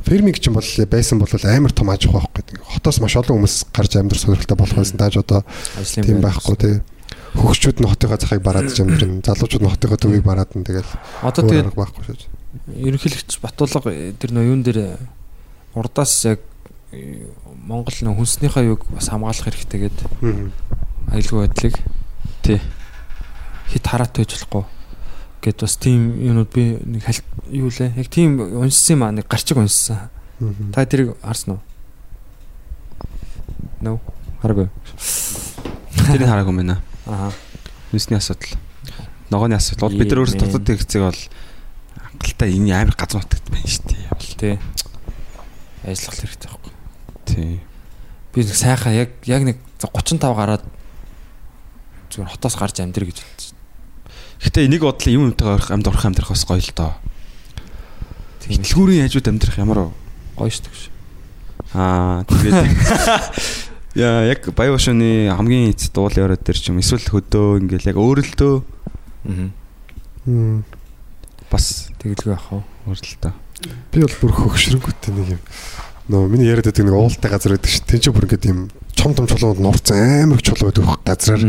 ферминг 0.06 0.38
ч 0.38 0.50
юм 0.50 0.62
бол 0.62 0.70
байсан 0.90 1.18
бол 1.18 1.30
амар 1.30 1.74
том 1.74 1.90
аж 1.90 2.06
ахуй 2.06 2.22
байхгүй. 2.22 2.62
Хотоос 2.74 3.02
маш 3.02 3.18
олон 3.18 3.42
хүмүүс 3.42 3.70
гарч 3.74 3.98
амьдрах 3.98 4.22
сонирхолтой 4.22 4.58
болох 4.58 4.78
байсан. 4.78 4.98
Тааж 4.98 5.22
одоо 5.22 5.42
тийм 5.78 6.22
байхгүй 6.22 6.58
те 6.58 6.70
хөгчүүд 7.36 7.78
нь 7.84 7.90
хотынхаа 7.90 8.20
захыг 8.20 8.42
бараад 8.42 8.72
ч 8.72 8.80
юм 8.82 8.90
дэрэн 8.96 9.22
залуучууд 9.26 9.64
нь 9.64 9.72
хотынхаа 9.72 10.00
төвийг 10.00 10.24
бараад 10.24 10.52
нь 10.56 10.64
тэгэл 10.64 10.88
Одоо 11.22 11.44
тэгээд 11.44 11.76
байхгүй 11.76 12.04
шээж. 12.08 12.22
ерөнхийлөгч 12.72 13.32
Батулга 13.44 13.92
тэр 14.16 14.32
нөө 14.32 14.46
юун 14.48 14.64
дээр 14.64 14.98
урдаас 15.76 16.14
яг 16.26 16.40
э, 16.96 17.28
Монгол 17.68 17.92
нөө 17.94 18.16
хүнснийхээ 18.16 18.66
юг 18.72 18.88
бас 18.90 19.12
хамгаалах 19.12 19.44
хэрэгтэй 19.52 19.80
гэдэг 19.92 20.08
аюулгүй 21.12 21.40
байдлыг 21.48 21.76
Тий. 22.46 22.62
хит 23.70 23.86
хараат 23.86 24.16
байж 24.16 24.32
болохгүй 24.32 24.64
гэд 25.44 25.58
бас 25.62 25.76
тийм 25.78 26.16
юмуд 26.18 26.50
би 26.56 26.80
нэг 26.82 27.04
халт 27.06 27.26
юу 27.52 27.70
лээ? 27.70 27.94
Яг 28.00 28.08
тийм 28.10 28.40
уншсан 28.40 28.98
юм 28.98 29.04
аа 29.06 29.12
нэг 29.14 29.28
гарчиг 29.30 29.58
уншсан. 29.62 30.10
Та 30.74 30.86
тэрийг 30.90 31.14
харсан 31.22 31.60
уу? 31.60 31.62
Нөө? 33.86 33.98
Хараагүй. 34.42 34.68
Тэрийг 36.10 36.30
хараагүй 36.30 36.54
мэнэ. 36.56 36.78
Аа 37.06 37.32
Хүнсний 37.92 38.18
асуудал. 38.18 38.58
Ногооны 39.30 39.56
асуудал. 39.58 39.94
Бид 39.94 40.10
нар 40.10 40.26
өөрсдөө 40.26 40.42
дотоод 40.46 40.68
хэрэгцээг 40.68 41.04
бол 41.06 41.22
хангалттай 41.96 42.50
энэ 42.58 42.74
амар 42.74 42.98
газар 42.98 43.22
нутагт 43.24 43.48
байна 43.50 43.70
шүү 43.70 43.86
дээ. 43.90 44.10
Бол 44.10 44.34
тий 44.36 44.56
ажиллах 45.86 46.18
хэрэгтэй 46.18 46.50
байхгүй 46.50 46.74
тий. 47.26 47.62
би 48.34 48.42
нэг 48.42 48.58
сайхан 48.58 48.94
яг 48.98 49.10
яг 49.30 49.42
нэг 49.46 49.58
за 49.78 49.88
35 49.94 50.34
гараад 50.34 50.64
зүгээр 52.10 52.32
хотоос 52.34 52.56
гарч 52.58 52.82
амьдр 52.82 53.06
гэж 53.06 53.22
бодсон 53.22 53.58
Гэтэ 54.42 54.66
энийг 54.66 54.82
бодлоо 54.82 55.14
юм 55.14 55.30
юмтайгаа 55.32 55.62
орох 55.62 55.70
амьд 55.72 55.88
орох 55.88 56.06
амьдрах 56.06 56.30
бас 56.34 56.46
гоё 56.46 56.60
л 56.60 56.74
доо. 56.74 56.94
тийм 58.42 58.62
Дэлгүүрийн 58.66 59.06
хажууд 59.06 59.30
амьдрах 59.30 59.58
ямар 59.62 59.80
гоё 60.36 60.50
шүү 60.50 60.66
дээ 60.66 60.90
Аа 61.78 62.26
тэгээд 62.26 62.58
Яа 63.96 64.28
яг 64.28 64.44
Баяошны 64.52 65.32
хамгийн 65.32 65.72
эцэд 65.72 65.96
уулын 65.96 66.28
орой 66.28 66.40
дээр 66.40 66.60
ч 66.60 66.68
юм 66.68 66.84
эсвэл 66.84 67.08
хөдөө 67.08 67.64
ингээл 67.64 67.96
яг 67.96 67.98
өөрөлдөө 67.98 68.54
аа 69.24 70.64
бас 71.48 71.88
тэгэлгүй 72.04 72.34
ах 72.36 72.52
уу 72.52 72.64
өөрөлдөө. 72.92 73.32
Би 73.94 74.04
бол 74.04 74.16
бүр 74.20 74.34
хөгшрөнгөтэй 74.36 75.14
нэг 75.16 75.30
юм. 75.38 75.42
Нөө 76.12 76.28
миний 76.28 76.50
яриад 76.50 76.68
байдаг 76.68 76.86
нэг 76.86 76.98
уултай 76.98 77.32
газар 77.32 77.56
байдаг 77.56 77.72
ш. 77.72 77.80
Тин 77.88 78.04
ч 78.04 78.12
бүр 78.12 78.28
ингээд 78.28 78.50
юм 78.52 78.60
чом 78.92 79.16
том 79.16 79.30
чулуунд 79.30 79.64
нурцсан 79.64 80.28
амар 80.28 80.42
их 80.42 80.46
чулуу 80.46 80.70
байдаг 80.70 80.86
газраар 81.06 81.42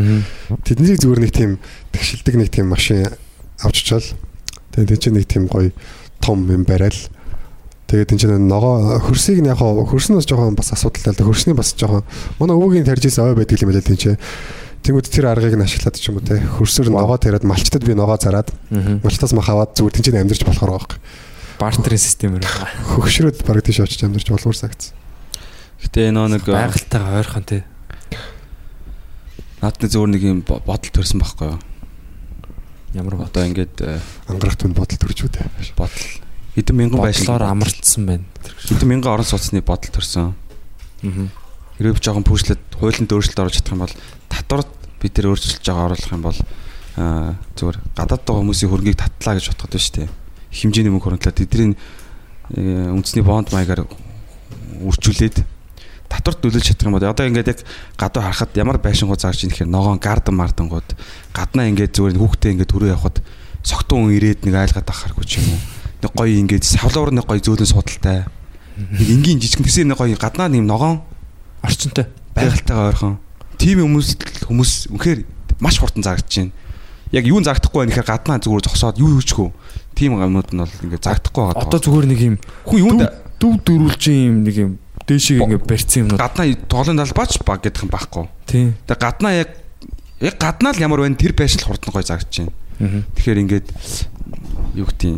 тэднийг 0.63 1.03
зүгээр 1.03 1.23
нэг 1.27 1.33
тийм 1.35 1.59
тэгшилдэг 1.91 2.35
нэг 2.37 2.49
тийм 2.55 2.71
машин 2.71 3.11
авч 3.59 3.83
чаал. 3.83 4.07
Тэгээд 4.71 4.89
тэн 4.95 5.01
чинь 5.03 5.17
нэг 5.19 5.27
тийм 5.27 5.51
гоё 5.51 5.73
том 6.21 6.47
юм 6.47 6.63
барайл. 6.63 6.97
Тэгээд 7.87 8.09
тэн 8.11 8.19
чинь 8.19 8.49
ногоо 8.51 8.99
хөрсийг 8.99 9.39
нь 9.43 9.51
яг 9.51 9.59
хаа 9.63 9.87
хөрснөөс 9.87 10.27
жоохон 10.27 10.59
бас 10.59 10.75
асуудалтай 10.75 11.15
л 11.15 11.19
да. 11.19 11.25
Хөрсний 11.27 11.55
бас 11.55 11.71
жоохон 11.79 12.03
манай 12.43 12.57
өвөгийн 12.59 12.83
тарьжсэн 12.87 13.31
ой 13.31 13.35
байдаг 13.39 13.63
юм 13.63 13.71
байна 13.71 13.79
л 13.79 13.87
тэн 13.87 13.97
чинь. 13.99 14.19
Тэнгүүд 14.83 15.07
тэр 15.07 15.31
аргыг 15.31 15.55
нь 15.55 15.63
ашиглаад 15.63 15.95
ч 15.95 16.11
юм 16.11 16.19
уу 16.19 16.27
те. 16.27 16.43
Хөрсөөр 16.43 16.91
ногоо 16.91 17.15
тариад 17.19 17.47
малчтад 17.47 17.87
би 17.87 17.95
ногоо 17.95 18.19
зараад 18.19 18.51
малчтаас 19.07 19.31
мах 19.39 19.47
аваад 19.51 19.79
зүгээр 19.79 19.95
тэн 19.95 20.03
чинь 20.03 20.19
амьдарч 20.19 20.43
болохоор 20.43 20.71
байгаа 20.83 20.99
юм. 20.99 21.03
бартерын 21.63 21.99
системээр 22.03 22.45
Хөгшрөөд 22.99 23.39
бараг 23.47 23.63
тийш 23.65 23.79
очиж 23.81 24.03
амьдарч 24.03 24.29
болмоор 24.35 24.59
сагц. 24.59 24.91
Гэтэ 25.83 26.11
нөө 26.11 26.27
нэг 26.37 26.43
байгальтайгаа 26.51 27.23
ойрхон 27.23 27.45
тий 27.47 27.63
наадны 29.63 29.89
зөөр 29.89 30.11
нэг 30.13 30.23
юм 30.23 30.41
бо- 30.45 30.61
бодол 30.61 30.91
төрсэн 30.93 31.21
байхгүй 31.23 31.49
юу? 31.55 31.59
ямар 32.95 33.17
бод 33.17 33.29
Одоо 33.33 33.45
ингээд 33.49 33.77
э, 33.83 33.99
Ангарах 34.29 34.57
түн 34.61 34.73
бодол 34.77 34.99
төрж 35.01 35.19
үү 35.27 35.31
те. 35.33 35.43
бодол 35.77 36.05
хэдэн 36.57 36.77
мянган 36.77 37.05
байшин 37.05 37.29
бодлоор 37.29 37.45
амарлцсан 37.53 38.07
байна 38.07 38.25
хэдэн 38.67 38.89
мянган 38.89 39.13
орон 39.13 39.27
сууцны 39.29 39.63
бодол 39.63 39.91
төрсөн. 39.93 40.33
аа 40.33 41.29
Хэрвээ 41.77 42.01
жоохон 42.01 42.25
пүүжлээд 42.25 42.63
хуулинд 42.81 43.13
өөрчлөлт 43.13 43.41
оруулж 43.41 43.57
чадах 43.61 43.75
юм 43.77 43.85
бол 43.85 43.95
татварт 44.33 44.71
бид 44.97 45.13
тэр 45.13 45.29
өөрчилж 45.29 45.61
байгаа 45.61 45.87
оруулах 45.93 46.13
юм 46.13 46.25
бол 46.25 46.39
аа 46.97 47.37
зүгээр 47.53 47.79
гадаад 47.93 48.23
байгаа 48.25 48.41
хүмүүсийн 48.41 48.71
хөрөнгийг 48.73 48.97
татлаа 48.97 49.37
гэж 49.37 49.47
бодоход 49.53 49.73
байна 49.77 49.85
шүү 49.85 49.97
дээ. 50.01 50.09
Хэмжээний 50.57 50.93
мөнгө 50.97 51.05
хөрөнгөлөө 51.05 51.37
тэдний 51.37 51.77
э, 52.57 52.91
үндэсний 52.97 53.21
бонд 53.21 53.53
маягаар 53.53 53.85
үржүүлээд 53.85 55.45
татварт 56.09 56.41
нөлөөлж 56.41 56.65
чадах 56.65 56.89
юм 56.89 56.97
бол 56.97 57.05
одоо 57.05 57.29
ингээд 57.29 57.53
яг 57.53 57.61
гадаа 58.01 58.33
харахад 58.33 58.57
ямар 58.57 58.81
байшингууд 58.81 59.21
зарж 59.21 59.45
ийн 59.45 59.53
гэхээр 59.53 59.69
ногоон 59.69 60.01
гардан 60.01 60.41
мардангууд 60.41 60.97
гаднаа 61.37 61.69
ингээд 61.69 61.93
зүгээр 61.93 62.17
хүүхдээ 62.17 62.53
ингээд 62.57 62.73
төрөө 62.73 62.95
явахад 62.97 63.21
согтун 63.61 64.09
хүн 64.09 64.17
ирээд 64.17 64.49
нэг 64.49 64.57
айлгаад 64.57 64.89
ахаргүй 64.89 65.29
ч 65.29 65.45
юм 65.45 65.53
уу. 65.53 65.76
Нэг 66.03 66.13
гоё 66.13 66.35
ингээд 66.41 66.65
савлуур 66.65 67.13
нэг 67.13 67.25
гоё 67.25 67.41
зөөлөн 67.41 67.71
судалтай. 67.71 68.27
Нэг 68.77 69.09
энгийн 69.09 69.41
жижигэн 69.41 69.65
тэсээ 69.65 69.87
нэг 69.89 69.99
гоё 70.01 70.17
гаднаа 70.17 70.49
нэм 70.53 70.67
ногоон 70.69 71.01
орчинтой 71.65 72.07
байгальтайгаа 72.37 72.93
ойрхон 72.93 73.17
тийм 73.57 73.83
хүмүүс 73.83 74.09
хүмүүс 74.47 74.73
үнэхээр 74.93 75.21
маш 75.61 75.81
хурдан 75.81 76.05
зарагдаж 76.05 76.35
байна. 76.37 76.53
Яг 77.13 77.25
юу 77.25 77.41
зарагдахгүй 77.41 77.87
байх 77.87 77.97
гэхээр 77.97 78.11
гаднаа 78.13 78.39
зүгээр 78.43 78.67
зогсоод 78.69 79.01
юу 79.01 79.17
юучгүй. 79.17 79.49
Тийм 79.97 80.21
юмнууд 80.21 80.51
нь 80.53 80.61
бол 80.61 80.83
ингээд 80.85 81.05
зарагдахгүй 81.07 81.43
байгаа. 81.49 81.63
одоо 81.65 81.81
зүгээр 81.81 82.07
нэг 82.13 82.21
юм 82.21 82.37
хүн 82.69 82.79
юунд 82.85 83.03
дүв 83.41 83.55
дөрүүлж 83.65 84.03
юм 84.13 84.37
нэг 84.45 84.57
юм 84.61 84.73
дээшийг 85.09 85.41
ингээ 85.41 85.63
барьсан 85.65 85.99
юм 86.05 86.09
уу 86.13 86.21
гаднаа 86.21 86.47
тоглоом 86.69 87.01
талбаач 87.01 87.33
баг 87.41 87.61
гэдэг 87.65 87.83
юм 87.87 87.91
байхгүй. 87.95 88.25
тий 88.45 88.65
Тэгээ 88.85 89.01
гаднаа 89.01 89.33
яг 89.33 89.51
яг 90.21 90.37
гаднаа 90.37 90.73
л 90.77 90.83
ямар 90.85 91.01
байна 91.01 91.17
тэр 91.17 91.33
байшин 91.33 91.65
л 91.65 91.69
хурдан 91.73 91.93
гой 91.95 92.05
зарагдаж 92.05 92.37
байна. 92.45 92.53
Тэгэхээр 93.17 93.43
ингээд 93.47 93.67
юу 94.77 94.87
гэдэг 94.91 95.13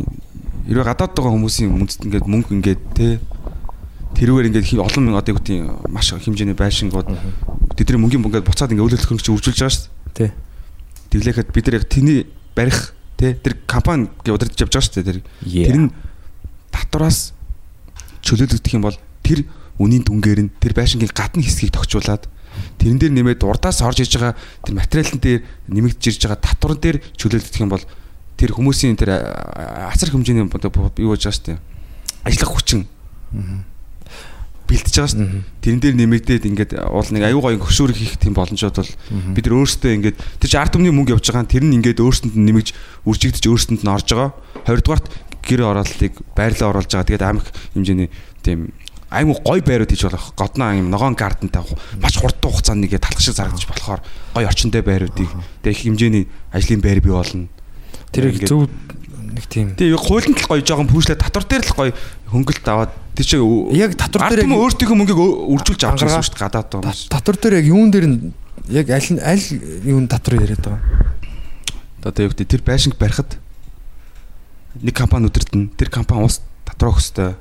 хэрвээ 0.69 0.85
гадаад 0.85 1.17
байгаа 1.17 1.33
хүмүүсийн 1.33 1.73
үндэст 1.73 2.05
ингээд 2.05 2.29
мөнгө 2.29 2.53
ингээд 2.53 2.81
те 2.93 3.17
тэрүүгээр 4.13 4.47
ингээд 4.53 4.85
олон 4.85 5.03
мянга 5.09 5.25
одоо 5.25 5.33
юм 5.49 5.81
маш 5.89 6.13
хэмжээний 6.13 6.53
байшингууд 6.53 7.09
тэдний 7.73 7.97
мөнгөний 7.97 8.21
ингээд 8.29 8.45
буцаад 8.45 8.77
ингээд 8.77 8.85
өлөөлөх 8.85 9.09
хөрөнгө 9.09 9.25
чи 9.25 9.33
үржүүлж 9.33 9.59
байгаа 9.65 9.73
шүү 9.73 9.89
дээ. 10.13 10.29
тий 10.29 10.29
Тэглэхэд 11.09 11.49
бид 11.49 11.65
нар 11.65 11.77
яг 11.81 11.85
тэний 11.89 12.17
барих 12.53 12.93
те 13.17 13.33
тэр 13.33 13.57
компани 13.65 14.13
гээ 14.21 14.35
удирдах 14.37 14.61
явж 14.61 14.77
байгаа 14.77 14.85
шүү 14.85 14.95
дээ 15.01 15.09
тэр. 15.09 15.19
Тэр 15.73 15.79
нь 15.81 15.89
татвараас 16.69 17.33
чөлөөлөгдөх 18.21 18.73
юм 18.77 18.85
бол 18.85 18.97
тэр 19.25 19.49
үнийн 19.81 20.05
дүнгээр 20.05 20.39
нь 20.45 20.53
тэр 20.61 20.77
байшингийн 20.77 21.09
гадны 21.09 21.41
хэсгийг 21.41 21.73
тохижуулаад 21.73 22.29
тэрэн 22.77 22.99
дээр 23.01 23.13
нэмээд 23.17 23.41
урдаас 23.41 23.81
орж 23.81 24.05
иж 24.05 24.13
байгаа 24.21 24.37
тэр 24.61 24.75
материалын 24.77 25.17
дээр 25.17 25.39
нэмэгдэж 25.71 26.03
ирж 26.13 26.21
байгаа 26.29 26.39
татвар 26.45 26.77
дээр 26.77 26.97
чөлөөлөгдөх 27.17 27.63
юм 27.63 27.73
бол 27.73 27.83
тэр 28.39 28.55
хүмүүсийн 28.55 28.95
тэр 28.95 29.19
а, 29.19 29.91
ацар 29.91 30.15
хэмжээний 30.15 30.47
юу 30.47 31.11
гэж 31.11 31.27
байгаа 31.27 31.35
шүү 31.35 31.47
дээ 31.51 31.59
ажиллах 32.23 32.51
хүчин. 32.55 32.87
Бэлтэж 34.69 34.93
байгаа 34.95 35.09
шүү 35.09 35.19
дээ 35.19 35.43
тэрэн 35.65 35.81
дээр 35.81 35.95
нэмэгдээд 35.97 36.43
ингээд 36.45 36.71
уул 36.93 37.09
нэг 37.09 37.23
аюу 37.25 37.41
гоё 37.41 37.57
хөшөөрөх 37.57 37.97
хийх 37.97 38.15
тийм 38.21 38.37
боломжууд 38.37 38.75
бол 38.77 38.91
бид 39.33 39.45
нар 39.49 39.57
өөрсдөө 39.65 39.91
ингээд 39.97 40.17
тэр 40.39 40.49
чинь 40.49 40.61
ард 40.61 40.73
түмний 40.77 40.93
мөнгө 40.93 41.17
явж 41.17 41.25
байгаа 41.25 41.43
нь 41.45 41.51
тэр 41.51 41.63
нь 41.65 41.75
ингээд 41.81 41.99
өөрсөнд 42.05 42.37
нь 42.37 42.45
нэмэгж 42.53 42.69
үржигдэж 43.09 43.43
өөрсөнд 43.49 43.81
нь 43.81 43.89
орж 43.89 44.07
байгаа. 44.13 44.31
Хоёрдугаарт 44.69 45.07
гэр 45.41 45.61
оролтыг 45.65 46.13
байрлал 46.37 46.69
оруулж 46.69 46.91
байгаа. 46.93 47.09
Тэгээд 47.09 47.25
амих 47.25 47.45
хэмжээний 47.73 48.09
тийм 48.45 48.69
аймаг 49.09 49.41
гой 49.41 49.65
байрууд 49.65 49.89
хийж 49.89 50.05
болох 50.05 50.37
годноо 50.37 50.69
юм 50.77 50.93
ногоон 50.93 51.17
гардентай 51.17 51.65
маш 51.97 52.13
хурдан 52.21 52.53
хугацаанд 52.53 52.85
нэгэ 52.85 53.01
талах 53.01 53.17
шиг 53.25 53.33
зарагдаж 53.33 53.65
болохоор 53.65 54.05
гой 54.37 54.45
орчинтой 54.45 54.85
байруудыг 54.85 55.25
тэгээд 55.65 55.73
их 55.73 55.81
хэмжээний 55.81 56.23
ажлын 56.53 56.81
байр 56.85 57.01
бий 57.01 57.09
болно 57.09 57.49
тэр 58.11 58.23
Ингээд- 58.33 58.49
зөв 58.49 58.69
нэг 59.35 59.45
тийм 59.49 59.67
тэгээд 59.77 60.01
хуулинд 60.01 60.37
л 60.41 60.47
гоё 60.49 60.61
жоохон 60.65 60.89
пүүшлээ 60.89 61.17
татвар 61.21 61.45
дээр 61.45 61.63
л 61.65 61.75
гоё 61.77 61.91
хөнгөлт 62.33 62.65
аваад 62.67 62.91
тэр 63.15 63.25
чинь 63.25 63.43
яг 63.77 63.93
татвар 63.97 64.29
дээр 64.33 64.45
юм 64.49 64.57
өөртөөхөө 64.57 64.97
мөнгийг 64.97 65.19
ö- 65.19 65.39
үржүүлж 65.53 65.81
авч 65.85 66.01
байгаа 66.05 66.23
шүү 66.25 66.33
дээ 66.37 66.43
гадаад 66.49 66.67
Та- 66.73 67.19
татвар 67.21 67.37
дээр 67.37 67.55
яг 67.61 67.65
юун 67.69 67.89
дээр 67.93 68.07
нь 68.09 68.17
яг 68.69 68.87
аль 68.89 69.21
аль 69.21 69.45
юун 69.85 70.07
татвар 70.09 70.41
яриад 70.41 70.61
байгаа? 70.65 70.81
Одоо 72.03 72.21
юу 72.25 72.31
гэдэг 72.33 72.47
тэр 72.47 72.61
байшинг 72.65 72.95
барихад 72.97 73.37
нэг 74.79 74.93
компани 74.95 75.27
өдөртөн 75.29 75.73
тэр 75.77 75.89
компани 75.89 76.25
ус 76.25 76.41
татвар 76.65 76.93
өгөхтэй 76.95 77.33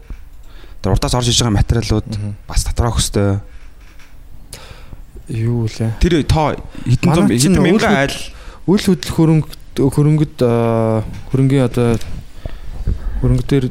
тэр 0.83 0.93
урдаас 0.93 1.14
орж 1.14 1.29
иж 1.31 1.39
байгаа 1.41 1.59
материалууд 1.62 2.09
бас 2.49 2.64
дотроо 2.64 2.93
хөстэй. 2.97 3.39
Юу 5.29 5.69
лээ. 5.69 5.93
Тэр 6.01 6.25
тоо 6.25 6.57
хэдэн 6.89 7.14
зам 7.14 7.29
хэдэн 7.29 7.61
мянган 7.61 8.09
айл. 8.09 8.16
Үйл 8.64 8.81
хөдлөх 8.81 9.12
хөрөнгө 9.14 9.49
хөрөнгөд 9.79 10.35
аа, 10.43 11.03
хөрөнгөний 11.31 11.64
одоо 11.64 11.95
хөрөнгө 13.22 13.45
дээр 13.47 13.66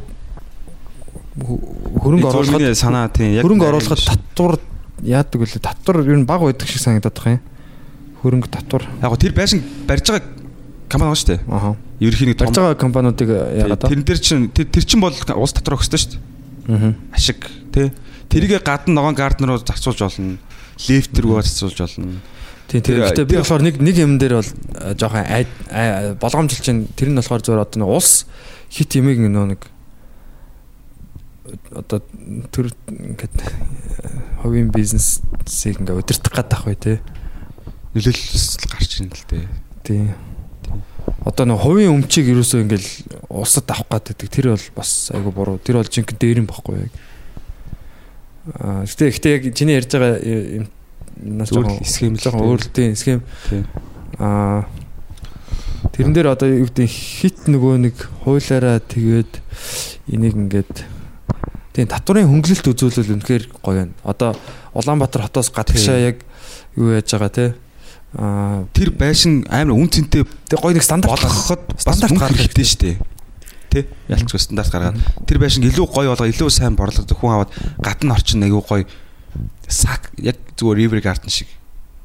хө- 1.43 1.61
хөрөнгө 2.01 2.27
оруулахад 2.31 2.75
санаа 2.79 3.07
тийм 3.11 3.35
яг 3.35 3.43
хөрөнгө 3.45 3.67
оруулахад 3.67 4.01
татвар 4.07 4.57
яадаг 5.03 5.39
үлээ 5.43 5.61
татвар 5.61 6.01
ер 6.07 6.17
нь 6.17 6.25
баг 6.25 6.41
байдаг 6.41 6.67
шиг 6.67 6.81
санагдаад 6.81 7.13
байгаа 7.13 7.37
юм. 7.37 7.43
Хөрөнгө 8.23 8.49
татвар. 8.49 8.83
яг 9.03 9.13
тэр 9.19 9.33
байшин 9.35 9.61
барьж 9.87 10.07
байгаа 10.09 10.25
компани 10.89 11.11
байгаа 11.11 11.19
шүү 11.21 11.29
дээ. 11.29 11.41
Аха. 11.51 11.69
Ерөнхий 11.99 12.27
нэг 12.31 12.37
Барьж 12.39 12.55
байгаа 12.57 12.75
компаниудыг 12.79 13.29
яагаад 13.29 13.83
аа? 13.83 13.89
тэрэн 13.91 14.05
дээр 14.07 14.19
чинь 14.21 14.47
тэр 14.49 14.65
тэр 14.71 14.83
чинь 14.85 15.01
бол 15.01 15.13
улс 15.13 15.53
дотроо 15.53 15.77
хөстэй 15.77 15.99
шүү 16.01 16.11
дээ. 16.15 16.21
Аа. 16.73 16.93
Ашиг 17.13 17.45
тий. 17.73 17.91
Тэрийгэ 18.29 18.59
гадна 18.65 18.97
ногоон 19.01 19.15
гарден 19.15 19.47
руу 19.47 19.57
зарцуулж 19.61 19.99
болно. 20.01 20.37
Лифт 20.89 21.13
рүү 21.15 21.41
зарцуулж 21.43 21.77
болно. 21.77 22.19
Тийм 22.67 22.81
тийм. 22.83 22.99
Гэтэ 22.99 23.23
би 23.23 23.39
болохоор 23.39 23.63
нэг 23.63 23.75
нэг 23.79 23.95
юм 23.95 24.19
дээр 24.19 24.43
бол 24.43 24.51
а, 24.75 24.91
жоохон 24.91 25.23
ай- 25.23 26.15
болгоомжлж 26.19 26.59
чинь 26.59 26.87
тэр 26.99 27.09
нь 27.11 27.19
болохоор 27.19 27.39
зөвөр 27.43 27.63
одоо 27.63 27.79
нэг 27.79 27.89
улс 27.95 28.27
хит 28.67 28.91
ямиг 28.99 29.23
нөө 29.23 29.55
нэг 29.55 29.61
одоо 31.71 32.03
тэр 32.51 32.75
ингээд 32.91 33.37
ховийн 34.43 34.67
бизнесийг 34.67 35.79
ингээд 35.79 35.95
удирдах 35.95 36.35
гэдэг 36.35 36.57
ах 36.59 36.65
бай 36.67 36.75
тээ. 36.75 36.99
Нөлөөлөл 37.95 38.67
гарч 38.67 38.91
ирнэ 38.99 39.15
л 39.15 39.27
дээ. 39.31 39.47
Тийм. 39.87 40.11
Одоо 41.23 41.47
нэг 41.47 41.63
хувийн 41.63 41.95
өмчийг 41.95 42.27
ерөөсөө 42.35 42.67
ингээл 42.67 42.89
улсад 43.31 43.71
авах 43.71 44.03
гэдэг 44.11 44.27
тэр 44.27 44.51
бол 44.59 44.67
бас 44.75 45.07
айгу 45.15 45.31
буруу. 45.31 45.55
Тэр 45.63 45.79
бол 45.79 45.87
жинхэнэ 45.87 46.19
дээр 46.19 46.43
юм 46.43 46.51
баггүй 46.51 46.83
яг. 46.83 46.91
Аа 48.59 48.83
гэтээ 48.83 49.11
гэтээ 49.15 49.33
яг 49.39 49.43
чиний 49.55 49.75
ярьж 49.79 49.91
байгаа 49.95 50.19
юм 50.19 50.67
нас 51.21 51.49
жоохон 51.49 51.85
схем 51.85 52.13
л 52.15 52.21
жоохон 52.21 52.41
дээ. 52.41 52.49
өөр 52.49 52.61
л 52.61 52.73
тийм 52.73 52.95
схем. 52.95 53.19
Аа 54.19 54.65
тэрэн 55.93 56.13
дээр 56.13 56.33
одоо 56.33 56.47
юу 56.49 56.67
гэдэг 56.69 56.89
хит 56.89 57.47
нөгөө 57.49 57.73
нэг 57.89 57.95
хуулаараа 58.25 58.81
тэгээд 58.81 59.31
энийг 60.13 60.35
ингээд 60.37 60.85
тийм 61.73 61.87
татварын 61.89 62.29
хөнгөлөлт 62.29 62.69
үзүүлэл 62.73 63.13
үнэхээр 63.17 63.43
гоё 63.61 63.85
байна. 63.85 63.93
Одоо 64.03 64.33
Улаанбаатар 64.73 65.25
хотоос 65.29 65.49
гадагшаа 65.53 65.97
яг 65.97 66.21
юу 66.77 66.93
яаж 66.93 67.09
байгаа 67.09 67.33
те 67.33 67.45
аа 68.17 68.65
Тэр 68.73 68.91
байшин 68.95 69.45
амар 69.49 69.75
үн 69.75 69.89
цэнтэй 69.89 70.25
тэг 70.47 70.59
гоё 70.61 70.73
нэг 70.73 70.85
стандарт 70.85 71.11
болгоход 71.11 71.61
стандарт 71.77 72.17
гаргах 72.17 72.39
хэрэгтэй 72.39 72.65
шүү 72.65 72.81
дээ. 72.81 72.97
Тэ? 73.67 73.79
Ялцгүй 74.07 74.39
стандарт 74.39 74.71
гаргаад 74.71 74.97
тэр 75.27 75.37
байшин 75.43 75.67
илүү 75.67 75.85
гоё 75.85 76.15
болго 76.15 76.25
илүү 76.25 76.49
сайн 76.49 76.79
борлого 76.79 77.03
хүн 77.03 77.33
аваад 77.35 77.51
гадна 77.83 78.15
орчин 78.15 78.45
аягүй 78.47 78.63
гоё 78.63 78.83
сак 79.67 80.11
яг 80.17 80.39
зүгээр 80.55 80.77
river 80.81 81.01
garden 81.03 81.29
шиг 81.29 81.47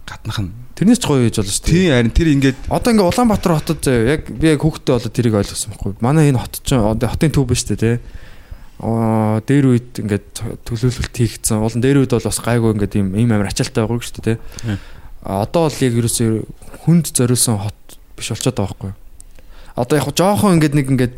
гаднах 0.06 0.38
нь. 0.42 0.50
тэрнээс 0.74 0.98
ч 0.98 1.06
гоё 1.06 1.22
хийж 1.24 1.38
болно 1.38 1.52
шүү 1.54 1.64
дээ. 1.64 1.72
Тийм 1.72 1.90
харин 1.94 2.12
тэр 2.12 2.28
ингээд 2.34 2.58
Одоо 2.68 2.90
ингээ 2.92 3.08
Улаанбаатар 3.08 3.52
хотод 3.54 3.80
заяа 3.86 4.18
яг 4.18 4.22
би 4.28 4.46
яг 4.50 4.60
хүүхдтэй 4.60 4.92
болоод 4.98 5.14
тэрийг 5.14 5.34
ойлгосон 5.38 5.70
байхгүй. 5.72 5.92
Манай 6.02 6.28
энэ 6.34 6.42
хот 6.42 6.58
чинь 6.66 6.82
одоо 6.82 7.08
хотын 7.08 7.30
төв 7.30 7.46
ба 7.46 7.54
шүү 7.54 7.70
дээ 7.72 7.80
те. 7.80 7.92
Аа 8.82 9.38
дээр 9.46 9.64
үед 9.70 9.90
ингээд 10.02 10.28
төлөвлөлт 10.66 11.14
хийгдсэн. 11.14 11.62
Улан 11.62 11.80
дээр 11.80 12.02
үед 12.02 12.12
бол 12.12 12.26
бас 12.26 12.40
гайгүй 12.42 12.70
ингээд 12.74 12.94
ийм 12.98 13.08
ийм 13.14 13.30
амар 13.30 13.54
ачаалтай 13.54 13.86
байгаагүй 13.86 14.02
шүү 14.02 14.16
дээ 14.26 14.36
те. 14.36 14.78
Одоо 15.22 15.70
бол 15.70 15.78
яг 15.86 15.94
ерөөсөө 16.02 16.30
хүнд 16.82 17.06
зориулсан 17.14 17.62
хот 17.62 17.78
биш 18.18 18.34
болчиход 18.34 18.58
байгаа 18.58 18.74
байхгүй. 18.74 18.92
Одоо 19.78 19.94
яг 20.02 20.08
жоохон 20.18 20.58
ингээд 20.58 20.74
нэг 20.74 20.86
ингээд 20.90 21.14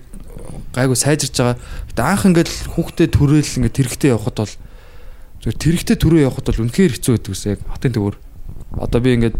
гайгүй 0.76 0.98
сайжирч 0.98 1.40
байгаа. 1.40 1.56
Гэтэ 1.88 2.02
анх 2.04 2.28
ингээд 2.28 2.50
хүүхдээ 2.76 3.08
төрээл 3.16 3.56
ингээд 3.64 3.76
тэрэгтэй 3.80 4.12
явхад 4.12 4.44
бол 4.44 4.54
зүгээр 5.44 5.60
тэрэгтэй 5.60 5.96
төрөө 6.00 6.24
явхад 6.24 6.48
бол 6.48 6.64
үнэхээр 6.64 6.96
хэцүү 6.96 7.12
байдаг 7.20 7.32
ус 7.36 7.44
яг 7.44 7.60
хотын 7.68 7.92
төвөр. 7.92 8.16
Одоо 8.80 9.00
би 9.04 9.12
ингээд 9.12 9.36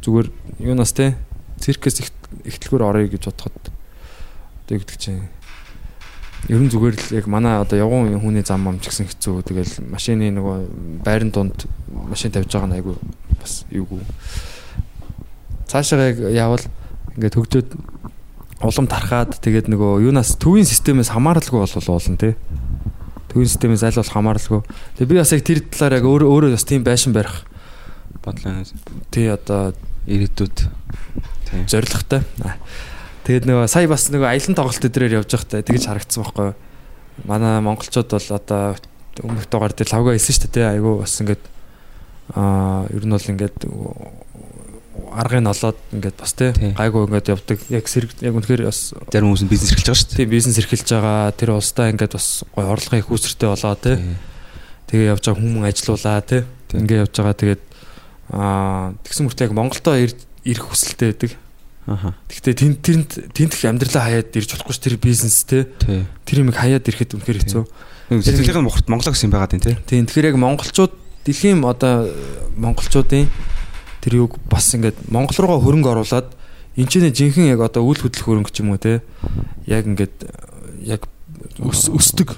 зүгээр 0.00 0.28
юунаас 0.64 0.96
те 0.96 1.12
циркэс 1.60 2.00
их 2.00 2.10
ихтлгүүр 2.48 2.82
орё 2.88 3.04
гэж 3.12 3.28
бодоход 3.28 3.52
одоо 4.64 4.76
гэдэг 4.80 4.96
чинь 4.96 5.28
ер 6.48 6.60
нь 6.64 6.72
зүгээр 6.72 6.96
л 6.96 7.16
яг 7.20 7.28
манай 7.28 7.60
одоо 7.60 7.76
явган 7.76 8.16
хүний 8.16 8.40
зам 8.40 8.64
ам 8.64 8.80
ч 8.80 8.88
гэсэн 8.88 9.12
хэцүү. 9.12 9.44
Тэгэл 9.44 9.84
машины 9.84 10.32
нөгөө 10.32 11.04
байран 11.04 11.28
дунд 11.28 11.68
машин 11.92 12.32
тавьж 12.32 12.48
байгаа 12.48 12.72
нь 12.72 12.76
айгүй 12.80 12.96
бас 13.36 13.68
юугүй 13.68 14.00
цаашаа 15.66 16.14
яг 16.14 16.18
явал 16.32 16.64
ингээд 17.18 17.36
хөгжөөд 17.36 17.70
улам 18.62 18.86
тархаад 18.86 19.36
тэгээд 19.42 19.68
нөгөө 19.68 20.06
юунаас 20.06 20.38
төвийн 20.40 20.64
системээс 20.64 21.12
хамааралгүй 21.12 21.60
болвол 21.60 21.90
уулна 21.90 22.16
те 22.16 22.30
төвийн 23.36 23.52
системээс 23.52 23.84
аль 23.84 24.00
болох 24.00 24.16
хамааралгүй 24.16 24.60
тэгээд 24.96 25.10
би 25.12 25.20
бас 25.20 25.32
яг 25.36 25.44
тэр 25.44 25.60
талаар 25.68 26.00
яг 26.00 26.08
өөрөө 26.08 26.28
өөрөө 26.32 26.56
бас 26.56 26.64
тийм 26.64 26.80
байшин 26.88 27.12
барих 27.12 27.44
бодлоо 28.24 28.64
тий 29.12 29.28
одоо 29.28 29.76
ирээдүйд 30.06 30.56
тийм. 31.50 31.66
зоригтой. 31.66 32.22
Тэгээд 33.26 33.46
нөгөө 33.46 33.66
сая 33.70 33.90
бас 33.90 34.06
нөгөө 34.10 34.28
аялан 34.30 34.54
тоглолт 34.54 34.86
өдрөөр 34.86 35.18
явж 35.18 35.30
байхдаа 35.34 35.66
тэгэж 35.66 35.84
харагдсан 35.90 36.22
байхгүй 36.22 36.46
юу? 36.46 36.56
Манай 37.26 37.58
монголчууд 37.62 38.10
бол 38.14 38.28
одоо 38.38 38.78
өмнөх 39.22 39.46
дугаар 39.50 39.74
дээр 39.74 39.90
лавга 39.90 40.14
хэлсэн 40.14 40.34
шүү 40.38 40.50
дээ. 40.54 40.78
Айгүй 40.78 40.94
бас 41.02 41.14
ингээд 41.18 41.44
аа 42.38 42.86
ер 42.94 43.02
нь 43.02 43.14
бол 43.14 43.30
ингээд 43.34 43.58
аргыг 45.16 45.48
олоод 45.48 45.78
ингээд 45.96 46.16
бас 46.20 46.32
тий 46.36 46.50
гайгүй 46.76 47.02
ингээд 47.08 47.30
явдаг. 47.32 47.58
Яг 47.72 47.84
сэрэг 47.88 48.10
яг 48.20 48.34
үнэхээр 48.36 48.62
бас 48.68 48.92
зарим 49.10 49.32
хүмүүс 49.32 49.42
нь 49.44 49.50
бизнес 49.50 49.72
эрхэлж 49.72 49.88
байгаа 49.88 49.96
шүү 49.96 50.08
дээ. 50.12 50.18
тий 50.20 50.28
бизнес 50.28 50.56
эрхэлж 50.60 50.88
байгаа. 50.92 51.32
Тэр 51.34 51.50
улстай 51.56 51.90
ингээд 51.96 52.12
бас 52.14 52.26
гой 52.54 52.64
орлогын 52.68 53.00
их 53.00 53.08
үүсэртэй 53.10 53.48
болоо 53.48 53.74
тий. 53.80 53.96
Тэгээ 54.92 55.10
явж 55.16 55.24
байгаа 55.26 55.40
хүмүүс 55.40 55.66
ажилуулаа 55.72 56.20
тий. 56.22 56.42
Тий. 56.68 56.76
Ингээ 56.84 56.98
явж 57.08 57.14
байгаа 57.16 57.36
тэгээд 57.40 57.62
аа 58.30 58.92
тэгсэн 59.06 59.24
мөртөө 59.26 59.46
яг 59.48 59.54
Монголдоо 59.56 59.94
ир- 59.96 60.20
ирэх 60.44 60.64
хүсэлтэй 60.70 61.08
байдаг. 61.14 61.32
Аха. 61.86 62.14
Гэхдээ 62.26 62.54
тэнд 62.58 62.76
тэнд 62.82 63.10
тентх 63.30 63.62
амьдралаа 63.62 64.10
хаяад 64.10 64.34
ирж 64.34 64.50
болохгүй 64.58 64.74
ш 64.74 64.78
тэр 64.82 64.98
бизнес 64.98 65.46
Тий. 65.46 65.62
тэр 66.26 66.36
юм 66.42 66.50
хаяад 66.50 66.82
ирэхэд 66.82 67.14
үнэхээр 67.14 67.38
хэцүү. 67.46 67.62
Сэтгэлийн 68.10 68.66
мохорт 68.66 68.90
Монголоо 68.90 69.14
гэсэн 69.14 69.30
юм 69.30 69.34
байгаа 69.38 69.50
тийм 69.54 69.62
тий. 69.62 69.78
Тийм 69.86 70.06
тэгэхээр 70.10 70.34
яг 70.34 70.38
монголчууд 70.42 70.92
дэлхийн 71.22 71.62
одоо 71.62 72.10
монголчуудын 72.58 73.30
тэр 74.06 74.14
юг 74.22 74.38
бас 74.46 74.70
ингээд 74.78 75.10
монгол 75.10 75.34
руугаа 75.34 75.58
хөрөнгө 75.66 75.90
оруулаад 75.98 76.30
энэ 76.78 76.86
ч 76.86 77.02
нэ 77.02 77.10
жинхэнэ 77.10 77.58
яг 77.58 77.66
одоо 77.66 77.82
үйл 77.82 77.98
хөдлөх 78.06 78.22
хөрөнгө 78.22 78.54
ч 78.54 78.62
юм 78.62 78.70
уу 78.70 78.78
те 78.78 79.02
яг 79.66 79.82
ингээд 79.90 80.14
яг 80.86 81.02
өс 81.58 81.88
өсдөг. 81.88 82.36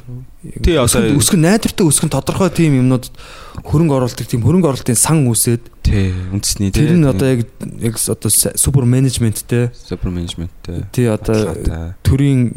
Тий, 0.62 0.78
одоо- 0.78 1.10
Өсгөн- 1.18 1.42
найдвартай 1.42 1.84
өсгөн 1.84 2.08
тодорхой 2.08 2.48
тийм 2.54 2.78
юмнууд 2.86 3.10
хөрөнгө 3.66 3.94
оруулалт 3.98 4.22
тийм 4.24 4.40
хөрөнгө 4.46 4.68
оруулалтын 4.70 4.94
сан 4.96 5.26
үсээд 5.26 5.66
Тий. 5.82 6.12
Үндэсний 6.32 6.70
тий. 6.70 6.86
тэр 6.86 6.96
нь 6.96 7.04
одоо 7.04 7.26
яг 7.26 7.40
яг 7.82 7.94
одоо 7.98 8.30
супер 8.30 8.84
менежменттэй 8.86 9.70
супер 9.74 10.10
менежменттэй. 10.14 10.86
тий 10.92 11.06
одоо 11.10 11.52
төрийн 12.06 12.52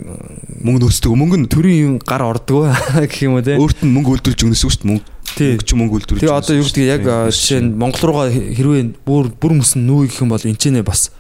мөнгө 0.62 0.86
нөөцдөг 0.86 1.12
мөнгө 1.18 1.38
нь 1.40 1.48
төрийн 1.50 1.98
гар 2.06 2.22
ордог 2.30 2.70
гэх 3.10 3.24
юм 3.26 3.36
уу 3.40 3.42
те. 3.42 3.58
өөрт 3.58 3.82
нь 3.82 3.90
мөнгө 3.92 4.22
үйлдвэрлэж 4.22 4.40
өгнөс 4.46 4.62
шүү 4.62 4.84
дээ 4.86 4.90
мөнгө. 4.92 5.06
Тий. 5.36 5.56
Мөнгө 5.56 5.66
ч 5.66 5.72
мөнгө 5.78 5.96
үйлдвэрлэж. 6.02 6.22
Тэгээ 6.22 6.36
одоо 6.36 6.54
юу 6.58 6.66
гэдэг 6.68 6.86
яг 6.88 7.04
а, 7.08 7.32
жишээ 7.32 7.62
нь 7.64 7.76
Монгол 7.78 8.04
руугаа 8.12 8.28
хэрвээ 8.32 8.84
бүр 9.08 9.32
бүр 9.32 9.54
мөсөн 9.62 9.88
нүү 9.88 10.12
гэх 10.12 10.22
юм 10.24 10.32
бол 10.34 10.44
энэ 10.44 10.60
ч 10.60 10.72
нэ 10.72 10.84
бас 10.84 11.12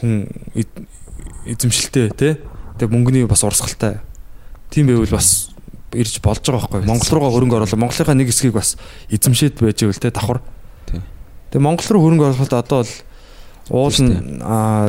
хүн 0.00 0.28
эзэмшилтэй 1.48 2.12
те. 2.12 2.28
Тэгээ 2.76 2.92
мөнгөний 2.92 3.24
бас 3.24 3.44
урсгалтай. 3.44 4.04
Тийм 4.68 4.92
байвал 4.92 5.16
бас 5.16 5.54
ирж 5.94 6.20
болж 6.20 6.42
байгаа 6.44 6.68
байхгүй. 6.68 6.84
Монгол 6.84 7.10
руугаа 7.14 7.32
хөрөнгө 7.32 7.56
оруулах 7.62 7.80
Монголынхаа 7.80 8.16
нэг 8.18 8.28
хэсгийг 8.28 8.54
бас 8.54 8.76
эзэмшээд 9.08 9.60
байж 9.62 9.80
байвал 9.80 10.02
те 10.02 10.10
давхар. 10.10 10.40
Тий. 10.90 11.00
Тэгээ 11.54 11.64
Монгол 11.64 11.88
руу 11.88 12.02
хөрөнгө 12.04 12.26
оруулахад 12.34 12.58
одоо 12.60 12.82
бол 12.82 12.92
уул 13.70 13.96
нь 14.02 14.12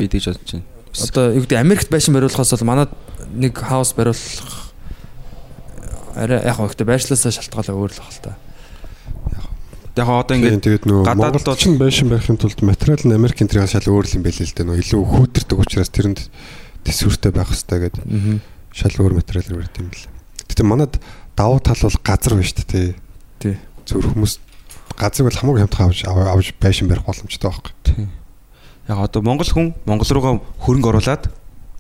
би 0.02 0.08
дэж 0.10 0.26
бодож 0.34 0.52
байна. 0.52 0.66
одоо 1.00 1.26
юу 1.32 1.44
гэдэг 1.46 1.60
Америкт 1.60 1.90
байшин 1.90 2.14
бариулахаас 2.16 2.52
бол 2.52 2.68
манад 2.68 2.92
нэг 3.32 3.54
хаус 3.56 3.94
бариулах 3.94 4.74
арай 6.16 6.44
яг 6.44 6.60
ихтэй 6.60 6.88
байршлаасаа 6.88 7.32
шалтгаалаа 7.32 7.76
өөр 7.76 7.92
л 7.92 8.00
баг 8.00 8.12
л 8.12 8.24
та. 8.24 8.36
Яг 9.96 10.08
одоо 10.12 10.36
ингээд 10.36 10.60
гадаад 11.08 11.40
бол- 11.40 11.56
ч 11.56 11.72
байшин 11.80 12.10
барихын 12.12 12.38
тулд 12.38 12.60
материал 12.62 13.00
нь 13.04 13.16
Америкийн 13.16 13.48
тэрээс 13.48 13.72
шал 13.80 13.88
өөр 13.96 14.06
л 14.06 14.16
юм 14.20 14.24
байл 14.28 14.36
л 14.36 14.52
дээ 14.52 14.66
нөгөө 14.68 14.82
илүү 14.84 15.02
хүүдэрдэг 15.08 15.58
учраас 15.60 15.90
тэрэнд 15.96 16.20
төсвөртэй 16.84 17.32
байх 17.32 17.48
хэрэгтэй 17.48 17.80
гэдэг 17.88 18.04
шал 18.76 18.96
өөр 19.00 19.14
материалаар 19.24 19.56
барьд 19.64 19.76
юм 19.80 19.88
л. 19.96 20.04
Гэтэ 20.52 20.64
манад 20.68 20.94
давуу 21.40 21.60
тал 21.64 21.80
бол 21.80 21.98
газар 22.04 22.34
байна 22.36 22.44
шүү 22.44 22.68
дээ. 22.68 22.96
Тий. 23.40 23.56
Зөв 23.88 24.04
хүмүүс 24.04 24.34
газрыг 25.00 25.32
бол 25.32 25.40
хамаагүй 25.40 25.62
хямдхан 25.64 25.88
авч 25.88 26.00
ав- 26.12 26.28
авч 26.28 26.48
байшин 26.60 26.88
барих 26.92 27.08
боломжтой 27.08 27.48
байхгүй. 27.48 27.72
тий. 27.88 28.08
Яг 28.92 29.00
одоо 29.00 29.22
Монгол 29.24 29.48
хүн 29.48 29.74
Монгол 29.88 30.12
руугаа 30.12 30.34
хөрөнгө 30.60 30.92
оруулаад 30.92 31.24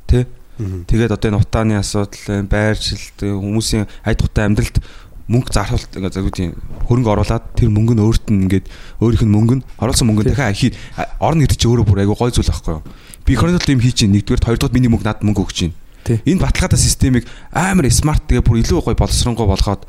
тий 0.07 0.24
Тэгээд 0.55 1.11
одоо 1.11 1.28
энэ 1.36 1.41
утааны 1.43 1.76
асуудал, 1.76 2.47
байршилт, 2.47 3.20
хүмүүсийн 3.20 3.91
айд 4.07 4.24
хутай 4.24 4.47
амьдралд 4.47 4.80
мөнгө 5.26 5.49
зархуулт 5.49 5.89
ингээд 5.97 6.15
загварын 6.21 6.53
хөрөнгө 6.86 7.11
оруулаад 7.17 7.45
тэр 7.57 7.69
мөнгө 7.73 7.93
нь 7.97 8.03
өөрт 8.05 8.26
нь 8.30 8.41
ингээд 8.45 8.65
өөрийнх 9.01 9.26
нь 9.26 9.34
мөнгө 9.34 9.55
нь 9.57 9.63
оруулсан 9.82 10.05
мөнгө 10.05 10.21
нь 10.21 10.30
дахиад 10.38 10.53
хий 10.53 10.71
орно 11.17 11.41
гэдэг 11.41 11.57
чинь 11.57 11.71
өөрөө 11.73 11.86
бүр 11.89 12.01
айгүй 12.05 12.17
гой 12.17 12.30
зүйл 12.30 12.51
байхгүй 12.53 12.73
юу? 12.78 12.84
Би 13.26 13.34
экономикт 13.34 13.69
юм 13.73 13.82
хийж 13.82 13.95
чинь 14.05 14.13
нэгдүгээр 14.13 14.45
хоёрдугаар 14.45 14.76
миний 14.78 14.91
мөнгө 14.93 15.05
надад 15.09 15.26
мөнгө 15.26 15.41
өгч 15.49 15.57
чинь. 15.57 15.73
Энэ 16.05 16.38
баталгаатай 16.45 16.78
системийг 16.78 17.26
амар 17.49 17.89
смарт 17.89 18.30
тэгээ 18.30 18.45
бүр 18.45 18.61
илүү 18.61 18.86
гоё 18.86 18.93
боловсронгуй 18.93 19.49
болгоод 19.49 19.82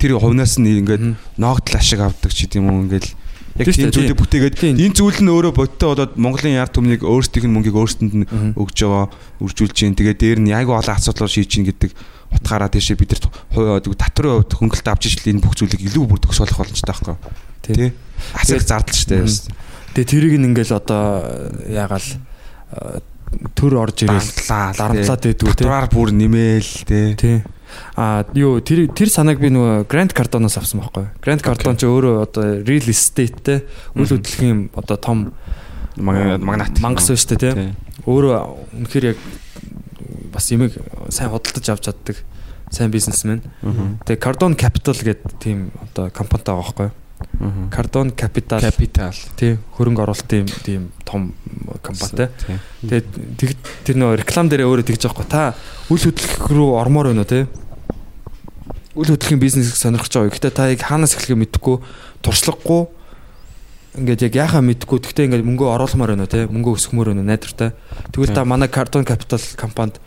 тэр 0.00 0.16
хувнаас 0.16 0.56
нь 0.56 0.80
ингээд 0.80 1.36
ноогдол 1.36 1.76
ашиг 1.76 2.00
авдаг 2.00 2.32
ч 2.32 2.48
гэдэм 2.48 2.64
юм 2.64 2.88
ингээд 2.88 3.12
яг 3.60 3.66
Тийм 3.68 3.90
тийм 3.90 3.92
зүйлийг 3.92 4.16
бүтээгээд 4.16 4.56
Тийм. 4.56 4.76
энэ 4.80 4.96
зүйл 4.96 5.20
нь 5.20 5.28
өөрөө 5.28 5.52
бодтой 5.52 5.88
болоод 5.92 6.12
Монголын 6.16 6.56
яар 6.56 6.70
төмнийг 6.72 7.04
өөрсдийнх 7.04 7.44
нь 7.44 7.54
мөнгийг 7.54 7.76
өөрсдөнд 7.76 8.12
нь 8.14 8.26
өгж 8.56 8.76
байгаа 8.80 9.06
үржүүлж 9.42 9.74
чинь 9.74 9.96
тэгээ 9.98 10.16
дээр 10.16 10.38
нь 10.40 10.54
яг 10.54 10.70
олон 10.70 10.96
асуудлууд 10.96 11.28
шийдэж 11.28 11.50
чинь 11.50 11.68
гэдэг 11.68 11.90
утгаараа 12.34 12.70
тийшээ 12.70 12.96
бид 12.98 13.14
нар 13.16 13.22
хувь 13.82 13.96
татврын 13.98 14.40
хувьд 14.42 14.52
хөнгөлт 14.58 14.86
авч 14.88 15.06
ижил 15.10 15.30
энэ 15.34 15.42
бүх 15.42 15.54
зүйлийг 15.58 15.82
илүү 15.82 16.04
бүр 16.06 16.20
төгсөөлөх 16.22 16.58
болно 16.58 16.74
ч 16.76 16.82
таахгүй. 16.86 17.16
Тий. 17.66 17.90
Их 17.92 18.62
зардал 18.64 18.94
ч 18.94 19.04
дээ. 19.10 19.26
Тэгээ 19.94 20.06
тэрийг 20.06 20.34
ингээл 20.38 20.78
одоо 20.78 21.50
ягаал 21.66 22.06
э, 22.06 23.00
төр 23.58 23.72
орж 23.82 24.06
ирэл 24.06 24.22
Дарамтлаа. 24.22 24.74
дарамтлаад 24.78 25.22
байдгүй 25.26 25.50
тий. 25.50 25.58
Татвараар 25.66 25.88
бүр 25.90 26.08
нэмээл 26.14 26.70
тий. 26.86 27.06
Тий. 27.18 27.36
А 27.94 28.26
юу 28.34 28.58
тэр 28.62 28.90
тэр 28.90 29.10
санааг 29.10 29.38
би 29.38 29.50
нөгөө 29.50 29.86
Grand 29.90 30.10
Cardone-оос 30.14 30.58
авсан 30.58 30.82
байхгүй. 30.82 31.06
Grand 31.22 31.42
Cardone 31.42 31.78
ч 31.78 31.86
өөрөө 31.86 32.14
одоо 32.26 32.62
real 32.66 32.86
estate-тэй 32.90 33.62
үйл 33.94 34.10
хөдлөлийн 34.10 34.70
одоо 34.74 34.96
том 34.98 35.18
Маг- 35.98 36.38
магнат. 36.42 36.78
мангас 36.82 37.10
шүү 37.10 37.34
дээ 37.34 37.38
тий. 37.38 37.52
Тий. 37.54 37.70
Өөрөө 38.10 38.34
үнэхээр 38.78 39.04
яг 39.14 39.18
бас 40.32 40.50
ямиг 40.52 40.76
сайн 41.08 41.30
худалдаж 41.30 41.68
авч 41.68 41.84
чаддаг 41.88 42.16
сайн 42.70 42.90
бизнесмен. 42.90 43.42
Тэгээ 44.06 44.22
Cardone 44.22 44.54
Capital 44.54 44.94
гэдэг 44.94 45.38
тийм 45.42 45.70
одоо 45.82 46.10
компанитай 46.10 46.54
байгаа 46.54 46.62
байхгүй. 46.62 46.90
Мгм. 47.40 47.70
Cardone 47.70 48.12
Capital 48.16 48.60
Капитал. 48.60 49.12
тий 49.36 49.58
хөрөнгө 49.76 50.02
оруулалтын 50.06 50.46
тийм 50.64 50.92
том 51.04 51.34
компанитай. 51.82 52.30
Тий. 52.46 52.56
Тэгээд 52.88 53.06
тэг 53.36 53.50
тэр 53.84 53.96
нөө 53.98 54.22
реклам 54.22 54.48
дээрээ 54.48 54.68
өөрөө 54.70 54.86
тэгж 54.88 55.02
байгаа 55.04 55.16
хгүй 55.18 55.28
та 55.28 55.42
үйл 55.90 56.04
хөдлөх 56.08 56.48
рүү 56.48 56.70
ормоор 56.80 57.12
байна 57.12 57.26
уу 57.26 57.28
те 57.28 57.44
үйл 58.96 59.10
хөдлөхийн 59.12 59.42
бизнесийг 59.42 59.76
сонирхож 59.76 60.14
байгаа. 60.14 60.32
Гэхдээ 60.32 60.54
та 60.54 60.70
яг 60.70 60.80
хаанаас 60.80 61.18
эхлэхээ 61.18 61.42
мэдэхгүй 61.44 61.76
туршлагагүй 62.24 62.82
ингээд 64.00 64.24
яг 64.30 64.34
яхаа 64.38 64.62
мэдэхгүй 64.64 64.98
гэхдээ 65.02 65.26
ингээд 65.28 65.44
мөнгөө 65.44 65.68
оруулмаар 65.74 66.14
байна 66.14 66.24
уу 66.24 66.32
те 66.32 66.46
мөнгөө 66.48 66.72
өсгмөр 66.78 67.12
байна 67.12 67.20
уу 67.20 67.28
найдвартай. 67.28 67.74
Тэгвэл 68.14 68.32
та 68.32 68.48
манай 68.48 68.70
Cardone 68.70 69.04
Capital 69.04 69.42
компанид 69.60 70.00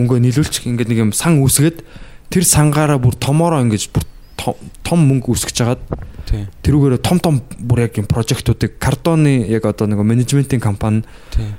мөнгөө 0.00 0.18
нийлүүлчих 0.24 0.64
ингээд 0.66 0.88
нэг 0.88 0.98
юм 1.04 1.12
сан 1.12 1.38
үүсгээд 1.44 1.84
тэр 2.32 2.44
сангаараа 2.44 2.96
бүр 2.96 3.14
томоороо 3.20 3.60
ингээд 3.60 3.92
бүр 3.92 4.04
том- 4.36 5.04
мөнгө 5.06 5.36
үүсгэж 5.36 5.54
жагаад 5.54 5.82
Тий. 6.26 6.46
тэрүүгээр 6.64 7.02
том 7.04 7.18
том 7.20 7.42
бүр 7.60 7.84
яг 7.84 7.98
юм 8.00 8.08
прожектуудыг 8.08 8.80
Cardone 8.80 9.44
яг 9.46 9.64
одоо 9.68 9.86
нэг 9.86 10.00
менежментийн 10.00 10.60
компани 10.60 11.04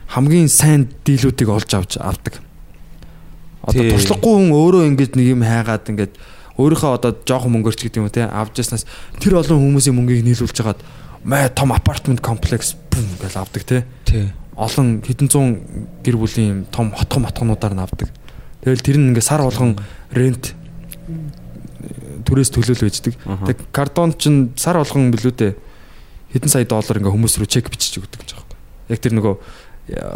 хамгийн 0.10 0.50
сайн 0.50 0.89
дийлүүдийг 1.06 1.50
олж 1.50 1.70
авч 1.74 1.98
авдаг. 2.02 2.42
Одоо 3.62 3.86
туршлагагүй 3.94 4.34
хүн 4.34 4.52
өөрөө 4.52 4.84
ингэж 4.89 5.12
нэг 5.16 5.28
юм 5.38 5.46
хайгаад 5.46 5.86
ингэж 5.94 6.12
өөрийнхөө 6.58 6.92
одоо 6.98 7.12
жоохон 7.22 7.54
мөнгөөр 7.54 7.76
ч 7.78 7.82
гэдэг 7.88 8.02
юм 8.02 8.10
те 8.10 8.26
авч 8.26 8.66
яснаас 8.66 8.89
тэр 9.22 9.38
олон 9.38 9.62
хүмүүсийн 9.62 9.96
мөнгийг 9.96 10.26
нийлүүлж 10.26 10.58
хагаад 10.58 10.82
мэ 11.24 11.54
том 11.54 11.70
апартмент 11.72 12.22
комплекс 12.22 12.74
бум 12.89 13.06
гэж 13.22 13.34
авдаг 13.38 13.64
те 13.64 13.86
олон 14.58 15.02
хэдэн 15.02 15.28
зуун 15.30 15.50
гэр 16.04 16.18
бүлийн 16.18 16.66
том 16.70 16.92
хотхон 16.92 17.24
матхнуудаар 17.26 17.74
нь 17.74 17.82
авдаг. 17.82 18.10
Тэгэл 18.62 18.86
тэр 18.86 18.97
нь 19.01 19.09
ингээ 19.12 19.26
сар 19.26 19.41
болгон 19.41 19.78
рент 20.14 20.53
түрээс 22.26 22.53
төлөөл 22.53 22.86
байждаг. 22.86 23.16
Тэг 23.49 23.57
кардон 23.74 24.14
ч 24.16 24.30
сар 24.55 24.78
болгон 24.78 25.12
билүү 25.12 25.34
дээ 25.34 25.53
хэдэн 26.32 26.51
сая 26.51 26.66
доллар 26.66 27.01
ингээ 27.01 27.12
хүмүүс 27.12 27.36
рүү 27.41 27.49
чек 27.49 27.68
бичиж 27.68 27.99
өгдөг 27.99 28.24
гэж 28.24 28.32
байгаа 28.39 28.47
юм. 28.47 28.59
Яг 28.88 28.99
тэр 29.03 29.14
нөгөө 29.20 29.36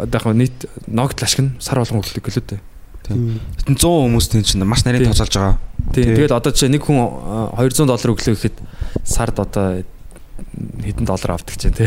одоо 0.06 0.16
яг 0.16 0.36
нийт 0.36 0.58
ногдол 0.88 1.26
ашиг 1.28 1.40
нь 1.44 1.52
сар 1.60 1.80
болгон 1.80 2.00
өгдөг 2.00 2.24
гэлээ 2.24 2.44
дээ. 2.56 2.60
Хэдэн 3.06 3.76
100 3.76 3.84
хүмүүс 3.84 4.26
тийм 4.32 4.42
чинь 4.42 4.64
маш 4.64 4.82
нарийн 4.88 5.12
тооцоолж 5.12 5.34
байгаа. 5.36 5.56
Тийм. 5.92 6.04
Тий. 6.08 6.16
Тэгээд 6.16 6.32
одоо 6.32 6.50
жишээ 6.50 6.72
нэг 6.72 6.82
хүн 6.88 6.98
а, 7.04 7.52
200 7.60 7.84
доллар 7.84 8.12
өглөө 8.16 8.34
гэхэд 8.34 8.56
сард 9.04 9.36
одоо 9.38 9.84
хэдэн 10.80 11.04
доллар 11.06 11.36
авдаг 11.36 11.54
чинь 11.60 11.76
тий. 11.76 11.86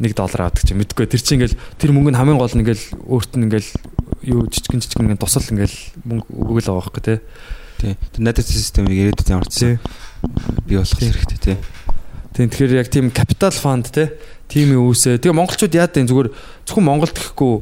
1 0.00 0.16
доллар 0.16 0.48
авдаг 0.48 0.64
чинь 0.64 0.80
мэдгүй. 0.80 1.06
Тэр 1.06 1.20
чинь 1.20 1.44
ингээл 1.44 1.60
тэр 1.76 1.92
мөнгө 1.92 2.10
нь 2.10 2.18
хамгийн 2.18 2.40
гол 2.40 2.50
нь 2.56 2.62
ингээл 2.64 2.84
өөрт 3.06 3.36
нь 3.36 3.44
ингээл 3.46 3.70
юу 4.24 4.46
жижигэн 4.46 4.80
жижигэн 4.82 5.06
ингээл 5.10 5.22
тусал 5.22 5.46
ингээл 5.46 5.78
мөнгө 6.06 6.26
өгөөл 6.30 6.68
байгаа 6.68 6.80
байхгүй 6.82 7.02
тий. 7.02 7.18
Тий. 7.78 7.92
Тэр 8.14 8.22
найдад 8.22 8.46
системийг 8.46 9.12
ирээдүйд 9.12 9.32
ямар 9.32 9.48
ч 9.50 9.78
бий 10.66 10.78
болох 10.78 10.98
хэрэгтэй 10.98 11.38
тий. 11.38 11.56
Тийм 12.32 12.48
тэгэхээр 12.48 12.80
яг 12.80 12.88
тийм 12.88 13.10
капитал 13.10 13.52
те 13.88 14.16
тийм 14.48 14.76
юм 14.76 14.88
үүсээ. 14.88 15.20
Тэгээ 15.20 15.36
монголчууд 15.36 15.74
яа 15.74 15.88
гэдэг 15.88 16.08
зүгээр 16.08 16.28
зөвхөн 16.68 16.86
Монголд 16.86 17.16
гэхгүй 17.16 17.52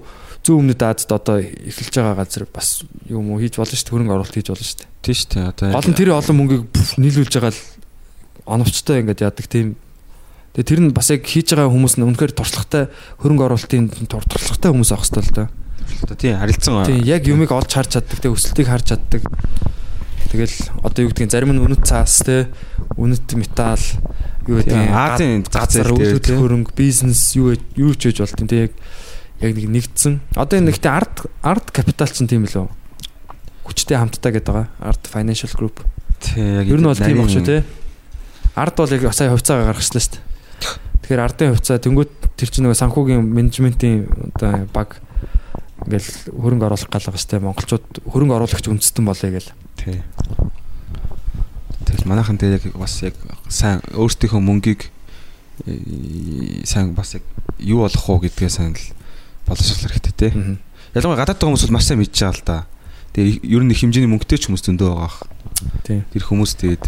зүүн 0.47 0.59
өмнөд 0.71 0.83
Азад 0.83 1.13
одоо 1.15 1.37
эхэлж 1.43 1.95
байгаа 1.95 2.17
газар 2.23 2.45
бас 2.49 2.83
юм 3.07 3.35
уу 3.35 3.41
хийж 3.41 3.59
болно 3.59 3.75
шүү 3.75 3.85
дээ. 3.85 3.93
Хөрөнгө 3.95 4.15
оруулалт 4.15 4.37
хийж 4.37 4.49
болно 4.51 4.65
шүү 4.65 4.79
дээ. 4.81 4.91
Тий 5.05 5.15
шүү 5.15 5.29
дээ. 5.37 5.49
Одоо 5.53 5.67
Гол 5.75 5.91
нь 5.91 5.99
тэр 5.99 6.11
олон 6.17 6.37
мөнгийг 6.39 6.65
нийлүүлж 6.97 7.33
байгаа 7.37 7.53
л 7.53 7.63
оновчтой 8.47 9.05
ингээд 9.05 9.25
яадаг 9.27 9.47
тийм 9.47 9.77
Тэгээ 10.51 10.67
тэр 10.67 10.81
нь 10.83 10.91
бас 10.91 11.15
яг 11.15 11.23
хийж 11.23 11.55
байгаа 11.55 11.71
хүмүүс 11.71 11.95
нь 12.01 12.07
үнэхээр 12.11 12.35
туршлагатай 12.35 12.91
хөрөнгө 13.23 13.47
оруулалтын 13.55 13.87
тур- 14.11 14.27
туршлагатай 14.27 14.71
хүмүүс 14.75 14.91
авах 14.91 15.07
хэрэгтэй 15.07 15.23
л 15.31 15.35
да. 15.39 15.45
Одоо 16.03 16.17
тий 16.17 16.33
харилцан 16.35 16.85
Тийм 16.87 17.03
яг 17.05 17.23
юмыг 17.27 17.51
олж 17.51 17.71
харж 17.71 17.99
чаддаг, 17.99 18.19
тэгээ 18.21 18.35
өсөлтийг 18.35 18.69
харж 18.69 18.87
чаддаг. 18.95 19.23
Тэгэл 20.31 20.57
одоо 20.87 21.01
юу 21.05 21.11
гэдгийг 21.11 21.31
зарим 21.35 21.51
нь 21.55 21.63
үнэт 21.63 21.83
цаас 21.83 22.23
те 22.23 22.47
үнэт 22.95 23.35
металл 23.35 23.83
юу 24.47 24.63
гэдгийг 24.63 24.95
Азийн 24.95 25.43
газар 25.43 25.91
зээл 25.91 25.99
дээр, 25.99 26.15
үйл 26.15 26.23
тийм. 26.23 26.39
хөрөнгө 26.39 26.73
бизнес 26.79 27.35
юу 27.35 27.59
юу 27.75 27.93
ч 27.99 28.15
хийж 28.15 28.23
болт 28.23 28.39
юм 28.39 28.47
те 28.47 28.71
яг 28.71 28.73
яг 29.43 29.53
нэг 29.59 29.67
нэгдсэн. 29.67 30.23
Одоо 30.39 30.63
энэ 30.63 30.71
нэгтээ 30.71 30.93
арт 30.93 31.27
арт 31.43 31.67
капитал 31.75 32.07
чинь 32.07 32.31
тийм 32.31 32.47
лөө. 32.47 32.71
Хүчтэй 33.67 33.99
хамттай 33.99 34.39
гэдэг 34.39 34.55
байгаа. 34.55 34.69
Арт 34.79 35.03
Financial 35.11 35.51
Group. 35.51 35.83
тий 36.23 36.63
яг 36.63 36.67
Ер 36.71 36.79
нь 36.79 36.87
бол 36.87 36.95
тийм 36.95 37.19
баг 37.19 37.31
шүү 37.33 37.43
те. 37.43 37.65
Арт 38.55 38.77
бол 38.79 38.93
яг 38.93 39.03
сая 39.11 39.35
хувьцаагаа 39.35 39.75
гаргачлаа 39.75 39.99
шүү 39.99 40.15
дээ. 40.15 40.31
Тэгэхээр 41.03 41.25
ардын 41.27 41.51
хувьцаа 41.57 41.83
тэнгуут 41.83 42.13
тэр 42.37 42.49
чинь 42.55 42.69
нөгөө 42.69 42.79
санхүүгийн 42.79 43.25
менежментийн 43.25 44.07
одоо 44.37 44.69
баг 44.71 45.01
ингээл 45.87 46.11
хөрөнгө 46.35 46.67
оруулах 46.69 46.91
гал 46.91 47.07
байгаа 47.09 47.21
шүү 47.21 47.31
дээ. 47.31 47.47
Монголчууд 47.47 47.87
хөрөнгө 48.05 48.37
оруулагч 48.37 48.67
үндэстэн 48.69 49.05
болъё 49.07 49.31
гэл. 49.33 49.51
Тий. 49.81 50.03
Тэгэл 51.87 52.09
манайхан 52.09 52.37
дээр 52.37 52.61
яг 52.61 52.65
бас 52.77 53.01
яг 53.01 53.17
сайн 53.49 53.81
өөрсдийнхөө 53.97 54.41
мөнгийг 54.41 54.91
э, 55.67 56.65
сайн 56.69 56.93
бас 56.93 57.17
яг 57.17 57.25
юу 57.59 57.85
болох 57.89 58.05
уу 58.09 58.21
гэдгээ 58.21 58.51
сайн 58.53 58.77
л 58.77 58.87
боловсруулах 59.49 59.97
хэрэгтэй 59.97 60.15
тий. 60.17 60.33
Ялангуяа 60.95 61.25
гадаад 61.25 61.41
хүмүүс 61.41 61.65
бол 61.67 61.77
маш 61.81 61.89
сайн 61.89 62.01
мэдж 62.01 62.15
байгаа 62.15 62.37
л 62.37 62.45
да. 62.45 62.59
Тэгээ 63.17 63.43
ер 63.43 63.63
нь 63.65 63.73
их 63.73 63.81
хэмжээний 63.81 64.11
мөнгөтэй 64.11 64.39
ч 64.39 64.47
хүмүүс 64.47 64.65
зөндөө 64.69 64.89
байгаа. 64.95 65.09
ах. 65.09 65.19
Тийм. 65.85 66.05
Тэр 66.13 66.25
хүмүүс 66.29 66.55
тэгээд 66.61 66.85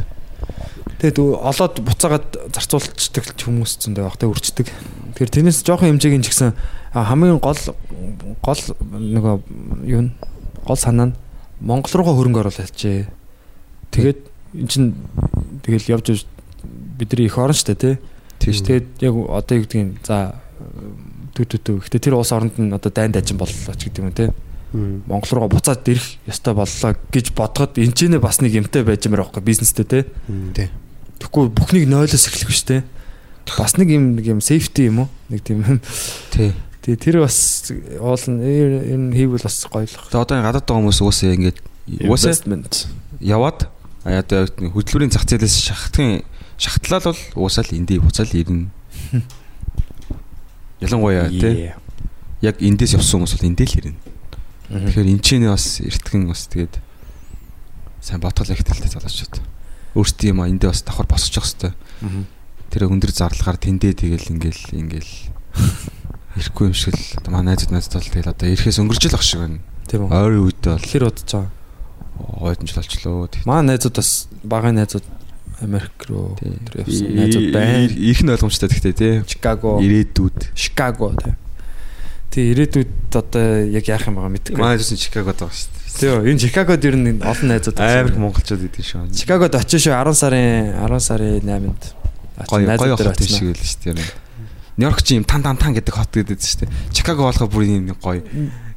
Тэгээд 1.03 1.19
олоод 1.19 1.83
буцаагаад 1.83 2.55
зарцуулцдаг 2.55 3.35
хүмүүс 3.35 3.83
зөндөө 3.83 4.07
байх 4.07 4.19
тэ 4.23 4.31
үрчдэг. 4.31 4.71
Тэгэхээр 5.19 5.35
тэрнээс 5.35 5.67
жоохон 5.67 5.99
хэмжээгийн 5.99 6.23
ч 6.23 6.31
гэсэн 6.31 6.55
хамгийн 6.93 7.41
гол 7.41 7.57
гол 8.45 8.61
нөгөө 8.81 9.35
юу 9.89 10.11
гол 10.67 10.77
санаа 10.77 11.13
нь 11.13 11.17
Монгол 11.63 11.93
руугаа 11.95 12.17
хөрөнгө 12.19 12.41
оруулалт 12.43 12.75
хийжээ. 12.75 13.09
Тэгээд 13.95 14.21
эн 14.61 14.69
чин 14.69 14.85
тэгэл 15.63 15.95
явж 15.95 16.07
явж 16.11 16.27
бидний 16.99 17.27
их 17.27 17.39
орон 17.39 17.57
штэ 17.57 17.75
тий. 17.75 17.95
тийш 18.39 18.61
Тэгээд 18.61 19.01
яг 19.01 19.15
одоо 19.15 19.55
юу 19.57 19.65
гэдгийг 19.65 20.03
за 20.05 20.37
түү 21.33 21.45
түү 21.49 21.61
түү. 21.63 21.77
Гэтэ 21.87 21.99
тэр 22.03 22.19
улс 22.19 22.35
оронд 22.35 22.59
нь 22.59 22.75
одоо 22.75 22.91
дайн 22.93 23.15
дайчин 23.15 23.39
боллоо 23.39 23.75
ч 23.79 23.89
гэдэг 23.89 24.03
юм 24.05 24.13
те. 24.13 24.35
Монгол 24.73 25.33
руугаа 25.33 25.55
буцаад 25.55 25.87
ирэх 25.89 26.19
ёстой 26.27 26.55
боллоо 26.59 26.93
гэж 27.15 27.33
бодоход 27.33 27.79
энэ 27.79 27.95
ч 27.97 28.11
нэ 28.11 28.19
бас 28.19 28.43
нэг 28.45 28.53
юмтай 28.53 28.83
байж 28.85 29.07
мээр 29.09 29.25
байхгүй 29.25 29.43
бизнестэй 29.45 29.87
те. 29.87 30.05
тий. 30.53 30.69
Тэгэхгүй 31.21 31.49
бүхнийг 31.53 31.89
нойлоос 31.89 32.27
эхлэх 32.29 32.51
биш 32.51 32.67
те. 32.67 32.85
Бас 33.47 33.79
нэг 33.79 33.89
юм 33.93 34.17
нэг 34.17 34.27
юм 34.27 34.41
сейфти 34.41 34.91
юм 34.91 35.07
уу? 35.07 35.09
Нэг 35.29 35.41
тийм. 35.47 35.81
Тий. 36.33 36.53
Тэгээ 36.83 36.99
тэр 36.99 37.17
бас 37.23 37.71
уул 37.71 38.25
нь 38.27 38.43
энэ 38.43 39.15
хийвэл 39.15 39.47
бас 39.47 39.63
гоёлох. 39.71 40.11
Тэгээ 40.11 40.23
одоо 40.27 40.35
энэ 40.35 40.47
гадаад 40.51 40.67
байгаа 40.67 40.81
хүмүүс 40.83 40.99
уусаа 40.99 41.31
ингээд 41.31 41.59
уусаа 42.11 42.35
investment. 42.35 42.91
яваад 43.23 43.71
одоо 44.03 44.51
хөдөлмөрийн 44.51 45.15
зах 45.15 45.23
зээлээс 45.31 45.63
шахтын 45.63 46.27
шахтлал 46.59 47.15
бол 47.15 47.23
уусаал 47.39 47.71
эндээ 47.71 48.03
буцаал 48.03 48.35
ирнэ. 48.35 48.67
Ялангуяа 50.83 51.31
тий. 51.31 51.71
Яг 52.43 52.59
эндээс 52.59 52.99
явсан 52.99 53.23
хүмүүс 53.23 53.39
бол 53.39 53.47
эндээ 53.47 53.67
л 53.71 53.79
ирнэ. 53.79 53.99
Тэгэхээр 54.75 55.07
энэ 55.07 55.23
ч 55.23 55.29
нэ 55.39 55.55
бас 55.55 55.79
эртгэн 55.87 56.27
бас 56.27 56.51
тэгээд 56.51 56.83
сайн 58.03 58.19
ботгол 58.19 58.51
ихтэлтэй 58.51 58.91
залуучууд. 58.91 59.39
Өөрсдийн 59.95 60.35
юм 60.35 60.43
а 60.43 60.51
эндээ 60.51 60.75
бас 60.75 60.83
давхар 60.83 61.07
босчих 61.07 61.47
хэвээр. 61.47 61.79
Тэр 62.75 62.91
өндөр 62.91 63.15
зарлагаар 63.15 63.59
тэндээ 63.63 63.95
тэгэл 63.95 64.35
ингээл 64.35 64.67
ингээл 64.83 65.13
ирэхгүй 66.37 66.67
юм 66.71 66.77
шиг 66.77 66.95
л 66.97 67.31
манай 67.31 67.55
найзууд 67.55 67.73
найзууд 67.73 67.95
бол 67.99 68.09
тэгэл 68.13 68.33
одоо 68.33 68.49
ирэхээс 68.49 68.79
өнгөрч 68.81 69.05
л 69.11 69.17
ах 69.17 69.25
шиг 69.25 69.41
байна. 69.45 69.59
Тийм 69.89 70.07
үү. 70.07 70.13
Ойрын 70.13 70.45
үед 70.49 70.63
бол 70.65 70.81
Хэр 70.81 71.05
удаж 71.11 71.29
байгаа. 71.29 71.51
ойдон 72.41 72.67
жил 72.67 72.79
болчлоо. 72.81 73.29
Манай 73.45 73.77
найзууд 73.77 73.97
бас 73.97 74.11
багын 74.43 74.75
найзууд 74.81 75.05
Америк 75.61 75.95
руу 76.09 76.37
тэр 76.41 76.83
явсан 76.83 77.13
найзууд 77.17 77.53
байна. 77.53 77.87
Их 77.87 78.19
нь 78.23 78.31
ойлгомжтой 78.33 78.69
гэхдээ 78.69 78.95
тий. 78.97 79.15
Чикаго, 79.29 79.79
Ирээдүйд. 79.83 80.57
Chicago 80.57 81.13
тий. 81.21 81.35
Тий 82.33 82.45
ирээдүйд 82.57 83.13
одоо 83.13 83.69
яг 83.69 83.85
яах 83.93 84.09
юм 84.09 84.17
байгаа 84.17 84.33
мэдэхгүй. 84.33 84.57
Манай 84.57 84.81
жисэн 84.81 84.97
Чикагод 84.97 85.37
байгаа 85.37 85.53
шүү 85.53 85.69
дээ. 85.69 86.01
Тий 86.01 86.09
юу, 86.09 86.25
энэ 86.25 86.41
Чикагод 86.41 86.81
ер 86.89 86.97
нь 86.97 87.21
олон 87.21 87.49
найзууд 87.53 87.77
Амар 87.77 88.09
их 88.09 88.17
монголчууд 88.17 88.63
идэв 88.65 88.81
шүү. 88.81 89.13
Чикагод 89.13 89.53
очиж 89.53 89.85
шүү 89.85 89.93
10 89.93 90.17
сарын 90.17 90.73
10 90.81 90.97
сарын 90.97 91.45
8-нд. 91.45 91.83
Гоё 92.49 92.65
гоё 92.81 92.97
хот 92.97 93.21
шиг 93.21 93.53
л 93.53 93.61
шүү 93.61 93.93
дээ. 93.93 94.22
Нью-Йорк 94.83 95.03
чи 95.07 95.15
юм 95.15 95.25
тан 95.25 95.43
тан 95.47 95.55
тан 95.57 95.79
гэдэг 95.79 95.95
хот 95.95 96.11
гэдэг 96.11 96.43
шүү 96.43 96.67
дээ. 96.67 96.71
Чикаго 96.91 97.31
болохоор 97.31 97.47
бүр 97.47 97.63
юм 97.71 97.95
гоё. 98.03 98.27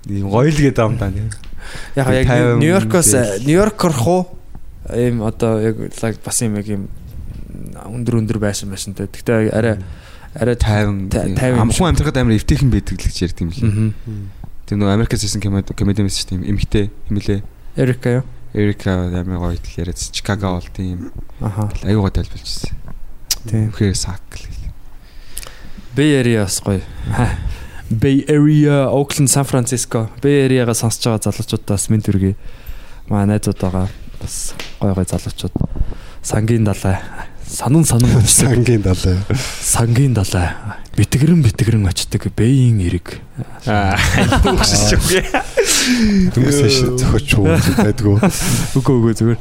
Ийм 0.06 0.30
гоё 0.30 0.54
л 0.54 0.62
гэдэг 0.62 0.86
юм 0.86 0.98
даа. 1.02 1.10
Яг 1.98 2.06
яг 2.14 2.28
Тайван 2.30 2.60
Нью-Йоркоос 2.62 3.10
дээр. 3.10 3.42
Нью-Йорк 3.42 3.80
орох 3.90 4.06
уу? 4.06 4.22
Ийм 4.94 5.26
одоо 5.26 5.58
яг 5.66 5.76
like 5.98 6.22
бас 6.22 6.38
юм 6.46 6.54
яг 6.62 6.70
юм 6.70 6.86
өндөр 7.74 8.22
өндөр 8.22 8.38
байсан 8.38 8.70
байсан 8.70 8.94
те. 8.94 9.10
Гэтэ 9.10 9.50
арай 9.50 9.82
арай 10.38 10.56
50 10.62 11.10
Та- 11.10 11.26
50 11.26 11.58
юм 11.58 11.62
амхан 11.66 11.90
амьдрахад 11.90 12.18
амар 12.22 12.38
эвтэйхэн 12.38 12.70
байдаг 12.70 13.02
л 13.02 13.02
гэж 13.02 13.18
ярьд 13.26 13.42
юм 13.42 13.50
лээ. 13.50 13.94
Тэр 14.70 14.78
нөгөө 14.78 14.94
Америкас 14.94 15.26
хийсэн 15.26 15.42
комеди 15.42 16.02
мэс 16.06 16.22
шүү 16.22 16.38
дээ. 16.38 16.50
Эмхтэй 16.54 16.86
химэлээ. 17.10 17.42
Эрика 17.82 18.10
юу? 18.22 18.24
Эрика 18.54 18.94
амар 19.10 19.42
гоё 19.42 19.58
л 19.58 19.74
яриад 19.82 19.98
Чикаго 19.98 20.54
бол 20.62 20.70
тийм 20.70 21.10
Аха. 21.42 21.70
аюугаа 21.82 22.14
тайлбарлажсэн. 22.14 22.78
Тийм. 23.50 23.70
Үхээр 23.74 23.96
сак 23.98 24.22
л. 24.38 24.46
Bay 25.96 26.20
Area 26.20 26.44
бас 26.44 26.60
гоё. 26.60 26.82
Bay 27.90 28.26
Area, 28.28 28.90
Oakland, 28.90 29.30
San 29.30 29.46
Francisco. 29.46 30.10
Bay 30.22 30.46
Area-га 30.46 30.74
сонсож 30.74 31.06
байгаа 31.06 31.32
залуучуудаас 31.32 31.88
мэд 31.90 32.10
үргэе. 32.12 32.36
Манай 33.08 33.40
найзууд 33.40 33.60
байгаа. 33.62 33.88
Бас 34.20 34.54
гоё 34.82 34.94
гоё 34.94 35.08
залуучууд. 35.08 35.54
Сангийн 36.22 36.66
далай. 36.66 37.00
Санан 37.48 37.86
санан. 37.86 38.22
Сангийн 38.28 38.82
далай. 38.82 39.18
Сангийн 39.62 40.14
далай. 40.14 40.52
Битгэрэн 40.98 41.44
битгэрэн 41.44 41.88
очдог 41.88 42.28
Бэйн 42.36 42.82
эрэг. 42.84 43.22
Аа. 43.66 43.96
Түнгэсэж 46.36 47.00
зөхөж 47.00 47.30
уу 47.40 47.56
байдгүй. 47.56 48.20
Үгүй 48.76 48.96
үгүй 49.00 49.14
зүгээр. 49.16 49.40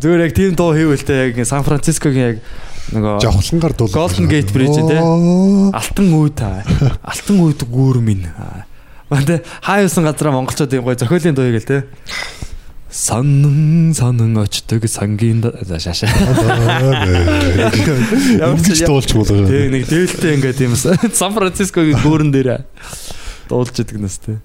Зүгээр 0.00 0.24
яг 0.24 0.32
тийм 0.32 0.54
дуу 0.56 0.72
хийвэлтэй 0.72 1.34
яг 1.34 1.44
Сан 1.44 1.64
Францискогийн 1.66 2.36
яг 2.36 2.38
нөгөө 2.92 3.20
Жавхлангаар 3.24 3.74
дул. 3.78 3.88
Golden 3.88 4.28
Gate 4.28 4.52
Bridge 4.52 4.80
тий. 4.84 5.00
Алтан 5.72 6.08
үйд. 6.12 6.40
Алтан 7.00 7.40
үйд 7.40 7.64
гүүр 7.64 8.00
минь. 8.04 8.28
Мандэ 9.08 9.40
хаа 9.62 9.84
юусан 9.84 10.04
газараа 10.04 10.36
монголчууд 10.36 10.74
юм 10.76 10.84
гоё 10.84 10.98
зохиолын 10.98 11.36
дуу 11.36 11.48
хийгээл 11.48 11.70
тий. 11.70 11.82
Санан 12.94 13.92
санан 13.96 14.38
очдог 14.38 14.86
сангийн 14.86 15.42
шаша. 15.82 16.06
Ямар 18.38 18.62
ч 18.62 18.86
дуулч 18.86 19.10
болоо. 19.18 19.48
Тэг 19.50 19.72
нэг 19.72 19.88
дээлтэй 19.90 20.38
ингээд 20.38 20.62
юм 20.62 20.76
Сан 20.78 21.34
Францискогийн 21.34 21.98
гүүрэн 22.04 22.30
дээр 22.30 22.62
дуулж 23.50 23.74
идэг 23.82 23.98
нэс 23.98 24.22
тий. 24.22 24.38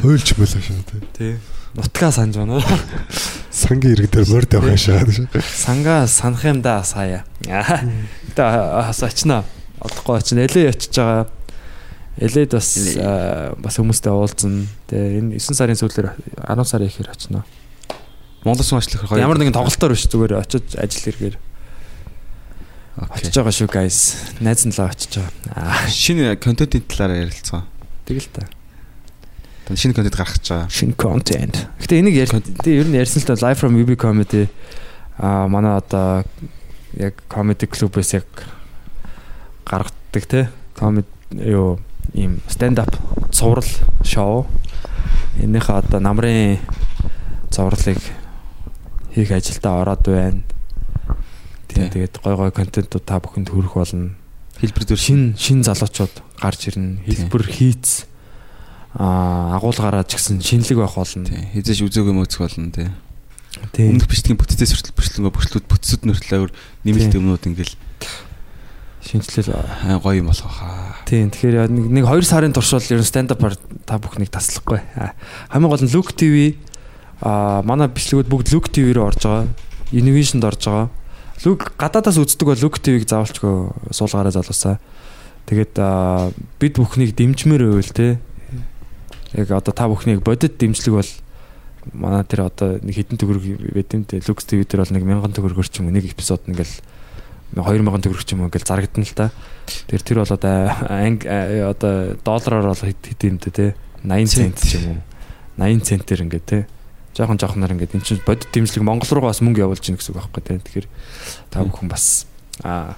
Хөөлч 0.00 0.34
болоо 0.40 0.60
шүү 0.64 0.82
дээ. 0.88 1.04
Тий. 1.12 1.34
Нутгаа 1.74 2.12
санаж 2.12 2.36
байна. 2.36 2.60
Сангийн 3.52 3.96
ирэг 3.96 4.10
дээр 4.12 4.28
морд 4.28 4.52
явах 4.52 4.76
шахаад 4.76 5.08
шүү. 5.12 5.26
Сангаа 5.40 6.04
санах 6.06 6.44
юм 6.44 6.60
да 6.60 6.82
сая. 6.84 7.24
Тэ 7.42 8.42
хас 8.42 9.02
очно. 9.02 9.44
Одохгүй 9.80 10.20
очно. 10.20 10.44
Элэ 10.44 10.68
очиж 10.72 10.92
байгаа. 10.96 11.28
Элэд 12.20 12.52
бас 12.52 12.68
бас 13.56 13.80
хүмүүстэй 13.80 14.12
уулзсан. 14.12 14.68
Тэгээ 14.92 15.20
энэ 15.20 15.40
9 15.40 15.56
сарын 15.56 15.80
сүүлээр 15.80 16.12
10 16.44 16.68
сарын 16.68 16.88
ихээр 16.92 17.08
очно. 17.08 17.44
Монголс 18.44 18.72
мачлах 18.72 19.08
хоёр. 19.08 19.22
Ямар 19.24 19.40
нэгэн 19.40 19.56
тоглолтоор 19.56 19.96
биш 19.96 20.04
зүгээр 20.12 20.44
очиж 20.44 20.76
ажил 20.76 21.08
хэрэгээр 21.08 21.36
очиж 23.16 23.32
байгаа 23.32 23.54
шүү 23.56 23.68
guys. 23.72 23.98
Найз 24.44 24.68
нь 24.68 24.76
л 24.76 24.84
очиж 24.84 25.16
байгаа. 25.16 25.32
Аа 25.56 25.88
шинэ 25.88 26.36
контентын 26.36 26.84
талаар 26.84 27.24
ярилцгаа. 27.24 27.64
тэгэл 28.04 28.28
та. 28.28 28.44
Шинэ 29.76 29.94
контент 29.94 30.16
гаргах 30.16 30.36
гэж 30.38 30.48
байгаа. 30.48 30.70
Шин 30.70 30.92
контент. 30.92 31.68
Гэтэ 31.80 32.00
энийг 32.00 32.16
ер 32.16 32.86
нь 32.88 32.98
ярьсан 32.98 33.22
л 33.22 33.28
та 33.28 33.40
live 33.40 33.58
from 33.58 33.76
UB 33.78 33.96
comedy 33.96 34.48
аа 35.18 35.48
манай 35.48 35.78
одоо 35.78 36.24
яг 36.96 37.14
comedy 37.28 37.66
клубээс 37.66 38.20
яг 38.20 38.28
гаргадаг 39.64 40.24
те 40.28 40.48
comedy 40.76 41.06
юу 41.32 41.80
ийм 42.14 42.40
stand 42.48 42.78
up 42.78 42.92
цуврал 43.32 43.64
шоу. 44.04 44.46
Энийхээ 45.40 45.80
одоо 45.80 46.00
намрын 46.00 46.58
цувралыг 47.50 47.98
хийх 49.14 49.30
ажилдаа 49.32 49.82
ороод 49.82 50.04
байна. 50.06 50.42
Тэгээд 51.68 52.20
гой 52.20 52.36
гой 52.36 52.52
контентууд 52.52 53.04
та 53.04 53.20
бүхэнд 53.20 53.48
хүрэх 53.48 53.74
болно. 53.76 54.16
Хэлбэр 54.60 54.84
дээр 54.84 55.00
Шин 55.00 55.34
шин 55.40 55.64
залуучууд 55.64 56.12
гарч 56.40 56.68
ирнэ. 56.68 57.00
Хэлбэр 57.08 57.44
хийц 57.48 58.04
агуулгаараа 58.96 60.04
ч 60.04 60.20
гэсэн 60.20 60.44
шинэлэг 60.44 60.78
байх 60.84 60.96
болно. 60.96 61.28
хизээш 61.28 61.80
үзөөгүй 61.88 62.12
мөцөх 62.12 62.44
болно 62.44 62.68
тий. 62.72 62.88
Тийм. 63.72 63.96
Өмнөх 63.96 64.08
бичлэгийн 64.08 64.40
бүтцээс 64.40 64.72
хүртэл 64.76 64.96
бичлэнгөө 64.96 65.32
бүчлүүд 65.32 65.66
бүтцүүд 65.68 66.02
нөртлөө 66.08 66.38
өөр 66.44 66.52
нэмэлт 66.84 67.16
юмнууд 67.16 67.44
ингээл 67.48 67.74
шинжилэл 69.02 69.52
аа, 69.52 69.98
гоё 69.98 70.20
юм 70.20 70.28
болох 70.28 70.52
хаа. 70.52 70.96
Тийм. 71.08 71.32
Тэгэхээр 71.32 71.68
нэг 71.72 71.86
нэг 71.88 72.04
2 72.04 72.22
сарын 72.24 72.52
турш 72.52 72.72
бол 72.72 72.92
ер 72.92 73.00
нь 73.00 73.08
stand 73.08 73.32
up 73.32 73.42
та 73.84 73.98
бүхнийг 73.98 74.30
таслахгүй. 74.30 74.80
Аа, 74.96 75.16
Хамгийн 75.50 75.72
гол 75.72 75.84
нь 75.84 75.92
Look 75.92 76.12
TV 76.14 76.56
аа 77.20 77.64
манай 77.66 77.88
бичлэгүүд 77.88 78.28
бүгд 78.30 78.52
Look 78.52 78.68
TV 78.70 78.94
рүү 78.94 79.04
орж 79.08 79.24
байгаа. 79.24 79.48
Innovation-д 79.92 80.44
орж 80.46 80.62
байгаа. 80.68 80.88
Look 81.44 81.74
гадаадаас 81.76 82.20
үздэг 82.22 82.46
бол 82.46 82.62
Look 82.62 82.78
TV-г 82.78 83.08
заавалчгүй 83.10 83.90
суулгаараа 83.90 84.32
залуусаа. 84.32 84.78
Тэгээд 85.50 85.74
аа, 85.82 86.30
бид 86.62 86.78
бүхнийг 86.78 87.18
дэмжмээр 87.18 87.66
байвал 87.66 87.92
те. 87.92 88.22
Яг 89.32 89.50
одоо 89.50 89.72
та 89.72 89.88
бүхнийг 89.88 90.20
бодит 90.20 90.58
дэмжлэг 90.60 90.94
бол 90.94 91.10
манай 91.92 92.22
тэр 92.24 92.46
одоо 92.46 92.78
нэг 92.78 92.94
хэдэн 92.94 93.18
төгрөг 93.18 93.74
байдэмтэй 93.74 94.22
Lux 94.22 94.44
TV 94.44 94.62
дээр 94.68 94.84
бол 94.84 94.94
нэг 94.94 95.04
1000 95.04 95.34
төгрөгөөр 95.34 95.68
ч 95.68 95.80
юм 95.80 95.88
уу 95.88 95.96
нэг 95.96 96.06
эпизод 96.12 96.46
ингээл 96.46 96.76
2000 97.56 98.04
төгрөг 98.04 98.22
ч 98.22 98.30
юм 98.36 98.44
уу 98.44 98.48
ингээл 98.52 98.68
зарагдана 98.68 99.08
л 99.08 99.16
та. 99.16 99.32
Тэр 99.88 100.00
тэр 100.04 100.18
бол 100.22 100.32
одоо 100.32 100.54
анги 100.86 101.26
одоо 101.26 102.16
доллараар 102.22 102.70
бол 102.70 102.84
хэд 102.84 103.20
юм 103.24 103.36
те 103.40 103.74
80 104.04 104.28
цент 104.28 104.58
ч 104.62 104.78
юм 104.78 105.00
уу. 105.00 105.00
80 105.58 105.84
центээр 105.84 106.22
ингээд 106.28 106.46
те. 106.46 106.58
Жохон 107.16 107.36
жохноор 107.36 107.72
ингээд 107.76 107.96
эн 107.96 108.04
чинь 108.04 108.24
бодит 108.24 108.48
дэмжлэг 108.52 108.84
Монгол 108.84 109.10
руу 109.16 109.28
бас 109.28 109.44
мөнгө 109.44 109.64
явуулж 109.64 109.84
гин 109.84 110.00
гэсэн 110.00 110.16
үг 110.16 110.20
байхгүй 110.22 110.42
те. 110.44 110.60
Тэгэхээр 110.64 110.86
та 111.52 111.60
бүхэн 111.64 111.88
бас 111.92 112.24
аа 112.64 112.96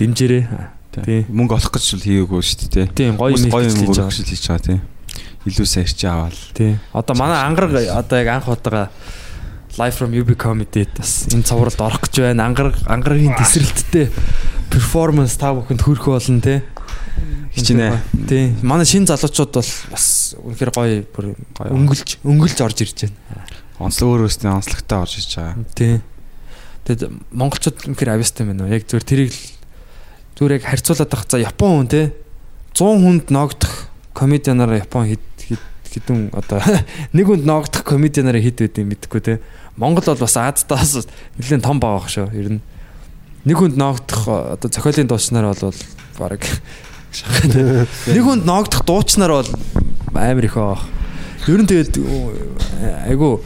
дэмжээрэй. 0.00 0.44
Аа, 0.52 0.72
Тий. 0.96 1.28
Мөнгө 1.28 1.60
олох 1.60 1.76
гэж 1.76 2.00
л 2.00 2.04
хийгээгүй 2.08 2.40
шүү 2.40 2.72
дээ 2.72 2.88
тий. 2.88 3.12
Тийм 3.12 3.20
гоё 3.20 3.36
юм 3.36 3.52
гоё 3.52 3.68
хийж 3.68 3.76
юм 3.76 3.92
байгаа. 3.92 4.08
өргөжл 4.08 4.24
хийж 4.24 4.44
байгаа 4.48 4.64
тий. 4.64 4.78
Илүү 5.46 5.66
сайн 5.66 5.86
ирч 5.86 6.02
аваад. 6.04 6.38
Тий. 6.58 6.76
Одоо 6.92 7.14
манай 7.16 7.38
ангараг 7.46 7.78
одоо 7.78 8.18
яг 8.18 8.28
анх 8.34 8.48
удаага 8.50 8.90
Live 9.76 9.92
from 9.92 10.14
UB 10.16 10.34
comedy 10.40 10.88
бас 10.96 11.28
энэ 11.28 11.44
цовралд 11.44 11.78
орох 11.80 12.00
гэж 12.08 12.24
байна. 12.24 12.46
Ангараг 12.48 12.80
ангарагийн 12.88 13.36
тесрэлттэй 13.36 14.08
перформанс 14.72 15.36
та 15.36 15.52
бүхэнд 15.52 15.84
хүрэх 15.84 16.08
болно 16.08 16.40
те. 16.40 16.64
Хичнээн. 17.52 18.00
Тий. 18.26 18.56
Манай 18.64 18.88
шин 18.88 19.04
залуучууд 19.06 19.52
бол 19.52 19.70
бас 19.92 20.34
үнэхээр 20.40 20.72
гоё 20.72 21.04
бүр 21.12 21.36
өнгөлж 21.60 22.24
өнгөлж 22.24 22.58
орж 22.64 22.78
ирж 22.82 23.04
байна. 23.04 23.44
Онцлог 23.76 24.16
өөрөөсөө 24.16 24.48
онцлогтой 24.48 24.98
орж 24.98 25.14
иж 25.20 25.36
байгаа. 25.36 25.60
Тий. 25.76 26.00
Тэгэд 26.88 27.12
монголчууд 27.36 27.76
үнэхээр 27.84 28.16
авьяастай 28.16 28.48
байна 28.48 28.64
уу? 28.64 28.72
Яг 28.72 28.88
зүгээр 28.88 29.04
тэрийг 29.04 29.36
зүгээр 30.40 30.56
яг 30.56 30.64
харьцуулаад 30.72 31.12
байх. 31.12 31.24
За 31.28 31.36
Япон 31.36 31.84
хүн 31.84 31.88
те 31.92 32.02
100 32.72 33.04
хүнд 33.04 33.26
ногдох 33.28 33.92
комедианаар 34.16 34.80
Япон 34.80 35.12
хэд 35.12 35.35
хэд 35.96 36.04
хэдэн 36.04 36.36
одоо 36.36 36.60
нэг 37.16 37.24
хүнд 37.24 37.48
ногдох 37.48 37.84
комедианаар 37.88 38.40
хэд 38.40 38.60
байд 38.60 38.76
юм 38.76 38.92
мэдэхгүй 38.92 39.20
те. 39.24 39.40
Монгол 39.80 40.04
бол 40.04 40.20
бас 40.20 40.36
Аздаас 40.36 41.08
нэлээд 41.40 41.64
том 41.64 41.80
бах 41.80 42.12
шүү. 42.12 42.28
Ер 42.36 42.48
нь 42.56 42.60
нэг 43.48 43.56
хүнд 43.56 43.80
ногдох 43.80 44.28
одоо 44.28 44.68
зохиолын 44.68 45.08
дуучнаар 45.08 45.56
бол 45.56 45.72
баг 46.20 46.44
нэг 48.12 48.22
хүнд 48.22 48.44
ногдох 48.44 48.84
дуучнаар 48.84 49.32
бол 49.40 49.50
амар 50.12 50.44
их 50.44 50.56
байгаа. 50.60 50.84
Ер 51.48 51.60
нь 51.64 51.68
тэгээд 51.70 51.96
айгу 53.08 53.40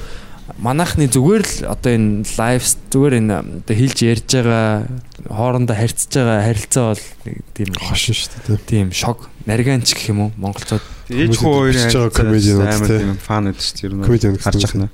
манайхны 0.60 1.08
зүгээр 1.08 1.42
л 1.42 1.54
одоо 1.72 1.90
энэ 1.96 2.28
лайв 2.36 2.62
зүгээр 2.92 3.14
энэ 3.24 3.32
одоо 3.64 3.74
хэлж 3.76 3.98
ярьж 4.04 4.28
байгаа 4.28 4.86
хоорондоо 5.26 5.76
харьцаж 5.76 6.12
байгаа 6.20 6.44
харилцаа 6.44 6.84
бол 6.92 7.04
нэг 7.24 7.36
тийм 7.56 7.68
Хошин 7.80 8.14
шүү 8.14 8.28
дээ. 8.44 8.58
тийм 8.68 8.86
шок 8.92 9.28
нариганч 9.48 9.88
гэх 9.96 10.12
юм 10.12 10.28
уу 10.28 10.30
монголчууд 10.36 10.84
Ээж 11.10 11.34
хүү 11.40 11.54
хоёрын 11.74 12.12
комедианууд, 12.12 12.70
амар 12.76 12.86
тий. 12.92 12.98
тийм 13.00 13.16
фан 13.18 13.42
байдаг 13.48 13.64
шүү 13.64 13.74
дээ. 13.80 14.04
Комедиан 14.04 14.32
үг. 14.36 14.44
ахна. 14.46 14.88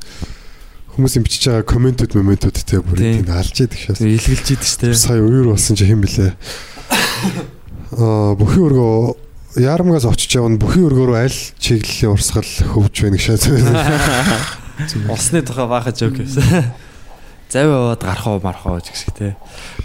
Хүмүүсийн 0.96 1.24
бичиж 1.28 1.42
байгаа 1.50 1.66
комментүүд 1.68 2.12
моментууд 2.16 2.56
те 2.56 2.80
бүр 2.80 2.96
Тийм. 2.96 3.26
алж 3.28 3.52
яадаг 3.60 3.76
шээс. 3.76 4.00
илгэлж 4.00 4.46
идэг 4.56 4.64
штэ 4.64 4.94
Сая 4.96 5.20
уяр 5.20 5.50
болсон 5.52 5.76
чи 5.76 5.84
хэн 5.84 6.00
блэ? 6.00 6.32
Аа 8.00 8.32
бүхий 8.38 8.62
өргөө 8.64 9.60
ярамгаас 9.60 10.04
очиж 10.08 10.36
явна 10.40 10.56
бүхий 10.56 10.84
өргөөрөө 10.88 11.18
аль 11.20 11.38
чиглэлийн 11.60 12.12
урсгал 12.16 12.48
хөвж 12.48 12.94
байна 13.04 13.16
гэшээ. 13.20 13.36
Усны 15.08 15.42
тухай 15.42 15.66
баха 15.66 15.92
жок 15.96 16.18
гэсэн. 16.20 16.72
Завь 17.48 17.70
аваад 17.70 18.02
гарах 18.02 18.26
уу 18.26 18.40
марах 18.42 18.66
уу 18.66 18.80
гэх 18.82 18.96
шиг 18.96 19.14
те. 19.14 19.36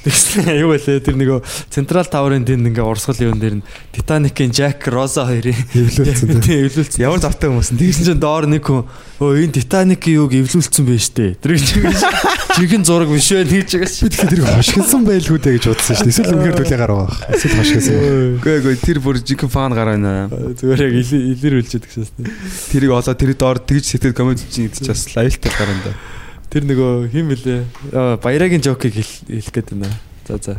Тэгсэн 0.04 0.50
юу 0.58 0.74
вэ 0.74 0.82
тэр 0.82 1.16
нөгөө 1.16 1.40
Централ 1.70 2.10
Таврын 2.10 2.46
тэнд 2.46 2.74
ингээ 2.74 2.82
урсгал 2.82 3.22
юун 3.22 3.38
дээр 3.38 3.62
нь 3.62 3.66
Титаникийн 3.94 4.50
Жак 4.50 4.88
Роза 4.90 5.30
хоёрын 5.30 5.54
Эвлүүлсэн 5.54 6.42
тийм 6.46 6.66
эвлүүлсэн. 6.66 7.06
Ямар 7.06 7.22
завтай 7.22 7.54
хүмүүс 7.54 7.78
нь 7.78 7.82
Тэгсэн 7.82 8.06
чинь 8.10 8.22
доор 8.22 8.50
нэг 8.50 8.66
хүн 8.66 8.90
өө 9.22 9.46
энэ 9.46 9.62
Титаникийн 9.62 10.26
юуг 10.26 10.34
эвлүүлсэн 10.34 10.86
байж 10.90 11.06
тээ. 11.14 11.38
Тэр 11.38 11.62
чихэн 11.62 12.82
зураг 12.82 13.14
биш 13.14 13.30
вэ 13.30 13.46
гэж 13.46 13.78
байгаа 13.78 14.02
Би 14.02 14.10
тэгэхээр 14.10 14.32
тэрийг 14.34 14.48
хошигнсан 14.50 15.02
байлгүй 15.06 15.38
дээ 15.38 15.56
гэж 15.62 15.66
бодсон 15.70 15.96
шүү 15.96 16.06
дээ. 16.06 16.14
Эсвэл 16.18 16.36
үнээр 16.42 16.58
түлээгаар 16.58 16.94
байгаа. 16.98 17.18
Эсвэл 17.32 17.58
хошигнсан. 17.62 17.96
Үгүй 18.42 18.54
эгүй 18.58 18.76
тэр 18.82 18.98
бүр 19.00 19.18
жинхэнэ 19.22 19.54
фан 19.54 19.72
гараа 19.78 19.96
байна. 19.96 20.26
Зүгээр 20.58 20.82
яг 20.82 20.94
илэрүүлж 20.98 21.72
идэх 21.78 21.92
шээс. 21.94 22.12
Тэрийг 22.74 22.92
олоо 22.92 23.14
тэрийг 23.14 23.38
доор 23.38 23.62
тэгж 23.62 23.86
сэтгэл 23.94 24.18
комент 24.18 24.42
чинь 24.50 24.68
идэж 24.68 24.90
бас 24.90 25.06
лайлтай 25.14 25.52
гараа 25.54 25.78
да. 25.86 25.94
Тэр 26.52 26.68
нөгөө 26.68 27.08
хим 27.16 27.32
мөлий 27.32 27.64
баярагийн 27.92 28.60
жокийг 28.60 29.00
хэлэх 29.00 29.52
гээд 29.56 29.72
байна. 29.72 29.88
За 30.28 30.36
за. 30.36 30.56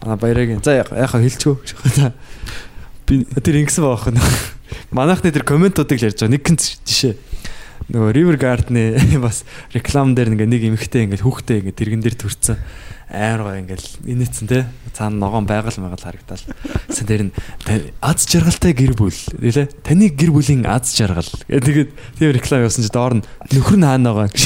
А 0.00 0.16
баярагийн. 0.16 0.64
За 0.64 0.72
яхаа 0.80 1.20
хэлчихв. 1.20 1.60
За. 1.92 2.14
Би 3.04 3.24
тэр 3.28 3.60
ингэсэн 3.60 3.84
баах 3.84 4.08
нь. 4.08 4.16
Манайхны 4.96 5.28
тэр 5.28 5.44
комментуудыг 5.44 6.00
л 6.00 6.08
ярьж 6.08 6.16
байгаа. 6.16 6.32
Нэг 6.32 6.42
гэн 6.48 6.56
жишээ. 6.56 7.14
Нөгөө 7.92 8.10
River 8.16 8.36
Garden-ы 8.40 9.20
бас 9.20 9.44
реклам 9.76 10.16
дээр 10.16 10.32
ингээ 10.32 10.48
нэг 10.48 10.62
эмэгтэй 10.72 11.04
ингээ 11.04 11.20
хүүхдээ 11.20 11.60
ингээ 11.60 11.76
тэрэгэн 11.76 12.02
дээр 12.08 12.16
төрцөн 12.16 12.56
амар 13.12 13.40
гоо 13.44 13.60
ингээл 13.60 13.88
инээдсэн 14.08 14.48
те 14.48 14.64
цаана 14.96 15.20
ногоон 15.20 15.44
байгаль 15.44 15.76
магаал 15.76 16.00
харагдал. 16.00 16.40
Тэгсэн 16.88 17.06
дээр 17.06 17.22
нь 17.28 17.32
аз 18.00 18.24
жаргалтай 18.24 18.72
гэр 18.72 18.96
бүл 18.96 19.12
нэлээ 19.36 19.68
таны 19.84 20.08
гэр 20.08 20.32
бүлийн 20.32 20.64
аз 20.64 20.96
жаргал 20.96 21.28
гэдэг 21.48 21.92
тийм 22.16 22.32
реклам 22.32 22.64
явуулсан 22.64 22.84
чи 22.84 22.92
доор 22.92 23.20
нь 23.20 23.24
нөхөр 23.52 23.76
нь 23.76 23.84
хаана 23.84 24.16
байгаа 24.16 24.32
гэж 24.32 24.42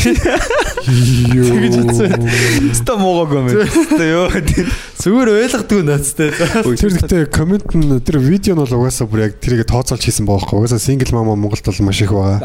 хэлсэн. 0.86 2.74
Ста 2.74 2.96
муугаа 2.96 3.26
комент. 3.26 3.70
Ста 3.70 4.04
ёо 4.04 4.30
тийм. 4.30 4.66
Зүгээр 4.96 5.28
ойлгохгүй 5.46 5.82
нацтай. 5.82 6.30
Тэр 6.30 6.92
гэхдээ 6.94 7.26
комент 7.30 7.66
нь 7.74 8.00
тэр 8.02 8.18
видео 8.22 8.54
нь 8.54 8.62
бол 8.62 8.74
угаасаа 8.82 9.06
бүр 9.10 9.26
яг 9.26 9.38
тэрийг 9.42 9.66
тооцоолж 9.66 10.02
хийсэн 10.06 10.26
баахгүй. 10.26 10.62
Угаасаа 10.62 10.78
сингл 10.78 11.10
мама 11.14 11.34
Монголд 11.34 11.66
бол 11.66 11.86
маш 11.86 12.00
их 12.02 12.12
байгаа. 12.14 12.38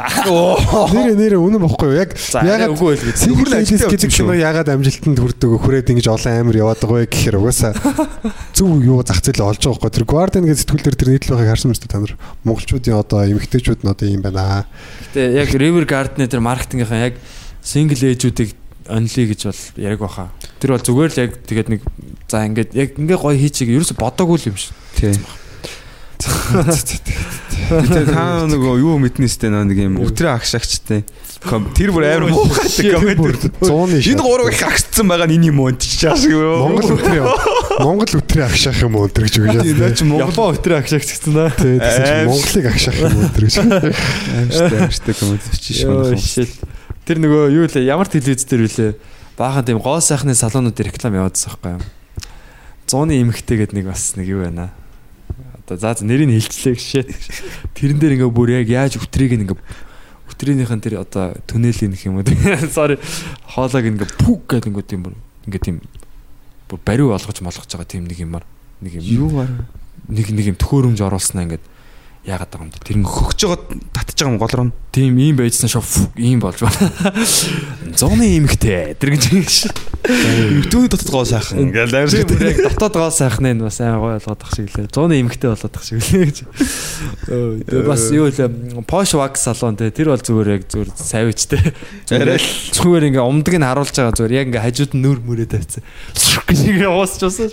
Нэрэ 0.89 1.13
нэрэ 1.17 1.37
үнэн 1.37 1.61
бохгүй 1.61 1.93
юу? 1.93 2.01
Яг 2.01 2.17
ягаад 2.17 2.73
үгүй 2.75 2.97
л 2.97 3.05
гэж. 3.05 3.17
сингл 3.17 3.53
ажилтаа 3.53 3.89
гэдэг 3.93 4.09
кино 4.09 4.33
ягаад 4.33 4.69
амжилтанд 4.73 5.19
хүрдэг 5.21 5.49
хүрээд 5.61 5.91
ингэж 5.93 6.07
олон 6.11 6.35
амир 6.35 6.57
яваад 6.61 6.81
байгаа 6.83 6.99
вэ 7.01 7.07
гэхээр 7.07 7.39
угаасаа 7.39 7.73
зөв 8.57 8.69
юу 8.83 9.01
зах 9.01 9.23
зээл 9.23 9.47
олж 9.47 9.63
байгаа 9.63 9.87
байхгүй. 9.87 9.95
Тэр 9.95 10.07
Guardian 10.07 10.45
гэдэг 10.45 10.61
сэтгүүл 10.61 10.85
дээр 10.85 10.97
тэр 10.99 11.11
нийтлэл 11.15 11.35
байхыг 11.39 11.51
харсан 11.55 11.69
мэт 11.71 11.87
та 11.87 11.99
нар. 11.99 12.15
Монголчуудын 12.43 12.99
одоо 12.99 13.19
эмэгтэйчүүд 13.31 13.81
нь 13.81 13.91
одоо 13.91 14.07
юм 14.07 14.21
байна. 14.21 14.67
Гэтэ 15.13 15.21
яг 15.39 15.49
River 15.55 15.85
Garden-ы 15.87 16.27
тэр 16.27 16.43
маркетингийнхаа 16.43 17.11
яг 17.11 17.15
сингл 17.63 17.97
ээжүүдийг 17.97 18.55
онли 18.91 19.23
гэж 19.31 19.41
бол 19.47 19.61
яриг 19.77 19.99
баха. 20.01 20.29
Тэр 20.59 20.75
бол 20.75 20.83
зүгээр 20.83 21.11
л 21.15 21.21
яг 21.21 21.31
тэгээд 21.47 21.69
нэг 21.71 21.81
за 22.27 22.43
ингээд 22.45 22.71
яг 22.75 22.89
ингээ 22.97 23.19
гоё 23.19 23.37
хийчихээ 23.37 23.77
ерөөсө 23.79 23.95
бодоогүй 23.95 24.37
л 24.41 24.49
юм 24.51 24.57
шиг. 24.57 24.75
Тийм. 24.97 25.15
Тэгээ 27.71 28.11
та 28.11 28.45
нөгөө 28.49 28.81
юу 28.83 28.97
мэднэстэй 28.99 29.49
нэг 29.53 29.77
юм 29.79 30.01
өтрөө 30.01 30.35
агшаагчтай. 30.35 31.05
Тэр 31.41 31.89
бүр 31.89 32.05
амар 32.05 32.29
муухайтай 32.29 32.91
комент. 32.93 33.49
100-ны 33.65 33.97
Энэ 33.97 34.21
гурав 34.21 34.47
их 34.53 34.61
агцсан 34.61 35.09
байгаа 35.09 35.25
нь 35.25 35.41
энэ 35.41 35.49
юм 35.49 35.65
уу 35.65 35.73
чааш 35.73 36.29
юу. 36.29 36.69
Монгол 36.69 36.93
өтрөө 37.01 37.81
Монгол 37.81 38.13
өтрөө 38.21 38.45
агшаах 38.45 38.77
юм 38.85 38.93
уу 39.01 39.09
өтер 39.09 39.25
гэж 39.25 39.41
үгэж 39.41 39.65
Тийм 39.65 39.77
наа 39.81 39.89
чи 39.97 40.05
Монгол 40.05 40.29
Япон 40.29 40.53
өтрөө 40.53 40.77
агшаагч 40.85 41.09
гэсэн. 41.09 41.33
Тэгээд 41.57 41.81
тэгсэн 41.81 42.05
чинь 42.05 42.13
Аим. 42.13 42.29
Монголыг 42.29 42.65
агшаах 42.69 42.97
юм 43.01 43.13
уу 43.17 43.25
өтер 43.25 43.43
гэж. 43.49 43.55
аимштай 44.37 44.77
аимштай 44.85 45.13
Йоо, 45.81 46.13
шээ. 46.13 46.45
shit. 46.45 46.51
Тэр 47.09 47.17
нөгөө 47.25 47.43
юу 47.57 47.65
лээ 47.65 47.89
ямар 47.89 48.05
телевиз 48.05 48.45
дээр 48.45 48.61
үлээ 48.69 48.91
баахан 49.33 49.65
тийм 49.65 49.81
гоо 49.81 49.97
сайхны 49.97 50.37
салонууд 50.37 50.77
реклам 50.77 51.17
яваадсан 51.17 51.57
байхгүй 51.57 51.73
юу. 51.73 51.85
100-ны 52.85 53.17
эмхтэй 53.17 53.57
гэдэг 53.65 53.75
нэг 53.81 53.85
бас 53.89 54.13
нэг 54.13 54.29
юу 54.29 54.45
байна. 54.45 54.69
Одоо 55.65 55.81
за 55.81 55.97
нэрийг 56.05 56.29
хэлчлээ 56.29 56.77
гişээ. 56.77 57.05
Тэрэн 57.73 57.97
дээр 57.97 58.13
ингээ 58.21 58.29
бүр 58.29 58.61
яг 58.61 58.69
яаж 58.69 59.01
өтрийг 59.01 59.33
ингээ 59.41 59.57
өтрийнхэн 60.41 60.81
тэр 60.81 61.05
одоо 61.05 61.37
туннелийн 61.45 61.93
гэх 61.93 62.09
юм 62.09 62.17
уу. 62.17 62.25
Sorry. 62.73 62.97
Хоолойг 63.53 63.85
ингээ 63.85 64.09
пүг 64.17 64.49
гэдэг 64.49 64.73
ингээ 64.73 64.89
тийм 64.89 65.01
бүр 65.05 65.13
ингээ 65.45 65.61
тийм 65.61 65.77
бүр 66.65 66.79
бариу 66.81 67.13
олгож 67.13 67.37
молгож 67.45 67.69
байгаа 67.69 67.85
тийм 67.85 68.09
нэг 68.09 68.17
юмар 68.17 68.41
нэг 68.81 68.97
юм 68.97 69.05
Юу 69.05 69.29
гар 69.29 69.49
нэг 70.09 70.27
нэг 70.33 70.45
юм 70.49 70.57
төхөөрөмж 70.57 70.97
оруулснаа 71.05 71.45
ингээ 71.45 71.61
яагаад 72.25 72.49
байгаа 72.49 72.65
юм 72.65 72.73
бэ? 72.73 72.81
Тэр 72.81 72.97
ингээ 72.97 73.13
хөгж 73.13 73.39
байгаа 73.45 73.59
татж 73.93 74.17
байгаа 74.17 74.33
юм 74.33 74.41
гол 74.41 74.55
руу. 74.57 74.69
Тийм 74.89 75.13
ийм 75.21 75.37
байжсан 75.37 75.69
шов 75.69 76.09
ийм 76.17 76.41
болж 76.41 76.57
байна. 76.65 76.89
Зооны 77.99 78.25
эмхтэй. 78.41 78.97
Тэр 78.97 79.13
гэж 79.13 79.23
юм 79.29 79.45
шиг. 79.45 79.77
Төвний 80.71 80.89
дотор 80.91 81.11
гоо 81.11 81.25
сайхан 81.25 81.71
ингээл 81.71 81.95
амар 82.03 82.11
шиг. 82.11 82.31
яг 82.41 82.59
дотоод 82.67 82.95
гоо 82.95 83.11
сайхан 83.11 83.47
нь 83.55 83.63
бас 83.63 83.79
амар 83.79 83.99
гой 83.99 84.13
болгоод 84.19 84.39
тах 84.41 84.51
шиг 84.55 84.67
лээ. 84.75 84.91
Зооны 84.91 85.19
эмхтэй 85.21 85.49
болоод 85.51 85.71
тах 85.71 85.85
шиг 85.87 85.99
лээ 86.01 86.25
гэж. 86.27 86.37
Өө, 87.31 87.83
бас 87.87 88.03
юу 88.11 88.27
лээ 88.27 88.49
Posh 88.87 89.15
Wax 89.15 89.47
салон 89.47 89.79
те 89.79 89.91
тэр 89.91 90.11
бол 90.11 90.19
зүгээр 90.19 90.49
яг 90.51 90.63
зүгээр 90.67 90.89
савичтэй. 90.95 91.61
Арай 92.11 92.37
л. 92.39 92.49
Зүгээр 92.75 93.07
ингээ 93.13 93.23
умдаг 93.23 93.55
нь 93.55 93.65
харуулж 93.65 93.95
байгаа 93.95 94.15
зүгээр 94.19 94.35
яг 94.35 94.45
ингээ 94.51 94.65
хажууд 94.67 94.91
нь 94.95 95.01
нүр 95.01 95.19
мөрөө 95.23 95.47
тавьсан. 95.47 95.83
ингээ 96.51 96.91
уусч 96.91 97.21
уусаа. 97.23 97.49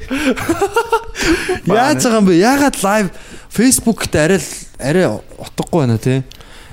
Яаж 1.67 2.03
байгаа 2.03 2.21
юм 2.23 2.27
бэ? 2.27 2.35
Ягаад 2.43 2.77
лайв 2.83 3.07
Facebook-т 3.53 4.15
арай 4.19 4.41
л 4.43 4.51
арай 4.79 5.07
утгагүй 5.39 5.87
байна 5.87 5.99
те. 5.99 6.25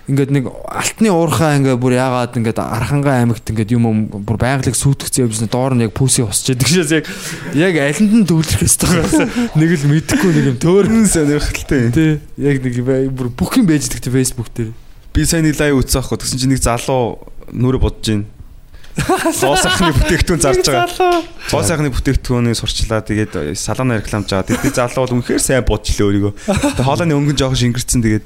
Ингээд 0.05 0.29
нэг 0.29 0.45
алтны 0.69 1.09
уурхаа 1.09 1.57
ингээ 1.57 1.81
бүр 1.81 1.97
яагаад 1.97 2.37
ингээд 2.37 2.61
архангаа 2.61 3.25
аймагт 3.25 3.49
ингээд 3.49 3.73
юм 3.73 3.89
юм 3.89 3.99
бүр 4.21 4.37
байгалыг 4.37 4.77
сүйтгэцэн 4.77 5.25
явжсэн 5.25 5.49
доор 5.49 5.73
нь 5.73 5.81
яг 5.81 5.97
пүүси 5.97 6.21
усч 6.21 6.53
яадаг 6.53 6.69
шээс 6.69 6.93
яг 6.93 7.09
яг 7.57 7.73
алинд 7.81 8.13
нь 8.13 8.27
төвлөрөх 8.29 8.61
ёстой. 8.61 9.01
Нэг 9.57 9.71
л 9.81 9.89
мэдэхгүй 9.89 10.31
нэг 10.37 10.45
юм 10.53 10.57
төөрөн 10.61 11.09
сонирхолтой. 11.09 11.89
тий 11.89 12.11
яг 12.37 12.61
нэг 12.61 12.75
бүр 13.17 13.33
бүх 13.33 13.57
юм 13.57 13.65
байж 13.65 13.89
дэгтэй 13.89 14.13
Facebook 14.13 14.53
дээр. 14.53 14.77
Би 15.09 15.25
сайн 15.25 15.49
нэг 15.49 15.57
лайв 15.57 15.81
үзсэн 15.81 16.05
аахгүй 16.05 16.21
тэгсэн 16.21 16.37
чинь 16.37 16.53
нэг 16.53 16.61
залуу 16.61 17.25
нүрэ 17.49 17.81
бодож 17.81 18.05
байна. 18.05 18.29
Гоо 18.95 19.55
сайхны 19.59 19.91
бүтээгдэхүүн 19.91 20.39
зарж 20.39 20.67
байгаа. 20.71 21.19
Гоо 21.51 21.63
сайхны 21.67 21.91
бүтээгдэхүүнийг 21.91 22.55
сурчлаа. 22.55 23.03
Тэгээд 23.03 23.59
салааны 23.59 23.99
рекламж 23.99 24.31
байгаа. 24.31 24.47
Тэгээд 24.47 24.63
би 24.63 24.71
залуу 24.71 25.03
бол 25.03 25.15
үнэхээр 25.19 25.43
сайн 25.43 25.67
бодчихлоо 25.67 26.07
өөрийгөө. 26.07 26.33
Тэгээд 26.47 26.87
хоолойны 26.87 27.13
өнгөн 27.19 27.35
жоох 27.35 27.59
шингэрсэн 27.59 27.99
тэгээд 27.99 28.25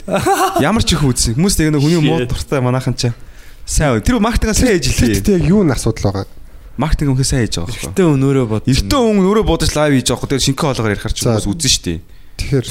ямар 0.62 0.86
ч 0.86 0.94
их 0.94 1.02
үзсэн. 1.02 1.34
Хүмүүс 1.42 1.56
тэгээд 1.58 1.74
нэг 1.74 1.82
хүний 1.82 2.02
муу 2.06 2.22
дуртай 2.30 2.62
манайхан 2.62 2.94
чаа. 2.94 3.18
Сайн. 3.66 3.98
Тэр 4.06 4.22
маркетинг 4.22 4.54
сайн 4.54 4.78
илээ. 4.78 5.26
гэхдээ 5.26 5.42
яг 5.42 5.50
юу 5.50 5.66
н 5.66 5.74
асуудал 5.74 6.14
байгаа. 6.14 6.30
Маркетинг 6.78 7.18
үнэхээр 7.18 7.30
сайн 7.34 7.44
ээж 7.50 7.54
байгаа 7.58 7.74
байхгүй. 7.74 7.90
Гэтэ 7.90 8.04
өнөөрөө 8.14 8.46
бод. 8.46 8.64
Эртөө 8.70 9.02
өнгө 9.10 9.24
нүрэ 9.26 9.42
бодож 9.50 9.72
лайв 9.74 9.94
хийж 9.98 10.08
байгаа. 10.14 10.30
Тэгээд 10.30 10.46
шинхэ 10.48 10.62
хоолоогоор 10.64 10.94
ярихаар 10.94 11.14
ч 11.18 11.20
хүмүүс 11.26 11.50
үзэн 11.50 11.74
штий. 11.74 11.98
Тэгэхээр 12.40 12.68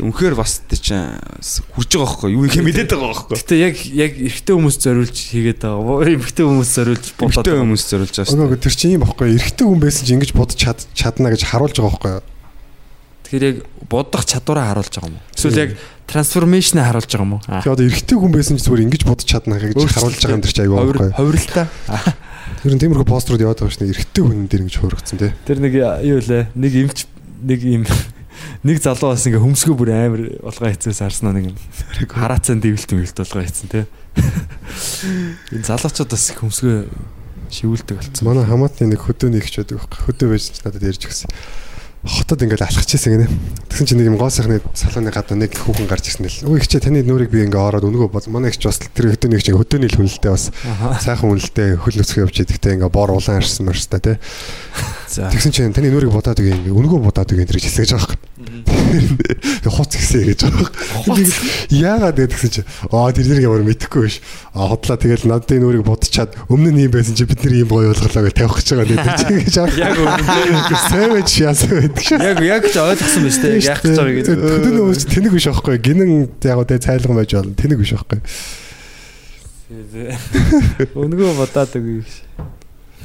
Үнэхээр 0.00 0.34
бас 0.34 0.64
тий 0.64 0.80
чинь 0.80 1.20
хурж 1.76 1.92
байгаа 1.92 2.08
байхгүй. 2.10 2.32
Юу 2.32 2.48
их 2.48 2.56
мэдээд 2.56 2.96
байгаа 2.96 3.12
байхгүй. 3.12 3.36
Гэтэ 3.36 3.54
яг 3.60 3.76
яг 3.92 4.12
эрэгтэй 4.16 4.54
хүмүүс 4.56 4.76
зориулж 4.80 5.16
хийгээд 5.30 5.60
байгаа. 5.62 6.16
Эмэгтэй 6.16 6.44
хүмүүс 6.48 6.70
зориулж 6.72 7.06
Битээ 7.20 7.52
байгаа. 7.52 7.62
хүмүүс 7.62 7.84
зориулж 7.92 8.14
байгаа 8.16 8.30
шүү. 8.32 8.40
Өгөө 8.40 8.60
тэр 8.64 8.74
чинь 8.74 8.94
юм 8.96 9.04
баггүй. 9.04 9.36
Эрэгтэй 9.36 9.66
хүн 9.68 9.80
байсан 9.84 10.02
чинь 10.08 10.16
ингэж 10.16 10.32
бодож 10.32 10.56
чад 10.56 10.80
чадна 10.96 11.28
гэж 11.28 11.42
харуулж 11.44 11.76
байгаа 11.76 11.92
байхгүй. 11.92 12.14
Тэгэхээр 13.28 13.44
яг 13.52 13.56
бодох 13.92 14.24
чадвараа 14.24 14.64
харуулж 14.72 14.92
байгаа 14.96 15.10
юм 15.12 15.16
уу? 15.20 15.26
Эсвэл 15.36 15.60
яг 15.60 15.70
трансформашнаа 16.08 16.84
харуулж 16.88 17.10
байгаа 17.12 17.28
юм 17.28 17.34
уу? 17.36 17.42
Тэгээ 17.44 17.74
одоо 17.76 17.86
эрэгтэй 17.92 18.16
хүн 18.16 18.32
байсан 18.32 18.56
чинь 18.56 18.64
зүгээр 18.64 18.84
ингэж 18.88 19.02
бодож 19.04 19.28
чадна 19.28 19.60
гэж 19.60 19.76
харуулж 19.76 20.18
байгаа 20.24 20.36
юм 20.40 20.42
дэр 20.42 20.52
чи 20.56 20.62
аягүй 20.64 20.76
байхгүй. 20.88 21.10
Ховролтой. 21.20 21.66
Тэр 22.62 22.72
нь 22.76 22.80
тиймэрхүү 22.80 23.08
пострууд 23.08 23.44
яваад 23.44 23.60
байгаа 23.60 23.76
шнэ 23.76 23.92
эрэгтэй 23.92 24.22
хүн 24.24 24.48
дээр 24.48 24.62
ингэж 24.66 24.76
хуурагдсан 24.80 25.18
тий. 25.20 25.32
Тэр 25.46 25.58
нэг 25.60 25.72
юу 25.78 26.20
лээ? 26.20 26.52
Нэг 26.54 26.72
эмч 26.76 26.98
нэг 27.42 27.60
юм 27.64 27.84
нэг 28.62 28.78
залуу 28.82 29.12
бас 29.12 29.26
ингээ 29.26 29.42
хөмсгөө 29.42 29.76
бүр 29.76 29.90
амар 29.92 30.22
болгоо 30.42 30.68
хийцээс 30.70 31.00
харсан 31.02 31.34
нэг. 31.34 31.56
Хараацсан 32.08 32.60
дэвэлт 32.62 32.90
мэлт 32.92 33.16
болгоо 33.18 33.42
хийцэн 33.42 33.68
тий. 33.70 33.84
Энэ 35.52 35.66
залуучууд 35.66 36.10
бас 36.12 36.24
хөмсгөө 36.36 36.76
шивүүлдэг 37.52 37.96
болсон. 38.00 38.24
Манай 38.24 38.48
хамаатны 38.48 38.92
нэг 38.92 39.04
хөдөөний 39.04 39.44
ихч 39.44 39.60
байдаг 39.60 39.84
байхгүй. 39.84 40.00
Хөдөө 40.08 40.28
байж 40.32 40.44
надад 40.64 40.88
ярьж 40.88 41.02
өгсөн. 41.04 41.28
Хотод 42.02 42.42
ингээл 42.42 42.66
алхачихсан 42.66 43.14
гинэ. 43.14 43.30
Тэгсэн 43.70 43.86
чинь 43.86 43.98
нэг 44.02 44.10
юм 44.10 44.18
гоо 44.18 44.26
сайхны 44.26 44.58
салууны 44.74 45.14
гадаа 45.14 45.38
нэг 45.38 45.54
хүүхэн 45.54 45.86
гарч 45.86 46.10
ирсэн 46.10 46.26
л. 46.26 46.50
Өө 46.50 46.58
ихчээ 46.58 46.82
таны 46.82 47.06
нүрийг 47.06 47.30
би 47.30 47.46
ингээ 47.46 47.62
ороод 47.62 47.86
өнгөө 47.86 48.10
бод. 48.10 48.26
Манай 48.26 48.50
ихч 48.50 48.66
бас 48.66 48.82
тэр 48.82 49.14
хөдөөний 49.14 49.38
ихч 49.38 49.54
хөдөөний 49.54 49.86
л 49.86 49.98
хүнэлтэй 50.02 50.34
бас 50.34 50.50
сайхан 50.98 51.30
хүнэлтэй 51.30 51.78
хөл 51.78 51.94
нөцгөө 52.02 52.26
явж 52.26 52.42
идэгтэй 52.42 52.74
ингээ 52.82 52.90
бор 52.90 53.14
улаан 53.14 53.38
арсан 53.38 53.70
марстай 53.70 54.02
тий. 54.02 54.16
За. 55.06 55.30
Тэгсэн 55.30 55.54
чинь 55.54 55.70
таны 55.70 55.94
нүрийг 55.94 56.10
бодоод 56.10 56.42
үгүй 56.42 56.58
ингээ 56.58 56.74
өнгөө 56.74 57.06
бодоод 57.06 57.30
үгүй 57.30 57.46
гэж 57.46 57.70
хэлсэн 57.70 57.86
гэж 57.86 57.92
байгаа 57.94 58.18
байхгүй. 58.18 58.32
Хуц 59.76 59.92
гисэн 59.94 60.24
гэж 60.26 60.40
байгаа. 60.42 60.68
Яагаад 61.70 62.16
гэдэг 62.18 62.32
гэсэн 62.32 62.50
чинь 62.50 62.68
аа 62.90 63.12
тэр 63.12 63.28
нэр 63.28 63.44
ямар 63.44 63.62
мэдэхгүй 63.62 64.08
биш. 64.08 64.18
А 64.56 64.72
хотлоо 64.72 64.96
тэгэл 64.96 65.28
энэ 65.28 65.60
нүрийг 65.60 65.84
бодчихад 65.84 66.32
өмнө 66.48 66.72
нь 66.72 66.88
юм 66.88 66.92
байсан 66.96 67.14
чи 67.14 67.28
бид 67.28 67.44
нар 67.44 67.54
ийм 67.54 67.68
гоё 67.68 67.92
ойлголоо 67.92 68.24
гэж 68.24 68.34
тавих 68.40 68.56
гэж 68.56 68.68
байгаа 68.72 68.88
гэдэг 68.88 69.16
чинь 69.20 69.38
гэж 69.44 69.54
байгаа. 69.60 69.78
Яг 69.84 69.96
үнэ. 70.00 70.80
Сэвэж 70.88 71.30
яасан 71.44 71.91
байдаг 71.92 72.04
шээ. 72.08 72.18
Яг 72.24 72.40
яг 72.40 72.64
ч 72.66 72.76
ойлгосон 72.80 73.22
байж 73.28 73.36
тээ. 73.38 73.60
Яг 73.60 73.78
гэж 73.84 73.96
байгаа 74.00 74.16
гэдэг. 74.16 74.36
Хөдөөний 74.40 74.82
хүмүүс 74.82 75.04
тэнэг 75.12 75.32
биш 75.36 75.46
байхгүй. 75.52 75.76
Гинэн 75.78 76.10
яг 76.40 76.58
тэ 76.64 76.80
цайлган 76.80 77.16
байж 77.20 77.30
болно. 77.36 77.52
Тэнэг 77.52 77.78
биш 77.78 77.92
байхгүй. 77.92 78.20
Өнгөө 80.96 81.32
бодоод 81.36 81.72
үгүй. 81.76 82.00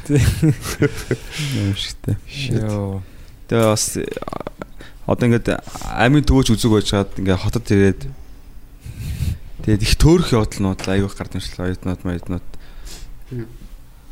Юм 0.08 1.76
шигтэй. 1.76 2.16
Йоо. 2.56 3.04
Тэгээ 3.48 3.68
бас 3.68 3.86
одоо 5.08 5.26
ингээд 5.28 5.48
амийн 5.96 6.28
төвөж 6.28 6.52
үзүг 6.52 6.80
байж 6.80 6.92
хаад 6.92 7.16
ингээд 7.16 7.44
хотод 7.44 7.68
ирээд 7.72 8.02
тэгээд 9.64 9.84
их 9.88 9.96
төөрөх 9.96 10.36
явдлууд 10.36 10.84
аягүй 10.84 11.12
гард 11.16 11.40
юмшил 11.40 11.64
оюутнууд 11.64 12.02
маягнууд 12.04 12.48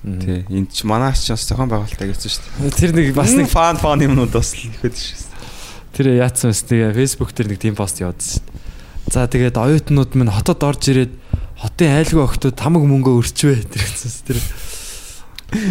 тий 0.06 0.45
энд 0.49 0.69
ч 0.69 0.86
манаас 0.86 1.26
ч 1.26 1.34
бас 1.34 1.45
зохион 1.49 1.69
байгуулалтаа 1.69 2.07
гэсэн 2.07 2.30
шүү 2.30 2.44
дээ. 2.61 2.77
Тэр 2.77 2.91
нэг 2.94 3.07
бас 3.18 3.34
нэг 3.34 3.49
фан 3.49 3.82
фан 3.82 4.06
юмнууд 4.06 4.32
бас 4.32 4.53
л 4.53 4.69
ихэд 4.69 4.94
шүү 4.94 5.18
дээ. 5.18 5.95
тэр 5.98 6.06
яатсан 6.22 6.53
бас 6.53 6.61
тэгээ 6.61 6.94
фэйсбુક 6.94 7.32
дээр 7.34 7.49
нэг 7.49 7.60
тийм 7.60 7.73
пост 7.73 7.98
явуулсан 7.98 8.38
шүү 8.38 8.45
дээ. 8.45 9.14
За 9.14 9.26
тэгээд 9.26 9.57
оюутнууд 9.57 10.11
минь 10.14 10.30
хотод 10.30 10.61
орж 10.61 10.84
ирээд 10.94 11.14
хотын 11.57 11.98
айлгүй 11.98 12.22
охтууд 12.22 12.57
хамаг 12.57 12.84
мөнгөө 12.86 13.14
өрчвэ 13.22 13.65
тэр 13.73 13.82
гэсэн 13.82 14.14
тэр 14.30 14.38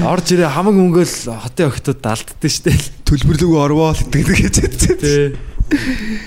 орж 0.02 0.27
ирээ 0.35 0.51
хамаг 0.51 0.74
мөнгөө 0.74 1.05
л 1.06 1.39
хотын 1.39 1.70
охтууд 1.70 2.01
алддсан 2.02 2.51
шүү 2.51 2.65
дээ. 2.70 2.78
Төлбөрлөгөө 3.11 3.61
орвоо 3.62 3.90
л 3.94 4.02
гэдэг 4.11 4.36
гэж 4.39 4.55
хэлсэн. 4.65 4.97
Тий. 4.98 5.27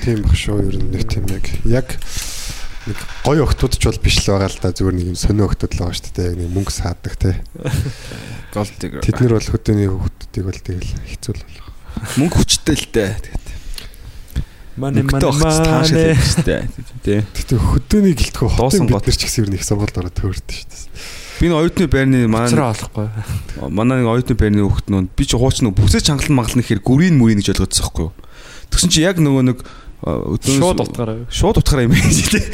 Тийм 0.04 0.18
баг 0.24 0.36
шүү 0.36 0.62
ер 0.64 0.76
нь 0.80 0.92
нэг 0.94 1.04
тийм 1.10 1.26
яг 1.32 1.46
яг 1.66 1.88
нэг 2.88 3.00
гоё 3.28 3.44
охтууд 3.46 3.74
ч 3.76 3.84
бол 3.86 4.00
биш 4.02 4.18
л 4.24 4.32
байгаа 4.34 4.50
л 4.50 4.60
да 4.64 4.72
зүгээр 4.72 4.96
нэг 4.96 5.08
юм 5.12 5.18
сонио 5.20 5.46
охтууд 5.52 5.74
л 5.76 5.82
байгаа 5.84 5.98
шүү 6.00 6.14
дээ 6.16 6.28
яг 6.32 6.36
нэг 6.40 6.50
мөнгө 6.56 6.74
саадаг 6.74 7.14
те 7.20 7.32
Gold 8.56 8.74
digger. 8.80 9.02
тэд 9.04 9.20
нар 9.22 9.34
бол 9.38 9.52
хөдөөний 9.52 9.88
хүүхдүүдийг 9.92 10.46
бол 10.48 10.62
тэгэл 10.64 10.92
хэцүү 11.12 11.34
л 11.36 11.44
болох 11.44 11.68
мөнгө 12.18 12.36
хүчтэй 12.42 12.76
л 12.78 12.88
дээ. 12.96 13.12
Тэгээд 14.78 15.08
хэлдэг 15.18 16.22
шүү 16.22 16.46
дээ. 16.46 16.64
Тий. 17.02 17.20
гэтээ 17.26 17.60
хөдөөний 17.60 18.14
гэлтгөө 18.14 18.50
хотын 18.56 18.86
бид 18.86 19.04
нар 19.10 19.18
ч 19.18 19.22
гэсэн 19.26 19.42
ер 19.46 19.50
нь 19.50 19.58
их 19.58 19.66
сургуульд 19.66 19.98
ороод 19.98 20.14
төөрдөө 20.14 20.54
шүү 20.54 20.70
дээ 20.70 21.26
Би 21.38 21.50
нэг 21.50 21.58
оюутны 21.62 21.86
байрны 21.86 22.26
маань 22.26 22.50
Цараа 22.50 22.74
олохгүй. 22.74 23.10
манай 23.70 24.02
нэг 24.02 24.10
оюутны 24.10 24.34
байрны 24.34 24.66
хүүхэд 24.66 24.90
нөө 24.90 25.02
би 25.14 25.24
ч 25.26 25.38
хууч 25.38 25.62
нэг 25.62 25.78
бүсээ 25.78 26.02
чангалан 26.02 26.34
мангална 26.34 26.66
гэхээр 26.66 26.82
гүрийн 26.82 27.14
мүрийн 27.14 27.42
гэж 27.46 27.54
ойлгоцсон 27.54 27.86
байхгүй 27.86 28.06
юу. 28.10 28.14
Тэгсэн 28.74 28.90
чи 28.90 29.06
яг 29.06 29.22
нөгөө 29.22 29.44
нэг 29.46 29.58
өдөөс 30.06 30.62
Шууд 30.62 30.80
утгаараа. 30.86 31.26
шууд 31.34 31.58
утгаараа 31.58 31.86
юм 31.90 31.98
ээ 31.98 32.06
тий. 32.06 32.46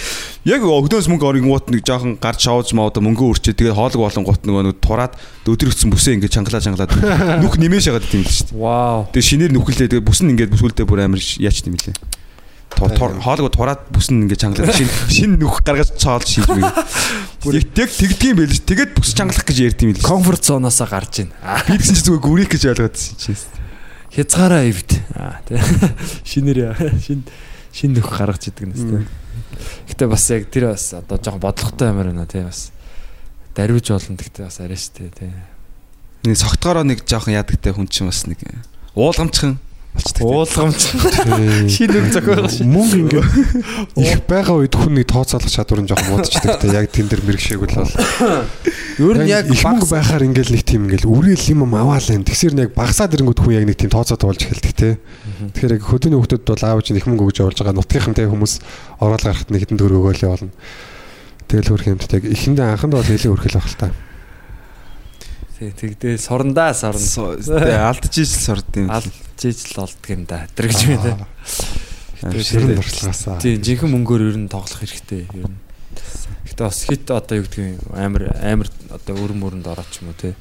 Яг 0.47 0.63
өдөөс 0.63 1.11
мөнгө 1.11 1.27
орон 1.27 1.51
гут 1.51 1.67
нэг 1.75 1.83
жоохон 1.83 2.15
гарч 2.15 2.47
шавж 2.47 2.71
маа 2.71 2.87
одоо 2.87 3.03
мөнгө 3.03 3.35
өрчээ 3.35 3.51
тэгээд 3.59 3.75
хоолог 3.75 3.99
болон 3.99 4.23
гут 4.23 4.47
нөгөө 4.47 4.63
нэг 4.71 4.79
тураад 4.79 5.19
өдрөгцсөн 5.43 5.91
бүсээ 5.91 6.15
ингээд 6.23 6.35
чангалаа 6.39 6.63
чангалаад 6.63 6.91
нүх 7.43 7.59
нэмээ 7.59 7.83
шагаад 7.83 8.07
тийм 8.07 8.23
л 8.23 8.31
шүү 8.31 8.55
дээ. 8.55 8.63
Вау. 8.63 9.11
Тэгээд 9.11 9.27
шинээр 9.27 9.51
нүхлээ 9.59 9.91
тэгээд 9.91 10.07
бүс 10.07 10.19
нь 10.23 10.31
ингээд 10.31 10.51
бүсгүүлдэ 10.55 10.87
бүр 10.87 11.03
амар 11.03 11.19
яач 11.19 11.57
тийм 11.59 11.75
лээ. 11.75 11.99
Хоолог 12.73 13.51
тураад 13.51 13.81
бүс 13.91 14.07
нь 14.07 14.23
ингээд 14.23 14.39
чангалаад 14.39 14.75
шин 14.79 14.89
шин 15.11 15.31
нүх 15.35 15.59
гаргаж 15.67 15.93
цаал 15.99 16.23
шийж 16.23 16.47
мэг. 16.47 16.63
Яг 17.43 17.67
тэг 17.75 17.91
тэгдгийм 17.91 18.39
байл 18.39 18.55
ш. 18.55 18.63
Тэгээд 18.63 18.95
бүс 18.97 19.13
чангалах 19.13 19.45
гэж 19.45 19.57
ярьд 19.67 19.83
юм 19.83 19.91
л. 19.93 20.01
Комфорт 20.01 20.47
зоноосоо 20.47 20.87
гарч 20.87 21.27
ийн. 21.27 21.29
Би 21.67 21.75
гэсэн 21.75 21.95
чи 21.99 22.03
зүгээр 22.07 22.23
гүрийх 22.23 22.49
гэж 22.49 22.63
ойлгоодсэн 22.71 23.13
чи. 23.19 23.35
Хязгаараа 24.13 24.63
ивд. 24.69 24.93
Аа 25.17 25.41
тий. 25.47 25.57
Шинээр. 26.29 26.77
Шин 27.01 27.25
шин 27.73 27.97
нөх 27.97 28.05
гаргаж 28.13 28.53
идэг 28.53 28.69
нэс 28.69 28.85
тий. 28.85 29.01
Гэтэ 29.89 30.05
бас 30.05 30.29
яг 30.29 30.45
тэр 30.53 30.69
бас 30.69 30.93
одоо 30.93 31.17
жоохон 31.17 31.41
бодлоготой 31.41 31.89
юмар 31.89 32.13
байна 32.13 32.29
тий 32.29 32.45
бас. 32.45 32.69
Дарвиж 33.57 33.89
болно 33.89 34.15
гэхдээ 34.15 34.45
бас 34.45 34.61
арай 34.61 34.77
штэ 34.77 35.09
тий. 35.09 35.33
Нэг 36.29 36.37
согтгороо 36.37 36.85
нэг 36.85 37.01
жоохон 37.09 37.33
ядагтай 37.33 37.73
хүн 37.73 37.89
чинь 37.89 38.13
бас 38.13 38.29
нэг 38.29 38.37
уулгамчхан 38.93 39.57
болчтой. 39.93 40.25
Уулгамж. 40.25 40.81
Шин 41.69 41.89
нөх 41.93 42.07
зохиог 42.13 42.49
шин. 42.49 42.69
мөнгө 42.73 42.97
ингээд 43.05 43.27
их 44.01 44.21
байгаа 44.25 44.57
үед 44.57 44.73
хүн 44.73 44.97
нэг 44.97 45.07
тооцоолох 45.07 45.53
чадвар 45.53 45.81
нь 45.85 45.89
жоохон 45.89 46.17
муудчихдаг 46.17 46.59
те. 46.59 46.67
Яг 46.73 46.89
тэн 46.89 47.07
дээр 47.07 47.21
мэрэгшээгүүл 47.23 47.77
бол. 47.77 47.93
Ер 48.99 49.17
нь 49.21 49.29
яг 49.29 49.45
мөнгө 49.53 49.87
байхаар 49.87 50.25
ингээл 50.25 50.53
нэг 50.57 50.63
тийм 50.65 50.89
ингээл 50.89 51.05
үрээл 51.05 51.53
юм 51.53 51.69
аваал 51.77 52.09
юм. 52.09 52.25
Тэгсэр 52.25 52.57
нэг 52.57 52.73
багасаад 52.73 53.13
ирэнгүүт 53.13 53.39
хүн 53.41 53.53
яг 53.53 53.65
нэг 53.69 53.77
тийм 53.77 53.93
тооцоо 53.93 54.17
туулж 54.17 54.41
эхэлдэг 54.49 54.73
те. 54.73 54.97
Тэгэхээр 55.53 55.77
яг 55.77 55.83
хөдөөний 55.85 56.17
хүмүүсд 56.17 56.49
бол 56.49 56.65
аавч 56.65 56.89
их 56.89 57.05
мөнгө 57.05 57.29
өгж 57.29 57.37
явуулж 57.45 57.57
байгаа 57.61 57.77
нутгийнхан 57.77 58.17
те 58.17 58.25
хүмүүс 58.25 58.53
ороод 58.97 59.21
гарахт 59.21 59.49
нэг 59.53 59.61
хэдэн 59.69 59.77
төгрөг 59.77 60.01
өгөөлээ 60.01 60.29
болно. 60.33 60.53
Тэгэл 61.47 61.69
хөрх 61.69 61.87
юмт 61.89 62.09
яг 62.09 62.23
ихэндээ 62.25 62.65
анханд 62.73 62.97
бол 62.97 63.05
нэлээд 63.05 63.33
өрхөл 63.33 63.57
байх 63.61 63.69
л 63.69 63.77
та 63.77 63.93
тий 65.71 65.95
тэгдээ 65.95 66.19
сорндаа 66.19 66.73
сорн. 66.75 66.99
Тэгээ 66.99 67.87
алдж 67.87 68.15
ижил 68.19 68.41
сурд 68.41 68.67
юм. 68.75 68.91
Алдж 68.91 69.39
ижил 69.39 69.83
олдг 69.83 70.03
юм 70.11 70.25
да. 70.27 70.43
Тэр 70.55 70.67
гэж 70.67 70.81
байна. 70.91 71.27
ширэн 72.43 72.75
дуршлагаасаа 72.75 73.39
Тий 73.39 73.55
жинхэнэ 73.59 73.93
мөнгөөр 73.95 74.23
ер 74.31 74.37
нь 74.43 74.51
тоглох 74.51 74.83
хэрэгтэй 74.83 75.27
ер 75.27 75.47
нь. 75.47 75.59
Гэтэ 76.47 76.63
бас 76.63 76.83
хит 76.83 77.07
одоо 77.11 77.39
юу 77.39 77.47
гэдгийг 77.47 77.79
амар 77.95 78.35
амар 78.43 78.67
одоо 78.91 79.15
өрм 79.15 79.39
мөрөнд 79.43 79.67
ороод 79.67 79.87
ч 79.91 80.03
юм 80.03 80.11
уу 80.11 80.19
тий. 80.19 80.35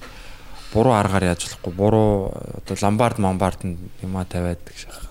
Буруу 0.75 0.95
аргаар 0.95 1.35
яаж 1.35 1.47
болохгүй 1.47 1.73
буруу 1.75 2.33
одоо 2.63 2.77
ламбард 2.83 3.19
мамбард 3.23 3.63
юма 4.03 4.25
тавиад 4.27 4.59
гэх 4.67 4.79
шах. 4.87 5.11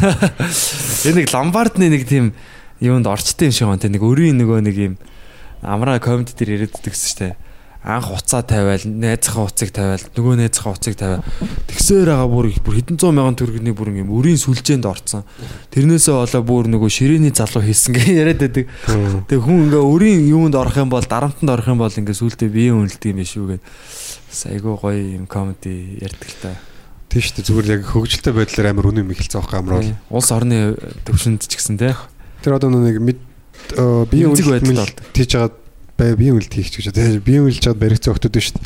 Энэ 1.08 1.24
нэг 1.24 1.28
ламбардны 1.32 1.88
нэг 1.88 2.08
тийм 2.08 2.32
юунд 2.80 3.08
орчтой 3.08 3.48
юм 3.48 3.52
шиг 3.52 3.68
байна 3.68 3.80
тий. 3.80 3.92
Нэг 3.92 4.04
өрийн 4.04 4.38
нөгөө 4.40 4.60
нэг 4.64 4.76
юм 4.76 4.94
амраа 5.60 6.00
комент 6.00 6.32
дээр 6.36 6.56
яриад 6.64 6.76
дэгсэн 6.80 7.16
дээ. 7.18 7.49
Анх 7.80 8.12
уцаа 8.12 8.44
тавиал, 8.44 8.84
найзынхаа 8.84 9.48
уцыг 9.48 9.72
тавиал, 9.72 10.04
нөгөө 10.12 10.34
найзынхаа 10.36 10.76
уцыг 10.76 10.94
тавиал. 11.00 11.24
Тэгсээр 11.64 12.12
байгаа 12.12 12.28
бүр 12.28 12.46
бүр 12.60 12.76
хэдэн 12.76 13.00
зуун 13.00 13.16
мянган 13.16 13.40
төгрөгийн 13.40 13.72
бүр 13.72 13.88
юм 13.96 14.12
өрийн 14.12 14.36
сүлжээнд 14.36 14.84
орцсон. 14.84 15.24
Тэрнээсээ 15.72 16.12
болоо 16.12 16.42
бүр 16.44 16.68
нөгөө 16.68 16.90
ширээний 16.92 17.32
залуу 17.32 17.64
хийсэн 17.64 17.96
гэ 17.96 18.04
яриад 18.20 18.40
байдаг. 18.44 18.68
Тэгээ 19.32 19.40
хүн 19.48 19.72
ингээ 19.72 19.80
өрийн 19.80 20.20
юунд 20.28 20.60
орох 20.60 20.76
юм 20.76 20.92
бол 20.92 21.00
дарамтанд 21.08 21.48
орох 21.48 21.72
юм 21.72 21.80
бол 21.80 21.88
ингээ 21.88 22.20
сүултээ 22.20 22.52
бие 22.52 22.76
үнэлдэг 22.76 23.16
юм 23.16 23.18
биш 23.24 23.32
үү 23.40 23.48
гэд. 23.56 23.62
Айгүй 24.52 24.74
гоё 24.76 25.00
юм 25.16 25.24
комеди 25.24 25.96
ярьдаг 26.04 26.28
л 26.28 26.36
та. 26.44 26.52
тийм 27.08 27.22
шүү 27.24 27.34
дээ 27.40 27.46
зүгээр 27.48 27.68
яг 27.74 27.82
хөгжилтэй 27.90 28.32
байдлаар 28.36 28.68
амар 28.70 28.86
үнэн 28.92 29.08
михэлцээ 29.08 29.40
авах 29.40 29.56
амар 29.56 29.80
бол 29.82 30.20
Улс 30.20 30.30
орны 30.30 30.76
төвшөнд 31.08 31.42
ч 31.48 31.58
гэсэн 31.58 31.74
те. 31.80 31.96
тэр 32.44 32.54
одоо 32.60 32.70
нэг 32.70 33.02
мэд 33.02 33.18
биеийн 34.12 34.30
Үнцэг 34.30 34.46
байдал 34.46 34.70
үнэлт 34.70 34.94
болдог. 34.94 35.10
тийж 35.10 35.30
байгаа 35.34 35.50
бай 36.00 36.16
биеийн 36.16 36.40
үнэлт 36.40 36.56
хийх 36.56 36.72
гэж 36.72 36.96
байна. 36.96 37.20
Тэгээ 37.20 37.20
биеийн 37.20 37.44
үнэлж 37.44 37.60
чад 37.60 37.76
баригцсан 37.76 38.16
охтууд 38.16 38.40
шүү 38.40 38.56
дээ. 38.56 38.64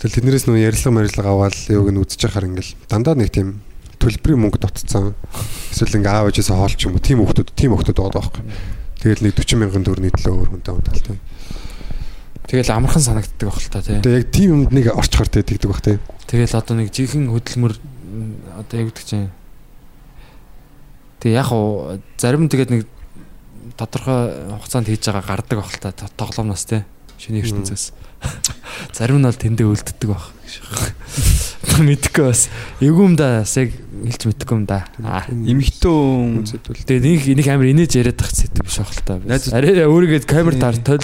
Тэгэл 0.00 0.16
тэднэрээс 0.22 0.46
нөө 0.46 0.62
ярилцлага 0.62 0.96
марилцлага 0.96 1.30
аваад 1.34 1.56
юуг 1.66 1.90
нь 1.90 1.98
үзэж 1.98 2.30
яхаар 2.30 2.46
ингээл 2.46 2.72
дандаа 2.86 3.18
нэг 3.18 3.34
тийм 3.34 3.60
төлбөрийн 3.98 4.40
мөнгө 4.40 4.62
дотцсон. 4.62 5.12
Эсвэл 5.74 5.98
ингээ 6.00 6.14
аав 6.14 6.30
ээжээс 6.30 6.54
хоол 6.54 6.72
ч 6.72 6.88
юм 6.88 6.96
уу 6.96 7.04
тийм 7.04 7.20
охтууд 7.20 7.52
тийм 7.52 7.74
охтууд 7.74 7.98
байгаа 7.98 8.16
байхгүй. 8.22 8.44
Тэгэл 9.02 9.24
нэг 9.28 9.34
40 9.36 9.60
мянган 9.60 9.84
төгрөний 9.84 10.14
төлөө 10.14 10.32
өөр 10.40 10.50
хүнтэй 10.56 10.72
унтаалтай. 10.72 11.16
Тэгэл 12.48 12.72
амархан 12.72 13.04
санагддаг 13.04 13.46
бах 13.50 13.60
л 13.60 13.68
та 13.68 13.82
те. 13.84 14.00
Тэгээ 14.00 14.20
яг 14.24 14.28
тийм 14.32 14.48
юмд 14.56 14.72
нэг 14.72 14.86
орчхоор 14.94 15.28
тэгдэг 15.28 15.68
бах 15.68 15.84
тий. 15.84 16.00
Тэгэл 16.30 16.56
одоо 16.56 16.74
нэг 16.80 16.88
жинхэнэ 16.96 17.28
хөдөлмөр 17.28 17.72
одоо 18.56 18.74
яг 18.80 18.86
гэдэг 18.88 19.04
чинь. 19.04 19.28
Тэгээ 21.20 21.36
яг 21.36 21.52
уу 21.52 22.00
зарим 22.16 22.48
тэгээд 22.48 22.72
нэг 22.72 22.82
тодорхой 23.80 24.52
хугацаанд 24.60 24.86
хийж 24.92 25.08
байгаа 25.08 25.24
гардаг 25.24 25.56
бах 25.64 25.72
л 25.72 25.80
та 25.80 25.92
то- 25.96 26.12
тоглоомноос 26.20 26.64
те. 26.68 26.84
Шинэ 27.16 27.40
ертөнцөөс. 27.44 27.84
Зарим 28.92 29.20
нь 29.20 29.24
бол 29.24 29.36
тэндээ 29.36 29.64
үлддэг 29.68 30.08
бах. 30.08 30.32
Мэдхгүй 31.80 32.24
бас. 32.28 32.48
Эвгүй 32.80 33.04
юм 33.08 33.16
да. 33.16 33.40
Бас 33.44 33.56
яг 33.56 33.72
хэлж 33.72 34.22
мэдхгүй 34.28 34.56
юм 34.56 34.64
да. 34.68 34.84
Аа. 35.04 35.24
Имхтэн 35.28 36.44
Тэгээ 36.84 37.00
нэг 37.00 37.20
нэг 37.40 37.46
амар 37.48 37.68
инээж 37.72 37.96
яриад 38.00 38.20
тах 38.20 38.32
зэт 38.32 38.56
биш 38.60 38.80
бах 38.80 38.92
л 38.92 39.04
та. 39.04 39.20
Арай 39.56 39.84
өөрийгөө 39.88 40.24
камер 40.28 40.56
таар 40.60 40.76
тол 40.80 41.00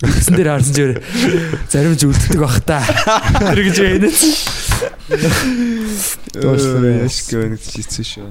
тэгсэн 0.00 0.34
дээр 0.36 0.50
харсан 0.56 0.72
ч 0.72 0.80
зарим 1.72 1.96
ч 1.96 2.08
үлддэг 2.08 2.40
бах 2.40 2.60
та. 2.64 2.80
Тэр 3.40 3.60
гэж 3.68 3.76
байна. 3.80 4.08
Дуушлаа. 6.32 7.04
яш 7.04 7.16
гэнэ 7.28 7.56
гэж 7.56 7.64
хийсэн 7.76 8.04
шүү. 8.04 8.26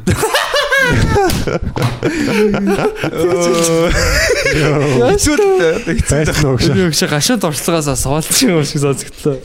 Эсвэл 5.11 5.41
Байсан 5.85 6.25
гэж. 6.25 6.75
Юу 6.75 6.89
гэж 6.91 7.01
гашууд 7.07 7.43
орцлогоос 7.45 7.87
суулчих 8.01 8.49
юм 8.49 8.63
шиг 8.65 8.81
сонсогдлоо. 8.81 9.37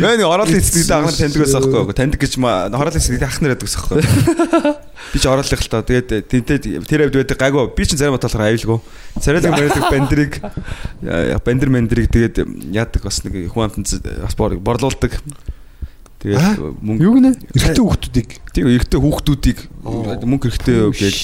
Мэн 0.00 0.24
ороолын 0.26 0.58
эцэгтэй 0.58 0.96
анхаар 0.96 1.16
таньдаг 1.16 1.40
байсан 1.42 1.60
аахгүй. 1.62 1.94
Таньдаг 1.94 2.20
гэж 2.20 2.36
ма 2.42 2.68
ороолын 2.68 3.00
эцэгтэй 3.00 3.26
ах 3.26 3.40
нар 3.40 3.54
байдаг 3.54 3.68
гэсэн 3.68 3.80
аахгүй. 3.80 4.02
Би 5.14 5.18
ч 5.20 5.24
ороолох 5.28 5.62
л 5.62 5.70
таа. 5.70 5.82
Тэгээд 5.84 6.08
тэнтэй 6.28 6.58
тэр 6.58 7.00
хавьд 7.06 7.16
байдаг 7.22 7.38
гайгүй. 7.38 7.64
Би 7.76 7.84
ч 7.86 7.96
зарим 7.96 8.16
болохоор 8.18 8.48
аюулгүй. 8.50 8.78
Царайлаг 9.20 9.52
байдаг 9.54 9.84
бандерыг 9.92 10.32
бандер 11.44 11.68
мендрийг 11.70 12.08
тэгээд 12.10 12.36
яадаг 12.74 13.02
бас 13.04 13.22
нэг 13.24 13.52
хүн 13.52 13.70
амтан 13.70 13.84
бас 13.84 14.34
борлуулдаг. 14.34 15.12
Тэгээд 16.24 16.80
мөнгө 16.80 17.04
Юу 17.04 17.12
гинэ? 17.20 17.30
Эрэгтэй 17.52 17.84
хүүхдүүдийг 17.84 18.28
тийм 18.56 18.66
эрэгтэй 18.72 18.96
хүүхдүүдийг 18.96 19.58
мөнгө 20.24 20.48
эрэгтэй 20.48 20.76
гэж. 20.96 21.16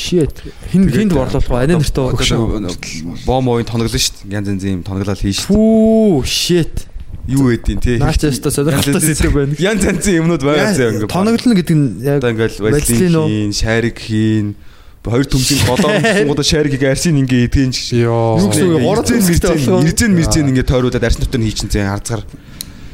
Хин 0.68 0.85
хинд 0.93 1.16
борлуулах 1.16 1.48
ба 1.48 1.64
анаа 1.64 1.81
нэртөө. 1.81 3.24
бом 3.24 3.48
мойн 3.48 3.64
тоноглоо 3.64 3.97
шүү 3.97 4.28
дээ. 4.28 4.36
Янз 4.36 4.52
янзын 4.52 4.77
юм 4.77 4.82
тоноглол 4.85 5.16
хийж 5.16 5.40
Фүү 5.48 6.20
shit. 6.28 6.85
Юу 7.24 7.48
байдیں۔ 7.48 7.81
тий. 7.81 7.97
Наач 7.97 8.20
яста 8.28 8.52
сонирхолтой 8.52 9.01
сэдв 9.01 9.32
байна. 9.32 9.56
Янз 9.56 9.89
янзын 9.89 10.20
юмнууд 10.20 10.44
байгаа 10.44 10.77
зэ 10.77 10.93
ингээ. 10.93 11.09
Тоноглоно 11.09 11.56
гэдэг 11.56 11.77
нь 11.81 11.89
яг 12.05 12.20
ингээл 12.20 12.60
вазелин 12.60 13.24
хийн, 13.24 13.52
шарик 13.56 13.97
хийн, 14.05 14.52
хоёр 15.01 15.24
төмсгийн 15.24 15.64
голоор 15.64 15.97
гудаа 16.28 16.44
шарикийг 16.44 16.85
арсын 16.85 17.16
ингээ 17.24 17.48
эдгэн 17.48 17.72
ёо. 18.05 18.36
Юу 18.36 18.52
гэсэн 18.52 18.68
болох 18.85 19.09
уу? 19.09 19.81
Ирзэн 19.81 20.12
мэрзэн 20.12 20.48
ингээ 20.52 20.68
тойруулаад 20.68 21.09
арсын 21.09 21.24
дотор 21.24 21.40
хийчин 21.40 21.72
зэн 21.72 21.89
харцгаар. 21.89 22.24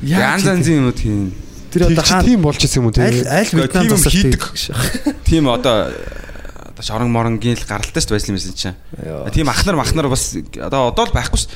Янз 0.07 0.47
янзын 0.47 0.87
юмнууд 0.87 1.01
хийн. 1.03 1.46
Тэр 1.77 1.93
одоо 1.93 2.05
хаана 2.05 2.25
тийм 2.25 2.41
болж 2.41 2.61
ирсэн 2.65 2.81
юм 2.81 2.89
уу 2.89 2.97
те? 2.97 3.05
аль 3.05 3.51
Вьетнам 3.53 3.85
тийм 3.85 3.93
засалт 3.93 4.17
хийдэг. 4.17 4.43
Тийм 5.29 5.45
одоо 5.53 5.93
одоо 6.73 6.83
шорон 6.83 7.13
моронгийн 7.13 7.61
л 7.61 7.69
гаралтай 7.69 8.01
шүү 8.01 8.17
дээ 8.17 8.17
байсан 8.17 8.33
юм 8.33 8.57
чинь. 8.57 8.77
Тийм 9.37 9.53
ахнар 9.53 9.77
махнар 9.77 10.09
бас 10.09 10.33
одоо 10.33 10.89
одоо 10.89 11.05
л 11.05 11.13
байхгүй 11.13 11.37
шүү. 11.37 11.53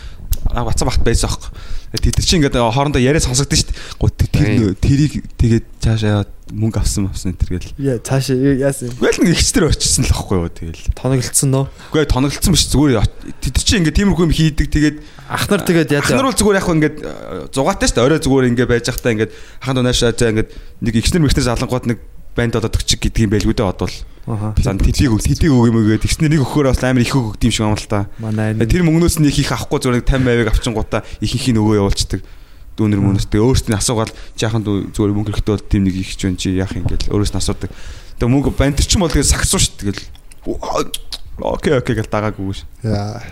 Аа 0.52 0.68
бацаа 0.68 0.88
багт 0.88 1.00
байсан 1.00 1.32
аахгүй. 1.32 1.50
Тэд 1.90 2.14
нар 2.14 2.26
чинь 2.26 2.38
ингээд 2.38 2.54
хоорондоо 2.54 3.02
яриа 3.02 3.18
сонсогдсон 3.18 3.58
шүү 3.58 3.66
дээ. 3.66 3.78
Гоо 3.98 4.10
тэр 4.14 4.78
тэрийг 4.78 5.12
тэгээд 5.34 5.66
цаашаа 5.82 6.22
яваад 6.22 6.30
мөнгө 6.54 6.78
авсан 6.78 7.10
авсан 7.10 7.34
энэ 7.34 7.42
тэргээл. 7.42 7.74
Яа 7.82 7.98
цаашаа 7.98 8.38
яасан 8.38 8.94
Үгүй 8.94 9.10
л 9.10 9.20
нэг 9.26 9.34
ихчтэр 9.34 9.66
очсон 9.66 10.06
л 10.06 10.14
аахгүй 10.14 10.38
юу 10.38 10.50
тэгэл. 10.54 10.86
тоноглолцсон 10.94 11.50
нөө. 11.50 11.66
Үгүй 11.90 12.06
тоноглолцсон 12.06 12.54
биш 12.54 12.66
зүгээр 12.70 13.02
тэд 13.42 13.54
нар 13.58 13.66
чинь 13.66 13.78
ингээд 13.82 13.98
тиймэрхүү 13.98 14.26
юм 14.30 14.34
хийдэг 14.38 14.66
тэгээд 14.70 14.96
Ахнар 15.26 15.62
тэгээд 15.66 15.90
яа 15.90 16.02
Ахнар 16.06 16.26
бол 16.30 16.38
зүгээр 16.38 16.58
яг 16.62 16.68
ингээд 16.70 16.96
э, 17.02 17.10
зугаатай 17.50 17.86
шүү 17.90 17.96
дээ. 17.98 18.06
Орой 18.06 18.22
зүгээр 18.22 18.48
ингээд 18.54 18.70
байж 18.70 18.84
захтаа 18.86 19.10
ингээд 19.10 19.32
хахан 19.58 19.76
дунаашаа 19.82 20.14
за 20.14 20.30
ингээд 20.30 20.50
нэг 20.86 20.94
ихснэр 20.94 21.22
мэгснэр 21.26 21.46
залангууд 21.50 21.86
нэг 21.90 21.98
банд 22.38 22.54
одоо 22.54 22.70
төгчг 22.70 23.02
гэдгийг 23.02 23.34
байлгүй 23.34 23.54
дээ 23.54 23.66
одоо 23.66 23.90
л. 23.90 23.94
Аха. 23.94 24.09
За 24.28 24.76
тэдийг 24.76 25.16
өг 25.16 25.22
тэдийг 25.24 25.50
өг 25.50 25.72
юм 25.72 25.80
гээд 25.80 26.04
ихснэр 26.04 26.30
нэг 26.30 26.44
өгөхөөр 26.44 26.68
бас 26.68 26.84
амар 26.84 27.02
их 27.02 27.16
өг 27.16 27.34
өгд 27.34 27.44
юм 27.48 27.52
шиг 27.54 27.64
юм 27.64 27.74
л 27.74 27.88
та. 27.88 28.06
Манай 28.20 28.52
Тэр 28.54 28.84
мөнгнөөс 28.84 29.16
нь 29.16 29.26
их 29.26 29.40
их 29.40 29.50
авахгүй 29.50 29.80
зүгээр 29.80 29.96
нэг 30.00 30.06
50% 30.06 30.52
авчингуудаа 30.52 31.00
ихэнх 31.24 31.46
нь 31.50 31.60
өгөө 31.60 31.80
явуулцдаг. 31.80 32.20
Дүүнер 32.76 33.00
мөнөс 33.00 33.26
тэгээ 33.32 33.72
нь 33.72 33.78
асуугаад 33.80 34.12
жаахан 34.36 34.62
зүгээр 34.92 35.14
мөнгө 35.16 35.32
хэрэгтэй 35.40 35.54
бол 35.56 35.68
тийм 35.72 35.82
нэг 35.88 35.96
их 35.96 36.12
ч 36.14 36.28
юм 36.28 36.36
чи 36.36 36.52
яах 36.52 36.76
юм 36.76 36.84
гээл 36.84 37.10
өөрөөс 37.10 37.32
нь 37.32 37.40
асуудаг. 37.40 37.72
Тэгээ 38.20 38.28
мөнгө 38.28 38.52
банд 38.54 38.78
ч 38.84 38.92
юм 38.94 39.08
бол 39.08 39.12
тэгээ 39.12 39.32
сагсуу 39.32 39.56
шүү 39.56 39.88
дээ 39.88 39.96
тэгэл. 39.96 40.04
Окей 41.40 41.72
окей 41.72 41.94
гэл 41.96 42.12
дагаагүй 42.12 42.52
ш. 42.52 42.68
Яа. 42.84 43.24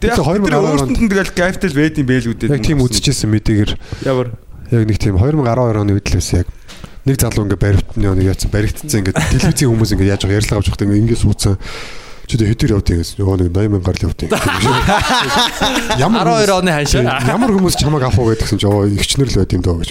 Тэгээ 0.00 0.16
Тэгэхээр 0.16 0.48
2012 0.48 0.64
өөртөнд 0.64 1.00
нь 1.04 1.12
тэгэл 1.12 1.32
гайфтэл 1.36 1.76
байд 1.76 2.00
юм 2.00 2.08
байлгүй 2.08 2.34
дээ. 2.40 2.52
Яг 2.56 2.64
тийм 2.64 2.80
үзчихсэн 2.80 3.28
мэдээгээр 3.28 3.72
ямар 4.08 4.32
яг 4.72 4.84
нэг 4.88 4.96
тийм 4.96 5.20
2012 5.20 5.80
оны 5.84 5.92
үед 5.96 6.08
л 6.08 6.16
байсан 6.16 6.40
яг 6.40 6.48
нэг 7.06 7.16
залуу 7.16 7.44
ингээ 7.48 7.60
баригдсан 7.60 8.02
нэг 8.02 8.26
яатсан 8.28 8.50
баригдсан 8.52 9.00
ингээ 9.00 9.14
телевизийн 9.16 9.70
хүмүүс 9.72 9.90
ингээ 9.96 10.12
яаж 10.12 10.22
ярилцлага 10.28 10.60
авч 10.60 10.68
явахдаа 10.68 10.88
ингээ 10.90 11.16
суудсан 11.16 11.56
чи 12.30 12.38
дэ 12.38 12.46
хэдэр 12.46 12.78
явдгийг 12.78 13.02
гэсэн. 13.02 13.18
Нөгөө 13.18 13.36
нэг 13.42 13.50
80000 13.50 13.82
гарал 13.82 14.06
явдгийг 14.06 14.30
ямар 15.98 16.30
12 16.46 16.62
оны 16.62 16.70
ханшаа 16.70 17.02
ямар 17.26 17.50
хүмүүс 17.50 17.74
чамаг 17.74 18.06
авах 18.06 18.22
уу 18.22 18.30
гэдгсэн 18.30 18.62
чи 18.62 18.70
оо 18.70 18.86
ихчнэр 18.86 19.26
л 19.34 19.38
байт 19.42 19.50
юм 19.50 19.62
дөө 19.66 19.82
гэж. 19.82 19.90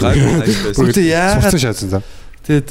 Үгүй 0.80 1.04
яа 1.12 1.36
суудсан 1.44 1.60
шаасан 1.60 1.92
за 1.92 2.00
Тэгээд 2.50 2.70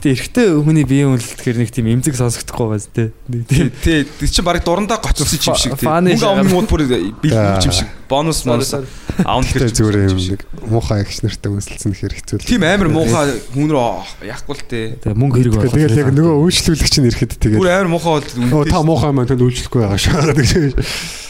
гэтээ 0.00 0.12
эрэгтэй 0.16 0.48
хүний 0.64 0.86
биеийн 0.86 1.12
үйлдэлхээр 1.12 1.58
нэг 1.60 1.70
тийм 1.74 1.92
эмзэг 1.92 2.16
сонсогдохгүй 2.16 2.68
байс 2.72 2.88
тээ. 2.88 3.12
Тий, 3.52 3.68
тий. 4.06 4.28
Чи 4.30 4.40
барыг 4.40 4.64
дурандаа 4.64 4.96
гоцолсон 4.96 5.36
юм 5.44 5.58
шиг 5.60 5.76
тий. 5.76 5.84
Мөнгө 5.84 6.24
амын 6.24 6.48
мод 6.48 6.70
бүр 6.70 6.86
бил 6.88 7.34
юм 7.34 7.74
шиг. 7.74 7.90
Бонус 8.10 8.42
монус 8.42 8.74
аавн 8.74 9.46
хэрэг 9.46 9.70
зүгээр 9.70 10.10
юм 10.10 10.18
нэг 10.18 10.42
муухай 10.66 11.06
ихчнэртэй 11.06 11.50
үнсэлсэн 11.54 11.94
хэрэг 11.94 12.18
хэцүү. 12.26 12.38
Тийм 12.42 12.66
амар 12.66 12.90
муухай 12.90 13.38
хүн 13.54 13.70
рүү 13.70 14.26
яахгүй 14.26 14.54
л 14.58 14.64
тий. 14.66 14.86
тэгээ 14.98 15.14
мөнгө 15.14 15.36
хэрэг 15.38 15.54
болох. 15.54 15.74
Тэгэл 15.78 16.00
яг 16.02 16.10
нөгөө 16.10 16.34
үйлчлүүлэгч 16.42 16.94
нь 16.98 17.06
ирэхэд 17.06 17.32
тэгээд 17.38 17.60
Бүр 17.62 17.70
амар 17.70 17.90
муухай 17.94 18.12
бол 18.18 18.66
та 18.66 18.82
муухай 18.82 19.10
маань 19.14 19.30
тэнд 19.30 19.44
үйлчлэхгүй 19.46 19.80
байгаа 19.86 20.00
шаагаад 20.02 20.38
гэж. 20.42 20.50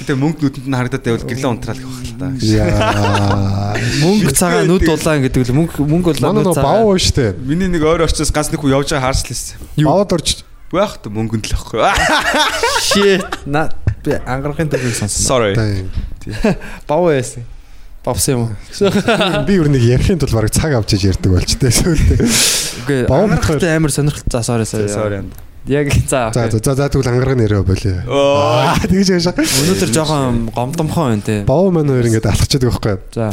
Гэтэ 0.01 0.15
мөнгө 0.17 0.41
нүдэнд 0.41 0.67
нь 0.73 0.77
харагдаад 0.81 1.05
байвал 1.05 1.29
гэрлээ 1.29 1.51
унтраал 1.53 1.81
гэх 1.85 1.93
байх 1.93 2.09
л 2.09 2.17
та. 2.17 2.29
Яа. 2.41 3.77
Мөнгө 4.01 4.33
цагаан 4.33 4.65
нүд 4.73 4.89
улаан 4.89 5.21
гэдэг 5.29 5.43
л 5.45 5.57
мөнгө 5.61 5.85
мөнгө 5.85 6.09
улаан 6.17 6.33
Манай 6.33 6.41
нүд 6.41 6.49
нөгөө 6.57 6.65
бав 6.65 6.81
уу 6.89 6.97
штэ. 6.97 7.37
Миний 7.45 7.69
нэг 7.69 7.85
өөр 7.85 8.09
орчоос 8.09 8.33
ганц 8.33 8.49
нэг 8.49 8.65
хүн 8.65 8.73
явж 8.81 8.89
байгаа 8.97 9.13
харж 9.13 9.29
лээсэн. 9.29 9.85
Бавд 9.85 10.17
орж 10.17 10.29
Байх 10.71 11.03
та 11.03 11.11
мөнгөнд 11.11 11.51
л 11.51 11.55
ахгүй. 11.59 11.83
shit 12.79 13.27
на 13.43 13.67
би 14.05 14.17
ангарахын 14.25 14.71
төгөөг 14.73 14.97
сонсон. 14.97 15.25
Sorry. 15.25 15.55
Бав 16.89 17.07
байсан. 17.09 17.45
Бавсан 18.05 18.35
юм 18.35 18.43
уу? 18.47 19.45
би 19.49 19.61
юу 19.61 19.69
нэг 19.69 19.85
ярихын 19.85 20.21
тулд 20.21 20.33
бараг 20.33 20.55
цаг 20.57 20.73
авчиж 20.73 21.05
ярьдаг 21.05 21.37
болчтой 21.37 21.69
сүүлдээ. 21.69 22.29
Үгүй 22.85 22.99
Бав 23.11 23.29
ангарахтай 23.29 23.77
амар 23.77 23.93
сонирхолтой 23.93 24.41
sorry 24.41 24.65
sorry. 24.65 24.89
Sorry. 24.89 25.21
Яг 25.69 25.93
за. 26.09 26.31
За 26.33 26.49
за 26.49 26.75
за 26.75 26.89
тэгвэл 26.89 27.13
ангаргын 27.13 27.45
нэрээ 27.45 27.63
болио. 27.63 28.01
Оо. 28.09 28.73
Тэгж 28.89 29.13
яашаа. 29.13 29.37
Өнөөдөр 29.37 29.93
жоохон 29.93 30.49
гомдомхон 30.57 31.13
байна 31.13 31.27
те. 31.29 31.37
Бав 31.45 31.69
маань 31.69 31.93
хоёр 31.93 32.09
ингээд 32.09 32.31
алхчихад 32.33 32.65
байхгүй. 32.65 32.97
За. 33.13 33.29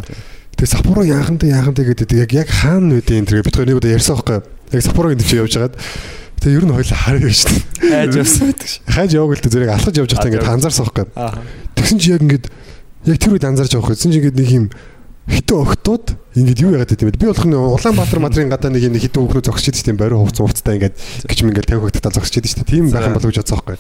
Тэгээ 0.60 0.74
Саппоро 0.76 1.08
яахантай 1.08 1.56
яахантай 1.56 1.86
гэдэг 1.88 2.12
яг 2.28 2.32
яг 2.36 2.50
хаана 2.52 3.00
нүдэн 3.00 3.24
энэ 3.24 3.46
бид 3.48 3.56
хоёр 3.56 3.68
нэг 3.72 3.80
удаа 3.80 3.96
ярьсан 3.96 4.20
байхгүй. 4.20 4.44
Яг 4.76 4.84
Саппорогийн 4.84 5.22
дэвч 5.24 5.34
явж 5.40 5.54
хагаад 5.56 5.76
тэгээ 6.42 6.58
ер 6.58 6.66
нь 6.66 6.74
хоёул 6.74 6.94
хараад 6.94 7.24
байж 7.26 7.38
шин. 7.44 7.62
Хайж 7.82 8.14
явсан 8.18 8.44
байдаг 8.52 8.68
ш. 8.68 8.76
Хайж 8.88 9.12
яваг 9.18 9.36
л 9.38 9.44
дээ 9.44 9.54
зэрэг 9.54 9.72
алхаж 9.74 9.96
явж 9.98 10.12
байхдаа 10.14 10.30
ингээд 10.32 10.52
анзаарсан 10.54 10.84
байхгүй. 10.86 11.06
Тэгсэн 11.76 11.98
чи 11.98 12.08
яг 12.14 12.22
ингээд 12.22 12.46
яг 13.08 13.18
тэр 13.18 13.34
үед 13.36 13.46
анзаарч 13.48 13.72
явах 13.76 13.92
гэсэн 13.94 14.12
чи 14.12 14.20
ингээд 14.22 14.38
нэг 14.38 14.50
юм 14.52 14.66
хитэн 15.28 15.60
өгтүүд 15.60 16.06
ингээд 16.40 16.64
юу 16.64 16.72
яагаад 16.72 16.92
гэдэм 16.96 17.08
бэ? 17.12 17.20
Би 17.20 17.28
болох 17.28 17.44
нь 17.44 17.56
Улаанбаатар 17.58 18.20
мадрын 18.24 18.48
гадаа 18.48 18.72
нэг 18.72 18.88
юм 18.88 18.96
хитэн 18.96 19.28
өгнөө 19.28 19.44
зогсож 19.44 19.76
идэв 19.76 19.84
тийм 19.84 20.00
бариу 20.00 20.24
хувцас 20.24 20.40
хувцастай 20.40 20.80
ингээд 20.80 20.96
гिच 21.28 21.40
мингээл 21.44 21.68
тавих 21.68 21.84
хөтөд 21.92 22.16
зогсож 22.16 22.40
идэв 22.40 22.48
шүү 22.48 22.64
дээ. 22.64 22.72
Тийм 22.80 22.86
байх 22.96 23.12
юм 23.12 23.16
болов 23.20 23.28
гэж 23.28 23.40
бодсон 23.44 23.60
байхгүй. 23.60 23.76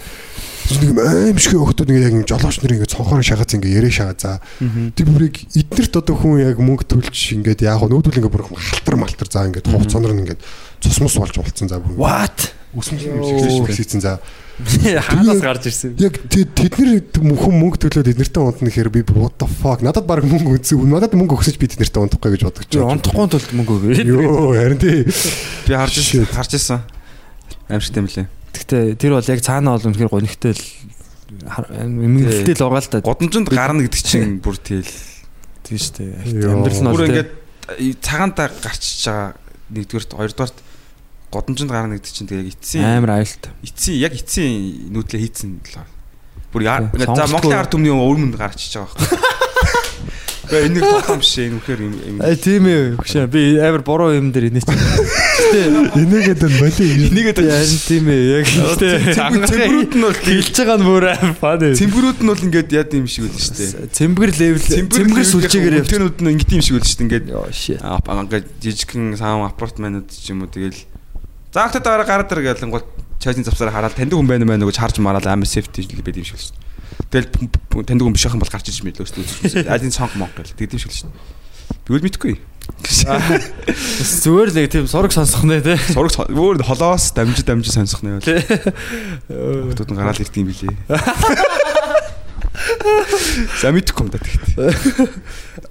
Нэг 0.67 0.89
аим 0.99 1.37
шиг 1.39 1.55
өгтүүд 1.55 1.87
ингээд 1.87 2.07
яг 2.11 2.27
жолооч 2.27 2.59
нар 2.59 2.73
ингээд 2.75 2.91
цонхоор 2.91 3.23
шахаж 3.23 3.49
ингээд 3.55 3.77
ярээ 3.79 3.93
шагаа 3.95 4.19
за. 4.19 4.31
Тэр 4.59 5.07
бүрийг 5.07 5.35
эднэрт 5.55 5.93
одоо 5.95 6.15
хүн 6.19 6.43
яг 6.43 6.59
мөнгө 6.59 6.83
төлж 6.83 7.15
ингээд 7.39 7.63
яг 7.63 7.79
нүүдүүл 7.87 8.19
ингээд 8.19 8.35
бүр 8.35 8.43
халтар 8.51 8.95
малтар 8.99 9.31
за 9.31 9.47
ингээд 9.47 9.71
хувцсонор 9.71 10.11
нь 10.11 10.27
ингээд 10.27 10.43
цусмус 10.81 11.17
болж 11.17 11.35
болцсон 11.37 11.69
за 11.69 11.79
бүр. 11.79 11.95
What? 11.97 12.51
Үсмс 12.77 13.01
юм 13.03 13.23
шиг 13.23 13.71
хийсэн 13.73 14.01
за. 14.03 14.19
Хаанаас 14.57 15.41
гарч 15.41 15.69
ирсэн? 15.69 15.93
Яг 16.01 16.17
тэ- 16.29 16.49
тэд 16.49 16.81
нар 16.81 17.37
хүн 17.37 17.55
мөнгө 17.61 17.77
төлөөд 17.77 18.09
эднэртэй 18.09 18.41
унтна 18.41 18.69
гэхээр 18.73 18.89
би 18.89 19.01
бүр 19.05 19.29
what 19.29 19.37
the 19.37 19.45
fuck 19.45 19.85
надад 19.85 20.09
баг 20.09 20.25
мөнгө 20.25 20.57
үнсэн 20.57 20.81
надад 20.89 21.13
мөнгө 21.13 21.37
өгсөж 21.37 21.61
би 21.61 21.69
тэднэртэй 21.69 22.01
унтахгүй 22.01 22.33
гэж 22.33 22.41
бодож 22.41 22.65
Би 22.65 22.81
онтохгүй 22.81 23.27
тулд 23.29 23.49
мөнгө 23.53 23.73
өгөө. 23.77 24.01
Йоо 24.01 24.57
харин 24.57 24.81
тий 24.81 25.05
Би 25.05 25.73
харж 25.77 26.01
ирсэн. 26.01 26.25
Харж 26.33 26.51
ирсэн. 26.57 26.81
Аимшигтай 27.69 28.01
мөлий. 28.01 28.25
Гэхдээ 28.57 28.97
тэр 28.97 29.11
бол 29.13 29.29
яг 29.29 29.41
цаана 29.45 29.77
бол 29.77 29.85
үнэхээр 29.93 30.09
гонигтай 30.09 30.51
л 30.57 30.63
эмгэгтэй 31.29 32.55
л 32.57 32.61
байгаа 32.65 32.81
л 32.81 32.89
та. 32.89 33.05
Годомжинд 33.05 33.53
гарна 33.53 33.85
гэдэг 33.85 34.01
чинь 34.01 34.41
бүр 34.41 34.57
тэгэл 34.57 34.89
Тийм 35.67 35.77
шүү 35.77 35.93
дээ. 36.01 36.49
Амьдрал 36.49 36.81
нь 36.81 36.89
бүр 36.89 37.01
бол 37.03 37.09
ингээд 37.13 37.31
цагаантаа 38.01 38.47
гарчиж 38.57 39.05
байгаа 39.05 39.37
нэгдүгээрт 39.69 40.11
хоёрдугаарт 40.17 40.57
годомжинд 41.31 41.71
гарна 41.71 41.97
гэдэг 41.99 42.13
чинь 42.13 42.29
тэгээ 42.29 42.51
эцсийн 42.51 42.83
амар 42.85 43.19
аюултай. 43.19 43.51
эцсийн 43.63 43.97
яг 43.99 44.13
эцсийн 44.15 44.91
нүүдлээ 44.95 45.21
хийцэн 45.27 45.59
л 45.59 45.75
байна. 45.75 45.91
Бүр 46.53 46.63
за. 46.63 47.27
Монголын 47.27 47.59
ард 47.59 47.71
түмний 47.75 47.91
өрмөнд 47.91 48.39
гарчиж 48.39 48.79
байгаа 48.79 48.95
байхгүй. 48.95 49.35
Гэхдээ 50.47 50.63
энэ 50.63 50.75
нэг 50.79 50.83
тоглоом 50.87 51.19
биш 51.19 51.35
энэ 51.43 51.59
үхээр 51.59 51.81
юм 51.83 51.93
юм. 52.07 52.17
А 52.23 52.31
тийм 52.31 52.63
ээ. 52.71 52.95
Хөшөө 52.95 53.27
би 53.27 53.59
амар 53.59 53.83
буруу 53.83 54.15
юм 54.15 54.31
дээр 54.31 54.47
инеч. 54.47 54.63
Гэтэ 54.63 55.59
энийгээд 55.99 56.39
нь 56.47 56.55
боли 56.55 56.87
Энийгээ 57.11 57.35
харин 57.35 57.81
тийм 57.83 58.05
ээ. 58.07 58.23
Яг 58.31 58.47
цэмбэрүүд 58.47 59.91
нь 59.91 60.03
бол 60.07 60.15
хэлж 60.15 60.55
байгаа 60.55 60.77
нь 60.79 60.87
бүр 60.87 61.03
амар 61.11 61.35
фан 61.35 61.75
цэмбэрүүд 61.75 62.19
нь 62.23 62.29
бол 62.31 62.45
ингээд 62.47 62.69
яд 62.71 62.95
юм 62.95 63.11
шиг 63.11 63.27
шүү 63.27 63.59
дээ. 63.59 63.91
Цэмбэр 63.91 64.31
левел 64.39 64.63
цэмбэр 64.63 65.27
сүлжээгээр 65.27 65.77
явж. 65.83 65.91
Тэнүүд 65.91 66.17
нь 66.23 66.31
ингээд 66.39 66.55
юм 66.55 66.63
шиг 66.63 66.79
шүү 66.79 66.95
дээ. 66.95 67.03
Ингээд 67.11 67.25
ингээд 67.27 68.47
жижигхэн 68.63 69.19
саам 69.19 69.43
апартментууд 69.51 70.07
ч 70.15 70.31
юм 70.31 70.47
уу 70.47 70.51
тэгэл 70.51 70.79
заахтад 71.53 71.83
дараа 71.83 72.05
гараад 72.07 72.31
ир 72.31 72.41
гэл 72.41 72.71
гол 72.71 72.85
чайзын 73.19 73.43
завсаар 73.47 73.71
хараад 73.71 73.95
таньдаг 73.95 74.17
хүн 74.19 74.27
байна 74.27 74.45
мэн 74.45 74.65
гэж 74.65 74.77
харж 74.77 74.99
мараал 74.99 75.25
амар 75.27 75.47
сефти 75.47 75.83
байд 75.83 76.17
юм 76.17 76.27
шиг 76.27 76.37
л 76.37 76.45
шүү. 76.47 76.57
Тэгэл 77.11 77.29
таньдаг 77.85 78.05
хүн 78.05 78.15
биш 78.15 78.25
ахын 78.27 78.41
бол 78.41 78.51
гарч 78.51 78.69
иж 78.69 78.83
мэдлээ 78.83 79.07
шүү. 79.07 79.67
Алин 79.67 79.91
сонг 79.91 80.13
монг 80.19 80.35
гэл 80.35 80.53
тэгдэм 80.53 80.79
шиг 80.79 80.91
л 80.93 80.99
шүү 81.07 81.11
үл 81.87 82.03
мэдгүй. 82.03 82.35
Зүгээр 82.83 84.49
л 84.51 84.59
яг 84.59 84.71
тийм 84.71 84.87
сураг 84.91 85.11
сонсох 85.15 85.47
нэ 85.47 85.63
те. 85.63 85.75
Сураг 85.95 86.11
өөр 86.27 86.59
холоос 86.67 87.15
дамжиж 87.15 87.47
дамжиж 87.47 87.71
сонсох 87.71 88.03
нэ. 88.03 88.19
Хотод 89.71 89.91
нь 89.91 89.95
гараад 89.95 90.19
ирдэг 90.19 90.43
юм 90.43 90.51
билээ. 90.51 90.75
За 93.63 93.71
мэдхгүй 93.71 94.03
юм 94.03 94.11
да 94.11 94.19
тэгт. 94.19 94.43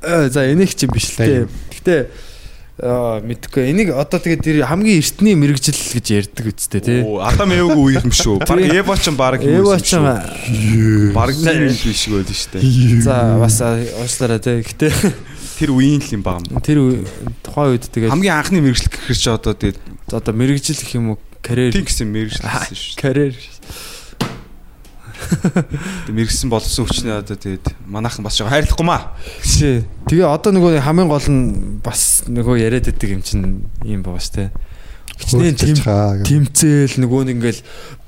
Э, 0.00 0.28
За 0.32 0.48
энийг 0.48 0.72
чинь 0.72 0.88
биш 0.88 1.12
л 1.12 1.20
те. 1.20 1.44
Гэтэ 1.76 1.96
аа 2.00 2.08
мэдгүй. 2.76 3.72
Энийг 3.72 3.88
одоо 3.96 4.20
тэгээд 4.20 4.44
тэр 4.44 4.56
хамгийн 4.68 5.00
эртний 5.00 5.32
мэрэгжил 5.32 5.72
гэж 5.96 6.06
ярьдаг 6.12 6.44
үстэй 6.52 6.80
те. 6.84 7.00
Оо 7.00 7.24
Адам 7.24 7.56
Эвгүй 7.56 7.96
үе 7.96 8.04
юм 8.04 8.12
шүү. 8.12 8.44
Баг 8.44 8.60
Эва 8.60 8.96
ч 9.00 9.08
баг 9.16 9.40
юм 9.40 9.64
Эва 9.64 9.76
юм 9.76 9.80
ч 9.80 9.96
шүү. 9.96 11.16
Баг 11.16 11.32
тийм 11.32 11.72
л 11.72 11.80
биш 11.80 12.04
шүү 12.04 12.20
дээ. 12.28 13.00
За 13.00 13.40
бас 13.40 13.64
уучлаарай 13.64 14.40
те. 14.44 14.60
Гэтэ 14.60 14.92
Тэр 15.56 15.72
үеийн 15.72 16.04
л 16.04 16.20
юм 16.20 16.20
баг 16.20 16.44
тэр 16.60 17.00
тухайн 17.40 17.72
үед 17.72 17.88
тэгээд 17.88 18.12
Хамгийн 18.12 18.36
анхны 18.36 18.60
мэрэгжил 18.60 18.92
гэхэр 18.92 19.16
чи 19.16 19.30
одоо 19.32 19.56
тэгээд 19.56 19.80
одоо 20.12 20.32
мэрэгжил 20.36 20.76
гэх 20.76 20.92
юм 21.00 21.16
уу 21.16 21.18
карьер 21.40 21.72
тийм 21.72 21.88
гэсэн 21.88 22.12
мэрэгжил 22.12 22.44
гэсэн 22.44 22.76
шүү. 22.76 23.00
карьер. 23.00 23.32
Мэрэгсэн 26.10 26.50
болсон 26.52 26.86
хүчнээ 26.86 27.24
одоо 27.24 27.36
тэгээд 27.36 27.66
манайхан 27.88 28.24
бас 28.24 28.36
жоо 28.36 28.48
хайрлахгүй 28.48 28.86
маа. 28.86 29.16
Тий. 29.42 29.84
Тэгээ 30.06 30.28
одоо 30.28 30.52
нөгөө 30.52 30.80
хамгийн 30.84 31.08
гол 31.08 31.28
нь 31.28 31.80
бас 31.80 32.24
нөгөө 32.28 32.60
яриад 32.60 32.88
байдаг 32.90 33.10
юм 33.10 33.22
чинь 33.24 33.64
юм 33.82 34.00
байгаа 34.04 34.22
ш 34.22 34.30
тэ. 34.30 34.54
Хичнээн 35.16 35.56
тим 35.56 36.44
тэмцээл 36.52 37.00
нөгөө 37.00 37.32
нэг 37.32 37.40
ингээл 37.40 37.62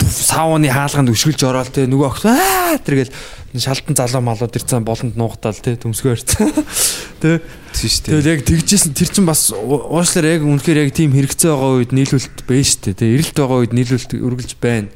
сауны 0.04 0.68
хаалганд 0.68 1.08
өшгөлж 1.08 1.40
ороод 1.40 1.72
те 1.72 1.88
нөгөө 1.88 2.04
огт 2.04 2.28
аа 2.28 2.76
тэргээл 2.76 3.12
шалтан 3.56 3.96
залуу 3.96 4.20
малууд 4.20 4.52
ирсэн 4.52 4.84
болонд 4.84 5.16
нуугатаал 5.16 5.56
те 5.56 5.80
төмсгөө 5.80 6.12
ирсэн. 6.20 6.52
Тэ 7.24 7.40
Тийм 7.72 7.88
шүү 7.88 8.02
дээ. 8.04 8.12
тэгэл 8.12 8.32
яг 8.36 8.40
тэгжсэн 8.44 8.92
тэр 8.92 9.08
чин 9.08 9.24
бас 9.24 9.48
уушлаар 9.56 10.36
яг 10.36 10.44
үнэхээр 10.44 10.84
яг 10.84 10.92
тийм 10.92 11.16
хэрэгцээ 11.16 11.48
байгаа 11.48 11.80
үед 11.80 11.92
нийлүүлэлт 11.96 12.38
байна 12.44 12.68
шүү 12.68 12.82
дээ. 12.84 13.00
Тэ 13.00 13.12
эрэлт 13.16 13.36
байгаа 13.40 13.58
үед 13.64 13.72
нийлүүлэлт 13.72 14.12
үргэлж 14.20 14.52
байна. 14.60 14.92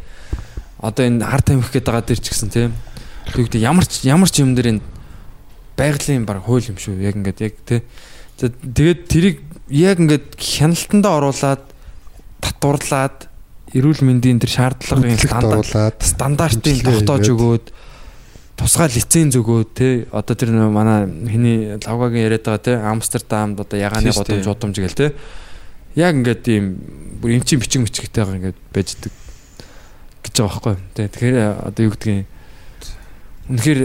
Одоо 0.82 1.06
энэ 1.06 1.22
хар 1.22 1.42
тамхи 1.46 1.78
гэдэг 1.78 1.86
байгаа 1.86 2.06
дэр 2.10 2.20
ч 2.20 2.26
гэсэн 2.34 2.50
тийм. 2.50 2.74
Тэгвэл 3.30 3.62
ямар 3.62 3.86
ч 3.86 4.02
ямар 4.02 4.28
ч 4.28 4.42
юм 4.42 4.58
дээр 4.58 4.76
энэ 4.76 4.84
байгалийн 5.78 6.26
баг 6.26 6.42
хууль 6.42 6.66
юм 6.66 6.76
шүү. 6.76 6.98
Яг 7.00 7.16
ингээд 7.16 7.40
яг 7.40 7.54
тий. 7.62 7.80
За 8.36 8.50
тэгээд 8.50 9.00
тэрийг 9.06 9.36
яг 9.70 10.02
ингээд 10.02 10.34
хяналтандаа 10.36 11.22
оруулаад 11.22 11.62
татварлаад 12.42 13.30
эрүүл 13.72 14.02
мэндийн 14.04 14.42
тэр 14.42 14.52
шаардлагын 14.52 15.16
стандарт 15.16 16.60
хэмжлээ 16.60 17.06
тогтоож 17.06 17.26
өгөөд 17.32 17.66
тусгай 18.58 18.88
лиценз 18.92 19.38
өгөөд 19.40 19.70
тий 19.72 19.94
одоо 20.12 20.34
тэр 20.36 20.52
манай 20.68 21.08
хиний 21.08 21.78
лавгагийн 21.80 22.26
яриад 22.28 22.44
байгаа 22.44 22.66
тий 22.66 22.76
Амстердамд 22.76 23.62
одоо 23.64 23.78
ягааны 23.80 24.12
Тийм 24.12 24.18
годомж 24.20 24.46
удамж 24.50 24.76
гээл 24.76 24.98
тий 24.98 25.10
яг 25.96 26.12
ингээд 26.20 26.44
ийм 26.52 26.64
бүр 27.22 27.40
эмчийн 27.40 27.64
бичиг 27.64 27.80
мичгтэйгаа 27.80 28.36
ингээд 28.36 28.58
байждаг 28.76 29.12
гэж 30.22 30.34
байгаа 30.38 30.60
байхгүй 30.62 30.76
тэгэхээр 30.94 31.36
одоо 31.68 31.82
юу 31.84 31.92
гэдгийг 31.94 32.26
үнэхээр 33.50 33.80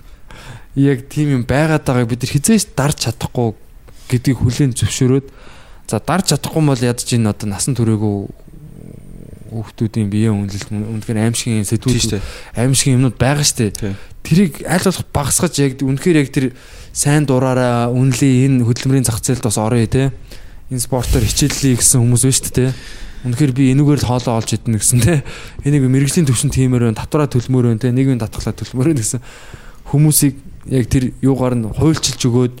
яг 0.92 0.98
тийм 1.08 1.28
юм 1.40 1.44
байгаад 1.46 1.86
байгааг 1.86 2.10
бид 2.10 2.22
нар 2.26 2.32
хизээш 2.34 2.74
дарж 2.74 3.06
чадахгүй 3.06 3.54
гэдгийг 4.10 4.38
хүлээн 4.42 4.74
зөвшөөрөөд 4.74 5.26
за 5.86 5.98
дарж 6.02 6.34
чадахгүй 6.34 6.62
бол 6.66 6.82
ядаж 6.82 7.08
ин 7.14 7.30
одоо 7.30 7.48
насан 7.48 7.78
туршаагүй 7.78 8.28
хүүхдүүдийн 9.54 10.10
биеийн 10.10 10.34
үнэлэлт 10.34 10.70
үнэхээр 10.74 11.30
аимшигын 11.30 11.62
сэтгүүл 11.62 12.02
шүү 12.02 12.18
дээ. 12.18 12.24
аимшигын 12.58 12.98
юмнууд 12.98 13.14
байгаа 13.14 13.46
штэ. 13.46 13.70
Тийм. 13.70 13.94
Тэрийг 14.26 14.66
аль 14.66 14.82
болох 14.82 15.06
багасгаж 15.14 15.54
яг 15.62 15.78
үнэхээр 15.78 16.20
яг 16.26 16.28
тэр 16.34 16.46
сайн 16.90 17.22
дураараа 17.22 17.94
үнэлээ 17.94 18.50
энэ 18.50 18.66
хөдөлмөрийн 18.66 19.06
зах 19.06 19.22
зээлд 19.22 19.46
бас 19.46 19.58
орё 19.62 19.78
те. 19.86 20.10
Энэ 20.74 20.82
спортоор 20.82 21.22
хичээллээ 21.22 21.78
гэсэн 21.78 22.02
хүмүүс 22.02 22.22
байна 22.26 22.38
штэ 22.42 22.50
те. 22.50 22.66
Үнэхээр 23.24 23.52
би 23.56 23.72
энүүгээр 23.72 24.04
хоолоо 24.04 24.36
олж 24.36 24.52
идэнэ 24.52 24.78
гэсэн 24.78 25.00
те. 25.00 25.24
Энийг 25.64 25.88
мэрэгжлийн 25.88 26.28
төвшин 26.28 26.52
тиймэр 26.52 26.92
байна, 26.92 27.00
татвараа 27.00 27.28
төлмөр 27.28 27.72
байна 27.72 27.80
те. 27.80 27.88
Нийгмийн 27.88 28.20
татгалаа 28.20 28.52
төлмөр 28.52 28.92
байна 28.92 29.00
гэсэн 29.00 29.24
хүмүүсийг 29.88 30.34
яг 30.68 30.84
тэр 30.92 31.16
юугаар 31.24 31.56
нь 31.56 31.68
хуульчилж 31.72 32.20
өгөөд 32.20 32.54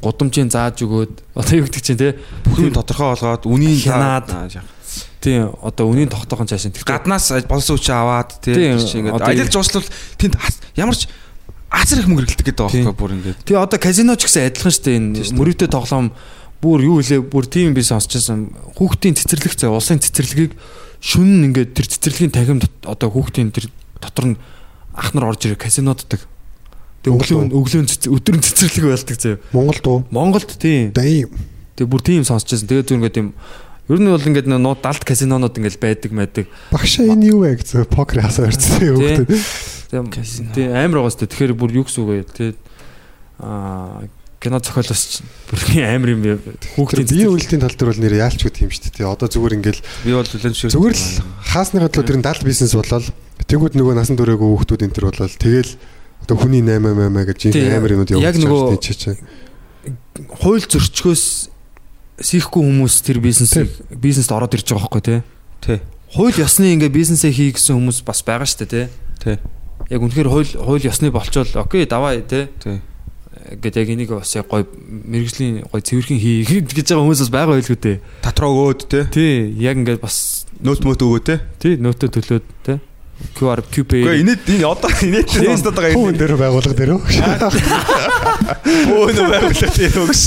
гудамжийн 0.00 0.52
зааж 0.52 0.80
өгөөд 0.84 1.14
одоо 1.36 1.54
юу 1.56 1.64
гэдэг 1.68 1.82
чинь 1.84 2.00
те. 2.00 2.16
Бүхэн 2.44 2.76
тодорхой 2.76 3.16
болгоод 3.16 3.44
үнийн 3.48 3.80
Хянаад. 3.80 4.28
Тийм 5.20 5.52
одоо 5.60 5.92
үнийн 5.92 6.08
тогтоохын 6.08 6.48
цаашаа. 6.48 6.72
Гаднаас 6.84 7.44
болсон 7.44 7.76
үчи 7.76 7.92
аваад 7.92 8.40
Тийм, 8.40 8.80
ингээд 8.80 9.20
аялал 9.20 9.52
жуулчлал 9.52 9.84
тэнд 10.16 10.40
ямар 10.76 10.96
ч 10.96 11.08
азар 11.68 12.00
их 12.00 12.08
мөнгө 12.08 12.24
хэрэглэдэг 12.26 12.46
гэдэг 12.50 12.64
байгаа 12.64 12.82
байхгүй 12.88 12.98
бүр 12.98 13.12
ингээд 13.20 13.38
Тэгээ 13.46 13.62
одоо 13.62 13.78
казино 13.78 14.16
ч 14.16 14.26
гэсэн 14.26 14.48
адилхан 14.50 14.72
шүү 14.74 14.84
дээ 14.88 14.96
энэ 14.98 15.36
мөрөөдөө 15.38 15.68
тоглоом 15.70 16.06
бүр 16.60 16.80
юу 16.84 16.96
хэлээ 17.00 17.20
бүр 17.24 17.44
тийм 17.48 17.72
би 17.74 17.82
сонсчихсан 17.82 18.52
хүүхдийн 18.76 19.16
цэцэрлэг 19.16 19.54
зэ 19.56 19.68
улсын 19.72 19.98
цэцэрлэгийг 20.00 20.52
шүн 21.00 21.48
ингээд 21.48 21.72
тэр 21.72 21.86
цэцэрлэгийн 21.88 22.32
тахим 22.36 22.58
дот- 22.60 22.84
одоо 22.84 23.08
хүүхдийн 23.08 23.48
тэр 23.52 23.72
дотор 24.00 24.32
нь 24.32 24.36
ах 24.92 25.14
нар 25.16 25.32
орж 25.32 25.48
ирээ 25.48 25.56
казиноддаг. 25.56 26.20
Тэгээ 27.00 27.16
өглөө 27.16 27.40
өглөө 27.56 27.82
өдөр 28.12 28.34
нь 28.36 28.44
цэцэрлэг 28.44 28.84
байлдаг 28.92 29.16
зэ. 29.16 29.40
Монголд 29.56 29.84
уу? 29.88 30.04
Монголд 30.12 30.50
тийм. 30.60 30.92
Дай 30.92 31.24
Тэгээ 31.80 31.88
бүр 31.88 32.02
тийм 32.04 32.22
сонсчихсан. 32.28 32.68
Тэгээ 32.68 32.84
зүгээр 32.84 33.00
ингээд 33.00 33.16
тийм 33.16 33.28
ер 33.88 33.98
нь 34.04 34.12
бол 34.12 34.20
ингээд 34.28 34.46
нуу 34.52 34.76
далд 34.76 35.00
казинонууд 35.00 35.56
ингээд 35.56 35.80
байдаг 35.80 36.12
байдаг. 36.12 36.44
багшаа 36.68 37.08
энэ 37.08 37.32
юу 37.32 37.48
вэ 37.48 37.56
гэсэн 37.56 37.88
покер 37.88 38.20
хасаа 38.20 38.52
ирсэн 38.52 38.76
Тийм. 38.76 38.94
хүүхдүүд. 39.00 39.30
Тийм 39.88 40.04
тийм 40.52 40.68
амар 40.76 41.00
байгаа 41.08 41.14
сте. 41.16 41.24
Тэгэхээр 41.24 41.56
бүр 41.56 41.70
юу 41.80 41.84
гэсэн 41.88 42.00
үг 42.04 42.10
вэ? 42.12 42.20
Тэгээ 42.36 42.54
аа 43.40 44.04
кино 44.40 44.56
зохиолоос 44.56 45.02
ч 45.04 45.12
бүр 45.52 45.60
амар 45.84 46.10
юм 46.16 46.22
Хүүхдийн 46.74 47.08
бие 47.12 47.28
үйлдлийн 47.28 47.60
тал 47.60 47.76
дээр 47.76 47.92
бол 47.92 48.00
нэр 48.00 48.14
яалч 48.24 48.40
үт 48.48 48.64
юм 48.64 48.72
шүү 48.72 48.88
дээ. 48.96 49.04
Одоо 49.04 49.28
зүгээр 49.28 49.56
ингээл 49.60 49.80
би 50.00 50.16
бол 50.16 50.24
хүлэн 50.24 50.56
зөвшөөр 50.56 50.72
зүгээр 50.72 50.96
л 50.96 51.04
хаасныхаа 51.44 51.92
төлөө 51.92 52.08
тэр 52.08 52.24
далд 52.24 52.42
бизнес 52.48 52.72
болол 52.72 53.04
тэгвэл 53.44 53.76
нөгөө 53.76 53.94
насан 54.00 54.16
туршаагүй 54.16 54.48
хүүхдүүд 54.48 54.84
энэ 54.88 54.96
төр 54.96 55.06
болол 55.12 55.36
тэгэл 55.36 55.72
одоо 56.24 56.36
хүний 56.40 56.62
8 56.64 56.80
8 56.88 57.28
гэж 57.28 57.36
жинхэнэ 57.52 57.76
амар 57.76 57.92
юмуд 58.00 58.10
явуулж 58.16 58.40
байгаа 58.40 58.80
тийм 58.80 58.96
чинь. 58.96 59.20
хууль 60.40 60.64
зөрчгөөс 60.64 61.24
сийхгүй 62.24 62.62
хүмүүс 62.64 62.94
тэр 63.04 63.20
бизнесийг 63.20 63.68
бизнест 63.92 64.32
ороод 64.32 64.56
ирж 64.56 64.72
байгаа 64.72 64.88
байхгүй 64.88 65.04
тий. 65.04 65.20
тий 65.60 65.78
Хууль 66.16 66.40
ёсны 66.40 66.72
ингээ 66.80 66.88
бизнесээ 66.88 67.32
хий 67.32 67.52
гэсэн 67.52 67.76
хүмүүс 67.76 68.04
бас 68.08 68.24
байгаа 68.24 68.48
шүү 68.48 68.64
дээ 68.64 68.88
тий. 69.20 69.36
тий 69.36 69.36
Яг 69.92 70.00
үнэхээр 70.00 70.28
хууль 70.28 70.52
хууль 70.56 70.84
ёсны 70.84 71.12
болчвол 71.12 71.48
окей 71.60 71.84
давай 71.88 72.20
тий. 72.24 72.48
тий 72.60 72.80
Гэт 73.30 73.76
яг 73.78 73.88
энийг 73.94 74.10
бас 74.10 74.34
яг 74.34 74.50
гой 74.50 74.66
мэрэгжлийн 74.66 75.62
гой 75.70 75.80
цэвэрхэн 75.80 76.18
хий 76.18 76.42
гэж 76.66 76.90
байгаа 76.90 77.04
хүмүүс 77.06 77.22
бас 77.22 77.30
байгаа 77.30 77.54
байлгүй 77.54 77.78
дээ. 77.78 77.98
татраа 78.26 78.50
өгөөд 78.50 78.80
тий 78.90 79.04
Тий, 79.14 79.34
яг 79.62 79.78
ингээд 79.78 80.02
бас 80.02 80.46
нөт 80.58 80.82
мөт 80.82 80.98
өгөө 80.98 81.22
тий 81.22 81.38
тий 81.62 81.74
нөтө 81.78 82.10
төлөөд 82.10 82.46
тий. 82.66 82.78
QR 83.38 83.60
үгүй 83.62 83.84
QPay 83.86 84.24
инээд 84.24 84.48
энэ 84.50 84.66
одоо 84.66 84.90
инээд 84.90 85.28
сонсоод 85.30 85.76
байгаа 85.78 85.94
юм 85.94 86.16
дээр 86.18 86.34
байгуулга 86.40 86.74
дээр 86.74 86.92
үү? 86.96 87.02
өө 88.90 89.12
байгууллаа 89.14 89.70
тий 89.78 89.88
өгш 89.94 90.22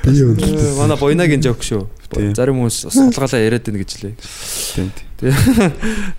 Би 0.00 0.10
юу 0.14 0.32
вэ? 0.38 0.40
Э, 0.40 0.72
манай 0.78 0.96
бойнагийн 0.96 1.42
жок 1.42 1.60
шүү. 1.66 1.84
Тийм. 2.14 2.32
Зарим 2.38 2.62
хүмүүс 2.62 2.88
бас 2.88 2.94
судалгаалаа 2.96 3.42
яриад 3.42 3.66
байна 3.66 3.82
гэж 3.82 3.92
лээ. 4.06 4.14
тий 5.20 5.34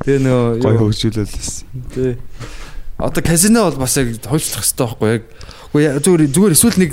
Тэгээ 0.05 0.19
нөгөө 0.27 0.61
гой 0.61 0.75
хөгжүүлэлээс 0.77 1.51
Тий. 1.95 2.13
Одоо 3.01 3.23
казино 3.23 3.65
бол 3.71 3.81
бас 3.87 3.95
яг 3.97 4.11
хойшлох 4.27 4.61
хэрэгтэй 4.61 4.85
байхгүй 4.85 5.09
яг. 5.15 5.23
Я- 5.79 5.99
зүгээр 5.99 6.27
зүгээр 6.31 6.51
эсвэл 6.55 6.79
нэг 6.83 6.91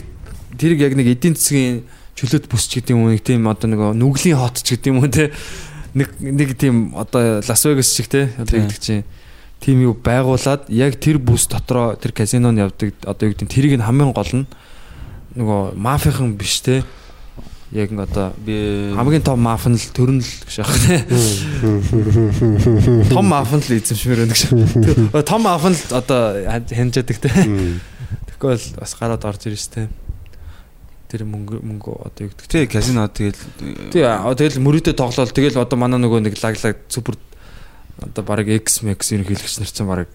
тэрийг 0.59 0.81
яг 0.81 0.95
нэг 0.95 1.07
эдийн 1.19 1.35
засгийн 1.35 1.83
чөлөөт 2.15 2.47
бүс 2.47 2.67
ч 2.71 2.79
гэдэг 2.79 2.95
юм 2.95 3.03
уу 3.07 3.11
нэг 3.15 3.23
тийм 3.27 3.47
одоо 3.51 3.67
нэг 3.71 3.81
нүглийн 3.99 4.39
хот 4.39 4.63
ч 4.63 4.79
гэдэг 4.79 4.91
юм 4.95 5.03
уу 5.03 5.11
те 5.11 5.31
нэг 5.95 6.09
нэг 6.19 6.55
тийм 6.59 6.95
одоо 6.95 7.43
Лас 7.43 7.63
Вегас 7.67 7.91
шиг 7.91 8.07
те 8.07 8.31
одоо 8.39 8.59
гэдэг 8.63 8.79
чинь 8.79 9.03
тийм 9.59 9.83
юу 9.83 9.95
байгуулад 9.99 10.71
яг 10.71 10.95
тэр 11.03 11.19
бүс 11.19 11.51
дотроо 11.51 11.99
тэр 11.99 12.15
казинонд 12.15 12.59
явдаг 12.59 12.95
одоо 13.03 13.27
юу 13.27 13.35
гэдэг 13.35 13.47
нь 13.47 13.51
тэрийг 13.51 13.75
нь 13.79 13.83
хамгийн 13.87 14.15
гол 14.15 14.31
нь 14.31 14.47
нөгөө 15.35 15.75
мафийнхан 15.75 16.39
биш 16.39 16.63
те 16.63 16.83
яг 17.75 17.91
ин 17.91 17.99
одоо 18.01 18.31
би 18.39 18.95
хамгийн 18.95 19.23
том 19.27 19.43
маф 19.43 19.67
нь 19.67 19.75
л 19.75 19.91
төрн 19.95 20.23
л 20.23 20.31
гэж 20.47 20.55
яах 20.63 20.79
те 20.87 21.03
том 23.11 23.27
маф 23.27 23.53
нь 23.53 23.63
л 23.63 23.73
эзэмшмээр 23.77 24.19
байна 24.25 24.35
гэж. 24.35 24.43
Том 25.29 25.43
маф 25.43 25.65
нь 25.67 25.75
л 25.77 25.83
одоо 25.95 26.63
хянжаадаг 26.71 27.19
те. 27.19 27.29
Бол 28.39 28.63
бас 28.79 28.95
гараад 28.95 29.25
орж 29.27 29.47
ирж 29.51 29.67
те. 29.69 29.89
Тэр 31.09 31.25
мөнгө 31.25 31.59
мөнгө 31.65 31.93
одоо 32.05 32.29
юу 32.29 32.31
гэдэг. 32.31 32.47
тий 32.53 32.67
казино 32.69 33.09
тэгэл 33.09 33.39
Тий 33.91 34.05
тэгэл 34.05 34.61
мөрөдөө 34.61 34.95
тоглоал 34.95 35.33
тэгэл 35.33 35.59
одоо 35.59 35.79
манай 35.81 35.99
нөгөө 35.99 36.21
нэг 36.29 36.37
лаглаг 36.39 36.77
супер 36.93 37.17
одоо 37.99 38.23
баг 38.23 38.47
X 38.47 38.85
Max 38.85 39.11
ерөнхийлөгч 39.17 39.59
нар 39.59 39.73
чинь 39.73 39.89
баг 39.89 40.09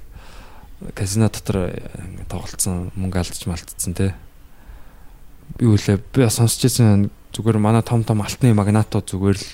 казино 0.94 1.28
дотор 1.34 1.74
э, 1.74 1.82
тоглолцсон 2.30 2.92
мөнгө 2.96 3.18
алдчих 3.20 3.50
малтцсан 3.50 3.94
те. 3.98 4.14
Би 5.58 5.66
үлээ 5.66 5.98
би 6.14 6.30
сонсч 6.30 6.62
байсан 6.64 7.10
зүгээр 7.34 7.58
манай 7.58 7.82
том 7.82 8.04
том 8.06 8.22
алтны 8.22 8.54
магнатууд 8.54 9.10
зүгээр 9.10 9.38
л 9.42 9.48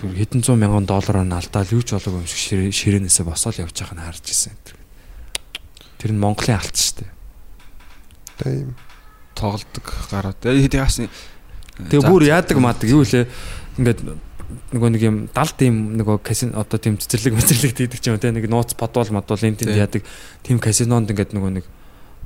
зүгээр 0.00 0.18
хэдэн 0.18 0.42
зуун 0.42 0.60
мянган 0.60 0.86
доллараар 0.88 1.24
нь 1.28 1.36
алдаал 1.36 1.70
юу 1.70 1.84
ч 1.86 1.94
болоогүй 1.94 2.24
юм 2.24 2.28
шиг 2.28 2.40
ширээ- 2.42 2.74
ширээнээсээ 2.74 3.24
босоод 3.28 3.60
явж 3.62 3.76
байгааг 3.76 3.94
нь 3.94 4.04
харж 4.04 4.24
ирсэн. 4.26 4.79
Тэр 6.00 6.16
нь 6.16 6.22
Монголын 6.22 6.56
алт 6.56 6.76
шүү 6.80 7.04
дээ. 7.04 7.10
Дай 8.40 8.54
тоглолдог 9.36 9.86
гараад. 10.08 10.40
Тэгээд 10.40 10.80
яасан 10.80 11.12
Тэгээ 11.88 12.08
бүр 12.08 12.22
яадаг 12.28 12.56
маадаг 12.60 12.88
юу 12.88 13.04
лээ 13.04 13.28
ингээд 13.80 14.00
нөгөө 14.74 14.90
нэг 14.92 15.02
юм 15.06 15.16
далд 15.32 15.58
юм 15.62 15.96
нөгөө 15.96 16.20
казино 16.20 16.60
одоо 16.60 16.76
тийм 16.76 16.98
цэцэрлэг 16.98 17.38
мэцэрлэг 17.38 17.72
дийдэг 17.72 18.00
ч 18.02 18.10
юм 18.10 18.18
те 18.18 18.34
нэг 18.34 18.50
нууц 18.50 18.74
подвол 18.74 19.08
модвол 19.14 19.40
энэ 19.40 19.62
Тийм. 19.62 19.78
яадаг. 19.78 20.02
Тийм 20.42 20.58
казинонд 20.58 21.08
ингээд 21.08 21.32
нөгөө 21.32 21.52
нэг 21.62 21.64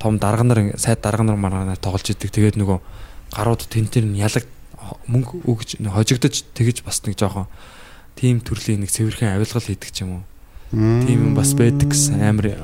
том 0.00 0.18
дарга 0.18 0.42
нар 0.42 0.74
сайд 0.80 1.04
дарга 1.04 1.22
нар 1.22 1.36
маргаанаар 1.38 1.78
тоглож 1.78 2.08
идэг. 2.08 2.32
Тэгээд 2.32 2.58
нөгөө 2.58 2.78
гарууд 3.36 3.62
тентэр 3.68 4.08
нь 4.08 4.18
ялаг 4.18 4.48
мөнгө 5.06 5.44
өгж 5.46 5.78
хожигдож 5.84 6.34
тэгэж 6.56 6.82
бас 6.82 7.04
нэг 7.04 7.14
жоохон 7.20 7.46
тийм 8.16 8.40
төрлийн 8.40 8.82
нэг 8.82 8.90
цэвэрхэн 8.90 9.36
авилгал 9.36 9.62
хийдэг 9.62 9.90
ч 9.92 10.02
юм 10.02 10.20
уу 10.20 10.22
тийм 10.72 11.18
юм 11.30 11.34
бас 11.34 11.52
байдаг 11.58 11.90
гэсэн. 11.90 12.22
Амар 12.22 12.46
э, 12.52 12.58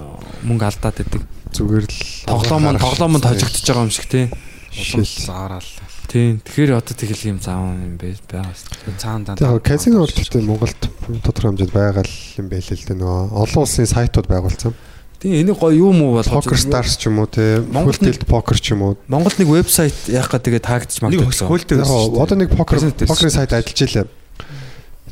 мөнгө 0.47 0.65
алдаад 0.71 0.97
байдаг 1.03 1.23
зүгээр 1.53 1.85
л 1.85 1.99
тоглоом 2.25 2.65
нь 2.71 2.79
тоглоом 2.79 3.15
нь 3.19 3.25
хожигдож 3.27 3.67
байгаа 3.67 3.85
юм 3.85 3.93
шиг 3.93 4.07
те 4.07 4.31
улам 4.31 5.05
заараал 5.05 5.71
тийм. 6.07 6.41
Тэгэхээр 6.43 6.79
одоо 6.79 6.95
тэгэл 6.95 7.31
юм 7.35 7.39
зааван 7.43 7.79
юм 7.83 7.95
бэ? 7.99 8.19
Байгаа 8.31 8.55
шүү 8.55 8.95
цаана 8.99 9.35
Тэгээ 9.35 9.63
казино 9.63 10.03
бол 10.03 10.15
гэхдээ 10.15 10.43
Монголд 10.43 10.81
тодорхой 11.23 11.51
хэмжээнд 11.55 11.75
байгаа 11.75 12.05
л 12.07 12.17
юм 12.39 12.47
байл 12.51 12.67
л 12.71 12.87
дээ. 12.87 12.99
Нөгөө 12.99 13.21
олон 13.35 13.63
улсын 13.63 13.87
сайтууд 13.87 14.27
байгуулсан. 14.31 14.75
Тийм 15.21 15.37
энийг 15.37 15.61
гоё 15.61 15.77
юм 15.93 16.01
уу 16.01 16.17
бол 16.17 16.25
Poker 16.25 16.57
Stars 16.57 16.97
ч 16.97 17.13
юм 17.13 17.21
уу 17.21 17.29
те 17.29 17.61
Монголд 17.61 18.01
Full 18.01 18.09
Tilt 18.09 18.25
Poker 18.25 18.57
ч 18.57 18.73
юм 18.73 18.83
уу. 18.89 18.97
Монголд 19.05 19.37
нэг 19.37 19.53
вебсайт 19.53 19.95
яах 20.09 20.33
га 20.33 20.41
тэгээ 20.41 20.65
таагдчих 20.65 21.05
нэг 21.05 21.29
магадгүй. 21.29 21.45
хуультай 21.45 21.77
Яг 21.77 21.93
одоо 21.93 22.37
нэг 22.41 22.49
покер 22.57 22.81
покерын 23.05 23.35
сайт 23.35 23.53
ажиллаж 23.53 23.85
илээ. 23.85 24.09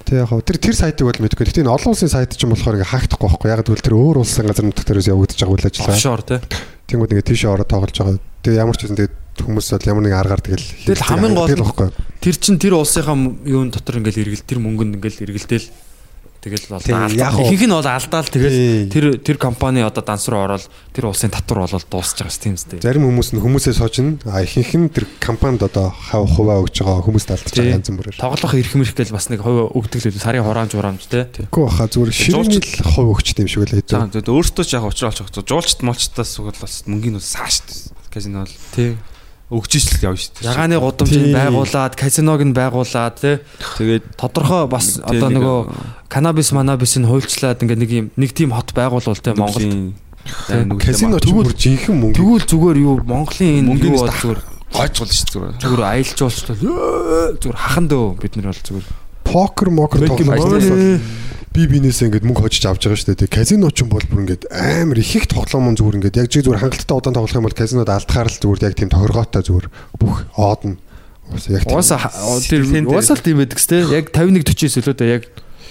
Тэг 0.08 0.24
яг 0.24 0.32
тэр 0.40 0.56
тэр 0.56 0.72
сайтыг 0.72 1.04
бол 1.04 1.20
мэдгүй. 1.20 1.44
Гэтэ 1.44 1.60
энэ 1.68 1.74
олон 1.76 1.92
улсын 1.92 2.08
сайт 2.08 2.32
ч 2.32 2.48
юм 2.48 2.56
болохоор 2.56 2.80
ингээ 2.80 2.92
хаагдахгүй 2.96 3.28
байхгүй. 3.28 3.48
Яг 3.52 3.60
тэгвэл 3.60 3.84
тэр 3.84 3.96
өөр 4.00 4.16
улсын 4.24 4.48
газар 4.48 4.64
нутаг 4.64 4.88
дээрээс 4.88 5.12
явагдаж 5.12 5.36
байгаа 5.36 5.52
үйл 5.52 5.68
ажиллагаа. 5.68 5.96
Offshore 6.00 6.24
тий. 6.24 6.40
Тэнгүүд 6.88 7.12
ингээ 7.12 7.28
тийшээ 7.28 7.52
ороод 7.52 7.68
тоглож 7.68 7.92
байгаа. 7.92 8.16
Тэгээ 8.40 8.60
ямар 8.64 8.76
ч 8.80 8.88
үсэн 8.88 8.96
тэгээ 8.96 9.12
хүмүүс 9.44 9.66
бол 9.68 9.90
ямар 9.92 10.02
нэгэн 10.08 10.20
аргаар 10.24 10.42
тэгэл 10.48 10.66
Тэгэл 10.88 11.04
хамгийн 11.12 11.36
гол. 11.36 11.92
Тэр 12.24 12.36
чин 12.40 12.56
тэр 12.56 12.74
улсынхаа 12.80 13.16
юун 13.44 13.68
дотор 13.68 14.00
ингээл 14.00 14.24
эргэл 14.24 14.48
тэр 14.48 14.58
мөнгөнд 14.64 14.96
ингээл 14.96 15.28
эргэлдээл 15.28 15.66
тэгэл 16.38 16.66
бол 16.70 16.82
Тийм, 16.82 17.18
ихэнх 17.18 17.64
нь 17.66 17.74
бол 17.74 17.82
алдаал 17.82 18.28
тэгэл 18.30 18.54
Тийм. 18.54 18.90
тэр 18.94 19.04
тэр 19.18 19.36
компани 19.42 19.82
одоо 19.82 20.02
данс 20.06 20.28
руу 20.30 20.46
ороод 20.46 20.64
тэр 20.94 21.10
улсын 21.10 21.34
татвар 21.34 21.66
болол 21.66 21.82
дуусч 21.90 22.14
байгаа 22.22 22.38
тийм 22.38 22.54
үстэй. 22.54 22.78
Зарим 22.78 23.10
хүмүүс 23.10 23.34
нь 23.34 23.42
хүмүүсээ 23.42 23.74
сочно. 23.74 24.16
А 24.30 24.42
ихэнх 24.46 24.72
нь 24.78 24.88
тэр 24.88 25.04
компанид 25.18 25.66
одоо 25.66 25.90
хав 25.90 26.30
хуваа 26.30 26.62
өгж 26.62 26.78
байгаа 26.86 27.02
хүмүүст 27.02 27.28
алдаж 27.34 27.52
байгаа 27.58 27.76
янз 27.82 27.90
бүрээр. 27.90 28.16
Тоглох 28.22 28.54
ирэх 28.54 28.74
мэрх 28.78 28.94
гэл 28.94 29.12
бас 29.14 29.26
нэг 29.28 29.42
хувь 29.42 29.66
өгдөг 29.74 29.98
л 29.98 30.08
үү 30.14 30.22
сарын 30.22 30.46
хураамж 30.46 30.72
хураамж 30.78 31.02
тий. 31.10 31.26
Үгүй 31.50 31.62
баха 31.66 31.90
зүгээр 31.90 32.14
ширээний 32.14 32.62
л 32.62 32.86
хувь 32.86 33.10
өгчт 33.18 33.36
юм 33.42 33.48
шиг 33.50 33.66
л 33.66 33.74
За 33.82 33.98
хэвээр. 34.06 34.22
зөв 34.22 34.34
өөртөө 34.38 34.64
ч 34.64 34.70
яг 34.78 34.84
уучраа 34.86 35.10
олчих. 35.10 35.26
Жуулчт 35.34 35.82
молчтаас 35.82 36.32
бол 36.38 36.54
бас 36.54 36.86
мөнгөний 36.86 37.18
бас 37.18 37.34
сааш 37.34 37.56
казино 38.14 38.46
бол 38.46 38.54
Тий. 38.74 38.94
Өгч 39.48 39.72
ижил 39.80 40.12
явна 40.12 40.20
шүү 40.20 40.32
дээ. 40.38 40.48
Ягааны 40.48 40.76
гудамжийг 40.76 41.32
байгуулад, 41.32 41.94
казиног 41.96 42.42
нь 42.44 42.52
байгуулад 42.52 43.16
тий. 43.16 43.36
Тэгээд 43.80 44.04
Тодорхой 44.20 44.68
бас 44.68 45.00
одоо 45.00 45.28
нөгөө 45.32 45.58
канабис 46.12 46.52
манабисыг 46.52 47.08
хуульчлаад 47.08 47.64
ингээ 47.64 47.80
нэг 47.80 47.90
юм 47.90 48.06
нэг 48.20 48.36
тийм 48.36 48.52
хот 48.52 48.76
байгуулвал 48.76 49.16
тий 49.16 49.32
Монголд. 49.32 49.96
Казино 50.84 51.16
ч 51.16 51.32
бүр 51.32 51.52
жинхэнэ 51.56 51.96
мөнгө. 51.96 52.16
Тэгвэл 52.20 52.44
зүгээр 52.44 52.78
юу 52.84 52.96
Монголын 53.08 53.72
энэ 53.72 53.88
юу 53.88 54.04
бол 54.04 54.12
зүгээр 54.12 54.40
гойцгол 54.68 55.08
шүү 55.08 55.28
дээ. 55.32 55.60
зүгээр 55.64 55.82
аялжуулчлаа. 55.88 56.56
Зүгээр 57.40 57.56
хахан 57.56 57.86
дөө 57.88 58.06
бид 58.20 58.36
нар 58.36 58.52
бол 58.52 58.64
зүгээр. 58.68 58.86
покер 59.28 59.70
мокер 59.70 60.08
бол 60.08 61.00
би 61.58 61.66
бинээсээ 61.66 62.06
ингээд 62.14 62.26
мөнгө 62.30 62.42
хожиж 62.46 62.62
авч 62.70 62.86
байгаа 62.86 62.98
шүү 63.02 63.18
дээ. 63.18 63.34
Казино 63.34 63.68
ч 63.74 63.82
юм 63.82 63.90
бол 63.90 64.06
бүр 64.06 64.22
ингээд 64.22 64.46
амар 64.54 64.98
их 65.02 65.10
их 65.18 65.26
тоглоом 65.26 65.74
зүгээр 65.74 65.98
ингээд 65.98 66.18
яг 66.22 66.28
жиг 66.30 66.46
зүгээр 66.46 66.62
хангалттай 66.62 66.94
удаан 66.94 67.16
тоглох 67.18 67.34
юм 67.34 67.46
бол 67.50 67.58
казинод 67.58 67.90
алдахаар 67.90 68.30
л 68.30 68.38
зүгээр 68.38 68.64
яг 68.70 68.74
тийм 68.78 68.90
тохиргоотой 68.94 69.42
зүгээр 69.42 69.66
бүх 69.98 70.16
оод 70.38 70.62
нь 70.70 70.76
Ус 71.34 71.44
яг 71.50 71.66
тийм. 71.66 71.76
Дээр- 71.76 72.88
уусаа 72.88 73.16
л 73.18 73.26
тийм 73.26 73.36
байдаг 73.42 73.58
сте. 73.58 73.82
Яг 73.90 74.14
51 74.14 74.46
40 74.46 74.78
илүү 74.80 74.94
дээ 74.96 75.10
яг 75.18 75.22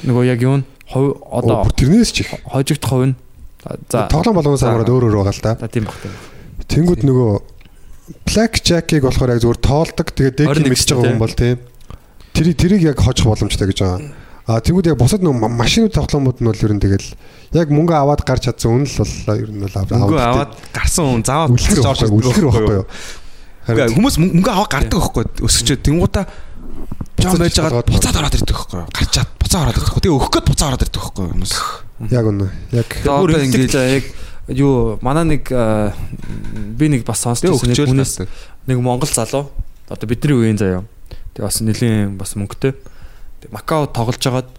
нөгөө 0.03 0.23
яг 0.27 0.39
юу 0.43 0.55
н 0.59 0.63
Оо, 0.93 1.17
одоо 1.31 1.67
тэрнээс 1.73 2.11
ч 2.15 2.23
их. 2.23 2.31
хожигдох 2.47 2.91
хувь 2.91 3.07
нь 3.11 3.15
за 3.91 4.07
Тоглоом 4.07 4.37
болгоноос 4.39 4.61
За. 4.61 4.69
хамаараад 4.71 4.91
өөр 4.91 5.03
өөр 5.11 5.15
байгаа 5.23 5.35
л 5.35 5.43
да. 5.43 5.51
за 5.59 5.67
тийм 5.67 5.83
баг 5.89 5.97
тийм. 5.99 6.13
Тэнгүүд 6.67 7.01
нөгөө 7.03 7.31
Black 8.23 8.63
Jack-ыг 8.63 9.03
болохоор 9.03 9.35
яг 9.35 9.41
зүгээр 9.43 9.59
тоолдог. 9.59 10.07
Тэгээд 10.15 10.47
21 10.47 10.71
мэдчихэж 10.71 10.91
байгаа 10.95 11.11
хүн 11.11 11.19
бол 11.19 11.35
тийм. 11.35 11.57
Тэр 12.31 12.45
тэрийг 12.55 12.83
яг 12.87 12.97
хожих 13.03 13.25
боломжтой 13.27 13.67
гэж 13.67 13.79
байгаа. 13.83 13.99
А 14.47 14.59
тэнгүүд 14.63 14.87
яг 14.87 14.97
бусад 14.97 15.19
ма- 15.21 15.51
машины 15.51 15.91
тоглоомууд 15.91 16.39
нь 16.39 16.47
бол 16.47 16.55
ер 16.63 16.71
нь 16.71 16.79
тэгэл 16.79 17.07
яг 17.51 17.67
мөнгө 17.67 17.93
аваад 17.99 18.23
гарч 18.23 18.47
чадсан 18.47 18.79
үнэ 18.79 18.87
л 18.87 19.27
бол 19.27 19.43
ер 19.43 19.51
нь 19.51 19.59
бол 19.59 19.75
аваад 19.75 19.91
Мөнгө 19.91 20.23
аваад 20.23 20.51
гарсан 20.71 21.03
хүн 21.11 21.23
заавал 21.27 21.51
үлгэр 21.51 21.83
орж 21.83 21.99
байхгүй 22.07 22.23
үлгэр 22.31 22.47
байхгүй 22.47 22.75
юу? 22.79 22.87
Хүмүүс 23.67 24.15
мөнгө 24.23 24.51
аваад 24.55 24.71
гардаг 24.71 24.99
байхгүй 25.03 25.23
өсөчөө 25.43 25.77
тэнгуудаа 25.83 26.25
Жон 27.17 27.33
байж 27.41 27.57
байгаа 27.59 27.83
буцаад 27.83 28.15
ороод 28.21 28.35
ирдэг 28.37 28.55
байхгүй 28.55 28.77
юу? 28.79 28.87
Гарчаад 28.93 29.29
буцаад 29.41 29.61
ороод 29.67 29.77
ирдэг. 29.81 29.93
Тэгээ 29.97 30.15
өгөх 30.15 30.31
гээд 30.31 30.47
буцаад 30.47 30.69
ороод 30.69 30.83
ирдэг 30.85 31.01
байхгүй 31.01 31.23
юу? 31.25 31.31
Хүмүүс. 31.33 31.53
Яг 32.13 32.25
үнэ. 32.29 32.47
Яг 32.77 32.87
одоо 33.03 33.41
ингэж- 33.41 33.73
яг 33.73 34.05
юу 34.53 34.73
манай 35.01 35.25
нэг 35.25 35.43
би 36.77 36.85
нэг 36.93 37.01
бас 37.03 37.19
сонсч 37.25 37.41
Тэгээ 37.43 37.57
байсан 37.57 37.73
нэг 37.73 37.89
хүнээс 37.89 38.13
нэг 38.69 38.77
монгол 38.79 39.09
залуу 39.09 39.49
одоо 39.89 40.07
бидний 40.07 40.37
үеийн 40.37 40.61
заяа. 40.61 40.85
Тэгээ 41.33 41.43
бас 41.49 41.57
нэлийн 41.65 42.15
бас 42.21 42.37
мөнгөтэй. 42.37 42.77
Макао 43.51 43.87
тоглож 43.87 44.19
жагаад 44.21 44.49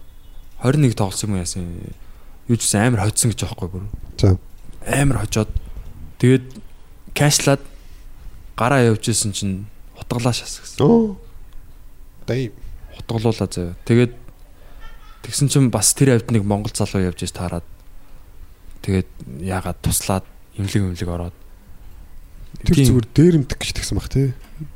21 0.63 0.95
тоглосон 0.95 1.29
юм 1.29 1.39
яасан. 1.39 1.65
Юу 2.47 2.57
ч 2.57 2.67
гэсэн 2.67 2.89
амар 2.89 3.05
хоцсон 3.05 3.31
гэж 3.31 3.45
аахгүй 3.45 3.69
бүр. 3.69 3.85
За. 4.17 4.37
Амар 4.85 5.23
хожоод 5.23 5.51
тэгээд 6.19 6.45
кэшлаад 7.13 7.61
гараа 8.57 8.89
явж 8.91 9.09
исэн 9.09 9.31
чинь 9.31 9.65
утгалаа 9.95 10.33
шас 10.33 10.59
гэсэн. 10.59 10.83
оо. 10.83 11.17
Дай. 12.27 12.51
Утгалуулаа 12.99 13.47
заяа. 13.47 13.77
Тэгээд 13.85 14.13
тэгсэн 15.23 15.47
чинь 15.47 15.69
бас 15.69 15.93
тэр 15.93 16.17
авд 16.17 16.31
нэг 16.33 16.43
монгол 16.43 16.73
залуу 16.73 17.05
явж 17.05 17.23
иж 17.23 17.31
таарад 17.31 17.63
тэгээд 18.81 19.07
яагаад 19.45 19.79
туслаад 19.79 20.25
имлэг 20.57 20.83
имлэг 20.95 21.09
ороод 21.09 21.35
Тэр 22.59 22.75
зүгээр 22.75 23.07
дээрэмтэх 23.13 23.57
гэж 23.61 23.71
тэгсэн 23.77 23.95
баг 23.95 24.09
тий. 24.11 24.33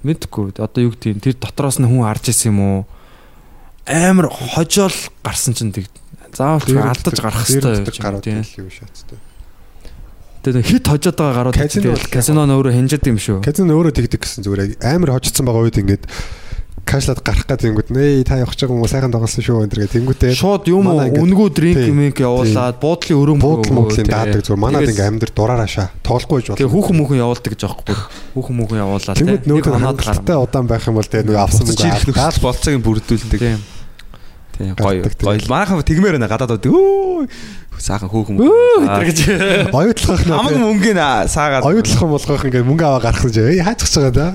мэдхгүй 0.07 0.55
одоо 0.55 0.81
юу 0.87 0.95
гэдэг 0.95 1.19
тэр 1.19 1.35
дотроос 1.35 1.83
нь 1.83 1.89
хүн 1.89 2.07
харж 2.07 2.31
исэн 2.31 2.55
юм 2.55 2.59
уу 2.63 2.79
амар 3.87 4.27
хожоол 4.31 4.95
гарсан 5.23 5.53
чинь 5.53 5.73
тэг 5.75 5.87
заавал 6.33 6.63
алдаж 6.87 7.19
гарах 7.19 7.45
хэрэгтэй 7.45 7.83
шүү 7.85 8.69
шаттай. 8.71 9.19
тэгээд 10.43 10.65
хит 10.65 10.87
хожоод 10.87 11.15
байгаа 11.19 11.51
гарууд 11.51 11.55
Казино 11.55 11.95
казино 12.11 12.43
нь 12.47 12.53
өөрөө 12.55 12.73
хинжээд 12.73 13.07
юм 13.07 13.19
шүү. 13.19 13.37
Казин 13.43 13.71
өөрөө 13.71 13.93
тэгдэг 13.95 14.19
гэсэн 14.23 14.43
зүгээр. 14.43 14.79
Амар 14.83 15.15
хожицсан 15.19 15.43
байгаа 15.47 15.67
үед 15.67 15.79
ингээд 15.79 16.03
кашлаад 16.83 17.19
гарах 17.23 17.47
гэдэг 17.47 17.67
юм 17.71 17.75
гээд 17.79 17.89
нээ 17.95 18.23
та 18.27 18.37
явах 18.37 18.53
гэж 18.53 18.67
байгаа 18.67 18.75
юм 18.75 18.83
уу? 18.83 18.91
Сайхан 18.91 19.11
тоглосон 19.15 19.41
шүү 19.43 19.63
энэ 19.65 19.75
гэх 19.75 19.93
тэнгүүтээ 19.97 20.31
шууд 20.35 20.63
юм 20.67 20.85
үнгүү 20.91 21.47
дринк 21.55 21.83
мэнк 21.89 22.17
явуулаад 22.21 22.75
буудлын 22.83 23.17
өрөм 23.23 23.39
буудал 23.39 23.73
монголын 23.73 24.07
даадаг 24.11 24.41
зүгээр. 24.43 24.59
Манад 24.61 24.81
Тэгээд- 24.83 24.91
ингээд 24.93 25.09
амьдар 25.15 25.31
дураараа 25.33 25.69
шаа 25.71 25.87
тоглохгүй 26.03 26.37
гэж 26.43 26.47
Тэгээ 26.53 26.67
болно. 26.67 26.75
хүүхэн 26.75 26.97
мөхөн 26.99 27.19
явуулдаг 27.23 27.51
гэж 27.55 27.61
аахгүй. 27.63 27.95
Хүүхэн 28.35 28.55
мөхөн 28.59 28.79
явуулаад 28.83 29.17
Тэнгүүд 29.17 29.65
хоноод 29.73 29.99
хангалттай 30.03 30.37
удаан 30.37 30.67
байх 30.67 30.83
юм 30.85 30.95
бол 30.99 31.07
тэгээ 31.07 31.25
нөгөө 31.27 31.41
авсан 31.43 31.63
мөнгө 31.63 31.83
ирэх 31.83 31.97
алдаад. 32.03 32.13
Нөхцөл 32.13 32.43
болцоог 32.43 32.75
нь 32.77 32.85
бүрдүүлдэг. 32.85 33.39
тийм 33.39 33.59
Тийм 34.53 34.75
гоё. 34.77 35.01
Гоё. 35.17 35.41
Манайхан 35.49 35.81
тэгмээр 35.81 36.13
байна. 36.21 36.29
Гадаад 36.29 36.61
одоо 36.61 36.69
өө 36.69 37.25
саахан 37.81 38.05
хөөхөн. 38.05 38.37
гэж 38.37 39.19
оюутлах 39.73 40.21
нь 40.29 40.61
мөнгөний 40.61 41.25
саагаад. 41.25 41.65
оюутлах 41.65 42.05
болгох 42.05 42.45
ингээд 42.45 42.61
мөнгө 42.69 42.85
аваа 42.85 43.01
гарах 43.01 43.25
гэж 43.25 43.35
ээ 43.41 43.65
хайцах 43.65 43.89
гэж 43.89 43.97
байгаа 43.97 44.13
да. 44.13 44.27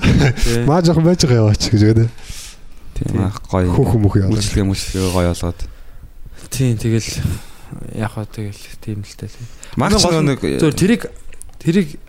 Маа 0.66 0.82
жоохон 0.82 1.06
байж 1.06 1.22
байгаа 1.22 1.46
яваач 1.46 1.62
гэж 1.70 1.82
байна. 1.86 2.10
Тийм 2.98 3.22
ах 3.22 3.38
гоё. 3.46 3.70
Хүүхэн 3.70 4.00
мөх 4.02 4.14
яваа. 4.18 4.34
Үйлчлэгээ 4.34 4.66
мүчлэгээ 4.66 5.12
гоё 5.14 5.30
болгоод. 5.30 5.60
тийм 6.50 6.74
тэгэл 6.78 7.10
яг 7.94 8.10
хаа 8.12 8.26
тэгэл 8.26 8.62
тийм 8.80 9.04
л 9.04 9.14
дээ 9.14 9.30
Маш 9.76 9.92
гол 10.00 10.24
нэг 10.24 10.40
зөв 10.40 10.72
тэрийг 10.74 11.02
тэрийг 11.60 12.00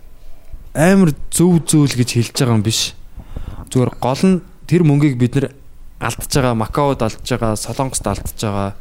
амар 0.74 1.12
зөв 1.30 1.62
зөвл 1.66 1.94
гэж 1.94 2.10
хэлж 2.16 2.34
байгаа 2.40 2.56
юм 2.56 2.64
биш. 2.64 2.94
Зүгээр 3.70 3.92
гол 4.00 4.22
нь 4.24 4.42
тэр 4.66 4.82
мөнгийг 4.82 5.18
бид 5.20 5.34
нэр 5.36 5.46
алдж 6.00 6.30
байгаа, 6.32 6.54
Макаод 6.56 7.02
алдж 7.04 7.26
байгаа, 7.26 7.54
Солонгост 7.54 8.06
алдж 8.06 8.38
байгаа 8.40 8.74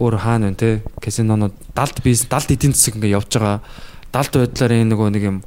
өөр 0.00 0.14
хаана 0.18 0.50
вэ 0.50 0.58
те? 0.58 0.70
Казинонууд 0.98 1.54
далд 1.74 1.96
бизнес, 2.02 2.30
далд 2.30 2.50
эдийн 2.50 2.72
засаг 2.74 2.98
ингээ 2.98 3.14
явж 3.14 3.30
байгаа. 3.36 3.62
Далд 4.10 4.32
байдлаар 4.32 4.72
энэ 4.72 4.90
нөгөө 4.90 5.08
нэг 5.12 5.22
юм 5.22 5.38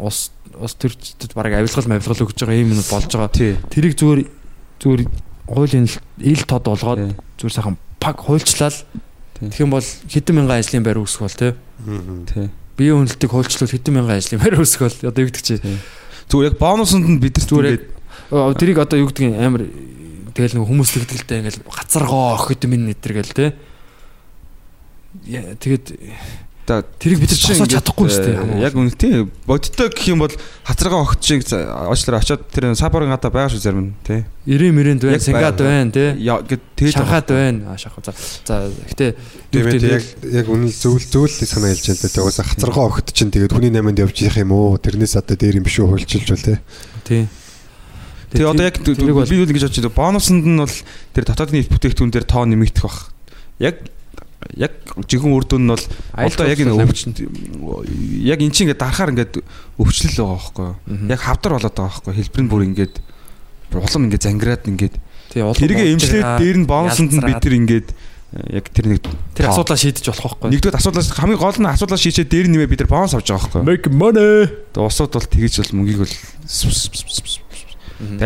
ус 0.00 0.32
ус 0.58 0.74
төрчдөд 0.76 1.32
бараг 1.32 1.60
авилгал 1.60 1.88
мавилгал 1.88 2.24
өгж 2.24 2.38
байгаа 2.44 2.60
юм 2.60 2.76
болж 2.76 3.10
байгаа. 3.12 3.30
Тэрийг 3.72 3.94
зүгээр 3.96 4.20
зүгээр 4.80 5.02
хуулийн 5.46 5.88
ил 6.18 6.42
тод 6.48 6.64
болгоод 6.64 6.98
Тий. 6.98 7.12
зүгээр 7.38 7.54
сайхан 7.54 7.76
пак 8.00 8.24
хуульчлал. 8.24 8.74
Тий. 8.74 9.48
Тэгэх 9.50 9.64
юм 9.64 9.74
бол 9.74 9.84
хэдэн 9.84 10.34
мянган 10.34 10.58
ажлын 10.58 10.84
байр 10.84 11.02
үүсэх 11.02 11.20
бол 11.20 11.36
те? 11.36 11.54
Тий. 12.32 12.48
биеийн 12.76 13.04
үнэлтийг 13.04 13.30
хуульчлуул 13.30 13.70
хэдэн 13.70 13.94
мянган 13.94 14.18
ажлын 14.18 14.40
байр 14.42 14.58
үүсгэл 14.58 15.08
одоо 15.08 15.22
юу 15.22 15.30
гэдэг 15.30 15.44
чи 15.44 15.60
Зүгээр 16.28 16.48
яг 16.50 16.58
бонусонд 16.58 17.06
нь 17.06 17.20
бид 17.20 17.38
Зүгээр 17.38 17.78
тэрийг 18.58 18.78
одоо 18.80 18.98
юу 18.98 19.08
гэдэг 19.12 19.38
амар 19.38 19.68
тэгэл 20.34 20.58
нэг 20.58 20.66
хүмүүс 20.66 20.90
тэгдэлтэй 20.96 21.38
ингээл 21.44 21.62
гацаргоо 21.68 22.34
охид 22.34 22.66
минь 22.66 22.90
нэтэр 22.90 23.12
гэл 23.20 23.54
Яа, 25.30 25.54
тэгээд 25.54 25.94
та 26.64 26.80
тэрийг 26.80 27.20
бид 27.24 27.32
зогсоож 27.36 27.68
чадахгүй 27.68 28.08
шүү 28.08 28.24
дээ 28.24 28.36
Э, 28.40 28.64
Яг 28.64 28.74
үнэ 28.74 28.96
тий. 28.96 29.28
Бодиттой 29.44 29.92
гэх 29.92 30.08
юм 30.08 30.24
бол 30.24 30.32
хацаргаа 30.64 31.04
огт 31.04 31.20
шиг 31.20 31.44
оочлоор 31.44 32.20
очоод 32.24 32.48
тэр 32.48 32.72
сапорын 32.72 33.12
гадаа 33.12 33.28
байгаа 33.28 33.52
шүү 33.52 33.60
зарим 33.60 33.92
нь 33.92 33.94
тий. 34.00 34.24
90 34.48 34.72
мэрэнд 34.72 35.02
байна 35.04 35.20
байгаа. 35.20 35.52
байна 35.60 36.16
Яа 36.16 36.40
гэд 36.40 36.62
тэгээд 36.76 36.96
Шанхайд 36.96 37.28
байна 37.28 37.60
а 37.72 37.76
шахав 37.76 38.04
за 38.04 38.12
за 38.48 38.72
гэтээ 38.88 39.10
ээ 39.52 40.00
яг 40.00 40.04
яг 40.24 40.46
үнэн 40.48 40.72
зөвл 40.72 41.04
зөвлөлийг 41.04 41.48
санаа 41.52 41.72
хэлж 41.76 41.84
байна 41.84 42.08
те. 42.08 42.20
Угсаа 42.24 42.48
хацаргаа 42.48 42.84
огт 42.88 43.12
чинь 43.12 43.28
тэгээд 43.28 43.52
хүний 43.52 43.68
найманд 43.68 44.00
явж 44.00 44.16
явах 44.24 44.40
юм 44.40 44.52
уу? 44.56 44.80
Тэрнээс 44.80 45.20
одоо 45.20 45.36
дээр 45.36 45.60
юм 45.60 45.68
биш 45.68 45.76
үү 45.80 45.88
хуульчилж 45.92 46.28
бол 46.32 46.44
те. 46.48 46.60
тий 47.04 47.28
Тэгээ 48.34 48.50
одоо 48.50 48.64
яг 48.66 48.76
би 48.82 49.36
юу 49.38 49.46
гэж 49.46 49.68
бодож 49.68 49.78
байна. 49.78 49.94
Бонусонд 49.94 50.42
нь 50.42 50.58
бол 50.58 50.76
тэр 51.14 51.24
дотоодны 51.28 51.62
нийт 51.62 51.70
бүтээгдэхүүн 51.70 52.10
дээр 52.10 52.26
тоо 52.26 52.42
нэмэгдэх 52.50 52.82
бах. 52.82 53.14
Яг 53.62 53.78
яг 54.56 54.72
жигэн 55.08 55.32
үр 55.32 55.44
дүн 55.48 55.64
нь 55.66 55.72
бол 55.72 55.84
одоо 56.14 56.46
яг 56.46 56.58
энэ 56.60 56.76
өвчтөнд 56.76 57.18
яг 58.24 58.38
эн 58.40 58.52
чинь 58.52 58.68
ингээд 58.68 58.82
дарахаар 58.82 59.12
ингээд 59.14 59.40
өвчлөл 59.80 60.16
байгаа 60.20 60.36
байхгүй 60.36 60.64
юу? 60.68 61.10
Яг 61.10 61.20
хавдар 61.24 61.52
болоод 61.56 61.74
байгаа 61.74 61.90
байхгүй 61.90 62.12
юу? 62.12 62.18
Хэлбэр 62.20 62.42
нь 62.44 62.50
бүр 62.52 62.62
ингээд 62.68 62.94
улам 63.74 64.04
ингээд 64.08 64.24
зангираад 64.28 64.64
ингээд 64.68 64.94
тэргээ 65.34 65.92
эмчлээд 65.98 66.28
дээр 66.38 66.56
нь 66.62 66.68
бонусонд 66.68 67.12
нь 67.14 67.24
бид 67.24 67.42
тэр 67.42 67.54
ингээд 67.58 67.88
э, 67.90 68.62
яг 68.62 68.70
тэр 68.70 68.86
нэг 68.86 69.02
тэр 69.34 69.50
асуудлаа 69.50 69.78
шийдэж 69.78 70.06
болох 70.14 70.38
байхгүй 70.38 70.50
нэгдүгээр 70.54 70.78
асуудлаас 70.78 71.10
хамгийн 71.10 71.40
гол 71.42 71.58
нь 71.58 71.66
асуудлаа 71.66 71.98
шийдээд 71.98 72.30
дээр 72.30 72.46
нэмээ 72.54 72.70
бид 72.70 72.80
нар 72.86 72.92
бонус 72.94 73.14
авч 73.18 73.34
байгаа 73.34 73.50
байхгүй 73.50 73.66
make 73.66 73.90
money! 73.90 74.46
Тэгээ 74.70 74.86
усууд 74.86 75.10
бол 75.10 75.26
тэгэж 75.26 75.54
бол 75.58 75.74
мөнгийг 75.82 76.06
бол 76.06 76.14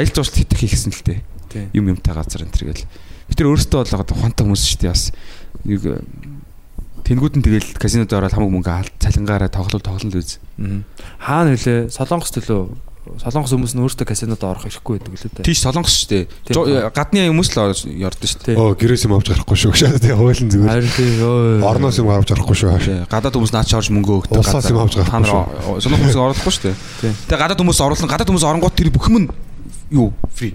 ч 0.08 0.16
уучлалт 0.16 0.36
хитэх 0.36 0.60
хийхсэн 0.64 0.92
л 0.92 1.04
дээ. 1.04 1.20
юм 1.76 1.92
юмтай 1.92 2.14
газар 2.14 2.44
энэ 2.44 2.52
төр 2.52 2.72
гэл. 2.72 2.88
Тэр 3.36 3.52
өөрөөсөө 3.52 3.84
бол 3.84 4.00
одоо 4.00 4.14
ухаантай 4.16 4.44
хүмүүс 4.48 4.64
шүү 4.64 4.80
дээ 4.80 4.92
бас. 4.92 5.04
Нэг 5.64 5.82
э, 5.86 6.00
тэнгууд 7.04 7.34
нь 7.38 7.44
тэгэл 7.44 7.68
казинод 7.80 8.12
ороод 8.12 8.34
хамаг 8.34 8.52
мөнгө 8.52 8.72
аль 8.72 8.90
цалингаараа 9.00 9.48
тоглол 9.48 9.80
тоглол 9.82 10.18
үз. 10.18 10.38
Хаана 11.22 11.54
нөлөө 11.56 11.88
Солонгос 11.92 12.32
төлөө 12.36 12.60
Солонгос 13.08 13.52
хүмүүс 13.56 13.72
нь 13.72 13.80
өөрсдөө 13.80 14.04
казинод 14.04 14.42
орох 14.44 14.68
ирэхгүй 14.68 15.00
байдаг 15.00 15.16
лээ. 15.16 15.48
Тийш 15.48 15.64
солонгос 15.64 15.94
шүү 15.96 16.08
дээ. 16.12 16.24
Жо- 16.52 16.92
Гадны 16.92 17.24
хүмүүс 17.32 17.48
л 17.56 17.72
ярдсан 18.04 18.28
шүү 18.28 18.42
дээ. 18.52 18.56
Оо 18.60 18.76
гэрээс 18.76 19.08
юм 19.08 19.16
авч 19.16 19.32
гарахгүй 19.32 19.56
шүү. 19.56 19.72
Шаа 19.72 19.96
тий 19.96 20.12
хуулийн 20.12 20.52
зүгээр. 20.52 20.68
Харин 20.68 20.92
тий. 20.92 21.64
Орноос 21.64 21.96
юм 21.96 22.12
авч 22.12 22.28
гарахгүй 22.36 22.52
шүү. 22.52 23.08
Гадаад 23.08 23.32
хүмүүс 23.32 23.52
наад 23.56 23.64
чарж 23.72 23.88
мөнгө 23.88 24.28
өгдөг. 24.28 24.44
Улсаас 24.44 24.68
юм 24.68 24.84
авч 24.84 25.00
гарахгүй 25.00 25.24
нар 25.24 25.32
солонгос 25.80 26.04
хүмүүс 26.04 26.20
оруулахгүй 26.20 26.52
шүү 26.52 26.64
Тий. 26.68 26.76
дээ. 27.08 27.12
Тэгээ 27.32 27.40
гадаад 27.48 27.60
хүмүүс 27.64 27.80
оруулсан. 27.80 28.08
Гадаад 28.12 28.28
хүмүүс 28.28 28.44
оронгууд 28.44 28.74
тэр 28.76 28.92
бүх 28.92 29.08
юм 29.08 29.16
нь 29.24 29.28
юу 29.88 30.12
фри. 30.36 30.52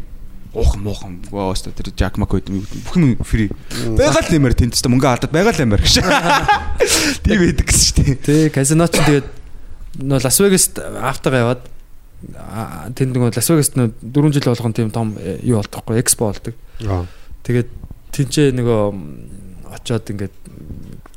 Уухан 0.53 0.81
муухан 0.85 1.13
өстө 1.33 1.73
тэр 1.73 1.89
Жак 1.97 2.21
Мак 2.21 2.29
гэдэг 2.29 2.53
юм 2.53 2.61
бүх 2.61 2.95
юм 2.97 3.17
фри. 3.25 3.49
Байгаль 3.97 4.29
нэмэр 4.29 4.53
тэнд 4.53 4.77
ч 4.77 4.85
мөнгө 4.85 5.09
алдаад 5.09 5.33
байгаль 5.33 5.57
нэмэр 5.65 5.81
гэж. 5.81 6.05
Тийм 7.25 7.37
байдаг 7.41 7.65
гэсэн 7.65 7.81
шүү 7.89 7.97
дээ. 8.05 8.17
Тий, 8.21 8.43
казино 8.53 8.85
ч 8.85 9.01
тэгээд 9.01 9.27
нөө 10.05 10.21
Лас 10.21 10.37
Вегаст 10.37 10.77
автагаа 10.77 11.41
яваад 11.41 11.63
аа, 12.37 12.85
тэнд 12.93 13.17
нөгөө 13.17 13.33
Лас 13.33 13.49
Вегаст 13.49 13.73
нөө 13.81 13.97
4 14.05 14.33
жил 14.37 14.49
болгон 14.53 14.77
тийм 14.77 14.93
том 14.93 15.17
э, 15.17 15.41
юу 15.41 15.57
болтохгүй 15.57 15.97
экспо 16.05 16.29
болдог. 16.29 16.53
Тэгээд 17.49 17.69
тэнцээ 18.13 18.53
нөгөө 18.53 18.81
очоод 19.73 20.05
ингээд 20.13 20.37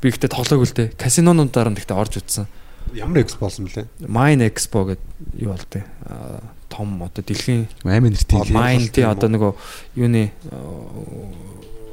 би 0.01 0.09
ихтэй 0.09 0.29
тоглоог 0.33 0.65
л 0.65 0.73
дээ. 0.73 0.97
Казинонуудаар 0.97 1.69
нь 1.69 1.77
ихтэй 1.77 1.93
орж 1.93 2.17
утсан. 2.17 2.49
Ямар 2.93 3.21
экс 3.21 3.37
болсон 3.37 3.69
блэ? 3.69 3.85
Mine 4.01 4.47
Expo 4.47 4.87
гэдэг 4.87 5.43
юу 5.45 5.53
болтой. 5.53 5.83
Том 6.69 7.01
одоо 7.01 7.23
дэлхийн 7.23 7.67
Аймаа 7.83 8.11
нэртэй. 8.11 8.51
Mine 8.51 8.89
тий 8.91 9.05
одоо 9.07 9.29
нөгөө 9.31 9.51
юуны 9.95 10.31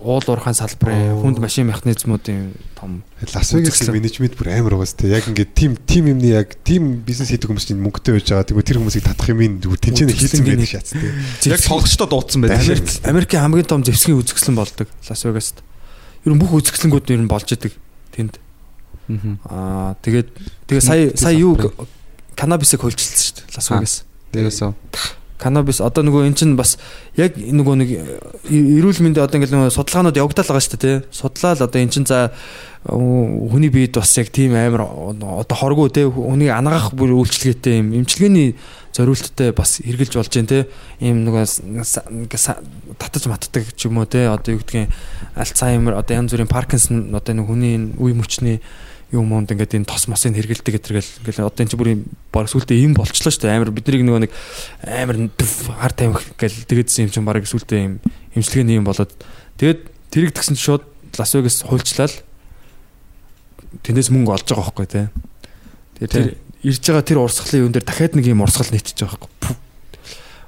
уул 0.05 0.21
уурхайн 0.29 0.55
салбарын 0.55 1.17
хүнд 1.23 1.41
машин 1.41 1.67
механизмуудын 1.71 2.53
том 2.77 3.01
Лас 3.25 3.53
Вегасын 3.57 3.95
менежмент 3.97 4.37
бүр 4.37 4.53
амар 4.53 4.77
байгаас 4.77 4.93
тий. 5.01 5.09
Яг 5.09 5.25
ингээд 5.31 5.55
тим 5.57 5.77
тим 5.89 6.13
юмны 6.13 6.29
яг 6.29 6.53
тим 6.61 7.01
бизнес 7.01 7.33
хийдэг 7.33 7.49
хүмүүс 7.49 7.69
чинь 7.73 7.81
мөнгөтэй 7.81 8.21
байж 8.21 8.29
байгаа. 8.29 8.45
Тэгвэл 8.45 8.69
тэр 8.69 8.79
хүмүүсийг 8.85 9.05
татах 9.09 9.33
юм 9.33 9.41
ин 9.41 9.57
зүгээр 9.65 9.81
тэнцэнэ 9.81 10.13
хийцэн 10.13 10.45
байдаг 10.45 10.69
шатс 10.69 10.93
тий. 10.93 11.49
Яг 11.49 11.65
тоглолчдод 11.65 12.11
дуудсан 12.13 12.45
байдаг. 12.45 12.61
Америк 12.61 12.89
Америкийн 13.09 13.43
хамгийн 13.49 13.65
том 13.65 13.81
зэвсгийн 13.81 14.21
үзэсгэлэн 14.21 14.61
болдог 14.61 14.89
Лас 14.93 15.25
Вегаст. 15.25 15.57
Ер 16.29 16.33
нь 16.37 16.41
бүх 16.43 16.53
үзэсгэлэнгүүд 16.53 17.15
ер 17.17 17.23
нь 17.25 17.33
болж 17.33 17.49
идэг 17.49 17.73
тэнд. 18.13 18.37
Аа 19.49 19.97
тэгээд 20.05 20.29
тэгээ 20.69 20.85
сая 20.85 21.17
сая 21.17 21.33
юу 21.33 21.57
канабисыг 22.37 22.85
хөлжилсэн 22.85 23.21
шүү 23.25 23.35
дээ 23.41 23.57
Лас. 23.57 23.69
Вегас. 23.73 23.97
Тэгээсээ. 24.35 24.75
Канабис 25.39 25.83
одоо 25.83 26.07
нөгөө 26.07 26.31
эн 26.31 26.37
чинь 26.39 26.55
бас 26.55 26.79
яг 27.19 27.35
нөгөө 27.37 27.75
нэг 27.83 27.91
э, 27.91 28.03
эрүүл 28.55 29.03
мэндийн 29.03 29.27
одоо 29.27 29.37
ингээл 29.43 29.57
нөгөө 29.59 29.75
судалгаанууд 29.75 30.17
явагдал 30.17 30.47
байгаа 30.47 30.63
шүү 30.63 30.79
дээ 30.79 30.83
тий. 30.83 30.97
Судлаад 31.11 31.61
одоо 31.61 31.81
эн 31.83 31.91
чинь 31.91 32.07
за 32.07 32.31
э, 32.31 32.95
хүний 32.95 33.69
биед 33.69 33.99
бас 33.99 34.15
яг 34.15 34.31
тийм 34.31 34.55
амар 34.55 34.87
одоо 34.87 35.57
хоргоо 35.59 35.91
тий 35.91 36.07
хүнийг 36.07 36.55
ангаах 36.55 36.95
бүр 36.95 37.19
үйлчлэгээтэй 37.19 37.83
юм 37.83 37.93
эмчилгээний 37.99 38.55
зориулттай 38.95 39.51
бас 39.51 39.83
хэрглэж 39.83 40.15
болж 40.17 40.31
байна 40.33 40.49
тий. 40.49 40.63
Ийм 41.03 41.27
нөгөө 41.27 41.45
татаж 42.97 43.27
матдаг 43.27 43.69
ч 43.75 43.91
юм 43.91 43.99
уу 43.99 44.07
тий. 44.07 44.31
Одоо 44.31 44.55
юу 44.55 44.63
гэдгийг 44.63 44.89
Альцгеймер 45.35 45.99
одоо 45.99 46.15
янз 46.15 46.31
бүрийн 46.31 46.49
Паркинсон 46.49 47.11
одоо 47.11 47.35
нэг 47.35 47.51
хүний 47.51 47.75
үе 47.99 48.15
мөчний 48.15 48.63
юм 49.13 49.29
монд 49.29 49.53
ингээд 49.53 49.77
энэ 49.83 49.89
тос 49.91 50.09
мосыг 50.09 50.33
хэргэлдэг 50.33 50.81
гэтэргээл 50.81 51.11
ингээл 51.27 51.45
одоо 51.45 51.61
энэ 51.61 51.71
чи 51.73 51.77
бүр 51.77 51.93
юм 51.93 52.03
баг 52.33 52.49
сүултээ 52.49 52.85
юм 52.85 52.95
болчлоо 52.97 53.33
шүү 53.33 53.45
дээ 53.45 53.57
амар 53.59 53.75
бидний 53.75 54.01
нөгөө 54.01 54.23
нэг 54.25 54.33
амар 54.85 55.17
хар 55.37 55.93
тамхи 55.93 56.33
гэл 56.39 56.65
тэгээдсэн 56.71 57.05
юм 57.09 57.13
чинь 57.13 57.27
баг 57.29 57.45
сүултээ 57.45 57.81
юм 57.85 57.95
эмчилгээний 58.35 58.81
юм 58.81 58.89
болоод 58.89 59.13
тэгээд 59.61 59.81
тэрийг 60.15 60.33
тэгсэн 60.33 60.57
чинь 60.57 60.65
шууд 60.65 60.85
Лас 61.19 61.35
Вегас 61.35 61.63
хуульчлал 61.63 62.15
тэндээс 63.83 64.11
мөнгө 64.11 64.35
олж 64.35 64.47
байгаа 64.47 64.67
байхгүй 64.71 64.87
тий. 64.87 65.07
Тэгээд 65.99 66.13
тэр 66.15 66.27
ирж 66.63 66.83
байгаа 66.87 67.05
тэр 67.07 67.23
урсгалын 67.23 67.63
юун 67.67 67.75
дээр 67.75 67.87
дахиад 67.87 68.15
нэг 68.15 68.27
юм 68.31 68.43
урсгал 68.45 68.71
нийтж 68.71 68.95
байгаа 68.95 69.19
байхгүй. 69.19 69.57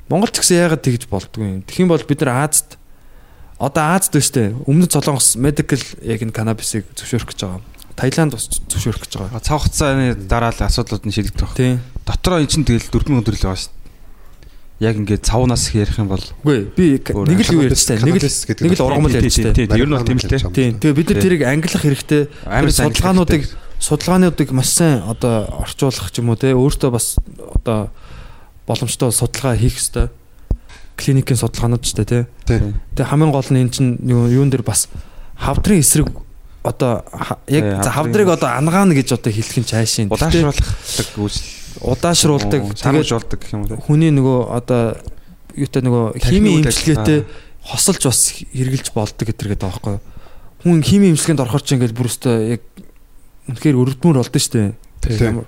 Монгол 0.07 0.31
ч 0.31 0.39
гэсэн 0.39 0.59
яагаад 0.63 0.83
тэгж 0.87 1.03
болдгоо 1.11 1.43
юм. 1.43 1.63
Тэгхийн 1.67 1.91
бол 1.91 2.03
бид 2.07 2.21
нар 2.23 2.47
Азад 2.47 2.79
одоо 3.59 3.83
Азад 3.95 4.15
байна 4.15 4.27
шүү 4.27 4.37
дээ. 4.39 4.51
Өмнөд 4.71 4.91
Солонгос 4.95 5.29
medical 5.39 5.83
яг 6.07 6.23
энэ 6.23 6.35
канабисыг 6.35 6.87
зөвшөөрөх 6.95 7.31
гэж 7.35 7.41
байгаа. 7.43 7.63
Таиланд 7.97 8.33
бас 8.37 8.45
зөвшөөрөх 8.53 9.03
гэж 9.09 9.13
байгаа. 9.17 9.41
Цав 9.41 9.57
хугацааны 9.65 10.15
дараа 10.29 10.53
л 10.53 10.61
асуудлууд 10.69 11.05
нь 11.09 11.15
шийдэгдэх 11.17 11.49
баг. 11.49 11.57
Тий. 11.57 11.81
Дотроо 12.05 12.45
эн 12.45 12.49
чинь 12.49 12.69
тэгэл 12.69 12.93
4000 12.93 13.25
төгрөг 13.25 13.41
байгаа 13.41 13.57
шүү 13.57 13.73
дээ. 13.73 13.85
Яг 14.77 14.95
ингээд 15.01 15.25
цавнаас 15.25 15.73
их 15.73 15.81
ярих 15.81 15.97
юм 15.97 16.13
бол 16.13 16.21
Үгүй 16.21 16.69
би 16.77 17.01
нэг 17.01 17.41
л 17.49 17.55
юу 17.57 17.65
ярьж 17.65 17.81
таа. 17.89 17.97
Нэг 17.97 18.21
л 18.21 18.29
нэг 18.29 18.73
л 18.77 18.85
ургамал 18.85 19.09
тий, 19.09 19.25
ярьж 19.25 19.33
тий, 19.41 19.45
таа. 19.49 19.57
тий, 19.57 19.65
тий, 19.65 19.81
ер 19.81 19.89
нь 19.89 19.97
бол 19.97 20.05
тийм 20.05 20.21
л 20.21 20.29
тий. 20.29 20.37
Тийм. 20.53 20.73
Тэгээ 20.77 20.97
бид 21.01 21.09
нар 21.09 21.23
тэрийг 21.25 21.43
ангилах 21.49 21.81
хэрэгтэй. 21.81 22.23
Сайн 22.45 22.93
судалгаануудыг 22.93 23.43
судалгаануудыг 23.81 24.49
маш 24.53 24.69
сайн 24.77 25.01
одоо 25.09 25.49
орчуулах 25.65 26.13
ч 26.13 26.21
юм 26.21 26.29
уу 26.29 26.37
те 26.37 26.53
өөртөө 26.53 26.91
бас 26.93 27.17
одоо 27.57 27.89
боломжтой 28.69 29.09
судалгаа 29.17 29.57
хийх 29.57 29.81
хэрэгтэй. 29.81 30.13
Клиникийн 31.01 31.41
судалгаанууд 31.41 31.81
ч 31.81 31.97
те. 31.97 32.05
Тий. 32.45 32.61
Тэгээ 32.93 33.09
хамгийн 33.09 33.33
гол 33.33 33.49
нь 33.49 33.65
эн 33.65 33.73
чинь 33.73 33.97
юу- 34.05 34.29
юун 34.29 34.53
дээр 34.53 34.61
бас 34.61 34.93
хавдрын 35.41 35.81
эсрэг 35.81 36.13
одоо 36.67 36.93
яг 37.47 37.65
за 37.83 37.91
хавдрын 37.91 38.27
хавдрыг 38.27 38.29
одоо 38.35 38.49
ангаана 38.51 38.95
гэж 38.99 39.09
одоо 39.15 39.33
хэлэх 39.33 39.59
нь 39.63 39.69
цаашийн. 39.71 40.09
Удаашруулдаг 40.11 40.67
үйлс 41.17 41.41
удаашруулдаг 41.81 42.63
тэгээд 42.75 42.81
сарвжуулдаг 42.83 43.39
гэх 43.41 43.53
юм 43.55 43.63
уу. 43.69 43.81
хүний 43.81 44.11
нөгөө 44.11 44.39
одоо 44.53 44.97
юутай 45.57 45.83
нөгөө 45.85 46.05
үйл 46.19 46.67
имчилгээтэй 46.67 47.19
хосолж 47.65 48.03
бас 48.09 48.21
хэрглэж 48.33 48.87
болдог 48.97 49.27
гэтэр 49.29 49.49
гэдэг 49.55 49.61
байгаа 49.61 49.77
байхгүй 49.77 49.93
юу. 49.97 50.05
Хүн 50.65 50.81
химийн 50.83 51.13
имчилгээнд 51.17 51.43
орохоор 51.45 51.65
ч 51.65 51.77
ингээл 51.77 51.97
бүр 51.97 52.09
өстө 52.09 52.31
яг 52.57 52.63
үнэхээр 53.51 53.77
өрөвдмөр 53.77 54.17
болдсон 54.21 54.41
шүү 54.41 54.53
дээ. 55.05 55.45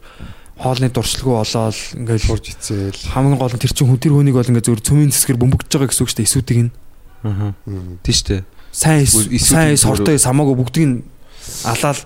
Хоолны 0.59 0.91
дуршилгүй 0.91 1.35
болоод 1.39 1.79
ингээл 1.95 2.29
Хурж 2.29 2.47
ицээл. 2.51 3.03
хамгийн 3.15 3.39
гол 3.39 3.55
нь 3.55 3.63
тэр 3.63 3.73
чинь 3.73 3.89
хүн 3.89 4.03
тэр 4.03 4.15
хүнийг 4.19 4.35
бол 4.35 4.51
ингээ 4.51 4.67
зөв 4.67 4.83
цөмийн 4.83 5.15
цэсгэр 5.15 5.39
бөмбөгдөж 5.39 5.71
байгаа 5.71 5.87
гэсэн 5.87 6.03
үг 6.03 6.11
шүү 6.11 6.19
дээ. 6.19 6.29
Эсүүдийг 6.29 6.61
нь 6.67 6.73
Аа. 7.23 7.55
Тийм 8.03 8.15
шүү 8.15 8.27
дээ. 8.27 8.43
Сайн 8.73 9.07
сайн 9.07 9.75
эс 9.75 9.85
хамаагүй 10.29 10.57
бүгдийг 10.59 10.87
нь 10.89 10.97
алаал 11.65 12.01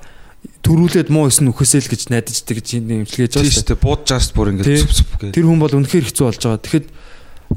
төрүүлээд 0.62 1.10
муу 1.10 1.26
нь 1.26 1.51
үхээсэй 1.51 1.80
л 1.82 1.90
гэж 1.90 2.02
найдаждаг 2.10 2.56
гэж 2.62 2.68
энэ 2.78 3.02
имчилгээж 3.02 3.32
байгаа 3.39 3.51
шүү 3.51 3.66
дээ. 3.74 3.82
Бууд 3.82 4.02
жаас 4.06 4.30
бүр 4.30 4.55
ингээд 4.55 4.86
зүп 4.86 4.93
зүп 4.94 5.10
гэж. 5.18 5.30
Тэр 5.34 5.47
хүн 5.51 5.59
бол 5.59 5.74
үнэхээр 5.74 6.06
хэцүү 6.06 6.24
болж 6.26 6.39
байгаа. 6.43 6.62
Тэгэхэд 6.62 6.86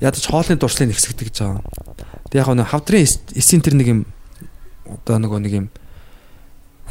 ядаж 0.02 0.24
хоолны 0.26 0.58
дуршлыг 0.58 0.90
нэгсгдэг 0.90 1.28
гэж 1.30 1.38
байгаа. 1.46 1.62
Тэг 2.34 2.38
яг 2.42 2.50
нэг 2.58 2.70
хавдрын 2.70 3.06
эс- 3.06 3.22
эсийн 3.38 3.62
тэр 3.62 3.78
нэг 3.78 3.88
юм 3.94 4.00
одоо 4.90 5.18
нөгөө 5.22 5.40
нэг 5.46 5.54
юм 5.54 5.68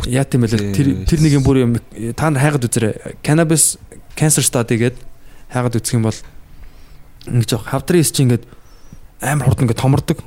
яа 0.07 0.27
тийм 0.27 0.47
байлаа 0.47 0.71
тэр 0.75 0.89
тэр 1.07 1.21
нэг 1.23 1.33
юм 1.35 1.45
бүр 1.47 1.59
юм 1.67 1.73
та 2.15 2.31
нар 2.31 2.43
хайгаад 2.43 2.67
үзээрэй. 2.67 3.19
Cannabis 3.23 3.79
cancer 4.15 4.43
study 4.43 4.79
гэдэг 4.79 5.03
хайгаад 5.51 5.79
үзэх 5.79 5.99
юм 5.99 6.07
бол 6.07 6.19
ингэж 7.27 7.51
хавдрын 7.59 8.03
эс 8.03 8.11
чинь 8.15 8.31
ингээд 8.31 8.47
амар 9.23 9.47
хурд 9.51 9.63
ингээд 9.67 9.83
томордог 9.83 10.19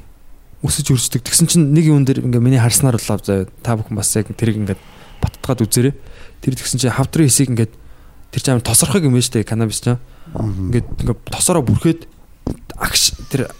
өсөж 0.66 0.88
өрсдөг. 0.94 1.22
Тэгсэн 1.22 1.46
чинь 1.48 1.70
нэг 1.74 1.86
юм 1.86 2.06
дээр 2.06 2.26
ингээд 2.26 2.42
миний 2.44 2.58
харснаар 2.62 2.98
бол 2.98 3.22
заа 3.22 3.46
та 3.62 3.78
бүхэн 3.78 3.98
бас 3.98 4.10
яг 4.18 4.30
тэрийг 4.34 4.58
ингээд 4.66 4.82
баттгаад 5.22 5.62
үзээрэй. 5.66 5.94
Тэр 6.42 6.54
тэгсэн 6.58 6.80
чинь 6.82 6.94
хавдрын 6.94 7.30
эсийг 7.30 7.50
ингээд 7.54 7.74
тэр 8.34 8.42
чинь 8.42 8.62
тосорхог 8.66 9.04
юм 9.06 9.14
шүү 9.18 9.42
дээ 9.42 9.50
cannabis 9.50 9.82
чинь. 9.86 10.02
Ингээд 10.34 10.88
ингээд 11.06 11.20
тосороо 11.30 11.62
бүрхээд 11.62 12.10
агш 12.78 13.14
тэр 13.30 13.54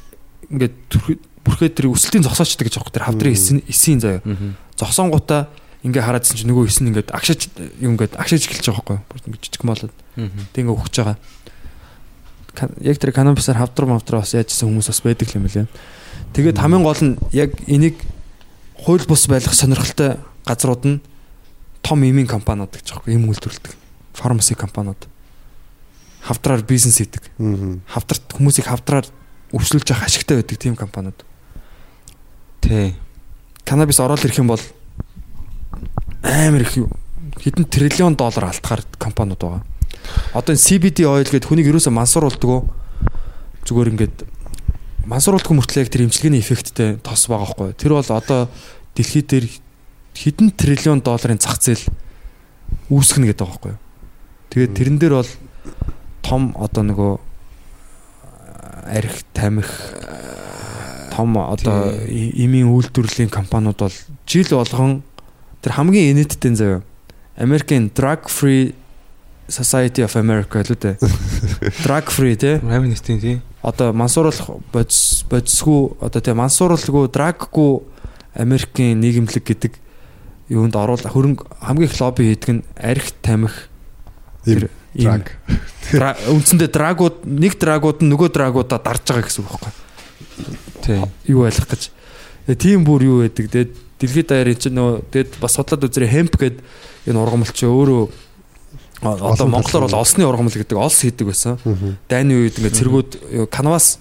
түрхэ- 0.50 1.22
бүрхээд 1.46 1.74
тэр 1.78 1.88
өсөлтийн 1.94 2.26
зогсоочдаг 2.26 2.66
гэж 2.68 2.76
аахгүй 2.82 2.94
тэр 2.98 3.06
хавдрын 3.08 3.34
эсийн 3.38 3.62
эсийн 3.70 4.00
заяа. 4.02 4.22
Зогсонгуудаа 4.76 5.48
ингээ 5.86 6.02
хараадсэн 6.04 6.36
чинь 6.42 6.50
нөгөө 6.50 6.66
эс 6.68 6.82
нь 6.82 6.90
ингээд 6.92 7.14
агшиж 7.14 7.48
юм 7.80 7.94
ингээд 7.96 8.18
агшиж 8.18 8.50
эхэлж 8.50 8.74
байгаа 8.74 9.06
байхгүй? 9.06 9.30
Ингээд 9.32 9.44
жижиг 9.46 9.64
болоод 9.64 9.94
тэг 10.52 10.62
ингээ 10.66 10.76
өгч 10.76 10.96
байгаа. 10.98 11.18
Яг 12.82 12.98
тэр 12.98 13.14
канабисаар 13.14 13.58
хавдар 13.62 13.86
мавдар 13.86 14.18
бас 14.26 14.34
яажсэн 14.34 14.66
хүмүүс 14.68 14.90
бас 14.90 15.02
байдаг 15.06 15.30
юм 15.38 15.46
лээ. 15.46 15.68
Тэгээд 16.34 16.58
хамгийн 16.58 16.84
гол 16.84 17.02
нь 17.02 17.18
яг 17.32 17.54
энийг 17.68 17.96
хууль 18.76 19.06
бус 19.08 19.28
байлгах 19.28 19.54
сонирхолтой 19.54 20.18
газрууд 20.46 20.84
нь 20.86 21.02
том 21.82 22.04
имийн 22.04 22.28
компаниуд 22.28 22.72
гэж 22.76 22.92
аахгүй 22.92 23.16
юм 23.16 23.30
үйлдвэрлэдэг. 23.30 23.74
Фармаси 24.14 24.56
компаниуд 24.56 25.08
хавдраар 26.28 26.62
бизнес 26.62 27.00
хийдэг. 27.00 27.24
Хавдарт 27.88 28.36
хүмүүсийг 28.36 28.68
хавдраар 28.68 29.08
өвчлүүлж 29.56 29.88
явах 29.88 30.08
ашигтай 30.08 30.44
байдаг 30.44 30.58
тийм 30.60 30.76
компаниуд. 30.76 31.24
Тий. 32.62 32.96
Канабис 33.64 34.00
ороод 34.00 34.24
ирэх 34.26 34.40
юм 34.40 34.52
бол 34.52 34.62
амар 36.24 36.62
их 36.62 36.76
хэдэн 36.76 37.66
триллион 37.66 38.16
доллар 38.16 38.52
алтахаар 38.52 38.84
компаниуд 39.00 39.40
байгаа. 39.40 39.64
Одоо 40.34 40.56
энэ 40.56 40.64
CBD 40.64 41.08
oil 41.08 41.24
гэдэг 41.24 41.48
хүнийг 41.48 41.72
юусоо 41.72 41.96
мансууруулдаг 41.96 42.50
уу? 42.50 42.68
Зүгээр 43.64 43.92
ингээд 43.96 44.18
мансууруулдаг 45.08 45.56
мөртлөө 45.56 45.84
яг 45.88 45.92
тэр 45.92 46.04
эмчилгээний 46.08 46.44
эффекттэй 46.44 47.00
тос 47.00 47.28
байгаа 47.32 47.56
байхгүй. 47.56 47.70
Тэр 47.80 47.96
бол 47.96 48.12
одоо 48.12 48.52
дэлхий 48.94 49.24
дээр 49.24 49.48
хэдэн 50.14 50.52
триллион 50.52 51.00
долларын 51.00 51.40
зах 51.40 51.58
зээл 51.64 51.84
үүсгэнэ 52.92 53.32
гэдэг 53.32 53.40
байгаа 53.48 53.56
байхгүй. 53.56 53.76
Тэгээд 54.52 54.72
тэрэн 54.76 54.98
дээр 55.00 55.14
бол 55.24 55.32
том 56.22 56.52
одоо 56.60 56.84
нөгөө 56.84 57.14
арх 58.88 59.16
тамхи 59.32 59.72
том 61.16 61.34
одоо 61.40 61.92
и- 62.06 62.46
эмийн 62.46 62.68
үйлдвэрлэлийн 62.70 63.32
компаниуд 63.32 63.80
бол 63.80 63.96
жил 64.28 64.48
болгон 64.52 65.04
тэр 65.64 65.74
хамгийн 65.80 66.14
инээдтэй 66.14 66.54
заяа 66.56 66.82
American 67.38 67.90
Drug 67.94 68.28
Free 68.28 68.76
Society 69.48 70.04
of 70.04 70.16
America 70.20 70.60
л 70.60 70.76
үү. 70.76 71.00
Drug 71.86 72.12
Free 72.12 72.36
те. 72.36 72.60
Амин 72.60 72.92
нэстийн 72.92 73.20
тий. 73.22 73.40
Одоо 73.64 73.94
мансууруулах 73.94 74.62
бодис 74.72 75.26
бодисгүй 75.30 75.98
одоо 76.02 76.22
те 76.22 76.34
мансууруулгүй 76.38 77.10
драггүй 77.12 77.72
Америкийн 78.38 79.00
нийгэмлэг 79.02 79.44
гэдэг 79.44 79.74
юунд 80.54 80.76
оруул 80.78 81.02
хөрөнгө 81.02 81.44
хамгийн 81.66 81.90
их 81.90 81.98
лобби 82.00 82.30
хийдэг 82.32 82.50
нь 82.54 82.64
арх 82.78 83.12
тамхи 83.22 83.68
Им 84.46 84.70
ийм 84.96 85.10
drug. 85.20 85.28
дра- 85.92 86.18
үндсэндээ 86.32 86.70
драгууд 86.72 87.18
нэг 87.26 87.58
драгууд 87.60 88.00
нь 88.06 88.10
нөгөө 88.14 88.30
драгуудаа 88.32 88.80
дарж 88.80 89.04
байгаа 89.10 89.26
гэсэн 89.28 89.44
үг 89.44 89.52
байхгүй 89.52 89.74
Тий. 90.86 91.02
юу 91.34 91.44
ойлгох 91.44 91.68
гэж. 91.68 91.90
Тэгээ 92.48 92.62
тийм 92.62 92.86
бүр 92.88 93.02
юу 93.04 93.18
байдаг. 93.26 93.50
Тэгээд 93.52 93.72
дэлхийд 94.00 94.28
даяар 94.32 94.48
энэ 94.54 94.62
чинь 94.62 94.78
нөгөө 94.78 94.96
тэгээд 95.12 95.30
бас 95.44 95.52
судлаад 95.58 95.84
үзэрэй 95.84 96.08
хемп 96.08 96.34
гэдэг 96.40 96.64
энэ 97.12 97.20
ургамал 97.20 97.52
чи 97.52 97.66
өөрөө 97.68 98.08
одоо 99.02 99.48
монголоор 99.48 99.86
бол 99.90 100.00
олсны 100.02 100.26
ургамал 100.26 100.52
гэдэг 100.54 100.78
олс 100.78 101.02
хийдэг 101.02 101.28
байсан. 101.28 101.58
Дайны 102.10 102.34
үед 102.48 102.58
ингээд 102.58 102.78
цэргүүд 102.82 103.10
юу, 103.32 103.48
канвас 103.48 104.00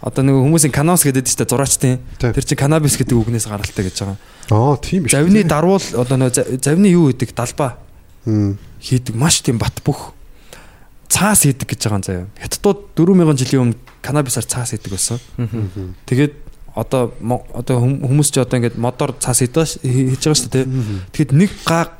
одоо 0.00 0.22
нэг 0.22 0.34
хүмүүсийн 0.38 0.70
канвас 0.72 1.02
гэдэг 1.02 1.24
чинь 1.26 1.46
зураачтын 1.48 1.98
Тий. 2.20 2.30
тэр 2.32 2.44
чинь 2.44 2.58
канабис 2.60 2.94
гэдэг 2.96 3.16
үгнээс 3.16 3.48
гаралтай 3.50 3.84
гэж 3.90 3.96
байгаа. 4.06 4.18
Аа 4.54 4.76
тийм 4.78 5.02
биш. 5.04 5.12
Завны 5.16 5.42
дарвал 5.42 5.82
одоо 5.82 6.30
за- 6.30 6.46
завны 6.62 6.86
юу 6.94 7.10
гэдэг 7.10 7.34
далбаа 7.34 7.78
Мм. 8.26 8.58
хийдэг 8.78 9.14
маш 9.16 9.40
тийм 9.42 9.58
бат 9.58 9.74
бөх 9.82 10.12
цаас 11.08 11.42
хийдэг 11.42 11.66
гэж 11.66 11.80
байгаа 11.90 11.98
юм 11.98 12.06
заяа. 12.06 12.26
Хятадууд 12.38 12.78
4000 12.94 13.34
жилийн 13.40 13.62
өмнө 13.72 13.76
канабисаар 14.02 14.46
цаас 14.46 14.70
хийдэг 14.70 14.92
байсан. 14.94 15.18
Тэгээд 16.06 16.34
одоо 16.76 17.10
одоо 17.54 17.80
хүм- 17.80 18.04
хүмүүс 18.04 18.30
ч 18.30 18.38
одоо 18.38 18.58
ингээд 18.60 18.76
модоор 18.78 19.16
цаас 19.18 19.40
хийдэж 19.42 19.80
хийж 19.82 20.22
байгаа 20.22 20.38
шүү 20.38 20.52
дээ. 20.52 20.66
Тэгэхэд 21.10 21.32
нэг 21.32 21.50
га 21.64 21.90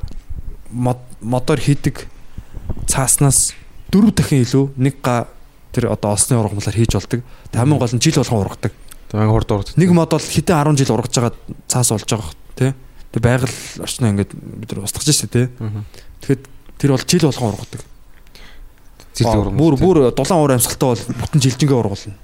мод- 0.71 1.07
модоор 1.19 1.59
хийдэг 1.59 2.07
цааснаас 2.87 3.53
дөрөв 3.91 4.11
дахин 4.15 4.43
илүү 4.43 4.65
нэг 4.77 4.99
га 5.01 5.27
тэр 5.71 5.91
одоо 5.93 6.11
осны 6.15 6.37
ургамлаар 6.39 6.75
хийж 6.75 6.93
болдог. 6.97 7.21
Тэг 7.51 7.57
хамгийн 7.61 7.79
гол 7.79 7.93
нь 7.95 8.01
жил 8.01 8.17
болгон 8.19 8.41
ургадаг. 8.45 8.73
Тэг 9.11 9.29
хурд 9.29 9.51
урд. 9.51 9.69
Нэг 9.77 9.89
мод 9.95 10.11
бол 10.11 10.19
хитэн 10.19 10.75
10 10.75 10.77
жил 10.83 10.95
ургаж 10.95 11.13
байгаа 11.15 11.33
цаас 11.67 11.91
болж 11.93 12.07
байгаа 12.09 12.33
тий. 12.57 12.71
Тэг 13.13 13.21
байгаль 13.23 13.55
орчноо 13.79 14.09
ингээд 14.11 14.31
бид 14.35 14.69
нар 14.73 14.83
устгаж 14.83 15.07
шүү 15.07 15.29
дээ. 15.31 15.47
Тэгэхэд 16.25 16.43
тэр 16.81 16.91
бол 16.91 17.05
жил 17.07 17.23
болгон 17.29 17.51
ургадаг. 17.55 17.81
Зил 19.17 19.25
Баа, 19.27 19.37
ургамал. 19.41 19.57
Бүр 19.57 19.73
бүр 19.79 19.97
дулаан 20.11 20.41
уур 20.43 20.51
амьсгалтай 20.57 20.89
бол 20.93 21.03
бүтэн 21.23 21.41
жилжингээ 21.41 21.77
ургуулна. 21.77 22.15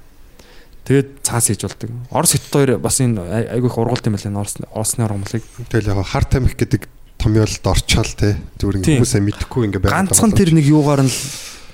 Тэгээд 0.84 1.08
цаас 1.24 1.48
хийж 1.48 1.62
болдог. 1.64 1.90
Орос 2.12 2.32
хит 2.36 2.44
хоёр 2.52 2.76
бас 2.78 3.00
энэ 3.00 3.18
ай- 3.24 3.48
айгүй 3.56 3.70
их 3.72 3.78
ургуулт 3.80 4.04
юм 4.06 4.14
байна 4.14 4.28
энэ 4.28 4.40
орос 4.44 4.54
оросны 4.70 5.02
ургамлыг. 5.08 5.42
Тэгэл 5.72 5.90
яг 5.96 6.06
хар 6.06 6.24
тамхи 6.28 6.54
гэдэг 6.54 6.82
томьёолд 7.18 7.64
орчаал 7.64 8.12
те. 8.14 8.36
Зүгээр 8.60 8.76
ингээ 8.80 8.94
хүмүүсээ 9.00 9.22
мэдхгүй 9.24 9.62
ингээ 9.68 9.82
байгаа. 9.84 9.98
Ганцхан 10.08 10.32
тэр 10.32 10.50
нэг 10.52 10.66
юугаар 10.68 11.02
нь 11.04 11.12
л 11.12 11.20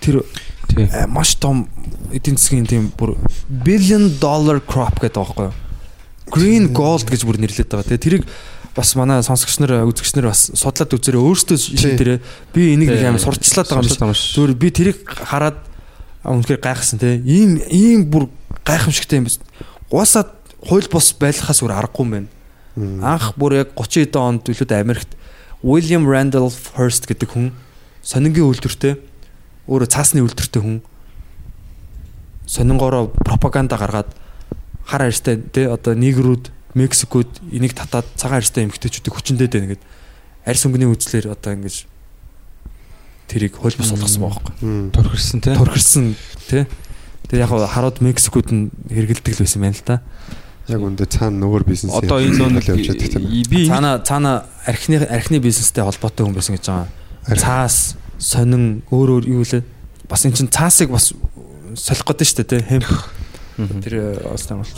тэр 0.01 0.25
Тий. 0.71 0.87
э, 0.87 1.07
маш 1.11 1.35
том 1.37 1.67
эдийн 2.15 2.39
засгийн 2.39 2.67
тийм 2.67 2.91
бүр 2.95 3.19
billion 3.49 4.07
dollar 4.23 4.63
crop 4.63 5.03
гэдэг 5.03 5.19
байгаа 5.19 5.35
байхгүй 5.35 5.47
юу? 5.51 5.55
Green 6.31 6.65
gold 6.71 7.07
гэж 7.11 7.27
бүр 7.27 7.43
нэрлэдэг 7.43 7.75
байгаа. 7.75 7.89
Тэгээ 7.91 8.07
тэрийг 8.07 8.25
бас 8.75 8.95
манай 8.95 9.23
сонсогч 9.27 9.59
нар 9.59 9.83
үзэгч 9.91 10.15
нар 10.15 10.31
бас 10.31 10.51
судлаад 10.55 10.95
үзээрэй 10.95 11.23
өөрсдөө 11.27 11.59
шийдэрээ 11.59 12.19
би 12.55 12.61
энийг 12.75 12.95
нэг 12.95 13.03
амар 13.11 13.23
сурчлаад 13.23 13.67
байгаа 13.67 13.83
юм 13.83 14.15
шиг. 14.15 14.39
Зүгээр 14.39 14.55
би 14.55 14.69
тэрийг 14.71 14.99
хараад 15.11 15.59
үнэхээр 16.23 16.61
гайхсан 16.63 17.03
те. 17.03 17.19
Ийм 17.19 17.59
ийм 17.67 18.07
бүр 18.07 18.31
гайхамшигтай 18.63 19.19
юм 19.19 19.27
биш. 19.27 19.43
Уусаад 19.91 20.31
хууль 20.63 20.87
бус 20.87 21.11
байлгахаас 21.19 21.63
өөр 21.67 21.75
аргагүй 21.75 22.05
юм 22.07 22.13
байна. 22.15 22.31
Анх 23.03 23.35
бүр 23.35 23.67
яг 23.67 23.75
30 23.75 24.07
эдэн 24.07 24.23
онд 24.23 24.47
төлөөд 24.47 24.71
Америкт 24.79 25.11
William 25.63 26.09
Randolph 26.09 26.73
Hearst 26.77 27.07
гэдэг 27.07 27.29
хүн 27.31 27.53
сонингийн 28.03 28.49
үйлдвэртэй 28.49 28.97
өөрөө 29.69 29.89
цаасны 29.89 30.25
үйлдвэртэй 30.25 30.63
хүн 30.63 30.79
сонингоороо 32.47 33.13
пропаганда 33.13 33.77
гаргаад 33.77 34.11
хар 34.87 35.03
арьстай 35.09 35.39
те 35.39 35.69
одоо 35.69 35.95
нийгрүүд 35.95 36.51
Мексикод 36.75 37.29
энийг 37.51 37.75
татаад 37.75 38.07
цагаан 38.15 38.41
арьстай 38.41 38.65
эмгтээчүүдийг 38.65 39.15
хүчнээд 39.15 39.53
байна 39.53 39.75
гэд 39.75 39.83
арьс 40.47 40.65
өнгөний 40.65 40.89
үзлэр 40.89 41.35
одоо 41.35 41.59
ингэж 41.59 41.85
тэрийг 43.27 43.59
хууль 43.59 43.75
бус 43.75 43.91
болгосон 43.91 44.23
байхгүй 44.23 44.55
Торхирсан 44.95 45.41
тий. 45.43 45.55
торхирсан 45.55 46.15
тий 46.49 46.65
Тэр 47.31 47.47
яг 47.47 47.55
хараад 47.55 48.03
Мексикод 48.03 48.51
нь 48.51 48.75
хэрэгэлдэг 48.91 49.39
л 49.39 49.43
байсан 49.47 49.63
байна 49.63 49.79
л 49.79 49.87
да. 49.87 50.03
Яг 50.69 50.83
үндэ 50.85 51.07
цаана 51.09 51.41
нөгөө 51.41 51.65
бизнес. 51.67 51.95
Одоо 51.97 52.21
энэ 52.21 52.61
явж 52.61 52.67
байдаг 52.69 53.09
тийм 53.09 53.25
ээ. 53.25 53.49
би 53.49 53.67
Цаана 53.67 53.99
цаана 54.05 54.45
архины 54.67 55.01
архины 55.07 55.41
бизнестэй 55.41 55.85
холбоотой 55.85 56.27
хүн 56.27 56.37
байсан 56.37 56.57
гэж 56.57 56.65
байгаа. 56.69 56.89
Цаас, 57.41 57.97
сонин 58.19 58.83
өөр 58.93 59.21
өөр 59.21 59.25
юу 59.31 59.45
лээ. 59.45 59.65
Бас 60.09 60.25
эн 60.27 60.37
чин 60.37 60.53
цаасыг 60.53 60.91
бас 60.93 61.13
солих 61.75 62.05
гэдэг 62.05 62.27
шүү 62.27 62.39
дээ 62.45 62.49
тий. 62.49 62.63
Хэмп. 62.69 62.89
Тэр 63.85 63.95
олстай 64.31 64.57
болж. 64.57 64.77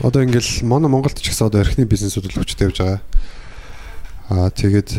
Одоо 0.00 0.22
ингээл 0.24 0.66
моно 0.66 0.88
Монголд 0.88 1.18
ч 1.18 1.30
гэсэн 1.30 1.48
одоо 1.48 1.62
эрхний 1.62 1.86
бизнесүүд 1.86 2.30
л 2.34 2.38
хүчтэй 2.42 2.68
явж 2.68 2.78
байгаа. 2.82 3.00
Аа 4.30 4.50
тэгээд 4.50 4.90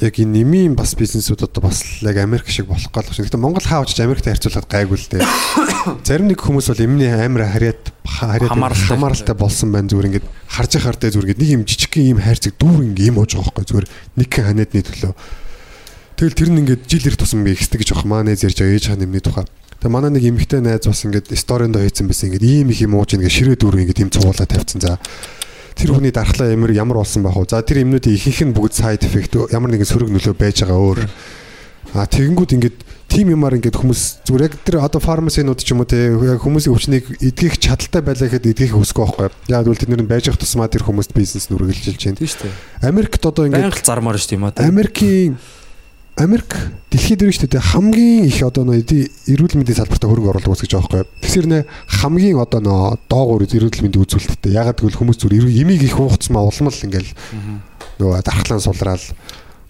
яг 0.00 0.14
энэ 0.20 0.44
нэмийн 0.44 0.74
бас 0.76 0.92
бизнесүүд 0.92 1.48
одоо 1.48 1.72
бас 1.72 1.80
яг 2.04 2.16
Америк 2.20 2.52
шиг 2.52 2.68
болох 2.68 2.92
гол 2.92 3.08
байна. 3.08 3.16
Гэхдээ 3.16 3.40
Монгол 3.40 3.64
хаа 3.64 3.80
очиж 3.80 4.00
Америктэй 4.04 4.36
харьцуулахад 4.36 4.68
гайгүй 4.68 4.98
л 5.00 5.08
дээ. 5.08 5.24
Зарим 6.04 6.28
нэг 6.28 6.40
хүмүүс 6.44 6.68
бол 6.68 6.84
эмний 6.84 7.08
амар 7.08 7.48
харьяат 7.48 7.96
харьяат 8.04 8.52
Хамааралтай. 8.52 9.32
болсон 9.32 9.72
байна 9.72 9.88
зүгээр 9.88 10.08
ингээд 10.12 10.26
харж 10.52 10.70
байхаартай 10.76 11.10
зүгээр 11.16 11.26
ингээд 11.32 11.40
нэг 11.40 11.50
юм 11.56 11.62
жижигхэн 11.64 12.10
юм 12.12 12.20
хайрцаг 12.20 12.52
дүүр 12.60 12.84
ингээд 12.92 13.08
юм 13.08 13.16
ууж 13.24 13.32
байгаа 13.40 13.52
байхгүй 13.56 13.64
зүгээр 13.72 13.88
нэг 14.20 14.28
хэн 14.28 14.44
ханиадны 14.44 14.82
төлөө. 14.84 15.12
Тэгэл 16.16 16.38
тэр 16.44 16.50
нь 16.52 16.60
ингээд 16.60 16.82
жил 16.84 17.06
ирэх 17.08 17.20
тусам 17.20 17.40
ингээд 17.40 17.56
ихсдэг 17.56 17.80
гэж 17.80 17.88
байгаа 17.96 18.08
маа 18.12 18.20
нэ 18.20 18.36
зэрж 18.36 18.58
ээж 18.60 18.84
хаан 18.92 19.00
нэмний 19.00 19.24
тухай. 19.24 19.48
Тэгээ 19.80 19.92
манай 19.96 20.12
нэг 20.12 20.24
эмэгтэй 20.28 20.60
найз 20.60 20.84
бас 20.84 21.04
ингээд 21.08 21.32
сториондоо 21.32 21.80
хийцэн 21.80 22.08
байсан 22.08 22.32
ингээд 22.32 22.44
ийм 22.44 22.68
их 22.72 22.80
юм 22.84 22.96
ууж 22.96 23.16
ингээд 23.16 23.32
ширээ 23.32 23.56
дүүр 23.60 23.80
ингээд 23.84 24.00
ийм 24.00 24.10
цугуулаа 24.12 24.48
тавьсан 24.48 24.80
за. 24.80 25.00
Тэр 25.76 25.92
хүний 25.92 26.10
дархлаа 26.10 26.48
ямар 26.50 26.72
ямар 26.72 27.04
болсон 27.04 27.22
байх 27.22 27.36
вэ? 27.36 27.52
За 27.52 27.60
тэр 27.60 27.84
юмнуудын 27.84 28.16
ихэнх 28.16 28.40
нь 28.48 28.56
бүгд 28.56 28.72
side 28.72 29.04
effect 29.04 29.36
ямар 29.52 29.70
нэгэн 29.70 29.86
сөрөг 29.86 30.08
нөлөө 30.08 30.34
байж 30.34 30.64
байгаа 30.64 30.80
өөр. 30.80 31.00
А 31.94 32.08
тэгэнгүүт 32.08 32.56
ингээд 32.56 32.76
тим 33.06 33.30
юмар 33.30 33.54
ингээд 33.56 33.78
хүмүүс 33.78 34.26
зүгээр 34.26 34.44
яг 34.50 34.54
тэр 34.66 34.76
одоо 34.82 35.00
фармасинууд 35.00 35.60
ч 35.62 35.70
юм 35.70 35.80
уу 35.80 35.88
те 35.88 36.10
яг 36.10 36.42
хүмүүсийн 36.42 36.74
өвчнийг 36.74 37.06
эдгэх 37.22 37.56
чадaltaй 37.62 38.02
байлаа 38.02 38.26
гэхэд 38.26 38.50
эдгэх 38.50 38.74
хүсэхгүй 38.74 39.04
байхгүй. 39.06 39.52
Яг 39.52 39.64
үл 39.70 39.78
тэд 39.78 39.90
нэр 39.92 40.02
нь 40.02 40.10
байж 40.10 40.28
ах 40.28 40.40
тусмаа 40.40 40.66
тэр 40.66 40.84
хүмүүст 40.84 41.14
бизнес 41.14 41.46
нүргэлжилж 41.48 42.02
байна. 42.02 42.18
Тийм 42.18 42.28
шүү 42.28 42.42
дээ. 42.50 42.90
Америкт 42.90 43.22
одоо 43.22 43.46
ингээд 43.46 43.62
Байнга 43.70 43.86
зармаар 43.86 44.18
шүү 44.18 44.28
дээ 44.34 44.38
юм 44.40 44.46
аа. 44.50 44.58
Америкийн 44.58 45.38
Америк 46.16 46.48
дэлхийд 46.88 47.20
дөрөв 47.20 47.36
шүү 47.36 47.48
дээ 47.52 47.60
хамгийн 47.76 48.24
их 48.24 48.40
одоо 48.40 48.64
нөө 48.64 48.80
эрүүл 49.28 49.56
мэндийн 49.60 49.76
салбартаа 49.84 50.08
хөрөнгө 50.08 50.32
оруулалт 50.32 50.48
үүсгэж 50.48 50.72
байгаа 50.72 51.04
байхгүй. 51.04 51.20
Тэгэхээр 51.20 51.46
нэ 51.52 51.58
хамгийн 51.92 52.40
одоо 52.40 52.60
нөө 52.64 52.96
доогуур 53.04 53.44
эрүүл 53.44 53.84
мэндийн 53.84 54.04
үзүүлэлттэй. 54.08 54.56
Ягаад 54.56 54.80
гэвэл 54.80 54.96
хүмүүс 54.96 55.20
эрүү- 55.20 55.60
эмийг 55.60 55.84
их 55.84 56.00
уугцмаа 56.00 56.48
улмал 56.48 56.72
ингээл 56.72 57.12
нөгөө 58.00 58.24
дархлаан 58.24 58.64
сулраал. 58.64 59.04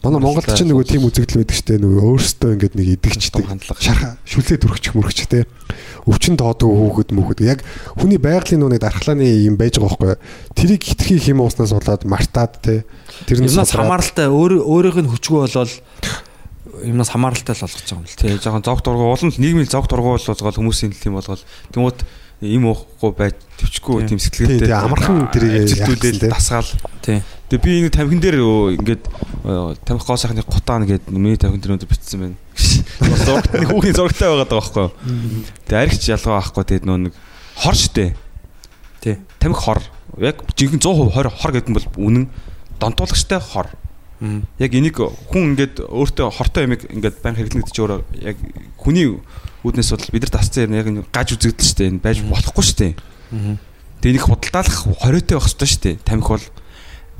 Манай 0.06 0.20
Монголд 0.22 0.46
ч 0.54 0.62
нөгөө 0.62 0.86
тийм 0.86 1.02
үзэгдэл 1.10 1.40
байдаг 1.42 1.56
шүү 1.56 1.66
дээ. 1.66 1.82
Нөгөө 1.82 2.02
өөрсдөө 2.14 2.50
ингээд 2.54 2.74
нэг 2.78 2.88
идэгчдэг 2.94 3.44
шарха 3.82 4.10
шүлээ 4.22 4.58
төрөгч 4.62 4.84
мөрөгч 4.94 5.20
те. 5.26 5.50
Өвчин 6.06 6.38
доодог 6.38 6.70
хөөхөд 6.70 7.10
мөхөд 7.10 7.42
яг 7.42 7.66
хүний 7.98 8.20
байгалийн 8.22 8.62
нэг 8.62 8.86
дархлааны 8.86 9.26
юм 9.26 9.58
байж 9.58 9.82
байгаа 9.82 9.98
байхгүй. 9.98 10.54
Тэрийг 10.54 10.82
хитрхи 10.86 11.18
хэм 11.18 11.42
ууснаас 11.42 11.74
болоод 11.74 12.06
мартаад 12.06 12.54
те. 12.62 12.84
Тэр 13.26 13.42
нь 13.42 13.50
Юмнаас 13.50 13.66
сулраад- 13.74 13.82
хамааралтай 14.14 14.30
өөр 14.30 14.52
өөрийнх 14.62 15.00
нь 15.02 15.10
хүчгүй 15.10 15.42
болол 15.42 15.72
юмнаас 16.84 17.10
хамааралтай 17.12 17.54
л 17.56 17.64
болгож 17.64 17.84
байгаа 17.86 17.96
юм 17.96 18.04
л 18.04 18.16
тий. 18.16 18.28
тий 18.28 18.38
жоохон 18.42 18.64
зог 18.66 18.80
дургуй 18.84 19.08
улам 19.08 19.30
л 19.32 19.40
нийгмийн 19.40 19.70
зог 19.70 19.88
дургуй 19.88 20.18
болгоод 20.18 20.58
хүмүүсийн 20.60 20.92
тийм 20.92 21.16
болгоод 21.16 21.42
тэмүүт 21.72 22.00
им 22.44 22.68
уухгүй 22.68 23.12
байж 23.16 23.36
төвчгүй 23.56 24.04
Тий. 24.04 24.08
тийм 24.12 24.18
Тий, 24.20 24.26
сэтгэлтэй 24.28 24.68
тий, 24.68 24.76
амархан 24.76 25.28
тэрийг 25.32 25.72
тий. 25.72 26.28
тасгаал 26.28 26.68
Тий. 27.00 27.22
Тэгээ 27.48 27.64
би 27.64 27.70
энэ 27.80 27.94
тамхин 27.96 28.20
дээр 28.20 28.36
ингээд 28.76 29.04
э, 29.08 29.74
тамхи 29.88 30.04
гоо 30.04 30.20
сайхны 30.20 30.44
гутаан 30.44 30.84
гэдэг 30.84 31.16
миний 31.16 31.40
тамхин 31.40 31.64
дээр 31.64 31.80
өндөр 31.80 31.88
бичсэн 31.88 32.20
байна. 32.20 32.36
Бас 33.00 33.24
зурагт 33.24 33.56
нэг 33.56 33.68
хүүхийн 33.72 33.96
зурагтай 33.96 34.28
байгаад 34.28 34.52
байгаа 34.52 34.60
байхгүй 34.60 34.84
юу? 34.84 34.92
Тэгээ 35.64 35.80
аригч 35.80 36.04
ялгаа 36.12 36.34
байхгүй 36.44 36.64
тэгээд 36.66 36.84
нөө 36.84 36.98
нэг 37.08 37.14
хор 37.56 37.76
штэ. 37.78 38.12
Тий. 39.00 39.16
Тамхи 39.40 39.62
хор. 39.64 39.80
Яг 40.20 40.44
жинхэнэ 40.52 40.82
100% 40.84 41.16
хор 41.16 41.26
хор 41.32 41.52
гэдэг 41.56 41.70
нь 41.72 41.76
бол 41.78 41.88
үнэн 41.96 42.24
донтуулагчтай 42.76 43.40
хор. 43.40 43.72
Яг 44.58 44.72
энийг 44.72 44.96
хүн 44.96 45.52
ингээд 45.52 45.84
өөртөө 45.84 46.28
хортой 46.32 46.64
ямиг 46.64 46.88
ингээд 46.88 47.20
баян 47.20 47.36
хэрэглэнэ 47.36 47.62
гэдэг 47.64 47.74
чинь 47.76 47.84
өөрөө 47.84 48.00
яг 48.24 48.36
хүний 48.80 49.06
үүднээс 49.66 49.90
бол 49.92 50.08
бид 50.14 50.22
нар 50.24 50.32
тасцсан 50.32 50.70
юм 50.70 50.76
яг 50.78 50.86
гаж 51.12 51.28
үзэгдэл 51.36 51.68
штэ 51.68 51.84
энэ 51.90 52.00
байж 52.00 52.24
болохгүй 52.24 52.64
штэ. 52.64 52.88
Мгм. 53.34 53.60
Тэгээ 54.00 54.16
нэг 54.16 54.24
худалдаалах 54.24 54.78
хориотой 55.02 55.36
байх 55.36 55.46
хэрэгтэй 55.52 55.68
штэ. 55.68 55.90
Тамхи 56.00 56.32
бол 56.32 56.46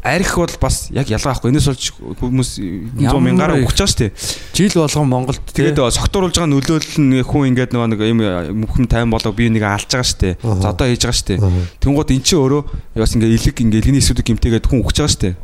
арх 0.07 0.37
бол 0.37 0.55
бас 0.61 0.89
яг 0.91 1.11
ялгаа 1.11 1.35
ахгүй. 1.35 1.51
Энэс 1.51 1.67
болж 1.67 1.85
хүмүүс 2.21 2.51
100 2.63 3.03
Ямар 3.03 3.23
мянгаараа 3.27 3.59
өгч 3.59 3.75
байгаа 3.75 3.91
шүү 3.91 4.01
дээ. 4.07 4.13
Жил 4.55 4.77
болгон 4.79 5.11
Монголд 5.11 5.43
Тэгээд 5.51 5.83
согтууруулж 5.83 6.37
байгаа 6.39 6.53
нөлөөлөл 6.55 7.01
нь 7.03 7.27
хүн 7.27 7.51
ингээд 7.51 7.75
нөгөө 7.75 7.91
нэг 7.91 8.01
юм 8.07 8.21
мөхм 8.63 8.87
тайван 8.87 9.11
болоо 9.11 9.35
би 9.35 9.51
нэг 9.51 9.67
алж 9.67 9.91
байгаа 9.91 10.07
шүү 10.07 10.21
дээ. 10.23 10.35
Аха. 10.39 10.63
За 10.63 10.69
одоо 10.71 10.87
хийж 10.87 11.03
байгаа 11.03 11.19
шүү 11.19 11.29
дээ. 11.35 11.39
Тэнгууд 11.83 12.11
эн 12.15 12.23
чинь 12.23 12.39
өөрөө 12.39 12.63
бас 12.95 13.13
ингээд 13.19 13.35
илэг 13.35 13.57
ингээд 13.67 13.81
илгэний 13.83 14.03
эсүүдийг 14.05 14.27
гимтээгээд 14.31 14.67
хүн 14.71 14.81
өгч 14.87 14.97
байгаа 15.03 15.11
шүү 15.11 15.23
дээ. 15.27 15.35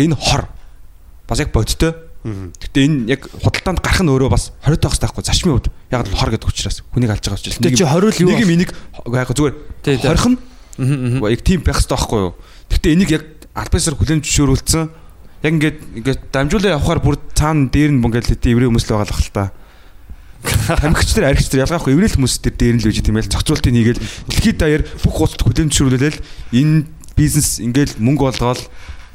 Энэ 0.00 0.16
хор 0.16 0.48
бас 1.28 1.38
яг 1.42 1.50
бодтой. 1.52 1.94
Гэтэ 2.26 2.80
энэ 2.82 2.96
яг 3.06 3.30
худалдаанд 3.30 3.82
гарах 3.82 4.02
нь 4.02 4.10
өөрөө 4.10 4.30
бас 4.30 4.50
20 4.66 4.82
тагс 4.82 4.98
таахгүй 4.98 5.22
зашмын 5.22 5.62
үед 5.62 5.70
яг 5.94 6.06
л 6.06 6.16
хор 6.18 6.34
гэдэг 6.34 6.50
учраас 6.50 6.82
хүнийг 6.90 7.14
алж 7.14 7.22
байгаа 7.22 7.38
учраас. 7.38 7.58
Гэтэ 7.62 7.78
чи 7.78 7.86
хориул 7.86 8.18
юу 8.18 8.30
нэг 8.34 8.42
юм 8.42 8.54
энийг 8.54 8.70
яг 9.14 9.30
зүгээр 9.30 9.54
хорих 10.02 10.26
нь 10.26 10.38
яг 11.22 11.42
тийм 11.46 11.62
байх 11.62 11.78
хэрэгтэй 11.78 11.94
байхгүй 11.94 12.20
юу. 12.26 12.34
Гэтэ 12.66 12.88
энийг 12.98 13.10
яг 13.14 13.24
альбасар 13.54 13.94
хүлэн 13.94 14.26
зөвшөөрүүлсэн. 14.26 14.90
Яг 15.46 15.52
ингээд 15.54 15.78
ингээд 16.02 16.20
дамжуулаа 16.34 16.74
явахаар 16.74 16.98
бүр 16.98 17.16
цаана 17.30 17.70
дээр 17.70 17.94
нь 17.94 18.02
ингээд 18.02 18.26
л 18.26 18.42
эврээ 18.42 18.68
хүмүүс 18.74 18.86
л 18.90 18.92
байгаа 18.98 19.06
л 19.06 19.18
хэл 19.22 19.30
та. 19.30 19.54
Тамхич 20.82 21.16
нар 21.16 21.30
архич 21.30 21.48
нар 21.54 21.62
ялгаахгүй 21.66 21.94
эврээл 21.94 22.16
хүмүүс 22.18 22.34
дээр 22.42 22.56
дээр 22.58 22.74
нь 22.76 22.82
л 22.82 22.90
үжи 22.90 23.02
тийм 23.06 23.18
ээ 23.18 23.30
зохицуултыг 23.30 23.72
хийгээл 23.72 24.02
дэлхийд 24.30 24.58
даяар 24.58 24.82
бүх 25.02 25.16
улсад 25.16 25.42
хүлэн 25.42 25.70
зөвшөөрүүлээл 25.70 26.18
энэ 26.58 26.76
бизнес 27.16 27.58
ингээд 27.62 27.96
мөнгө 27.98 28.24
болгоол 28.30 28.62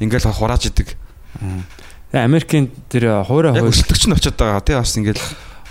ингээд 0.02 0.26
хурааж 0.26 0.62
идэг. 0.68 0.98
Америкийн 2.12 2.68
тэр 2.92 3.24
хуурай 3.24 3.56
Яг 3.56 3.64
хууль 3.64 3.72
өсөлтөгч 3.72 4.02
нь 4.08 4.14
очиод 4.16 4.36
байгаа 4.36 4.60
тий 4.60 4.76
бас 4.76 4.92
ингээд 5.00 5.20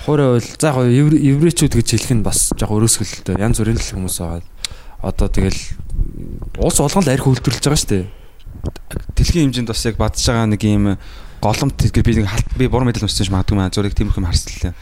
хуурай 0.05 0.27
хууль 0.41 0.47
за 0.57 0.73
яг 0.73 0.77
евре- 0.89 1.21
еврейчүүд 1.21 1.73
гэж 1.77 1.87
хэлэх 1.93 2.11
нь 2.17 2.25
бас 2.25 2.49
яг 2.57 2.69
өрөөсгөлтэй 2.73 3.37
янз 3.37 3.61
бүрийн 3.61 3.77
л 3.77 3.89
хүмүүс 3.93 4.17
байгаа. 4.17 4.41
Одоо 5.05 5.27
тэгэл 5.29 5.59
улс 6.57 6.77
болгон 6.81 7.05
л 7.05 7.13
арх 7.13 7.25
үйлдвэрлэж 7.29 7.61
байгаа 7.61 7.77
шүү 7.77 7.91
дээ. 7.93 8.05
дэлхийн 9.13 9.53
хэмжээнд 9.53 9.69
бас 9.69 9.85
яг 9.85 9.95
бадж 10.01 10.17
байгаа 10.25 10.49
нэг 10.49 10.61
юм 10.65 10.97
голомт 11.41 11.77
тэгэхээр 11.77 12.05
би 12.09 12.13
нэг 12.21 12.27
халт 12.29 12.49
би 12.57 12.65
буруу 12.69 12.85
мэдэл 12.89 13.05
уншсан 13.05 13.25
ч 13.25 13.29
магадгүй 13.29 13.57
маа 13.57 13.69
зургийг 13.69 13.93
тиймэрх 13.97 14.17
юм 14.17 14.25
харслаа. 14.25 14.73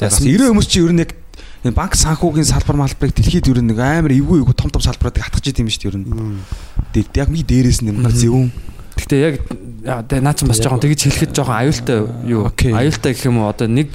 За 0.00 0.08
бас 0.08 0.20
90 0.20 0.52
хүмүүс 0.52 0.68
чи 0.68 0.80
ер 0.84 0.92
нь 0.92 1.00
яг 1.04 1.12
энэ 1.64 1.76
банк 1.76 1.96
санхүүгийн 1.96 2.48
салбар 2.48 2.76
малбарыг 2.76 3.12
дэлхийд 3.16 3.48
ер 3.48 3.60
нь 3.60 3.68
нэг 3.72 3.78
амар 3.80 4.12
эвгүй 4.12 4.40
эвгүй 4.44 4.56
том 4.56 4.68
том 4.72 4.80
салбаруудыг 4.84 5.24
хатгаж 5.24 5.48
идэм 5.48 5.68
шүү 5.68 5.80
дээ 5.80 5.92
ер 5.92 5.98
нь. 6.00 6.40
Тэгээд 6.92 7.16
яг 7.16 7.28
ми 7.32 7.40
дээрээс 7.44 7.80
нь 7.84 7.88
ямар 7.92 8.12
зөвөн 8.12 8.52
Гэхдээ 8.94 9.20
яг 9.26 9.34
наа 10.22 10.34
чинь 10.34 10.48
бас 10.48 10.60
жоохон 10.62 10.80
тэгж 10.82 11.00
хэлэхэд 11.10 11.32
жоохон 11.34 11.56
аюултай 11.58 11.98
юу 12.30 12.46
аюултай 12.50 13.12
гэх 13.14 13.26
юм 13.26 13.42
уу 13.42 13.50
одоо 13.50 13.66
нэг 13.66 13.90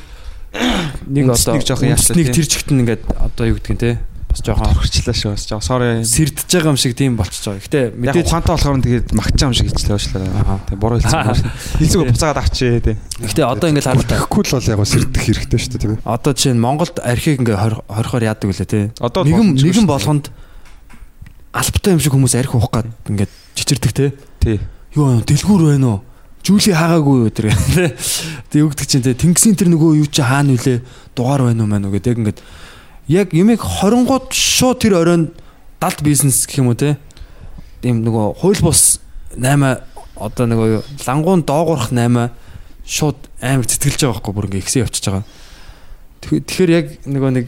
нэг 1.07 1.23
одоо 1.30 1.55
Үндэснийг 1.55 1.63
жоохон 1.65 1.89
яашлаа, 1.93 2.15
нэг 2.17 2.27
тий. 2.30 2.35
тэр 2.41 2.47
чигт 2.49 2.69
нь 2.73 2.81
ингээд 2.84 3.03
одоо 3.15 3.45
юу 3.47 3.57
гэдгийг 3.61 3.80
те 3.80 3.91
бас 4.30 4.41
жоохон 4.45 4.69
хурцлаа 4.77 5.15
шүү 5.17 5.31
бас 5.34 5.43
жаа 5.49 5.61
sorry. 5.61 6.05
сэрдэж 6.05 6.45
байгаа 6.53 6.69
юм 6.69 6.77
шиг 6.77 6.93
тийм 6.93 7.17
болчихж 7.17 7.45
байгаа. 7.49 7.65
Гэтэ 7.65 7.81
мэдээж 7.97 8.27
ухаантай 8.30 8.53
болохоор 8.53 8.77
тэгээд 8.85 9.07
магтаж 9.17 9.41
юм 9.41 9.53
шиг 9.57 9.65
хэлчихлээ 9.73 9.97
уушлаа. 9.97 10.59
Тэг 10.69 10.77
буруу 10.77 10.99
хэлсэн. 11.01 11.49
Хэлцэг 11.81 12.01
буцаагаад 12.13 12.41
авчээ 12.45 12.77
тий. 12.85 12.95
Гэтэ 13.26 13.41
одоо 13.49 13.67
ингээд 13.73 13.88
харахад 13.89 14.09
Тэгэхгүй 14.13 14.43
л 14.45 14.53
бол 14.53 14.69
яг 14.69 14.80
сэрдэх 14.85 15.23
хэрэгтэй 15.26 15.57
шүү 15.57 15.71
дээ 15.73 15.81
тийм 15.81 15.93
ээ. 15.97 16.05
одоо 16.05 16.31
жишээ 16.38 16.53
нь 16.53 16.61
Монголд 16.61 16.95
архийг 17.01 17.41
ингээд 17.41 17.57
хор- 17.57 17.81
хорихоор 17.89 18.23
яадаг 18.30 18.47
үлээ 18.53 18.69
те. 18.69 18.81
Одоо 19.01 19.21
нэгэн 19.26 19.49
нэгэн 19.57 19.88
болгонд 19.89 20.26
албатай 21.53 21.91
юм 21.97 22.01
шиг 22.01 22.13
хүмүүс 22.13 22.38
арх 22.38 22.53
уух 22.53 22.69
гад 22.69 22.85
ингээд 23.09 23.31
чичирдэг 23.57 23.91
те. 23.97 24.05
Тий. 24.45 24.57
Юу 24.95 25.21
дэлгүүр 25.21 25.63
байна 25.75 25.87
уу? 25.93 25.99
Жүүли 26.39 26.71
хаагаагүй 26.73 27.15
юу 27.27 27.29
тэр. 27.35 27.51
Тэг 28.49 28.71
гэдэг 28.73 28.87
чинь 28.89 29.03
те 29.05 29.13
тэнгисийн 29.13 29.55
тэр 29.59 29.69
нөгөө 29.69 29.99
юу 30.01 30.07
чи 30.09 30.23
хаана 30.23 30.55
нүлээ 30.55 30.79
дугаар 31.13 31.45
байна 31.51 31.63
уу 31.65 31.69
мэн 31.69 31.85
үү 31.91 31.99
гэдэг 31.99 32.09
яг 32.09 32.17
ингээд 32.23 32.39
яг 33.11 33.27
юмыг 33.35 33.61
20 33.61 34.07
гууд 34.07 34.27
шууд 34.33 34.79
тэр 34.81 34.97
оройн 35.03 35.29
далд 35.83 35.99
бизнес 36.01 36.47
гэх 36.47 36.63
юм 36.63 36.71
уу 36.71 36.79
те. 36.79 36.95
Тийм 37.83 38.01
нөгөө 38.07 38.39
хууль 38.41 38.61
бус 38.63 38.97
8 39.35 39.83
одоо 40.17 40.45
нөгөө 40.47 41.05
лангуун 41.05 41.43
доогоорох 41.45 41.91
8 41.93 42.31
шууд 42.87 43.19
амар 43.43 43.67
цэцгэлж 43.69 43.99
байгаа 44.07 44.15
байхгүй 44.17 44.33
бүр 44.33 44.47
ингээ 44.49 44.63
ихсээ 44.63 44.83
явчихж 44.87 45.05
байгаа. 45.11 45.25
Тэг- 46.23 46.43
Тэгэхээр 46.49 46.71
яг 46.73 46.85
нөгөө 47.05 47.31
нэг 47.35 47.45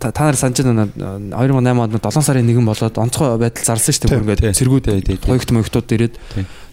та 0.00 0.10
нар 0.16 0.34
санаж 0.36 0.58
байна 0.64 0.88
уу? 0.90 1.38
2008 1.38 1.76
онд 1.86 2.02
7 2.02 2.24
сарын 2.24 2.48
1 2.50 2.66
болоод 2.66 2.96
онцгой 2.98 3.36
байдал 3.38 3.64
зарласан 3.68 3.94
шүү 3.94 4.08
дээ 4.10 4.20
бүр 4.20 4.36
Тий, 4.36 4.48
ингээ 4.50 4.58
цэргүүд 4.58 4.86
хоёрт 5.28 5.50
моёгтууд 5.54 5.88
ирээд. 5.94 6.14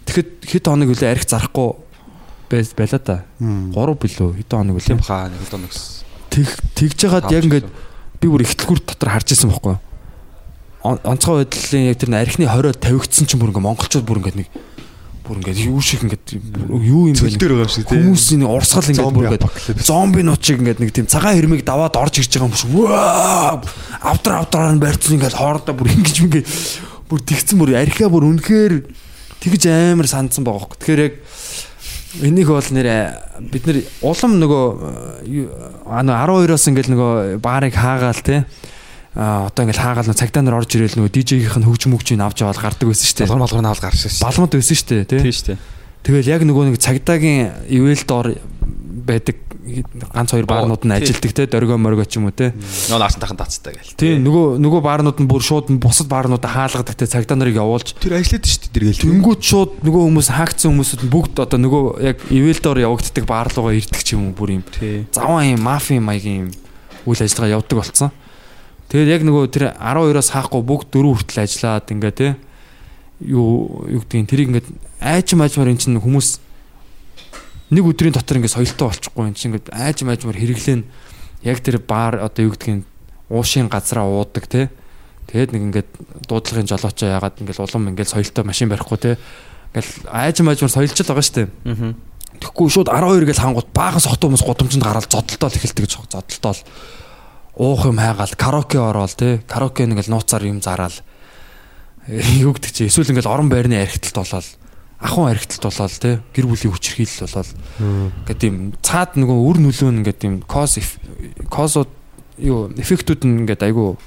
Тэгэхэд 0.08 0.30
хэд 0.48 0.66
хоног 0.72 0.90
үлээ 0.96 1.12
арх 1.12 1.26
зарахгүй 1.28 1.70
байж 2.48 2.72
байла 2.74 3.00
та. 3.04 3.16
3 3.44 3.76
билүү 3.76 4.30
хэд 4.40 4.50
хоног 4.50 4.80
Тийм 4.80 4.98
үлээ. 4.98 5.06
хаа 5.06 5.28
нэг 5.28 5.42
удаа 5.44 5.60
нэгс. 5.62 6.08
Тэг 6.32 6.48
тэгж 6.80 6.96
жагаад 7.04 7.32
яг 7.36 7.44
ингээд 7.44 7.68
би 8.24 8.26
бүр 8.32 8.42
ихтлгүүр 8.48 8.80
дотор 8.88 9.10
харж 9.12 9.36
исэн. 9.36 9.52
Он- 10.88 11.02
Онцгой 11.04 11.44
байдлын 11.44 11.92
яг 11.92 11.98
тэр 12.00 12.16
архины 12.16 12.48
хорой 12.48 12.72
тавигдсан 12.74 13.28
чинь 13.28 13.40
бүр 13.42 13.52
ингээ 13.52 13.66
монголчууд 13.68 14.06
бүр 14.08 14.20
ингээ 14.24 14.36
нэг 14.40 14.50
бүр 15.28 15.38
ингээ 15.44 15.68
юу 15.68 15.82
шиг 15.84 16.06
ингээ 16.08 16.40
юу 16.88 17.12
юм 17.12 17.18
бэ? 17.18 17.20
Цөл 17.20 17.36
дээр 17.36 17.54
байгаа 17.60 17.68
юм 17.68 17.74
шиг 17.76 17.86
тий. 17.92 18.00
Хүмүүсийн 18.00 18.44
урсгал 18.48 18.88
ингээ 18.88 19.12
бүр 19.12 19.26
ингээ 19.28 19.42
апокалипс. 19.44 19.84
зомби 19.84 20.22
нут 20.24 20.40
шиг 20.46 20.62
ингээд 20.64 20.80
нэг 20.80 20.92
тийм 20.96 21.08
цагаан 21.12 21.36
хэрмийг 21.36 21.66
даваад 21.68 21.98
орж 22.00 22.22
ирж 22.24 22.32
байгаа 22.32 22.48
юм 22.48 22.56
шиг 22.56 22.72
ваа 22.72 23.60
автар 24.00 24.34
автараар 24.40 24.76
нь 24.78 24.84
барьцсан 24.86 25.20
ингээд 25.20 25.36
хоорондоо 25.36 25.76
бүр 25.76 25.92
ингэж 25.92 26.16
ингээд 26.24 26.48
бүр 27.12 27.20
тэгсэн 27.26 27.58
бүр 27.60 27.76
архиа 27.76 28.08
бүр 28.08 28.24
үнэхээр 28.32 28.74
тэгж 29.44 29.64
амар 29.70 30.08
сандсан 30.08 30.44
байгаа 30.44 30.66
хөөе. 30.66 30.80
Тэгэхээр 30.82 31.02
яг 31.06 31.16
энийг 32.24 32.48
бол 32.50 32.70
нэрэ 32.72 32.96
бид 33.52 33.64
нар 33.68 33.78
улам 34.02 34.40
нөгөө 34.42 34.66
аа 35.86 36.02
12-оос 36.02 36.66
ингээд 36.72 36.90
нөгөө 36.94 37.42
баарыг 37.44 37.76
хаагаал 37.76 38.22
те 38.24 38.46
а 39.18 39.50
одоо 39.50 39.66
ингээд 39.66 39.82
хаагаал 39.82 40.08
нөгөө 40.08 40.22
цагдаа 40.22 40.44
нар 40.46 40.58
орж 40.62 40.72
ирээл 40.78 40.98
нөгөө 40.98 41.14
DJ-ийнх 41.14 41.58
нь 41.58 41.68
хөгжим 41.68 41.94
хөгжмийг 41.98 42.22
авч 42.22 42.46
яваад 42.46 42.62
гардаг 42.62 42.86
байсан 42.86 43.06
шүү 43.06 43.18
дээ. 43.18 43.30
Болгон 43.34 43.44
болгон 43.46 43.66
аваад 43.66 43.82
гарсан 43.82 44.10
шүү. 44.14 44.24
Балмад 44.24 44.54
байсан 44.54 44.78
шүү 44.78 44.88
дээ 44.94 45.10
те. 45.10 45.18
Тий 45.26 45.34
шүү 45.34 45.48
дээ. 45.52 45.60
Тэгэл 46.04 46.28
яг 46.30 46.42
нөгөө 46.46 46.72
нэг 46.72 46.78
цагдаагийн 46.82 47.72
ивэл 47.72 48.04
доор 48.08 48.28
байдаг 49.08 49.48
ганц 50.14 50.32
хоёр 50.32 50.48
баарнууд 50.48 50.84
нь 50.88 50.92
тий. 50.96 51.12
ажилтдаг 51.12 51.32
те 51.36 51.44
дөргөө 51.48 51.78
моргоо 51.80 52.08
ч 52.08 52.20
юм 52.20 52.28
уу 52.28 52.36
те. 52.36 52.56
Нөө 52.88 53.00
наасан 53.00 53.20
тахан 53.20 53.40
тацтай 53.40 53.76
гээл. 53.76 53.96
Тийм 54.00 54.24
нөгөө 54.24 54.60
нөгөө 54.64 54.82
баарнууд 54.84 55.20
нь 55.20 55.28
бүр 55.28 55.44
шууд 55.44 55.72
бусад 55.76 56.08
баарнуудаа 56.08 56.48
хаалгадаг 56.48 56.96
те 56.96 57.08
цагдаа 57.08 57.36
нарыг 57.36 57.60
явуулж 57.60 57.96
Тэр 58.00 58.16
ажиллаад 58.16 58.48
шүү 58.48 58.60
дээ 58.64 58.72
тэр 58.72 58.84
гээл. 58.88 59.04
тэнгууд 59.04 59.42
шууд 59.44 59.72
нөгөө 59.84 60.02
хүмүүс 60.08 60.30
хаагдсан 60.32 60.72
хүмүүсүүд 60.72 61.02
нь 61.04 61.12
бүгд 61.12 61.36
одоо 61.44 61.60
нөгөө 61.60 61.84
яг 62.04 62.18
ивэл 62.32 62.62
доор 62.64 62.80
явагддаг 62.80 63.26
баар 63.28 63.52
руугаа 63.52 63.76
ирдэг 63.76 64.02
ч 64.04 64.16
юм 64.16 64.32
уу 64.32 64.38
бүр 64.40 64.50
юм. 64.56 64.64
Тий. 64.64 65.04
Заван 65.12 65.52
юм 65.52 65.62
мафийн 65.68 66.04
маягийн 66.04 66.48
юм 66.48 66.50
үйл 67.04 67.20
ажиллагаа 67.20 67.60
явдаг 67.60 67.78
болсон. 67.84 68.12
Тэгээд 68.88 69.20
яг 69.20 69.22
нөгөө 69.28 69.44
тэр 69.52 69.64
12-оос 69.76 70.32
хаахгүй 70.32 70.64
бүгд 70.64 70.88
дөрөв 70.96 71.20
хүртэл 71.20 71.44
ажиллаад 71.44 71.92
ингээ 71.92 72.14
те 72.16 72.28
юу 73.20 73.84
юу 73.92 74.00
гэдгийг 74.08 74.32
тэрийг 74.32 74.48
ингээд 74.48 74.68
айчм 75.02 75.42
айчмаар 75.42 75.72
эн 75.74 75.78
чинь 75.78 76.00
хүмүүс 76.02 76.40
нэг 77.74 77.84
өдрийн 77.84 78.16
дотор 78.16 78.40
ингээд 78.40 78.56
соёлтой 78.56 78.88
болчихгүй 78.88 79.26
эн 79.28 79.36
чинь 79.36 79.52
ингээд 79.54 79.74
айчм 79.76 80.10
айчмаар 80.10 80.40
хэрэглэн 80.40 80.82
яг 81.44 81.60
тэр 81.62 81.78
баар 81.84 82.24
одоо 82.24 82.48
юу 82.48 82.54
гэдгийг 82.56 82.88
уушийн 83.30 83.68
газараа 83.68 84.08
уудаг 84.08 84.48
те. 84.48 84.70
Тэгээд 85.28 85.52
нэг 85.52 85.64
ингээд 85.70 85.90
дуудлагын 86.32 86.68
жолоочоо 86.68 87.10
ягаад 87.12 87.36
ингээд 87.44 87.60
улам 87.60 87.92
ингээд 87.92 88.10
соёлтой 88.10 88.44
машин 88.48 88.72
барихгүй 88.72 88.98
те. 88.98 89.12
Ингээл 89.76 90.08
айчм 90.08 90.48
айчмаар 90.48 90.72
соёлж 90.72 90.96
л 90.96 91.12
байгаа 91.12 91.26
штэ 91.28 91.44
Аа. 91.68 91.94
Тэгэхгүй 92.38 92.70
шууд 92.70 92.88
12 92.88 93.26
гэж 93.28 93.38
хангууд 93.42 93.70
баахан 93.74 94.02
сохт 94.02 94.22
хүмүүс 94.22 94.46
гудамжинд 94.46 94.86
гараад 94.86 95.10
зодтолтол 95.10 95.58
эхэлдэг 95.58 95.84
гэж 95.90 95.94
зодтолтол 96.06 96.60
уух 97.58 97.82
юм 97.90 97.98
хайгаал 97.98 98.34
караоке 98.38 98.78
ороод 98.78 99.14
те. 99.18 99.42
Караоке 99.50 99.90
нэгэл 99.90 100.14
нууцаар 100.14 100.46
юм 100.46 100.62
зараал. 100.62 100.94
Юу 102.08 102.54
гэдэг 102.54 102.72
чи 102.72 102.86
эсвэл 102.86 103.10
ингээл 103.10 103.34
орон 103.34 103.50
байрны 103.50 103.82
архитэлт 103.82 104.22
болоод 104.22 104.48
ахуйн 104.98 105.30
архитэлт 105.34 105.64
болоод 105.70 105.94
те 106.02 106.12
гэр 106.34 106.46
бүлийн 106.50 106.74
хүчирхийлэл 106.74 107.26
болоод 107.30 107.50
ингээд 108.26 108.42
тийм 108.42 108.56
цаад 108.82 109.14
нөгөө 109.14 109.38
үр 109.38 109.58
нөлөө 109.62 109.90
нь 109.94 110.00
ингээд 110.02 110.20
тийм 110.22 110.34
кос 110.50 110.82
косууд 111.54 111.92
юу 112.42 112.74
эффектүүд 112.74 113.22
нь 113.26 113.46
ингээд 113.46 113.62
айгу 113.66 113.98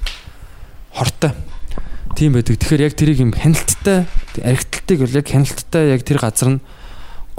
хортой. 0.91 1.31
Тийм 2.15 2.35
байдаг. 2.35 2.59
Тэгэхээр 2.59 2.85
яг 2.91 2.93
тэрийг 2.99 3.19
юм 3.23 3.31
хяналттай 3.31 4.07
архитэлтыг 4.43 4.99
бол 4.99 5.15
яг 5.15 5.27
хяналттай 5.31 5.83
яг 5.95 6.03
тэр 6.03 6.19
газар 6.19 6.59
нь 6.59 6.63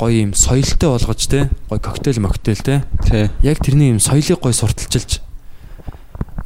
гоё 0.01 0.17
юм 0.25 0.33
соёлтой 0.33 0.89
болгож 0.89 1.23
те 1.29 1.53
гоё 1.69 1.81
коктейл 1.81 2.25
моктейл 2.25 2.61
те. 2.65 2.89
Яг 3.45 3.61
тэрний 3.61 3.93
юм 3.93 4.01
соёлыг 4.01 4.41
гоё 4.41 4.57
сурталчилж 4.57 5.21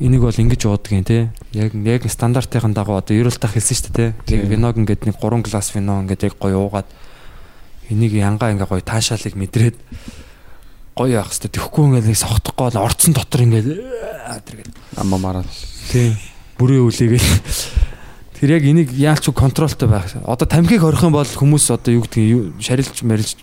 энийг 0.00 0.22
бол 0.22 0.36
ингэж 0.36 0.62
уудгийн 0.68 1.04
те. 1.04 1.32
Яг 1.52 1.72
яг 1.72 2.04
стандартын 2.10 2.76
дагуу 2.76 3.00
одоо 3.00 3.16
ерөөлтах 3.16 3.56
хэлсэн 3.56 3.76
шүү 3.76 3.92
дээ 3.96 4.12
те. 4.26 4.36
Яг 4.36 4.44
виног 4.50 4.76
ингээд 4.76 5.08
нэг 5.08 5.16
3 5.16 5.40
глас 5.46 5.72
вино 5.72 6.04
ингээд 6.04 6.28
яг 6.28 6.34
гоё 6.36 6.68
уугаад 6.68 6.88
энийг 7.88 8.12
янгаа 8.12 8.52
ингээ 8.52 8.68
гоё 8.68 8.82
таашаалыг 8.84 9.34
мэдрээд 9.36 9.76
гоё 10.96 11.20
явах 11.20 11.32
хэвээр 11.32 11.54
тэхгүй 11.54 11.84
ингээд 11.88 12.08
нэг 12.12 12.18
сохтохгүй 12.18 12.64
бол 12.72 12.84
орцсон 12.84 13.12
дотор 13.16 13.40
ингээд 13.44 13.68
аа, 14.26 14.40
тэр 14.44 14.64
ингээд 14.64 14.76
Амма 15.00 15.16
мараад. 15.16 15.48
тий. 15.92 16.12
Бүрээ 16.56 16.80
үлээгээл 16.84 17.30
тэр 18.36 18.48
яг 18.52 18.64
энийг 18.64 18.92
яалч 18.92 19.28
контролтой 19.32 19.88
байх. 19.88 20.12
Одоо 20.24 20.48
тамхиг 20.48 20.84
орих 20.84 21.04
юм 21.04 21.12
бол 21.12 21.24
хүмүүс 21.24 21.72
одоо 21.72 22.00
юу 22.00 22.04
гэдгийг 22.04 22.60
шарилж 22.60 22.96
марилж 23.04 23.36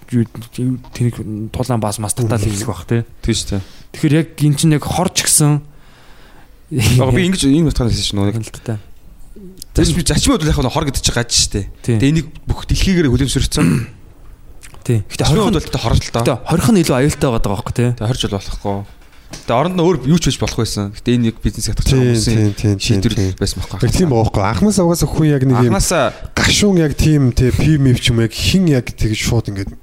тэнийг 0.94 1.50
тулаан 1.50 1.82
баас 1.82 1.98
мастагдал 1.98 2.42
хийх 2.42 2.66
бах 2.66 2.86
Тий 2.86 3.34
шүү 3.34 3.58
дээ. 3.58 3.62
тэгэхээр 3.94 4.18
яг 4.18 4.28
эн 4.38 4.54
чинь 4.58 4.74
яг 4.78 4.86
хорч 4.86 5.26
гисэн 5.26 5.62
Яг 6.74 7.14
би 7.14 7.22
ингэж 7.30 7.46
ийм 7.48 7.70
утгаар 7.70 7.90
хэлсэн 7.94 8.04
шүү 8.04 8.26
дээ. 8.26 8.38
хяналттай 8.38 8.78
Зачим 9.74 10.06
зачмууд 10.06 10.42
бол 10.46 10.50
яг 10.54 10.60
нь 10.62 10.70
хор 10.70 10.86
гэдэг 10.86 11.02
чинь 11.02 11.18
гаж 11.18 11.34
штэ. 11.34 11.66
Тэгээ 11.82 12.10
энийг 12.14 12.28
бүх 12.46 12.70
дэлхийгээр 12.70 13.10
хүлэмжшэрсэн. 13.10 13.90
тий. 14.86 15.02
Гэтэ 15.10 15.26
Зачмууд 15.26 15.58
хорих 15.58 15.66
бол 15.66 15.74
тэ 15.74 15.82
хорж 15.82 16.02
л 16.06 16.14
доо. 16.14 16.22
Гэтэ 16.22 16.46
хорих 16.46 16.70
нь 16.70 16.82
илүү 16.86 16.98
аюултай 17.02 17.30
байгаа 17.34 17.50
байхгүй 17.58 17.74
тий. 17.74 17.90
Тэгээ 17.98 18.10
хорж 18.14 18.22
бол 18.22 18.38
болохгүй. 18.38 18.78
Тэгээ 19.34 19.58
оронд 19.58 19.74
нь 19.74 19.82
өөр 19.82 19.98
юу 20.14 20.20
ч 20.22 20.30
хийж 20.30 20.38
болох 20.38 20.60
байсан. 20.62 20.94
Гэтэ 20.94 21.10
энэ 21.18 21.26
нэг 21.26 21.36
бизнес 21.42 21.68
ятгах 21.74 21.90
тийм, 21.90 22.78
шийдвэр 22.78 23.14
байсан 23.34 23.58
байхгүй. 23.66 23.90
Тийм 23.90 24.10
байхгүй. 24.14 24.44
Анхнаас 24.46 24.78
угаасаа 24.78 25.10
хүн 25.10 25.28
яг 25.34 25.42
нэг 25.42 25.58
юм 25.58 25.74
Анханасаа 25.74 26.14
гашуун 26.38 26.78
яг 26.78 26.94
тийм 26.94 27.34
те 27.34 27.50
пим 27.50 27.90
ч 27.98 28.14
юм 28.14 28.22
яг 28.22 28.30
хин 28.30 28.70
яг 28.70 28.94
тэгж 28.94 29.18
шууд 29.26 29.50
ингээд 29.50 29.74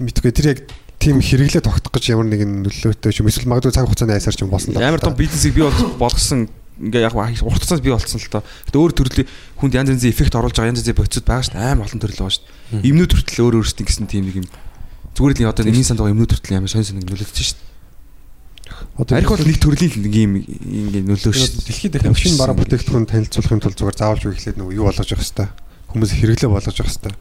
мэдгүй 0.00 0.32
тэр 0.32 0.46
яг 0.56 0.58
тийм 0.98 1.22
хэрэглээ 1.22 1.62
тогтох 1.62 1.94
гэж 1.94 2.04
ямар 2.12 2.26
нэгэн 2.26 2.66
нөлөөтэй 2.66 3.12
ч 3.14 3.22
юм 3.22 3.30
эсвэл 3.30 3.48
магадгүй 3.48 3.72
цаг 3.74 3.86
хугацааны 3.86 4.18
айсаар 4.18 4.34
ч 4.34 4.42
юм 4.42 4.50
болсон 4.50 4.74
л 4.74 4.82
ямар 4.82 4.98
том 5.00 5.14
бизнесийг 5.14 5.54
бий 5.54 5.64
бол- 5.64 5.94
болгосон 5.98 6.50
ингээ 6.78 7.06
яг 7.06 7.14
урт 7.14 7.62
хугацаанд 7.62 7.82
бий 7.82 7.92
болсон 7.94 8.18
л 8.18 8.30
доо. 8.30 8.42
Гэтэ 8.70 8.78
өөр 8.78 8.92
төрлийн 8.94 9.28
хүнд 9.58 9.74
янз 9.74 9.90
янзын 9.94 10.10
эффект 10.14 10.34
оруулж 10.38 10.54
байгаа 10.54 10.70
янз 10.74 10.82
янзын 10.82 10.98
бодисууд 10.98 11.26
байгаа 11.26 11.44
шүү 11.46 11.54
дээ. 11.58 11.70
Амар 11.74 11.86
олон 11.90 12.02
төрөл 12.02 12.18
байгаа 12.22 12.34
шүү 12.38 12.44
дээ. 12.46 12.86
Имнүүд 12.86 13.12
хүртэл 13.18 13.42
өөр 13.42 13.54
өөрсдийн 13.58 13.86
гэсэн 13.90 14.06
тийм 14.06 14.24
нэг 14.30 14.36
юм. 14.42 14.46
Зүгээр 15.18 15.34
л 15.42 15.50
одоо 15.50 15.64
нэг 15.66 15.76
санд 15.82 15.98
байгаа 15.98 16.14
имнүүд 16.14 16.32
хүртэл 16.38 16.54
ямар 16.54 16.70
сонь 16.70 16.86
сонь 16.86 17.02
нөлөөлж 17.02 17.34
шүү 17.34 17.58
дээ. 17.58 17.66
Арих 19.18 19.30
бол 19.34 19.42
нэг 19.42 19.58
төрлийн 19.58 19.90
л 19.90 20.02
нэг 20.06 20.14
юм 20.14 20.32
ингээ 20.38 21.02
нөлөө 21.02 21.32
шүү 21.34 21.50
дээ. 21.58 21.66
дэлхийд 21.66 21.94
их 21.98 22.06
машин 22.06 22.38
бараа 22.38 22.54
бүтээгдэхүүн 22.58 23.06
танилцуулахын 23.10 23.62
тулд 23.62 23.78
зүгээр 23.78 23.98
заавалж 23.98 24.22
үеглээд 24.28 24.58
нөгөө 24.58 24.74
юу 24.78 24.86
болгож 24.86 25.08
явах 25.10 25.26
хэвээр 25.26 25.50
хүмүүс 25.90 26.10
хэрэглээ 26.14 26.50
болгож 26.52 26.76
явах 26.78 26.94
хэвээр 26.94 27.16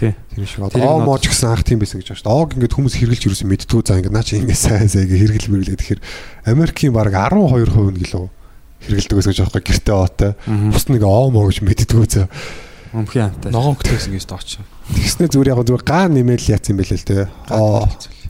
Тий. 0.00 0.16
тэр 0.32 0.48
шиг 0.48 0.64
одоо 0.64 1.04
мооч 1.04 1.28
гэсэн 1.28 1.52
анх 1.52 1.68
тийм 1.68 1.84
байсан 1.84 2.00
гэж 2.00 2.08
байна 2.08 2.16
шүү 2.16 2.24
дээ. 2.24 2.32
Оог 2.40 2.50
ингээд 2.56 2.72
хүмүүс 2.72 2.94
хэрэглэж 2.96 3.22
юусэн 3.28 3.48
мэдтгүү 3.52 3.80
за 3.84 4.00
ингээд 4.00 4.16
наа 4.16 4.24
чи 4.24 4.40
ингээд 4.40 4.64
сайн 4.64 4.88
сайн 4.88 5.04
ингээд 5.04 5.20
хэрэгэл 5.28 5.52
мэрэглээ 5.52 5.80
тэгэхээр 5.84 6.00
Америкийн 6.48 6.92
баг 6.96 7.12
12% 7.12 7.92
нь 7.92 8.00
гэлөө 8.00 8.26
хэрэгэлдэг 8.80 9.16
гэсэн 9.20 9.32
гэж 9.36 9.40
аахгүй 9.44 9.62
гэртээ 9.68 9.96
оотой. 10.00 10.32
Бус 10.72 10.84
нэг 10.88 11.04
оо 11.04 11.28
моо 11.28 11.44
гэж 11.52 11.60
мэдтгүү 11.60 12.04
за. 12.08 12.32
Өмхийн 12.96 13.28
амтай. 13.28 13.52
Ногоон 13.52 13.76
хөтлөөс 13.76 14.08
ингээс 14.08 14.26
дооч. 14.26 14.58
Тэгснэ 14.88 15.28
зүгээр 15.28 15.52
яг 15.52 15.62
зүгээр 15.68 15.84
гаа 15.84 16.08
нэмэл 16.08 16.48
яатсан 16.48 16.74
юм 16.74 16.80
бэлээ 16.80 16.98
л 16.98 17.06
дээ. 17.06 17.24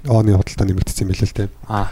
Ооооны 0.08 0.32
худалдаа 0.36 0.66
нэмэгдсэн 0.70 1.02
юм 1.04 1.10
бэлээ 1.12 1.28
л 1.28 1.36
дээ. 1.36 1.48
Аа. 1.68 1.88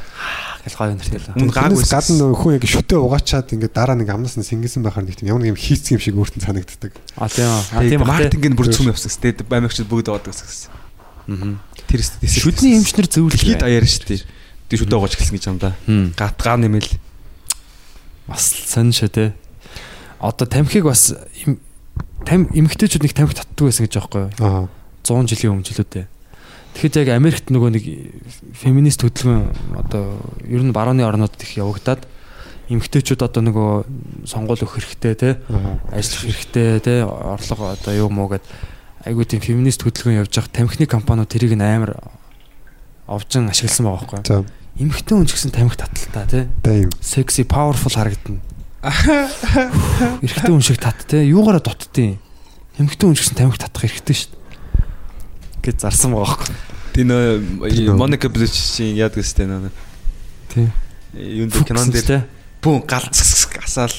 Гэл 0.64 0.76
гоё 0.78 0.92
нэртэй 0.96 1.20
л. 1.20 1.28
Мөн 1.36 1.50
гаагүй 1.52 1.76
Гаагүйс 1.76 1.92
гадна 1.92 2.14
нөгөө 2.24 2.38
хүн 2.40 2.54
яг 2.56 2.64
шүтээ 2.64 2.98
угаачаад 2.98 3.48
ингээд 3.52 3.74
дараа 3.76 3.96
нэг 4.00 4.08
амнаас 4.08 4.36
нь 4.40 4.46
сингсэн 4.48 4.82
байхаар 4.84 5.04
нэг 5.04 5.16
тийм 5.20 5.28
ямар 5.32 5.42
нэг 5.44 5.52
юм 5.52 5.60
хийцэн 5.60 5.96
юм 5.96 6.02
шиг 6.02 6.16
өөртөө 6.16 6.40
санагддаг. 6.44 6.92
А 7.20 7.28
тийм 7.28 7.48
аа. 7.52 7.62
А 7.76 7.82
тийм 7.84 8.00
маркетинг 8.04 8.44
нь 8.48 8.56
бүр 8.56 8.68
цүм 8.72 8.88
явсан 8.88 9.12
сте 9.12 9.36
баймагчд 9.44 9.84
бүгд 9.88 10.08
аваад 10.08 10.24
гэсэн. 10.28 10.72
Аа. 11.28 11.60
Тэр 11.88 12.00
Шүдний 12.24 12.76
эмчнэр 12.80 13.08
зөвлөл. 13.08 13.36
дэлхийд 13.36 13.60
даяар 13.60 13.84
шүү 13.84 14.04
дээ. 14.08 14.20
Тэг 14.68 14.76
шүдээ 14.84 14.96
угааж 14.96 15.12
эхэлсэн 15.16 15.36
гэж 15.36 15.44
юм 15.48 15.58
да. 15.60 15.72
Хм. 15.88 16.12
Гат 16.16 16.36
гаа 16.40 16.56
нэмэл. 16.60 16.88
Бас 18.28 18.44
сонь 18.68 18.92
шүү 18.92 19.08
те. 19.12 19.32
Одоо 20.20 20.44
тамхиг 20.48 20.84
бас 20.84 21.14
им- 21.46 21.60
там 22.26 22.44
эмгтээчүүд 22.52 23.04
нэг 23.08 23.12
тамхи 23.16 23.36
татдаг 23.40 23.64
байсан 23.68 23.86
гэж 23.88 23.94
аахгүй 23.96 24.20
юу? 24.28 24.32
Аа. 24.44 24.68
100 25.04 25.24
жилийн 25.32 25.52
өмнө 25.56 25.64
ч 25.64 25.72
лүүдээ. 25.80 26.04
Тэгэхэд 26.78 27.10
яг 27.10 27.10
Америкт 27.10 27.50
нөгөө 27.50 27.70
нэг 27.74 27.84
феминист 28.54 29.02
хөдөлгөөн 29.02 29.82
одоо 29.82 30.14
ер 30.46 30.62
нь 30.62 30.70
барууны 30.70 31.02
орнуудад 31.02 31.42
их 31.42 31.58
явагдаад 31.58 32.06
эмгтээчүүд 32.70 33.26
одоо 33.26 33.42
нөгөө 33.42 33.70
сонгуул 34.30 34.62
өгөх 34.62 34.78
хэрэгтэй 34.78 35.14
те 35.18 35.30
ажиллах 35.90 36.22
хэрэгтэй 36.22 36.78
те 36.78 37.02
орлого 37.02 37.74
одоо 37.74 37.92
юу 37.98 38.14
муу 38.14 38.30
гэд 38.30 38.46
айгуу 39.10 39.26
тийм 39.26 39.42
феминист 39.42 39.82
хөдөлгөөн 39.82 40.22
явж 40.22 40.30
байгаа 40.30 40.54
тамхины 40.54 40.86
компаниуд 40.86 41.26
тэрийг 41.26 41.58
нь 41.58 41.66
амар 41.66 41.98
овжин 43.10 43.50
ашигласан 43.50 43.90
байгаа 43.90 44.22
байхгүй. 44.22 44.46
Эмгтэн 44.78 45.18
хүн 45.18 45.26
ч 45.26 45.34
гэсэн 45.34 45.50
тамхи 45.50 45.82
таталтай 45.82 46.46
те. 46.62 46.86
Секси 47.02 47.42
паверфул 47.42 47.90
харагдана. 47.90 48.38
Эрэгтэй 50.22 50.54
хүн 50.54 50.62
шиг 50.62 50.78
тат 50.78 51.02
те. 51.10 51.26
Юугаараа 51.26 51.58
дутдیں۔ 51.58 52.22
эмгтэн 52.78 53.10
хүн 53.10 53.18
ч 53.18 53.26
гэсэн 53.26 53.34
тамхи 53.42 53.58
татах 53.58 53.82
хэрэгтэй 53.82 54.14
шүү 54.14 54.30
дээ 54.30 54.37
гэж 55.62 55.76
зарсан 55.84 56.14
байгаа 56.14 56.38
Тэр 56.94 57.06
Тэр 57.06 57.06
нөө 57.06 57.94
Моника 57.94 58.28
Белуччийн 58.28 58.96
яадаг 58.98 59.24
сте 59.24 59.46
нөө. 59.46 59.70
тий 60.54 60.66
Юунд 61.14 61.54
кинон 61.64 61.90
дээр 61.94 62.26
бүүн 62.62 62.82
галц 62.88 63.46
асаал. 63.62 63.94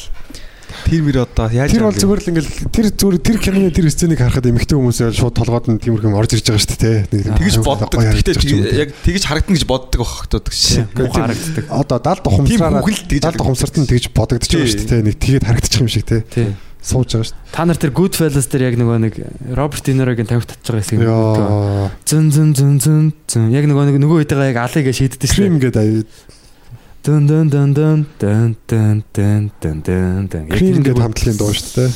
Тэр 0.85 1.01
мөр 1.01 1.17
одоо 1.25 1.49
яаж 1.49 1.73
Тэр 1.73 1.81
бол 1.85 1.97
зүгээр 1.97 2.21
л 2.21 2.29
ингээл 2.29 2.51
тэр 2.69 2.85
зүгээр 2.93 3.17
тэр 3.25 3.37
киноны 3.41 3.71
тэр 3.73 3.89
сценыг 3.89 4.21
харахад 4.21 4.45
эмэгтэй 4.45 4.77
хүмүүс 4.77 5.01
яа 5.01 5.13
шууд 5.13 5.33
толгойд 5.33 5.65
нь 5.73 5.81
тиймэрхүү 5.81 6.13
орж 6.13 6.37
ирж 6.37 6.45
байгаа 6.45 6.61
шүү 6.61 6.77
дээ 6.77 6.97
тий. 7.09 7.25
Юм 7.25 7.65
боддог. 7.65 7.97
Гэхдээ 7.97 8.77
яг 8.77 8.93
тэгж 9.01 9.23
харагдана 9.25 9.57
гэж 9.57 9.65
боддог 9.65 10.05
гэсэн. 10.45 10.93
муухай 10.93 11.25
харагддаг 11.25 11.65
Одоо 11.73 11.97
70 11.97 12.21
Тийм 12.21 12.61
ухамсараа 12.61 12.85
хүүхэл 12.85 13.05
тэгж 13.09 13.23
70 13.33 13.41
ухамсарт 13.41 13.75
нь 13.81 13.89
тэгж 13.89 14.05
бодогдож 14.13 14.49
байгаа 14.53 14.69
шүү 14.69 14.77
дээ 14.77 14.89
тий. 14.93 15.01
Нэг 15.09 15.15
тэгээд 15.17 15.45
харагдчих 15.49 15.81
юм 15.81 15.89
шиг 15.89 16.05
тий. 16.05 16.21
тий 16.29 16.47
Сууж 16.79 17.11
байгаа 17.11 17.27
шүү. 17.27 17.37
Та 17.51 17.65
нар 17.67 17.77
тэр 17.79 17.91
Goodfellas 17.91 18.47
дээр 18.47 18.71
яг 18.71 18.75
нөгөө 18.79 18.97
нэг 19.03 19.13
Роберт 19.51 19.83
Де 19.83 19.93
Нирогийн 19.93 20.29
тамхи 20.29 20.47
татж 20.47 20.71
байгаа 20.71 20.95
мэддэг. 20.95 21.03
Яа. 21.03 21.91
Зүн 22.07 22.31
зүн 22.31 22.49
зүн 22.55 22.75
зүн 22.79 23.05
зүн 23.27 23.49
яг 23.51 23.67
нөгөө 23.67 23.91
нэг 23.91 23.97
нөгөө 23.99 24.23
хэдийгээ 24.23 24.51
яг 24.55 24.59
алыг 24.63 24.87
шийддэг 24.87 25.27
шүү. 25.27 25.43
Крим 25.43 25.59
гэдэг 25.59 25.81
аяа. 25.83 26.07
Дун 27.03 27.27
дун 27.27 27.47
дун 27.51 27.73
дун 27.75 27.99
дун 28.19 28.55
дун 28.67 29.03
дун 29.11 29.51
дун 29.59 29.83
дун 29.91 30.27
дун. 30.31 30.45
Крим 30.47 30.79
гэдэг 30.83 31.03
хамтлагийн 31.03 31.37
дуу 31.39 31.51
шүү 31.51 31.75
дээ. 31.75 31.91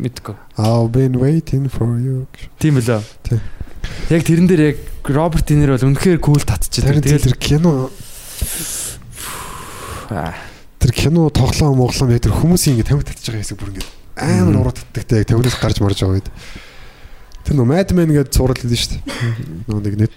мэдгүй. 0.00 0.36
I've 0.56 0.92
been 0.92 1.20
waiting 1.20 1.68
for 1.68 1.98
you. 2.00 2.26
Тийм 2.58 2.80
үлээ. 2.80 3.04
Тийм. 3.28 3.40
Яг 4.08 4.24
тэрэн 4.24 4.48
дээр 4.48 4.62
яг 4.72 4.78
Роберт 5.04 5.44
Де 5.48 5.60
Ниро 5.60 5.76
бол 5.76 5.92
үнэхээр 5.92 6.20
кул 6.20 6.40
татчихдаг. 6.40 7.04
Тэр 7.04 7.20
Тэгэл 7.20 7.28
тэр 7.28 7.36
кино 7.36 7.90
Аа, 10.10 10.34
тэр 10.80 10.92
кино 10.96 11.28
тоглоом 11.28 11.78
моглоом 11.78 12.10
яг 12.10 12.24
тэр 12.24 12.34
хүмүүсийн 12.34 12.80
ингэ 12.80 12.88
тамхи 12.88 13.06
татж 13.06 13.28
байгаа 13.28 13.44
хэсэг 13.44 13.60
бүр 13.60 13.70
ингэ 13.76 13.84
амар 14.16 14.56
уруу 14.64 14.74
татдагтай 14.74 15.22
яг 15.22 15.28
тавнаас 15.28 15.60
гарч 15.60 15.78
марж 15.84 16.00
байгаа 16.00 16.18
үед 16.18 16.28
тэр 17.44 17.56
нөө 17.56 17.66
Mad 17.68 17.92
Men 17.96 18.12
гэдэг 18.14 18.32
цуврал 18.36 18.58
хэлсэн 18.58 18.78
шүү 18.78 18.92
дээ. 18.94 19.04
Нөө 19.66 19.80
нэг 19.80 20.12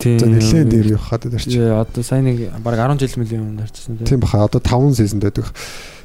тийм. 0.00 0.18
за 0.18 0.26
нэлээд 0.26 0.68
дээр 0.68 0.88
явах 0.96 1.08
хаад 1.12 1.28
дээр 1.28 1.44
чи. 1.44 1.60
Яа, 1.60 1.84
одоо 1.84 2.02
сайн 2.02 2.24
нэг 2.24 2.50
баг 2.64 2.74
10 2.74 2.98
жил 3.04 3.20
мөлийн 3.20 3.42
өмнө 3.44 3.62
харчихсан 3.62 4.00
тийм. 4.02 4.20
Баха 4.20 4.44
одоо 4.48 4.60
5 4.60 4.96
season 4.96 5.20
байдаг. 5.20 5.52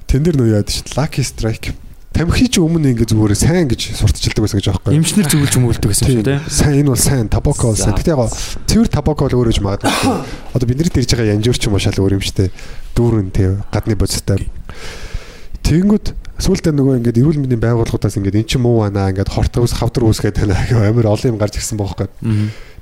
Тэн 0.06 0.24
дээр 0.24 0.38
нөө 0.38 0.52
яад 0.60 0.68
дээ. 0.68 0.94
Lucky 1.00 1.24
Strike. 1.24 1.74
Тамхи 2.20 2.50
чи 2.52 2.60
өмнө 2.60 2.92
ингэ 2.92 3.08
зүгээр 3.08 3.32
сайн 3.32 3.72
гэж 3.72 3.96
сурталчилдаг 3.96 4.44
байсан 4.44 4.60
гэж 4.60 4.68
аахгүй. 4.76 4.92
Эмчнэр 4.92 5.32
зөвлөж 5.32 5.56
өмүүлдэг 5.56 5.88
гэсэн 5.88 6.04
шүү 6.04 6.24
тийм. 6.28 6.44
Сайн 6.52 6.84
энэ 6.84 6.92
бол 6.92 7.00
сайн 7.00 7.32
табако 7.32 7.72
бол 7.72 7.80
сайн. 7.80 7.96
Гэтэ 7.96 8.12
яг 8.12 8.28
цэвэр 8.68 8.92
табако 8.92 9.24
бол 9.24 9.40
өөр 9.40 9.56
гэж 9.56 9.64
магадгүй. 9.64 10.20
Одоо 10.52 10.68
бидний 10.68 10.92
дэрж 10.92 11.16
байгаа 11.16 11.40
янжуур 11.40 11.56
ч 11.56 11.72
юм 11.72 11.80
шал 11.80 11.96
өөр 11.96 12.20
юм 12.20 12.24
штэ. 12.28 12.52
Дүүрэн 13.00 13.32
тий 13.32 13.56
гадны 13.72 13.96
бодистай. 13.96 14.52
Тэгэнгүүт 15.64 16.12
сүүлдээ 16.44 16.76
нөгөө 16.76 17.00
ингээд 17.00 17.20
эрүүл 17.24 17.40
мэндийн 17.40 17.64
байгууллагуудаас 17.64 18.20
ингээд 18.20 18.36
эн 18.36 18.48
чинь 18.52 18.68
муу 18.68 18.84
байна 18.84 19.16
ингээд 19.16 19.32
хорт 19.32 19.56
ус 19.64 19.80
хавдар 19.80 20.04
үсгээд 20.04 20.44
байна 20.44 20.60
амар 20.92 21.08
олон 21.08 21.36
юм 21.36 21.40
гарч 21.40 21.56
ирсэн 21.56 21.80
бохоггүй. 21.80 22.12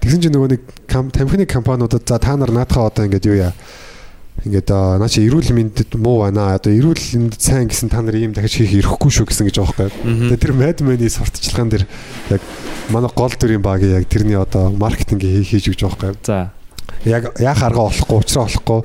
Тэгсэн 0.02 0.22
чинь 0.26 0.34
нөгөө 0.34 0.50
нэг 0.58 0.62
тамхины 0.90 1.46
компаниудад 1.46 2.10
за 2.10 2.18
та 2.18 2.34
нар 2.34 2.50
наадхаа 2.50 2.90
одоо 2.90 3.06
ингээд 3.06 3.30
юу 3.30 3.38
яа 3.38 3.54
ингээд 4.46 4.70
аа, 4.70 5.02
наа 5.02 5.10
чи 5.10 5.26
эрүүл 5.26 5.50
мэндэд 5.56 5.98
муу 5.98 6.22
байна 6.22 6.54
одоо 6.54 6.70
эрүүл 6.70 7.02
мэндэд 7.26 7.42
сайн 7.42 7.72
гэсэн 7.72 7.90
та 7.90 8.06
нар 8.06 8.16
ийм 8.20 8.38
дахиж 8.38 8.62
хийх 8.62 8.86
ирэхгүй 8.86 9.10
шүү 9.10 9.26
гэсэн 9.32 9.50
гэж 9.50 9.56
байгаа 9.58 9.90
байхгүй. 9.90 10.38
Тэгээ 10.38 10.44
тэр 10.46 10.54
Madman-ийн 10.54 11.16
сурталчилгаан 11.18 11.70
дээр 11.74 11.86
яг 12.38 12.42
манай 12.94 13.12
гол 13.12 13.34
дүрийн 13.34 13.66
багийн 13.66 13.98
яг 13.98 14.06
тэрний 14.06 14.38
одоо 14.38 14.70
маркетинг 14.70 15.26
хийж 15.26 15.74
гэж 15.74 15.82
байгаа 15.82 16.14
байхгүй. 16.14 16.28
За. 16.28 16.54
Яг 17.06 17.34
яах 17.42 17.62
арга 17.66 17.90
олохгүй 17.90 18.18
уучраа 18.22 18.46
олохгүй 18.46 18.82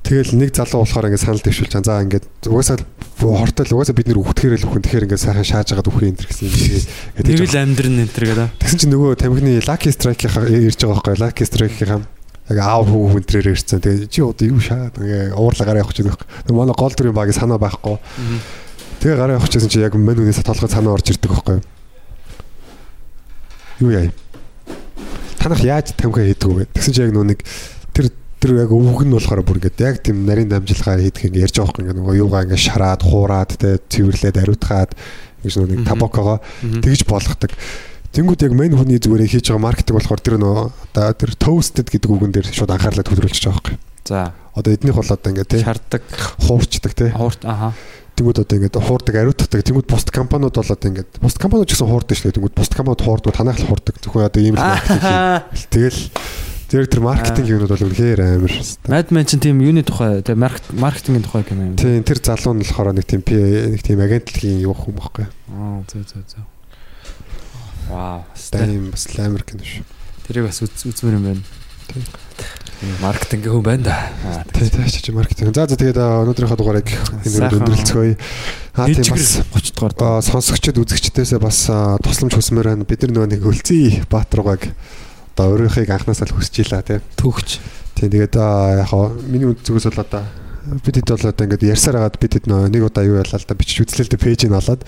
Тэгэл 0.00 0.32
нэг 0.32 0.56
залуу 0.56 0.82
болохоор 0.82 1.12
ингээд 1.12 1.22
санал 1.22 1.44
дэвшүүлж 1.44 1.72
байгаа. 1.76 1.86
За 1.86 2.02
ингээд 2.02 2.26
угаасаа 2.48 2.80
хортол 3.20 3.72
угаасаа 3.76 3.94
бид 3.94 4.08
нэр 4.08 4.18
үхтгэхэрэл 4.24 4.66
үхэн 4.66 4.82
тэгэхээр 4.82 5.06
ингээд 5.06 5.22
сайхан 5.22 5.46
шааж 5.46 5.68
агаад 5.76 5.86
үхэн 5.92 6.10
энэ 6.16 6.24
гэсэн 6.24 6.44
юм 6.48 6.56
шиг. 6.56 6.88
Нэг 7.20 7.44
л 7.44 7.60
амьдрын 7.60 8.00
энэ 8.00 8.14
төр 8.16 8.26
гэдэг. 8.32 8.48
Тэгсэн 8.58 8.78
чинь 8.80 8.92
нөгөө 8.96 9.20
тамхины 9.20 9.60
Lucky 9.60 9.92
Strike-ийн 9.92 10.66
ирж 10.66 10.80
байгаа 10.82 11.04
байхгүй 11.04 11.20
Lucky 11.20 11.44
Strike-ийн 11.44 12.08
яг 12.50 12.58
аав 12.66 12.86
хүү 12.90 13.04
хүн 13.14 13.24
төрээр 13.24 13.54
ирсэн. 13.54 13.78
Тэгээ 13.78 14.10
чи 14.10 14.22
одоо 14.26 14.46
юу 14.50 14.58
шаад 14.58 14.98
ингээ 14.98 15.38
уурлаа 15.38 15.66
гараа 15.66 15.82
явах 15.86 15.94
гэж 15.94 16.02
байгаа. 16.02 16.26
Тэгээ 16.46 16.58
манай 16.58 16.74
гол 16.74 16.94
дүрийн 16.94 17.14
багийн 17.14 17.38
санаа 17.38 17.62
байхгүй. 17.62 17.96
Тэгээ 18.98 19.18
гараа 19.18 19.38
явах 19.38 19.46
гэсэн 19.46 19.70
чи 19.70 19.78
яг 19.78 19.94
мань 19.94 20.18
үнээс 20.18 20.42
толгой 20.42 20.66
санаа 20.66 20.98
орж 20.98 21.06
ирдэг 21.14 21.30
байхгүй. 21.30 21.58
Юу 23.86 23.90
яа. 23.94 24.10
Танах 25.38 25.62
яаж 25.62 25.94
тамхи 25.94 26.26
хийдэг 26.26 26.50
вэ? 26.50 26.66
Тэгсэн 26.74 26.94
чи 26.94 27.00
яг 27.06 27.14
нөө 27.14 27.26
нэг 27.30 27.40
тэр 27.94 28.10
тэр 28.42 28.66
яг 28.66 28.74
өвг 28.74 29.06
нь 29.06 29.14
болохоор 29.14 29.46
бүр 29.46 29.62
ингээд 29.62 29.78
яг 29.86 30.02
тийм 30.02 30.26
нарийн 30.26 30.50
дамжлагаар 30.50 31.06
хийдэг 31.06 31.30
ингээ 31.30 31.46
ярьж 31.46 31.56
байгаа 31.62 31.86
байхгүй 31.86 31.96
нөгөө 32.02 32.14
юугаа 32.18 32.44
ингээ 32.50 32.66
шараад 32.66 33.02
хуураад 33.06 33.50
тэ 33.56 33.78
цэвэрлээд 33.88 34.36
ариутгаад 34.42 34.90
ингэж 35.44 35.54
нөгөө 35.54 35.70
нэг 35.70 35.82
табакогоо 35.86 36.38
тэгж 36.82 37.06
болгодог. 37.06 37.52
Тэнгүүд 38.10 38.42
яг 38.42 38.54
мань 38.58 38.74
хүний 38.74 38.98
зүгээр 38.98 39.22
хийж 39.30 39.46
байгаа 39.54 39.66
маркетинг 39.70 39.96
болохоор 40.02 40.18
тэр 40.18 40.36
нөө 40.42 40.58
одоо 40.90 41.14
тэр 41.14 41.30
toasted 41.38 41.86
гэдэг 41.86 42.10
үгэн 42.10 42.34
дээр 42.34 42.46
шууд 42.50 42.74
анхаарлаа 42.74 43.06
төвлөрүүлж 43.06 43.38
байгаа 43.46 43.54
байхгүй. 43.62 43.76
За. 44.02 44.34
Одоо 44.58 44.74
эднийх 44.74 44.98
бол 44.98 45.06
одоо 45.06 45.30
ингээ 45.30 45.46
тий 45.46 45.62
Шаарддаг. 45.62 46.02
хуурчдаг 46.42 46.92
тий. 46.98 47.10
Хуурт 47.14 47.46
аха. 47.46 47.70
Тэнгүүд 48.18 48.42
одоо 48.42 48.56
ингээ 48.58 48.82
хуурдаг 48.82 49.14
ариутдаг. 49.14 49.62
Тэнгүүд 49.62 49.86
бусд 49.86 50.10
компаниуд 50.10 50.58
бол 50.58 50.74
одоо 50.74 50.88
ингээ 50.90 51.06
бусд 51.22 51.38
компаниуд 51.38 51.70
ч 51.70 51.78
гэсэн 51.78 51.86
хуурдаг 51.86 52.16
шүү 52.18 52.26
дээ. 52.34 52.36
Тэнгүүд 52.42 52.58
бусд 52.58 52.74
компаниуд 52.74 53.04
хуурдаг 53.06 53.30
танах 53.30 53.62
л 53.62 53.70
хуурдаг. 53.70 53.94
Зөвхөн 54.02 54.26
одоо 54.26 54.42
ийм 54.42 54.58
л 54.58 54.66
маркетинг. 54.66 55.46
Тэгэл 55.70 56.00
Тэр 56.70 56.86
тэр 56.86 57.02
маркетинг 57.02 57.50
юмнууд 57.50 57.74
бол 57.74 57.86
үнэхээр 57.90 58.20
амар. 58.38 58.54
Mad 58.86 59.10
Men 59.10 59.26
чинь 59.26 59.42
тийм 59.42 59.58
юуны 59.58 59.82
тухай 59.82 60.22
маркет 60.38 60.70
маркетингийн 60.70 61.26
тухай 61.26 61.42
кино 61.42 61.66
юм. 61.66 61.74
Тийм 61.74 62.06
тэр 62.06 62.22
залуу 62.22 62.54
нь 62.54 62.62
болохоор 62.62 62.94
нэг 62.94 63.10
тийм 63.10 63.26
нэг 63.26 63.82
тийм 63.82 63.98
агентлагийн 63.98 64.62
юу 64.62 64.78
хүм 64.78 64.94
байхгүй. 64.94 65.26
Аа 65.50 65.82
зөө 65.90 66.06
зөө 66.06 66.22
зөө. 66.30 66.46
Вау. 67.90 68.24
Тийм 68.34 68.90
бас 68.94 69.06
амар 69.18 69.42
кино 69.44 69.66
шүү. 69.66 69.84
Тэрийг 70.26 70.46
бас 70.46 70.62
үз- 70.62 70.86
үзмэр 70.86 71.18
юм 71.18 71.24
байна. 71.26 71.42
Маркетинг 73.02 73.44
хүн 73.44 73.64
байна 73.66 73.82
да. 73.84 73.96
Тийм 74.54 74.70
тийм 74.70 74.86
чи 74.88 75.12
маркетинг. 75.12 75.52
За 75.54 75.66
за 75.66 75.76
тэгээд 75.76 75.98
өнөөдрийнхөө 76.00 76.56
дугаарыг 76.56 76.88
энэ 77.26 77.50
өндөрлцгөөе. 77.60 78.14
Аа 78.78 78.86
тийм 78.88 79.12
бас 79.12 79.42
30 79.52 79.74
дугаар 79.76 79.94
а, 80.00 80.22
сонсогчд 80.24 80.80
үзэгчдээсээ 80.80 81.40
бас 81.42 81.66
тусламж 82.00 82.38
хүсмээр 82.38 82.72
байна. 82.72 82.88
Бид 82.88 83.04
нар 83.04 83.12
нөгөө 83.12 83.30
нэг 83.36 83.42
өлзий 83.44 84.00
Баатаргаг 84.08 84.70
одоо 85.34 85.46
өөрийнхөө 85.58 85.92
анхнаасаа 85.92 86.30
л 86.30 86.36
хүсэж 86.38 86.64
ийла 86.64 86.80
тийм. 86.80 87.04
төгч. 87.20 87.60
Тийм 87.98 88.08
тэгээд 88.16 88.38
яг 88.38 88.92
миний 89.28 89.52
зүгээс 89.60 89.92
бол 89.92 90.00
одоо 90.06 90.24
бид 90.84 90.96
хэд 90.96 91.08
бол 91.10 91.28
одоо 91.32 91.44
ингээд 91.44 91.68
ярьсаар 91.68 91.96
хагаад 92.00 92.16
бид 92.20 92.32
хэд 92.38 92.46
нэг 92.48 92.82
удаа 92.84 93.04
юу 93.04 93.20
ялаа 93.20 93.36
л 93.40 93.44
да 93.48 93.54
бичиж 93.56 93.84
үзлээ 93.84 94.06
л 94.08 94.12
да 94.12 94.18
пэйжийг 94.20 94.52
олоод 94.56 94.84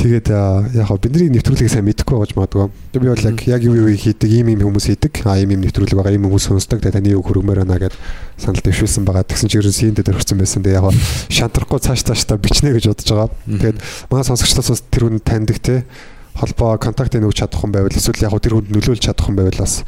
тэгээд 0.00 0.28
яг 0.32 0.86
хаа 0.88 0.96
бидний 0.96 1.28
нэвтрүүлгийг 1.28 1.68
сайн 1.68 1.84
мэдэхгүй 1.84 2.16
байж 2.16 2.32
магадгүй. 2.32 2.72
Би 2.96 3.04
бол 3.04 3.20
яг 3.20 3.38
яг 3.44 3.60
юу 3.60 3.76
юу 3.84 3.92
хийдэг, 3.92 4.32
ийм 4.32 4.48
ийм 4.48 4.64
хүмүүс 4.64 4.88
хийдэг. 4.88 5.20
А 5.28 5.36
ийм 5.36 5.52
ийм 5.52 5.60
нэвтрүүлэг 5.60 6.00
байгаа, 6.00 6.16
ийм 6.16 6.24
хүмүүс 6.24 6.48
сонсдог. 6.48 6.80
Таны 6.80 7.12
юу 7.12 7.20
хөргмөр 7.20 7.60
байна 7.60 7.76
гэд 7.76 7.92
санал 8.40 8.64
дэвшүүлсэн 8.64 9.04
байгаа. 9.04 9.28
Тэгсэн 9.28 9.52
чинь 9.52 9.60
ерөн 9.60 9.76
синдэ 9.76 10.02
дөрвсөн 10.08 10.40
байсан. 10.40 10.64
Тэгээд 10.64 10.80
яг 10.80 10.88
хаа 10.88 10.96
шантрахгүй 11.28 11.78
цааш 11.84 12.00
цааштай 12.08 12.40
бичнэ 12.40 12.72
гэж 12.80 12.88
бодож 12.88 13.08
байгаа. 13.12 13.28
Тэгээд 13.44 13.78
манай 14.08 14.24
сонсогчдоос 14.24 14.72
бас 14.72 14.82
тэр 14.88 15.04
хүн 15.04 15.20
таньдаг 15.20 15.60
те 15.60 15.84
холбоо 16.40 16.78
контактыг 16.80 17.26
өгч 17.26 17.44
чадах 17.44 17.60
хүн 17.60 17.72
байвал 17.74 17.92
эсвэл 17.92 18.24
яг 18.24 18.34
тэр 18.40 18.56
хүнд 18.56 18.72
нөлөөлж 18.72 19.02
чадах 19.04 19.26
хүн 19.28 19.36
байвал 19.36 19.60
бас 19.60 19.84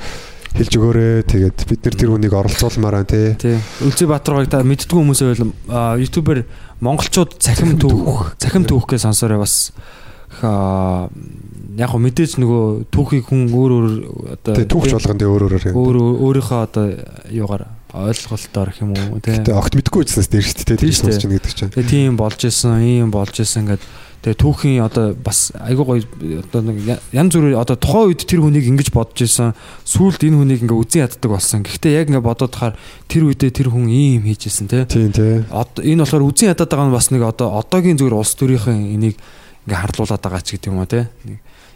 хэлж 0.52 0.72
өгөөрэй. 0.76 1.24
Тэгээд 1.24 1.58
бид 1.68 1.80
нар 1.86 1.96
тэр 1.96 2.10
хүнийг 2.12 2.34
оролцуулмаар 2.36 3.00
байна 3.00 3.08
те. 3.08 3.36
Тий. 3.40 3.56
Үлзий 3.80 4.08
Баатаргыг 4.10 4.52
та 4.52 4.60
мэддгүй 4.60 5.00
хүмүүс 5.00 5.22
байвал 5.24 5.52
аа, 5.72 5.96
ютубер 5.96 6.44
монголчууд 6.84 7.40
цахим 7.40 7.78
түүх, 7.80 8.36
цахим 8.36 8.68
түүх 8.68 8.84
гэж 8.90 9.06
сонсоорой 9.06 9.40
бас 9.40 9.72
аа, 9.72 10.01
яг 10.40 11.88
хөө 11.92 12.02
мэдээж 12.04 12.32
нөгөө 12.40 12.64
түүхийг 12.92 13.28
хүн 13.28 13.48
өөр 13.48 13.72
өөр 13.72 13.92
одоо 14.36 14.54
түүхч 14.60 14.92
болгон 14.96 15.20
тэ 15.20 15.28
өөр 15.28 15.42
өөрөөр. 15.48 15.72
өөр 15.72 15.96
өөрийнхөө 16.20 16.60
одоо 16.68 16.84
юугаар 17.32 17.64
ойлголтоор 17.92 18.70
юм 18.80 18.92
уу 18.96 19.20
тий. 19.20 19.36
Тэг 19.40 19.56
огт 19.56 19.76
мэдгүй 19.76 20.04
байснаас 20.04 20.28
дээр 20.32 20.44
шүү 20.44 20.64
дээ. 20.68 20.80
Дээ. 20.80 20.96
сонсч 20.96 21.24
байна 21.24 21.36
гэдэг 21.36 21.52
чинь. 21.52 21.72
Тэгээ 21.72 21.92
тийм 21.92 22.16
болж 22.16 22.40
исэн, 22.44 22.80
ийм 22.80 23.08
болж 23.12 23.36
исэн 23.36 23.68
гэдэг. 23.68 23.88
Тэгээ 24.22 24.38
түүхийн 24.38 24.84
одоо 24.86 25.18
бас 25.18 25.50
айгүй 25.58 25.84
гоё 25.84 26.04
одоо 26.46 26.60
нэг 26.62 27.02
янз 27.10 27.34
бүрийн 27.34 27.58
одоо 27.58 27.74
тухайн 27.74 28.14
үед 28.14 28.22
тэр 28.22 28.40
хүнийг 28.40 28.70
ингэж 28.70 28.94
бодож 28.94 29.18
исэн. 29.18 29.50
Сүүлд 29.82 30.22
энэ 30.22 30.38
хүнийг 30.38 30.60
ингээ 30.62 30.78
үзэн 30.78 31.02
яддаг 31.04 31.26
болсон. 31.26 31.66
Гэхдээ 31.66 31.98
яг 31.98 32.06
ингээ 32.06 32.22
бодоод 32.22 32.54
хахаар 32.54 32.78
тэр 33.10 33.26
үедээ 33.26 33.50
тэр 33.50 33.74
хүн 33.74 33.90
ийм 33.90 34.22
хийж 34.30 34.46
исэн 34.46 34.70
те. 34.70 34.86
Тийм 34.86 35.10
тий. 35.10 35.42
Энэ 35.42 36.06
болохоор 36.06 36.28
үзэн 36.30 36.54
ядаад 36.54 36.70
байгаа 36.70 36.86
нь 36.86 36.94
бас 36.94 37.10
нэг 37.10 37.22
одоо 37.26 37.58
одоогийн 37.58 37.98
зүгээр 37.98 38.14
улс 38.14 38.32
төрийнхэн 38.38 38.94
энийг 38.94 39.18
ингээ 39.66 39.80
харлуулад 39.82 40.22
байгаа 40.22 40.42
ч 40.42 40.58
гэдэг 40.58 40.70
юм 40.70 40.80
уу 40.82 40.90
те. 40.90 41.08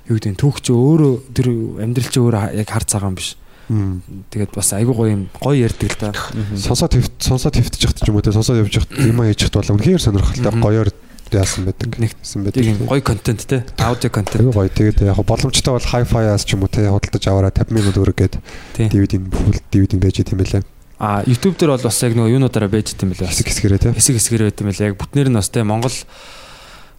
Юу 0.07 0.17
гэдэг 0.19 0.33
нь 0.35 0.41
түүх 0.41 0.59
чи 0.63 0.71
өөрөө 0.75 1.13
тэр 1.35 1.47
амьдрал 1.83 2.11
чи 2.11 2.19
өөрөө 2.21 2.43
яг 2.59 2.69
хар 2.71 2.85
цагаан 2.87 3.15
биш. 3.15 3.37
Тэгээд 3.67 4.55
бас 4.55 4.71
айгүй 4.79 4.95
гоё 4.95 5.11
юм 5.11 5.23
гоё 5.43 5.67
ярьдаг 5.67 5.91
л 5.91 5.99
да. 5.99 6.15
Сонсоо 6.55 6.87
твт 6.87 7.19
сонсоо 7.19 7.51
твтж 7.51 7.83
яхад 7.83 7.99
ч 7.99 8.07
юм 8.07 8.19
уу 8.19 8.23
те 8.23 8.31
сонсоо 8.31 8.63
явж 8.63 8.71
яхад 8.79 8.95
юм 8.95 9.19
яхад 9.27 9.55
бол 9.59 9.73
үнэхээр 9.75 10.03
сонирхолтой 10.03 10.55
гоёор 10.63 10.91
яасан 11.35 11.67
байдаг. 11.67 11.99
Нэг 11.99 12.15
гэсэн 12.15 12.47
байдаг. 12.47 12.63
гоё 12.87 13.03
контент 13.03 13.43
те. 13.47 13.67
Аудио 13.79 14.11
контент. 14.11 14.55
Гоё. 14.55 14.71
Тэгээд 14.71 15.03
яг 15.03 15.19
боломжтой 15.27 15.75
бол 15.75 15.83
hi-fi-аас 15.83 16.47
ч 16.47 16.55
юм 16.55 16.63
уу 16.63 16.71
те 16.71 16.87
худалдаж 16.87 17.25
аваараа 17.27 17.51
50 17.51 17.75
минут 17.75 17.99
өрөг 17.99 18.15
гээд 18.15 18.35
Тийм. 18.79 18.89
DVD-ийн 18.91 19.27
full 19.35 19.59
DVD-ийн 19.75 19.99
байж 19.99 20.23
тийм 20.23 20.39
байлаа. 20.39 20.63
А 21.03 21.27
YouTube 21.27 21.59
дээр 21.59 21.75
бол 21.75 21.83
бас 21.91 21.99
яг 22.01 22.15
нөгөө 22.15 22.33
юунуудаараа 22.39 22.71
байж 22.71 22.95
идэм 22.95 23.11
билээ. 23.13 23.29
Хэсэг 23.29 23.51
хэсгэрээ 23.51 23.83
те. 23.83 23.91
Хэсэг 23.93 24.17
хэсгээр 24.17 24.45
байт 24.49 24.61
юм 24.63 24.71
билээ. 24.71 24.89
Яг 24.95 24.97
бүтнээр 24.97 25.29
нь 25.29 25.37
бас 25.37 25.51
те 25.51 25.61
Монгол 25.67 25.93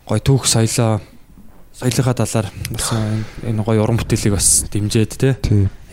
гой 0.07 0.19
түүх 0.23 0.47
соёлоо 0.47 1.01
соёлынхаа 1.77 2.15
талаар 2.17 2.47
бас 2.73 2.87
энэ- 3.45 3.63
гой 3.63 3.77
уран 3.77 3.97
бүтээлийг 4.01 4.33
бас 4.33 4.65
дэмжиж 4.71 5.13
те. 5.19 5.37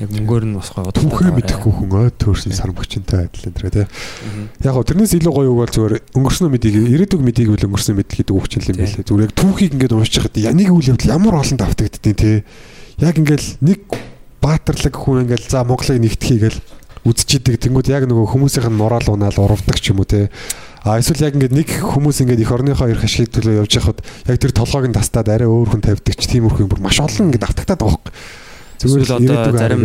Яг 0.00 0.10
мөнгөөр 0.10 0.44
нь 0.48 0.56
бас 0.56 0.72
гой 0.72 0.84
Түүхээ 0.88 1.34
мэдэхгүй 1.34 1.72
хүн 1.76 1.90
ой 1.92 2.10
төөрсөн 2.14 2.56
сармөгчөнтэй 2.56 3.28
адил 3.28 3.52
энэ 3.52 3.70
те. 3.70 3.84
Яг 4.64 4.72
гоо 4.74 4.82
тэрнээс 4.86 5.12
илүү 5.20 5.32
гоё 5.34 5.50
үг 5.52 5.60
бол 5.60 5.74
зүгээр 5.76 5.94
өнгөрснөө 6.16 6.50
мэдийг 6.50 6.74
ирээдүг 6.88 7.20
мэдийг 7.20 7.48
үл 7.52 7.66
өнгөрснөө 7.68 7.96
мэд 8.00 8.10
гэдэг 8.16 8.32
үг 8.34 8.46
чинь 8.48 8.64
л 8.64 8.70
юм 8.72 8.78
байлээ. 8.80 9.04
Зүгээр 9.04 9.26
яг 9.28 9.34
түүхийг 9.36 9.72
ингээд 9.76 9.92
уншиж 9.92 10.16
хахад 10.24 10.36
яныг 10.40 10.68
үйл 10.72 10.90
явдал 10.94 11.14
ямар 11.14 11.34
олон 11.44 11.58
давтагддیں۔ 11.60 12.14
те. 12.16 12.44
Яг 12.98 13.14
ингээд 13.20 13.44
нэг 13.60 13.78
баатарлаг 14.40 14.94
хүн 14.96 15.28
ингээд 15.28 15.50
за 15.52 15.62
Монголыг 15.68 16.00
нэгтгэхийг 16.00 16.44
л 16.48 16.58
үзчихийдэг. 17.04 17.60
Тэнгүүд 17.60 17.92
яг 17.92 18.08
нөгөө 18.08 18.32
хүмүүсийнх 18.32 18.72
нь 18.72 18.80
морал 18.80 19.04
унаал 19.12 19.36
урвдаг 19.36 19.76
ч 19.76 19.92
юм 19.92 20.00
уу 20.00 20.08
те. 20.08 20.32
А 20.84 21.00
эсвэл 21.00 21.24
яг 21.24 21.34
ингээд 21.40 21.56
нэг 21.56 21.68
хүмүүс 21.80 22.20
ингээд 22.20 22.44
их 22.44 22.52
орныхоо 22.52 22.92
эрх 22.92 23.08
ашиг 23.08 23.32
төлөө 23.32 23.64
явж 23.64 23.72
байхад 23.80 24.04
яг 24.28 24.36
тэр 24.36 24.52
толгойг 24.52 24.92
нь 24.92 24.96
тастаад 24.96 25.32
арай 25.32 25.48
өөр 25.48 25.72
хүн 25.72 25.80
тавьдаг 25.80 26.12
ч 26.12 26.28
тиймэрхүү 26.28 26.68
юм 26.68 26.70
бүр 26.70 26.84
маш 26.84 27.00
олон 27.00 27.32
ингээд 27.32 27.40
давтагдаад 27.40 27.80
байгаа 27.80 28.04
юм. 28.04 28.12
Зүгээр 28.84 29.08
л 29.08 29.16
одоо 29.16 29.56
зарим 29.56 29.80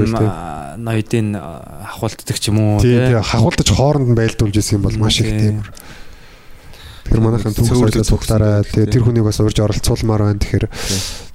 ноёдын 0.76 1.28
а, 1.40 1.88
хавхуулддаг 1.88 2.36
ч 2.36 2.52
юм 2.52 2.60
уу 2.60 2.84
тий, 2.84 3.16
хахуулдаж 3.16 3.70
хооронд 3.72 4.12
нь 4.12 4.20
байлдуулж 4.20 4.56
исэн 4.60 4.80
юм 4.80 4.84
бол 4.92 4.98
маш 5.00 5.24
их 5.24 5.32
Тий. 5.32 5.40
тийм. 5.40 5.64
Тэгэхээр 7.08 7.24
манайхан 7.24 7.56
ухтаараа 7.56 8.60
төгсөн. 8.60 8.76
тэгээ 8.76 8.92
тэр 8.92 9.04
хүнийг 9.08 9.24
бас 9.24 9.40
урьж 9.40 9.58
оролцуулмаар 9.60 10.36
байна. 10.36 10.44
Тэгэхээр 10.44 10.68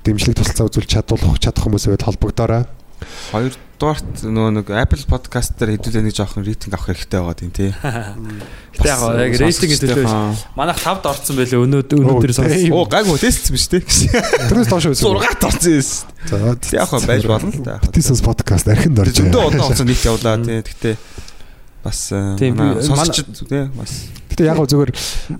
дэмжлэг 0.04 0.36
тусалцаа 0.38 0.68
үзүүлж 0.68 0.90
чадвал 0.92 1.40
чадах 1.40 1.64
хүмүүс 1.64 1.88
байвал 1.88 2.06
холбогдоорой. 2.12 2.64
Хоёрдугаарт 3.32 4.24
нөгөө 4.24 4.52
нэг 4.58 4.66
Apple 4.72 5.04
Podcast 5.10 5.56
дээр 5.58 5.76
хэдүүлээ 5.76 6.04
нэг 6.04 6.14
жоохон 6.14 6.44
рейтинг 6.46 6.74
авах 6.74 6.88
хэрэгтэй 6.90 7.18
байгаа 7.20 7.36
тийм 7.38 7.52
тий. 7.54 7.70
Гэтэ 8.74 8.88
яг 8.90 9.00
яг 9.20 9.34
рейтингийн 9.40 9.80
төлөө 9.82 10.06
манайх 10.58 10.78
5-д 10.82 11.04
орсон 11.10 11.34
байлээ 11.38 11.60
өнөөдөр 11.64 11.98
өнөөдөр 12.04 12.32
сонс. 12.34 12.54
Оо 12.72 12.84
гайгүй 12.88 13.18
тестсэн 13.20 13.52
биз 13.54 13.66
дээ. 13.70 13.82
Тэрнээс 13.84 14.70
доош 14.70 14.84
байсан. 14.90 15.04
6-т 15.14 15.44
орсон 15.44 15.72
юм. 15.74 15.84
За 16.24 16.36
Яг 16.74 16.90
байж 17.04 17.22
болно 17.28 17.50
л 17.52 17.62
да. 17.62 17.78
Тисэнс 17.92 18.22
подкаст 18.24 18.68
архинд 18.72 18.98
орж. 18.98 19.14
Зөндөө 19.20 19.42
удаан 19.52 19.62
хугацаанд 19.68 19.90
нийт 19.92 20.04
явлаа 20.08 20.36
тий. 20.40 20.58
Гэхдээ 20.64 20.94
бас 21.84 22.08
Тийм, 22.40 22.56
би- 22.56 22.80
сонсчд 22.80 23.44
тий 23.44 23.68
бас 23.76 23.92
Гэтэ 24.34 24.50
яг 24.50 24.58
зүгээр 24.66 24.90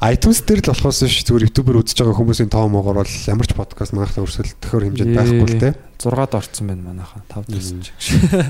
iTunes 0.07 0.39
дээр 0.47 0.62
л 0.62 0.71
болохоос 0.71 1.03
биш 1.03 1.27
зүгээр 1.27 1.51
YouTube-ээр 1.51 1.83
үзэж 1.83 1.99
байгаа 1.99 2.15
хүмүүсийн 2.15 2.47
тоо 2.47 2.71
моогоор 2.71 3.03
бол 3.03 3.15
ямар 3.27 3.47
ч 3.51 3.53
подкаст 3.59 3.91
манайхаа 3.91 4.23
өрсөлдөхөр 4.23 4.87
хэмжээд 4.87 5.11
байхгүй 5.19 5.47
л 5.51 5.59
те. 5.59 5.75
6-д 5.99 6.39
орсон 6.39 6.66
байна 6.71 6.95
манайхаа 6.95 7.27
5-д 7.27 7.59
орсон 7.59 7.83
ч. 7.83 7.91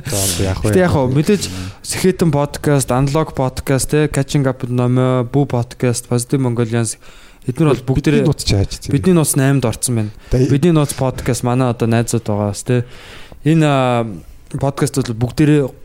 За 0.05 0.45
яг 0.45 0.61
Гэтэ 0.61 0.85
яг 0.85 0.93
хоо 0.93 1.09
мэдээж 1.09 1.49
Сэхэтэн 1.81 2.29
подкаст, 2.29 2.93
Unlock 2.93 3.33
podcast 3.33 3.89
те, 3.89 4.05
Catching 4.13 4.45
Up 4.45 4.69
номо, 4.69 5.25
Бүү 5.25 5.49
подкаст, 5.49 6.13
Positive 6.13 6.45
Mongolians 6.45 7.01
эдгээр 7.49 7.73
бол 7.73 7.89
бүгдээрээ 7.97 8.29
бидний 8.93 9.17
нууц 9.17 9.33
8-д 9.33 9.65
орсон 9.65 9.97
байна. 9.97 10.13
Бидний 10.29 10.77
нууц 10.77 10.93
подкаст 10.93 11.41
манай 11.41 11.73
одоо 11.73 11.89
найзууд 11.89 12.21
байгаа 12.21 12.53
бас 12.53 12.65
те. 12.69 12.85
Энэ 13.49 14.21
подкастууд 14.61 15.17
бүгдээрээ 15.17 15.84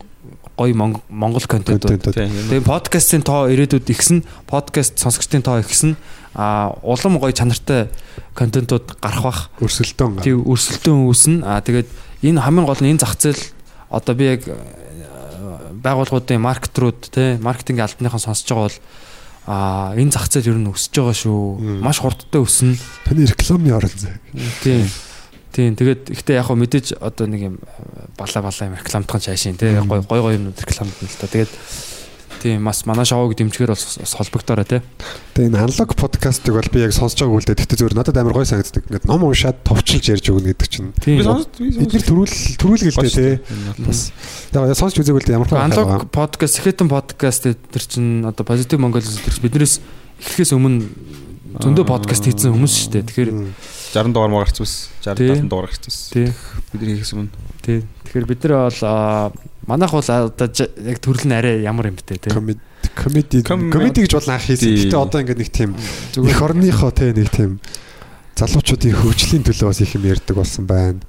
гоё 0.60 0.76
мон- 0.76 1.00
монгол 1.08 1.48
контентууд. 1.48 2.04
тий. 2.12 2.28
Тэгээ 2.28 2.68
подкастын 2.68 3.24
тоо 3.24 3.48
ирээдүйд 3.48 3.88
ихсэн, 3.88 4.28
подкаст 4.46 5.00
сонсогчдын 5.00 5.42
тоо 5.42 5.64
ихсэн. 5.64 5.96
А 6.36 6.76
улам 6.84 7.16
гоё 7.18 7.32
чанартай 7.32 7.88
контентууд 8.36 9.00
гарах 9.00 9.24
бах. 9.24 9.40
өрсөлдөөн. 9.64 10.20
Тэг 10.20 10.36
өрсөлдөөн 10.44 11.08
үүснэ. 11.08 11.36
А 11.48 11.64
тэгээд 11.64 11.88
энэ 12.28 12.44
хамгийн 12.44 12.68
гол 12.68 12.82
нь 12.84 12.92
энэ 12.92 13.00
зах 13.00 13.16
зээл 13.16 13.40
одоо 13.90 14.14
би 14.16 14.36
яг 14.38 14.44
байгууллагуудын 15.82 16.42
маркетрууд 16.44 17.00
те 17.12 17.38
маркетингийн 17.42 17.88
албаныхан 17.88 18.20
сонсож 18.20 18.48
байгаа 18.52 18.68
бол 18.68 18.78
а 19.48 19.94
энэ 19.96 20.12
зах 20.12 20.28
зээл 20.30 20.52
ер 20.54 20.60
нь 20.60 20.70
өсөж 20.70 20.94
байгаа 20.94 21.16
шүү. 21.16 21.82
Маш 21.82 21.98
хурдтай 22.04 22.42
өснө. 22.44 22.76
Таны 23.08 23.26
рекламны 23.26 23.72
орон 23.74 23.96
зай. 23.96 24.20
Тийм. 24.64 24.86
Тийм. 25.54 25.74
Тэгээд 25.74 26.14
ихтэй 26.14 26.38
яг 26.38 26.46
хөө 26.46 26.62
мэдээж 26.62 26.88
одоо 27.02 27.26
нэг 27.26 27.42
юм 27.42 27.56
бала 28.18 28.40
бала 28.46 28.66
юм 28.70 28.78
рекламдхан 28.78 29.22
шаашийн 29.22 29.58
тий 29.58 29.74
гой 29.82 30.06
гой 30.06 30.22
гой 30.22 30.34
юмнууд 30.38 30.60
рекламд 30.62 30.94
нь 30.94 31.10
л 31.10 31.18
та. 31.18 31.26
Тэгээд 31.26 31.52
тийм 32.40 32.64
бас 32.64 32.86
манай 32.86 33.06
шоуг 33.06 33.34
дэмжихээр 33.34 33.74
бол 33.74 33.82
бас 33.82 34.14
холбогдоорой 34.14 34.66
тий. 34.70 34.82
Тэгээ 35.34 35.50
энэ 35.50 35.60
аналог 35.66 35.90
подкастыг 35.98 36.54
бол 36.54 36.70
би 36.70 36.86
яг 36.86 36.94
сонсож 36.94 37.26
байгааг 37.26 37.38
үлдээ. 37.42 37.60
Тэгтээ 37.66 37.80
зөвөр 37.82 37.96
надад 37.98 38.18
амар 38.22 38.38
гой 38.38 38.46
санагддаг. 38.46 38.86
Ингээд 38.86 39.10
ном 39.10 39.26
уншаад 39.26 39.58
товчилж 39.66 40.06
ярьж 40.06 40.30
өгнө 40.30 40.54
гэдэг 40.54 40.70
чинь. 40.70 40.94
Би 41.02 41.20
сонсд 41.26 41.50
би 41.58 41.74
Эдгээр 41.82 42.06
төрүүл 42.06 42.36
төрүүлгээл 42.62 43.10
те. 43.10 43.42
Бас 43.84 44.14
яг 44.54 44.78
сонсч 44.78 45.02
үзээгүй 45.02 45.22
л 45.22 45.28
дээ 45.28 45.38
ямар 45.42 45.50
Аналог 45.50 46.08
подкаст, 46.14 46.62
Сэхэтэн 46.62 46.88
подкаст 46.88 47.50
тэр 47.50 47.84
чинь 47.84 48.24
одоо 48.24 48.46
Mongolia 48.78 49.04
тэр 49.04 49.34
чинь 49.34 49.44
биднээс 49.44 49.82
эхлэхээс 50.22 50.54
өмнө 50.56 50.88
зөндөө 51.58 51.86
подкаст 51.90 52.24
хийсэн 52.30 52.54
хүмүүс 52.54 52.74
шүү 52.86 52.92
дээ. 52.94 53.08
Тэгэхээр 53.10 53.32
60 53.94 54.14
дугаар 54.14 54.30
маа 54.32 54.44
гарч 54.46 54.60
бас 54.62 54.90
60 55.02 55.18
Тий. 55.18 55.30
70 55.34 55.50
дугаар 55.50 55.68
гарч 55.70 55.84
бас. 55.86 55.98
тий. 56.14 56.28
Бидний 56.74 56.96
хийхс 56.98 57.14
өмнө. 57.14 57.30
Тий. 57.66 57.84
Тэгэхээр 58.06 58.26
бид 58.30 58.44
нар 58.46 58.54
бол 58.70 58.82
аа, 58.86 59.32
манайх 59.66 59.92
бол 59.92 60.06
одоо 60.06 60.48
яг 60.86 60.98
төрөл 61.02 61.26
нь 61.26 61.34
арай 61.34 61.62
ямар 61.66 61.90
юм 61.90 61.98
бэ 61.98 62.06
тий. 62.06 62.30
комеди 62.30 62.60
комеди 62.96 63.42
Комеди. 63.44 64.02
гэж 64.06 64.14
бол 64.14 64.30
анх 64.30 64.46
хийсэн. 64.46 64.62
Тий. 64.70 64.90
Гэтэ 64.90 64.98
одоо 64.98 65.20
ингээд 65.22 65.40
нэг 65.42 65.50
тийм 65.52 65.72
Зүгээр 66.14 66.32
эх 66.34 66.42
орныхоо 66.42 66.92
те 66.94 67.14
нэг 67.14 67.30
тийм 67.34 67.60
залуучуудын 68.38 68.96
хөгжлийн 68.96 69.44
төлөө 69.44 69.68
бас 69.74 69.82
их 69.84 69.96
юм 69.98 70.06
ярьдаг 70.08 70.36
болсон 70.38 70.64
байна. 70.70 71.00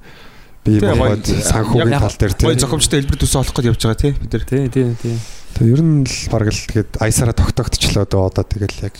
Би 0.61 0.77
Тэгээ, 0.77 0.97
бод 0.97 1.25
гоё- 1.25 1.41
санхүүгийн 1.41 1.99
тал 1.99 2.17
дээр 2.21 2.33
Гой 2.37 2.53
тий. 2.55 2.61
зохимжтой 2.61 2.97
хэлбэр 3.01 3.19
төсөө 3.21 3.39
олох 3.41 3.55
гэж 3.57 3.65
явж 3.71 3.81
байгаа 3.81 3.97
тий 4.01 4.11
бид 4.13 4.31
нар. 4.33 4.43
Тий, 4.45 4.67
тий, 4.69 4.85
тий. 5.01 5.15
Тэгээ 5.57 5.73
ер 5.73 5.81
нь 5.81 6.05
л 6.05 6.29
бараг 6.31 6.49
л 6.53 6.61
тэгээд 6.69 6.91
аясаараа 7.01 7.35
тогтогдчихлоо 7.35 8.05
дөө 8.05 8.23
одоо 8.29 8.43
тэгэл 8.45 8.77
яг 8.85 8.95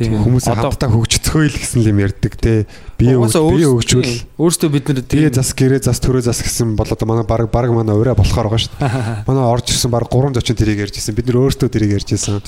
Одоо- 0.00 0.72
хамтдаа 0.72 0.88
хөгжцгөө 0.90 1.44
л 1.46 1.56
гэсэн 1.60 1.80
юм 1.84 1.98
ярьдаг 2.00 2.32
тий. 2.40 2.64
Бие 2.98 3.14
бие 3.20 3.68
хөгжүүл 3.68 4.12
өөрсдөө 4.40 4.68
бид 4.72 4.84
нар 4.90 5.04
Тэгээ 5.04 5.30
зас 5.36 5.52
гэрээ 5.54 5.80
зас 5.84 6.00
төрөө 6.00 6.24
зас 6.24 6.40
гэсэн 6.42 6.74
бол 6.74 6.88
одоо 6.88 7.06
манай 7.06 7.24
баг 7.28 7.46
баг 7.52 7.68
манай 7.70 7.94
ураа 7.94 8.16
болохоор 8.18 8.48
байгаа 8.50 8.64
шүү 8.64 8.74
дээ. 8.80 9.24
Манай 9.28 9.44
орж 9.44 9.66
ирсэн 9.70 9.90
баг 9.92 10.08
3 10.08 10.34
зочин 10.40 10.56
тэрийг 10.56 10.78
ярьж 10.88 10.96
ирсэн. 10.96 11.14
Бид 11.14 11.26
нэр 11.28 11.38
өөрсдөө 11.44 11.68
тэрийг 11.68 11.92
ярьж 12.00 12.08
ирсэн. 12.16 12.40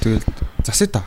Тэгэл 0.00 0.24
засаа 0.64 0.88
та. 0.88 1.02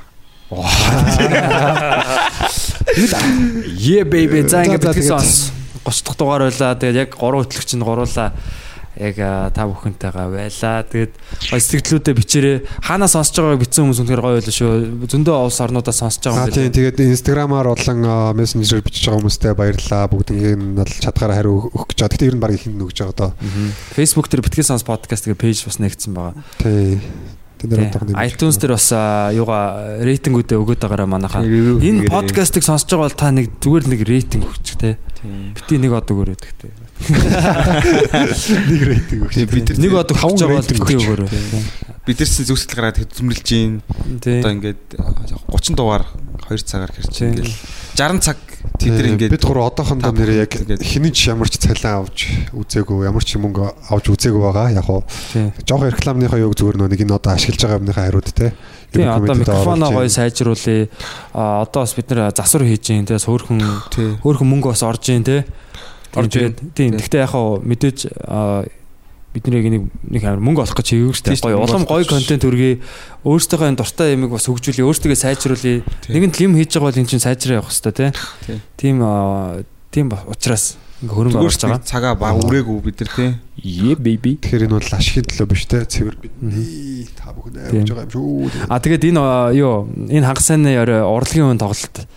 Yeah 3.77 4.03
baby. 4.05 4.41
За 4.45 4.49
За, 4.49 4.63
ингээд 4.65 4.81
за, 4.83 4.89
битгий 4.93 5.03
сонс 5.07 5.51
30 5.85 6.03
дахь 6.05 6.17
дугаар 6.17 6.43
байлаа. 6.49 6.75
Тэгээд 6.75 7.01
яг 7.07 7.11
3 7.15 7.43
хөтлөгч 7.43 7.69
нь 7.77 7.83
гуруулаа 7.85 8.33
яг 8.99 9.15
та 9.55 9.63
бүхэнтэйгээ 9.63 10.27
байлаа. 10.27 10.83
Тэгээд 10.83 11.13
гоё 11.15 11.61
сэтгэлдүүдээ 11.63 12.15
бичээрэй. 12.19 12.57
Хаанаа 12.83 13.07
сонсож 13.07 13.39
байгааг 13.39 13.63
бичсэн 13.63 13.87
хүмүүс 13.87 13.99
үнэхээр 14.03 14.23
гоё 14.27 14.35
байлаа 14.43 14.55
шүү. 14.59 14.71
Зөндөө 15.07 15.35
улс 15.39 15.59
орнуудаа 15.63 15.95
сонсож 15.95 16.19
байгаа 16.27 16.43
Аа 16.43 16.51
юм 16.51 16.51
тийм 16.51 16.67
байна. 16.67 16.75
тэгээд 16.75 16.97
инстаграмаар 17.07 17.67
болон 17.71 17.99
мессенжерээр 18.35 18.83
бичиж 18.83 19.03
байгаа 19.07 19.19
хүмүүстээ 19.23 19.53
баярлалаа. 19.55 20.11
Бүгднийг 20.11 20.43
нь 20.59 20.75
бол 20.75 20.91
чадгаараа 20.99 21.37
хариу 21.39 21.55
өгөх 21.71 21.85
гэж 21.95 21.97
байгаа. 22.03 22.11
Гэтэ 22.11 22.27
ер 22.27 22.35
нь 22.35 22.43
баг 22.43 22.53
ихэнд 22.59 22.75
нөгж 22.75 22.97
байгаа 22.99 23.15
доо. 23.15 23.31
Facebook 23.95 24.27
дээр 24.27 24.43
битгий 24.43 24.65
сонс 24.67 24.83
подкаст 24.83 25.31
гэх 25.31 25.39
пэйж 25.39 25.63
бас 25.63 25.79
нэгдсэн 25.79 26.11
байгаа. 26.11 26.35
Тий. 26.59 26.99
Тэнд 27.59 27.71
дээр 27.75 27.91
одоо 27.91 28.07
Тийм. 28.07 28.19
iTunes 28.19 28.55
дээр 28.59 28.73
бас 28.75 28.87
юугаа 29.35 29.99
рейтингүүдээ 30.03 30.59
өгöd 30.59 30.79
байгаараа 30.83 31.07
манайхаа. 31.07 31.43
Энэ 31.43 32.07
подкастыг 32.07 32.63
сонсож 32.63 32.87
байгаа 32.87 33.07
бол 33.11 33.19
та 33.19 33.31
нэг 33.31 33.47
зүгээр 33.63 33.85
нэг 33.95 34.01
рейтинг 34.07 34.43
өгч 34.47 34.75
те. 34.79 34.95
Бити 35.19 35.75
нэг 35.83 35.91
од 35.91 36.07
өгөөрэй 36.07 36.37
гэхдээ. 36.39 36.71
нэг 38.71 38.81
рейтинг 38.87 39.21
өгч. 39.27 39.35
Бид 39.51 39.69
нар 39.69 39.79
Нэг 39.83 39.93
од 39.99 40.11
өгч 40.13 40.19
таван 40.19 40.37
байгаа 40.39 40.63
бити 40.63 40.79
өгч. 40.79 40.95
өгөөрэй. 40.95 41.29
бид 42.07 42.17
нар 42.23 42.29
зөвсгөл 42.29 42.75
гараад 42.79 42.97
хөдөлмөрлж 43.03 43.43
гин. 43.43 43.73
Одоо 44.15 44.51
ингээд 44.55 44.81
30 44.95 45.75
дугаар 45.75 46.03
2 46.47 46.63
цагаар 46.63 46.91
хэрч 46.95 47.11
Тийм. 47.11 47.35
ингээд 47.35 47.51
60 47.99 48.23
цаг 48.23 48.37
тэд 48.79 48.95
нар 48.95 49.07
ингээд 49.11 49.31
бид 49.35 49.43
гур 49.43 49.59
одоохондоо 49.67 50.11
нэр 50.15 50.31
яг 50.39 50.49
тэгээд- 50.55 50.83
хинэж 50.87 51.17
ямар 51.27 51.49
ч 51.51 51.59
цалин 51.59 51.99
авч 51.99 52.17
үзээгүй, 52.55 53.03
ямар 53.05 53.23
ч 53.23 53.35
мөнгө 53.35 53.63
авч 53.91 54.05
үзээгүй 54.07 54.39
байгаа. 54.39 54.71
Яг 54.71 54.87
уу 54.89 55.03
Тий. 55.33 55.51
жоох 55.67 55.83
рекламныхаа 55.83 56.39
юг 56.39 56.55
зүгээр 56.55 56.79
нөө 56.79 56.89
нэг 56.95 57.01
энэ 57.03 57.15
одоо 57.19 57.35
ашиглаж 57.35 57.59
байгаа 57.59 57.79
юмныхаа 57.83 58.05
хариуд 58.07 58.31
те. 58.33 58.53
Тийм 58.93 59.09
одоо 59.09 59.35
микрофоноо 59.35 59.89
гоё 59.93 60.09
юм. 60.09 60.09
сайжруулъя. 60.09 60.89
А 61.33 61.61
одоо 61.61 61.83
бас 61.85 61.93
бид 61.93 62.09
нэр 62.09 62.33
засвар 62.33 62.63
хийж 62.65 62.83
гин 62.89 63.05
те 63.05 63.15
хөөхөн 63.15 63.61
хөөхөн 64.23 64.49
мөнгө 64.49 64.73
бас 64.73 64.83
орж 64.83 65.05
гин 65.05 65.23
те. 65.23 65.45
Орж 66.15 66.33
Тэгээд 66.33 66.57
тийм 66.73 66.97
гэхдээ 66.97 67.21
яг 67.21 67.29
хаа 67.29 67.61
мэдээж 67.61 67.99
а, 68.25 68.65
бидний 69.33 69.61
яг 69.61 69.67
нэг 69.69 69.83
нэг 70.09 70.23
амар 70.25 70.41
мөнгө 70.41 70.65
олох 70.65 70.77
гэж 70.81 70.89
Тийм 70.89 71.13
дээ. 71.13 71.37
шүү, 71.37 71.53
Гоё 71.53 71.61
улам 71.61 71.85
гоё 71.85 72.05
контент 72.09 72.41
хүргэе. 72.41 72.81
Өөртөөхөө 73.29 73.69
энэ 73.69 73.77
дуртай 73.77 74.17
ямиг 74.17 74.33
бас 74.33 74.49
хөгжүүлье. 74.49 74.81
Өөртөө 74.89 75.13
сайжруулъя. 75.13 75.85
Нэгэн 76.09 76.33
л 76.33 76.43
юм 76.49 76.57
хийж 76.57 76.73
байгаа 76.73 76.89
бол 76.89 76.97
эн 76.97 77.05
чинь 77.05 77.21
сайжраа 77.21 77.61
явах 77.61 77.69
хэрэгтэй 77.69 77.93
те. 77.93 78.07
Тийм. 78.49 78.57
Тийм 78.73 78.95
тийм 79.93 80.07
учраас 80.25 80.81
ингээ 81.05 81.13
хөрөнгө 81.13 81.39
оруулж 81.45 81.61
байгаа. 81.61 81.85
цагаа 81.85 82.13
баг 82.17 82.41
үрээгүй 82.41 82.77
бид 82.81 82.97
нар 83.05 83.11
тий. 83.13 83.29
Yeah 83.63 83.95
baby. 83.99 84.39
Тэгэхээр 84.39 84.65
энэ 84.67 84.75
бол 84.79 84.91
ашигын 84.95 85.27
төлөө 85.27 85.47
биш 85.51 85.63
те. 85.67 85.83
Цэвэр 85.83 86.15
бидний 86.19 87.07
та 87.17 87.33
бүхэн 87.35 87.59
авч 87.67 87.91
байгаа 87.91 88.07
юм 88.07 88.13
шүү. 88.13 88.69
А 88.71 88.79
тэгээд 88.79 89.07
энэ 89.11 89.23
юу 89.59 89.89
энэ 90.07 90.27
ханга 90.27 90.43
сайнны 90.43 90.75
орой 90.79 91.03
урлагийн 91.03 91.51
үн 91.51 91.59
тоглолт 91.59 92.07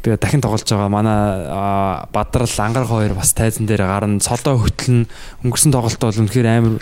би 0.00 0.16
дахин 0.16 0.40
тоглож 0.40 0.64
байгаа. 0.64 0.88
Манай 0.88 2.06
Бадрал 2.12 2.48
Ангар 2.58 2.86
хоёр 2.86 3.14
бас 3.14 3.32
тайзан 3.32 3.66
дээр 3.66 3.84
гарна. 3.86 4.20
Цолоо 4.20 4.58
хөтлөн 4.58 5.06
өнгөрсөн 5.44 5.72
тоглолт 5.72 6.00
бол 6.00 6.20
үнэхээр 6.24 6.48
амар 6.48 6.80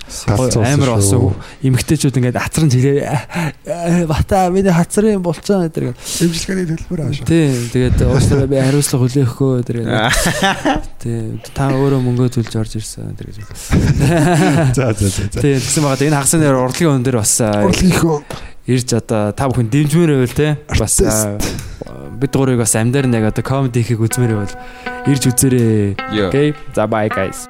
амар 0.63 0.91
болсон. 0.95 1.35
Эмгтээчүүд 1.61 2.17
ингээд 2.23 2.39
хацран 2.39 2.71
чирээ 2.71 4.07
бата 4.07 4.49
миний 4.51 4.73
хацрын 4.73 5.23
болцоо 5.23 5.67
гэдэг. 5.67 5.93
Эмчилгээний 5.97 6.67
төлбөр 6.71 7.01
ааш. 7.11 7.23
Тий, 7.27 7.51
тэгээд 7.75 7.99
уучлаарай 8.07 8.49
би 8.49 8.63
хариуцлага 8.63 9.05
хүлээхгүй 9.05 9.53
гэдэг. 9.67 9.85
Тий, 11.03 11.41
та 11.53 11.71
өөрөө 11.75 12.01
мөнгөө 12.05 12.29
төлж 12.41 12.55
орж 12.57 12.79
ирсэн 12.81 13.17
гэдэг. 13.19 13.45
За 14.77 14.93
за 14.95 15.09
за. 15.09 15.29
Тий, 15.35 15.59
тэгсэн 15.59 15.85
байгаа. 15.85 16.07
Энэ 16.07 16.17
хагасны 16.21 16.41
дээр 16.41 16.61
урлагийн 16.61 17.01
үн 17.01 17.05
дээр 17.05 17.21
бас 17.21 17.35
Урлагийнхөө 17.41 18.50
ирж 18.67 18.93
одоо 18.97 19.33
та 19.33 19.49
бүхэн 19.49 19.69
дэмжмээр 19.71 20.11
байвал 20.17 20.37
те 20.37 20.49
бас 20.79 21.01
бид 22.21 22.33
гурыг 22.35 22.59
бас 22.61 22.75
амьдаар 22.77 23.07
нэг 23.09 23.31
одоо 23.33 23.45
комеди 23.45 23.85
хийх 23.85 24.01
үзмээр 24.01 24.37
байвал 24.37 24.57
ирж 25.07 25.23
үзээрэй. 25.33 25.97
Окей. 26.29 26.55
За 26.75 26.85
bye 26.85 27.09
guys. 27.09 27.49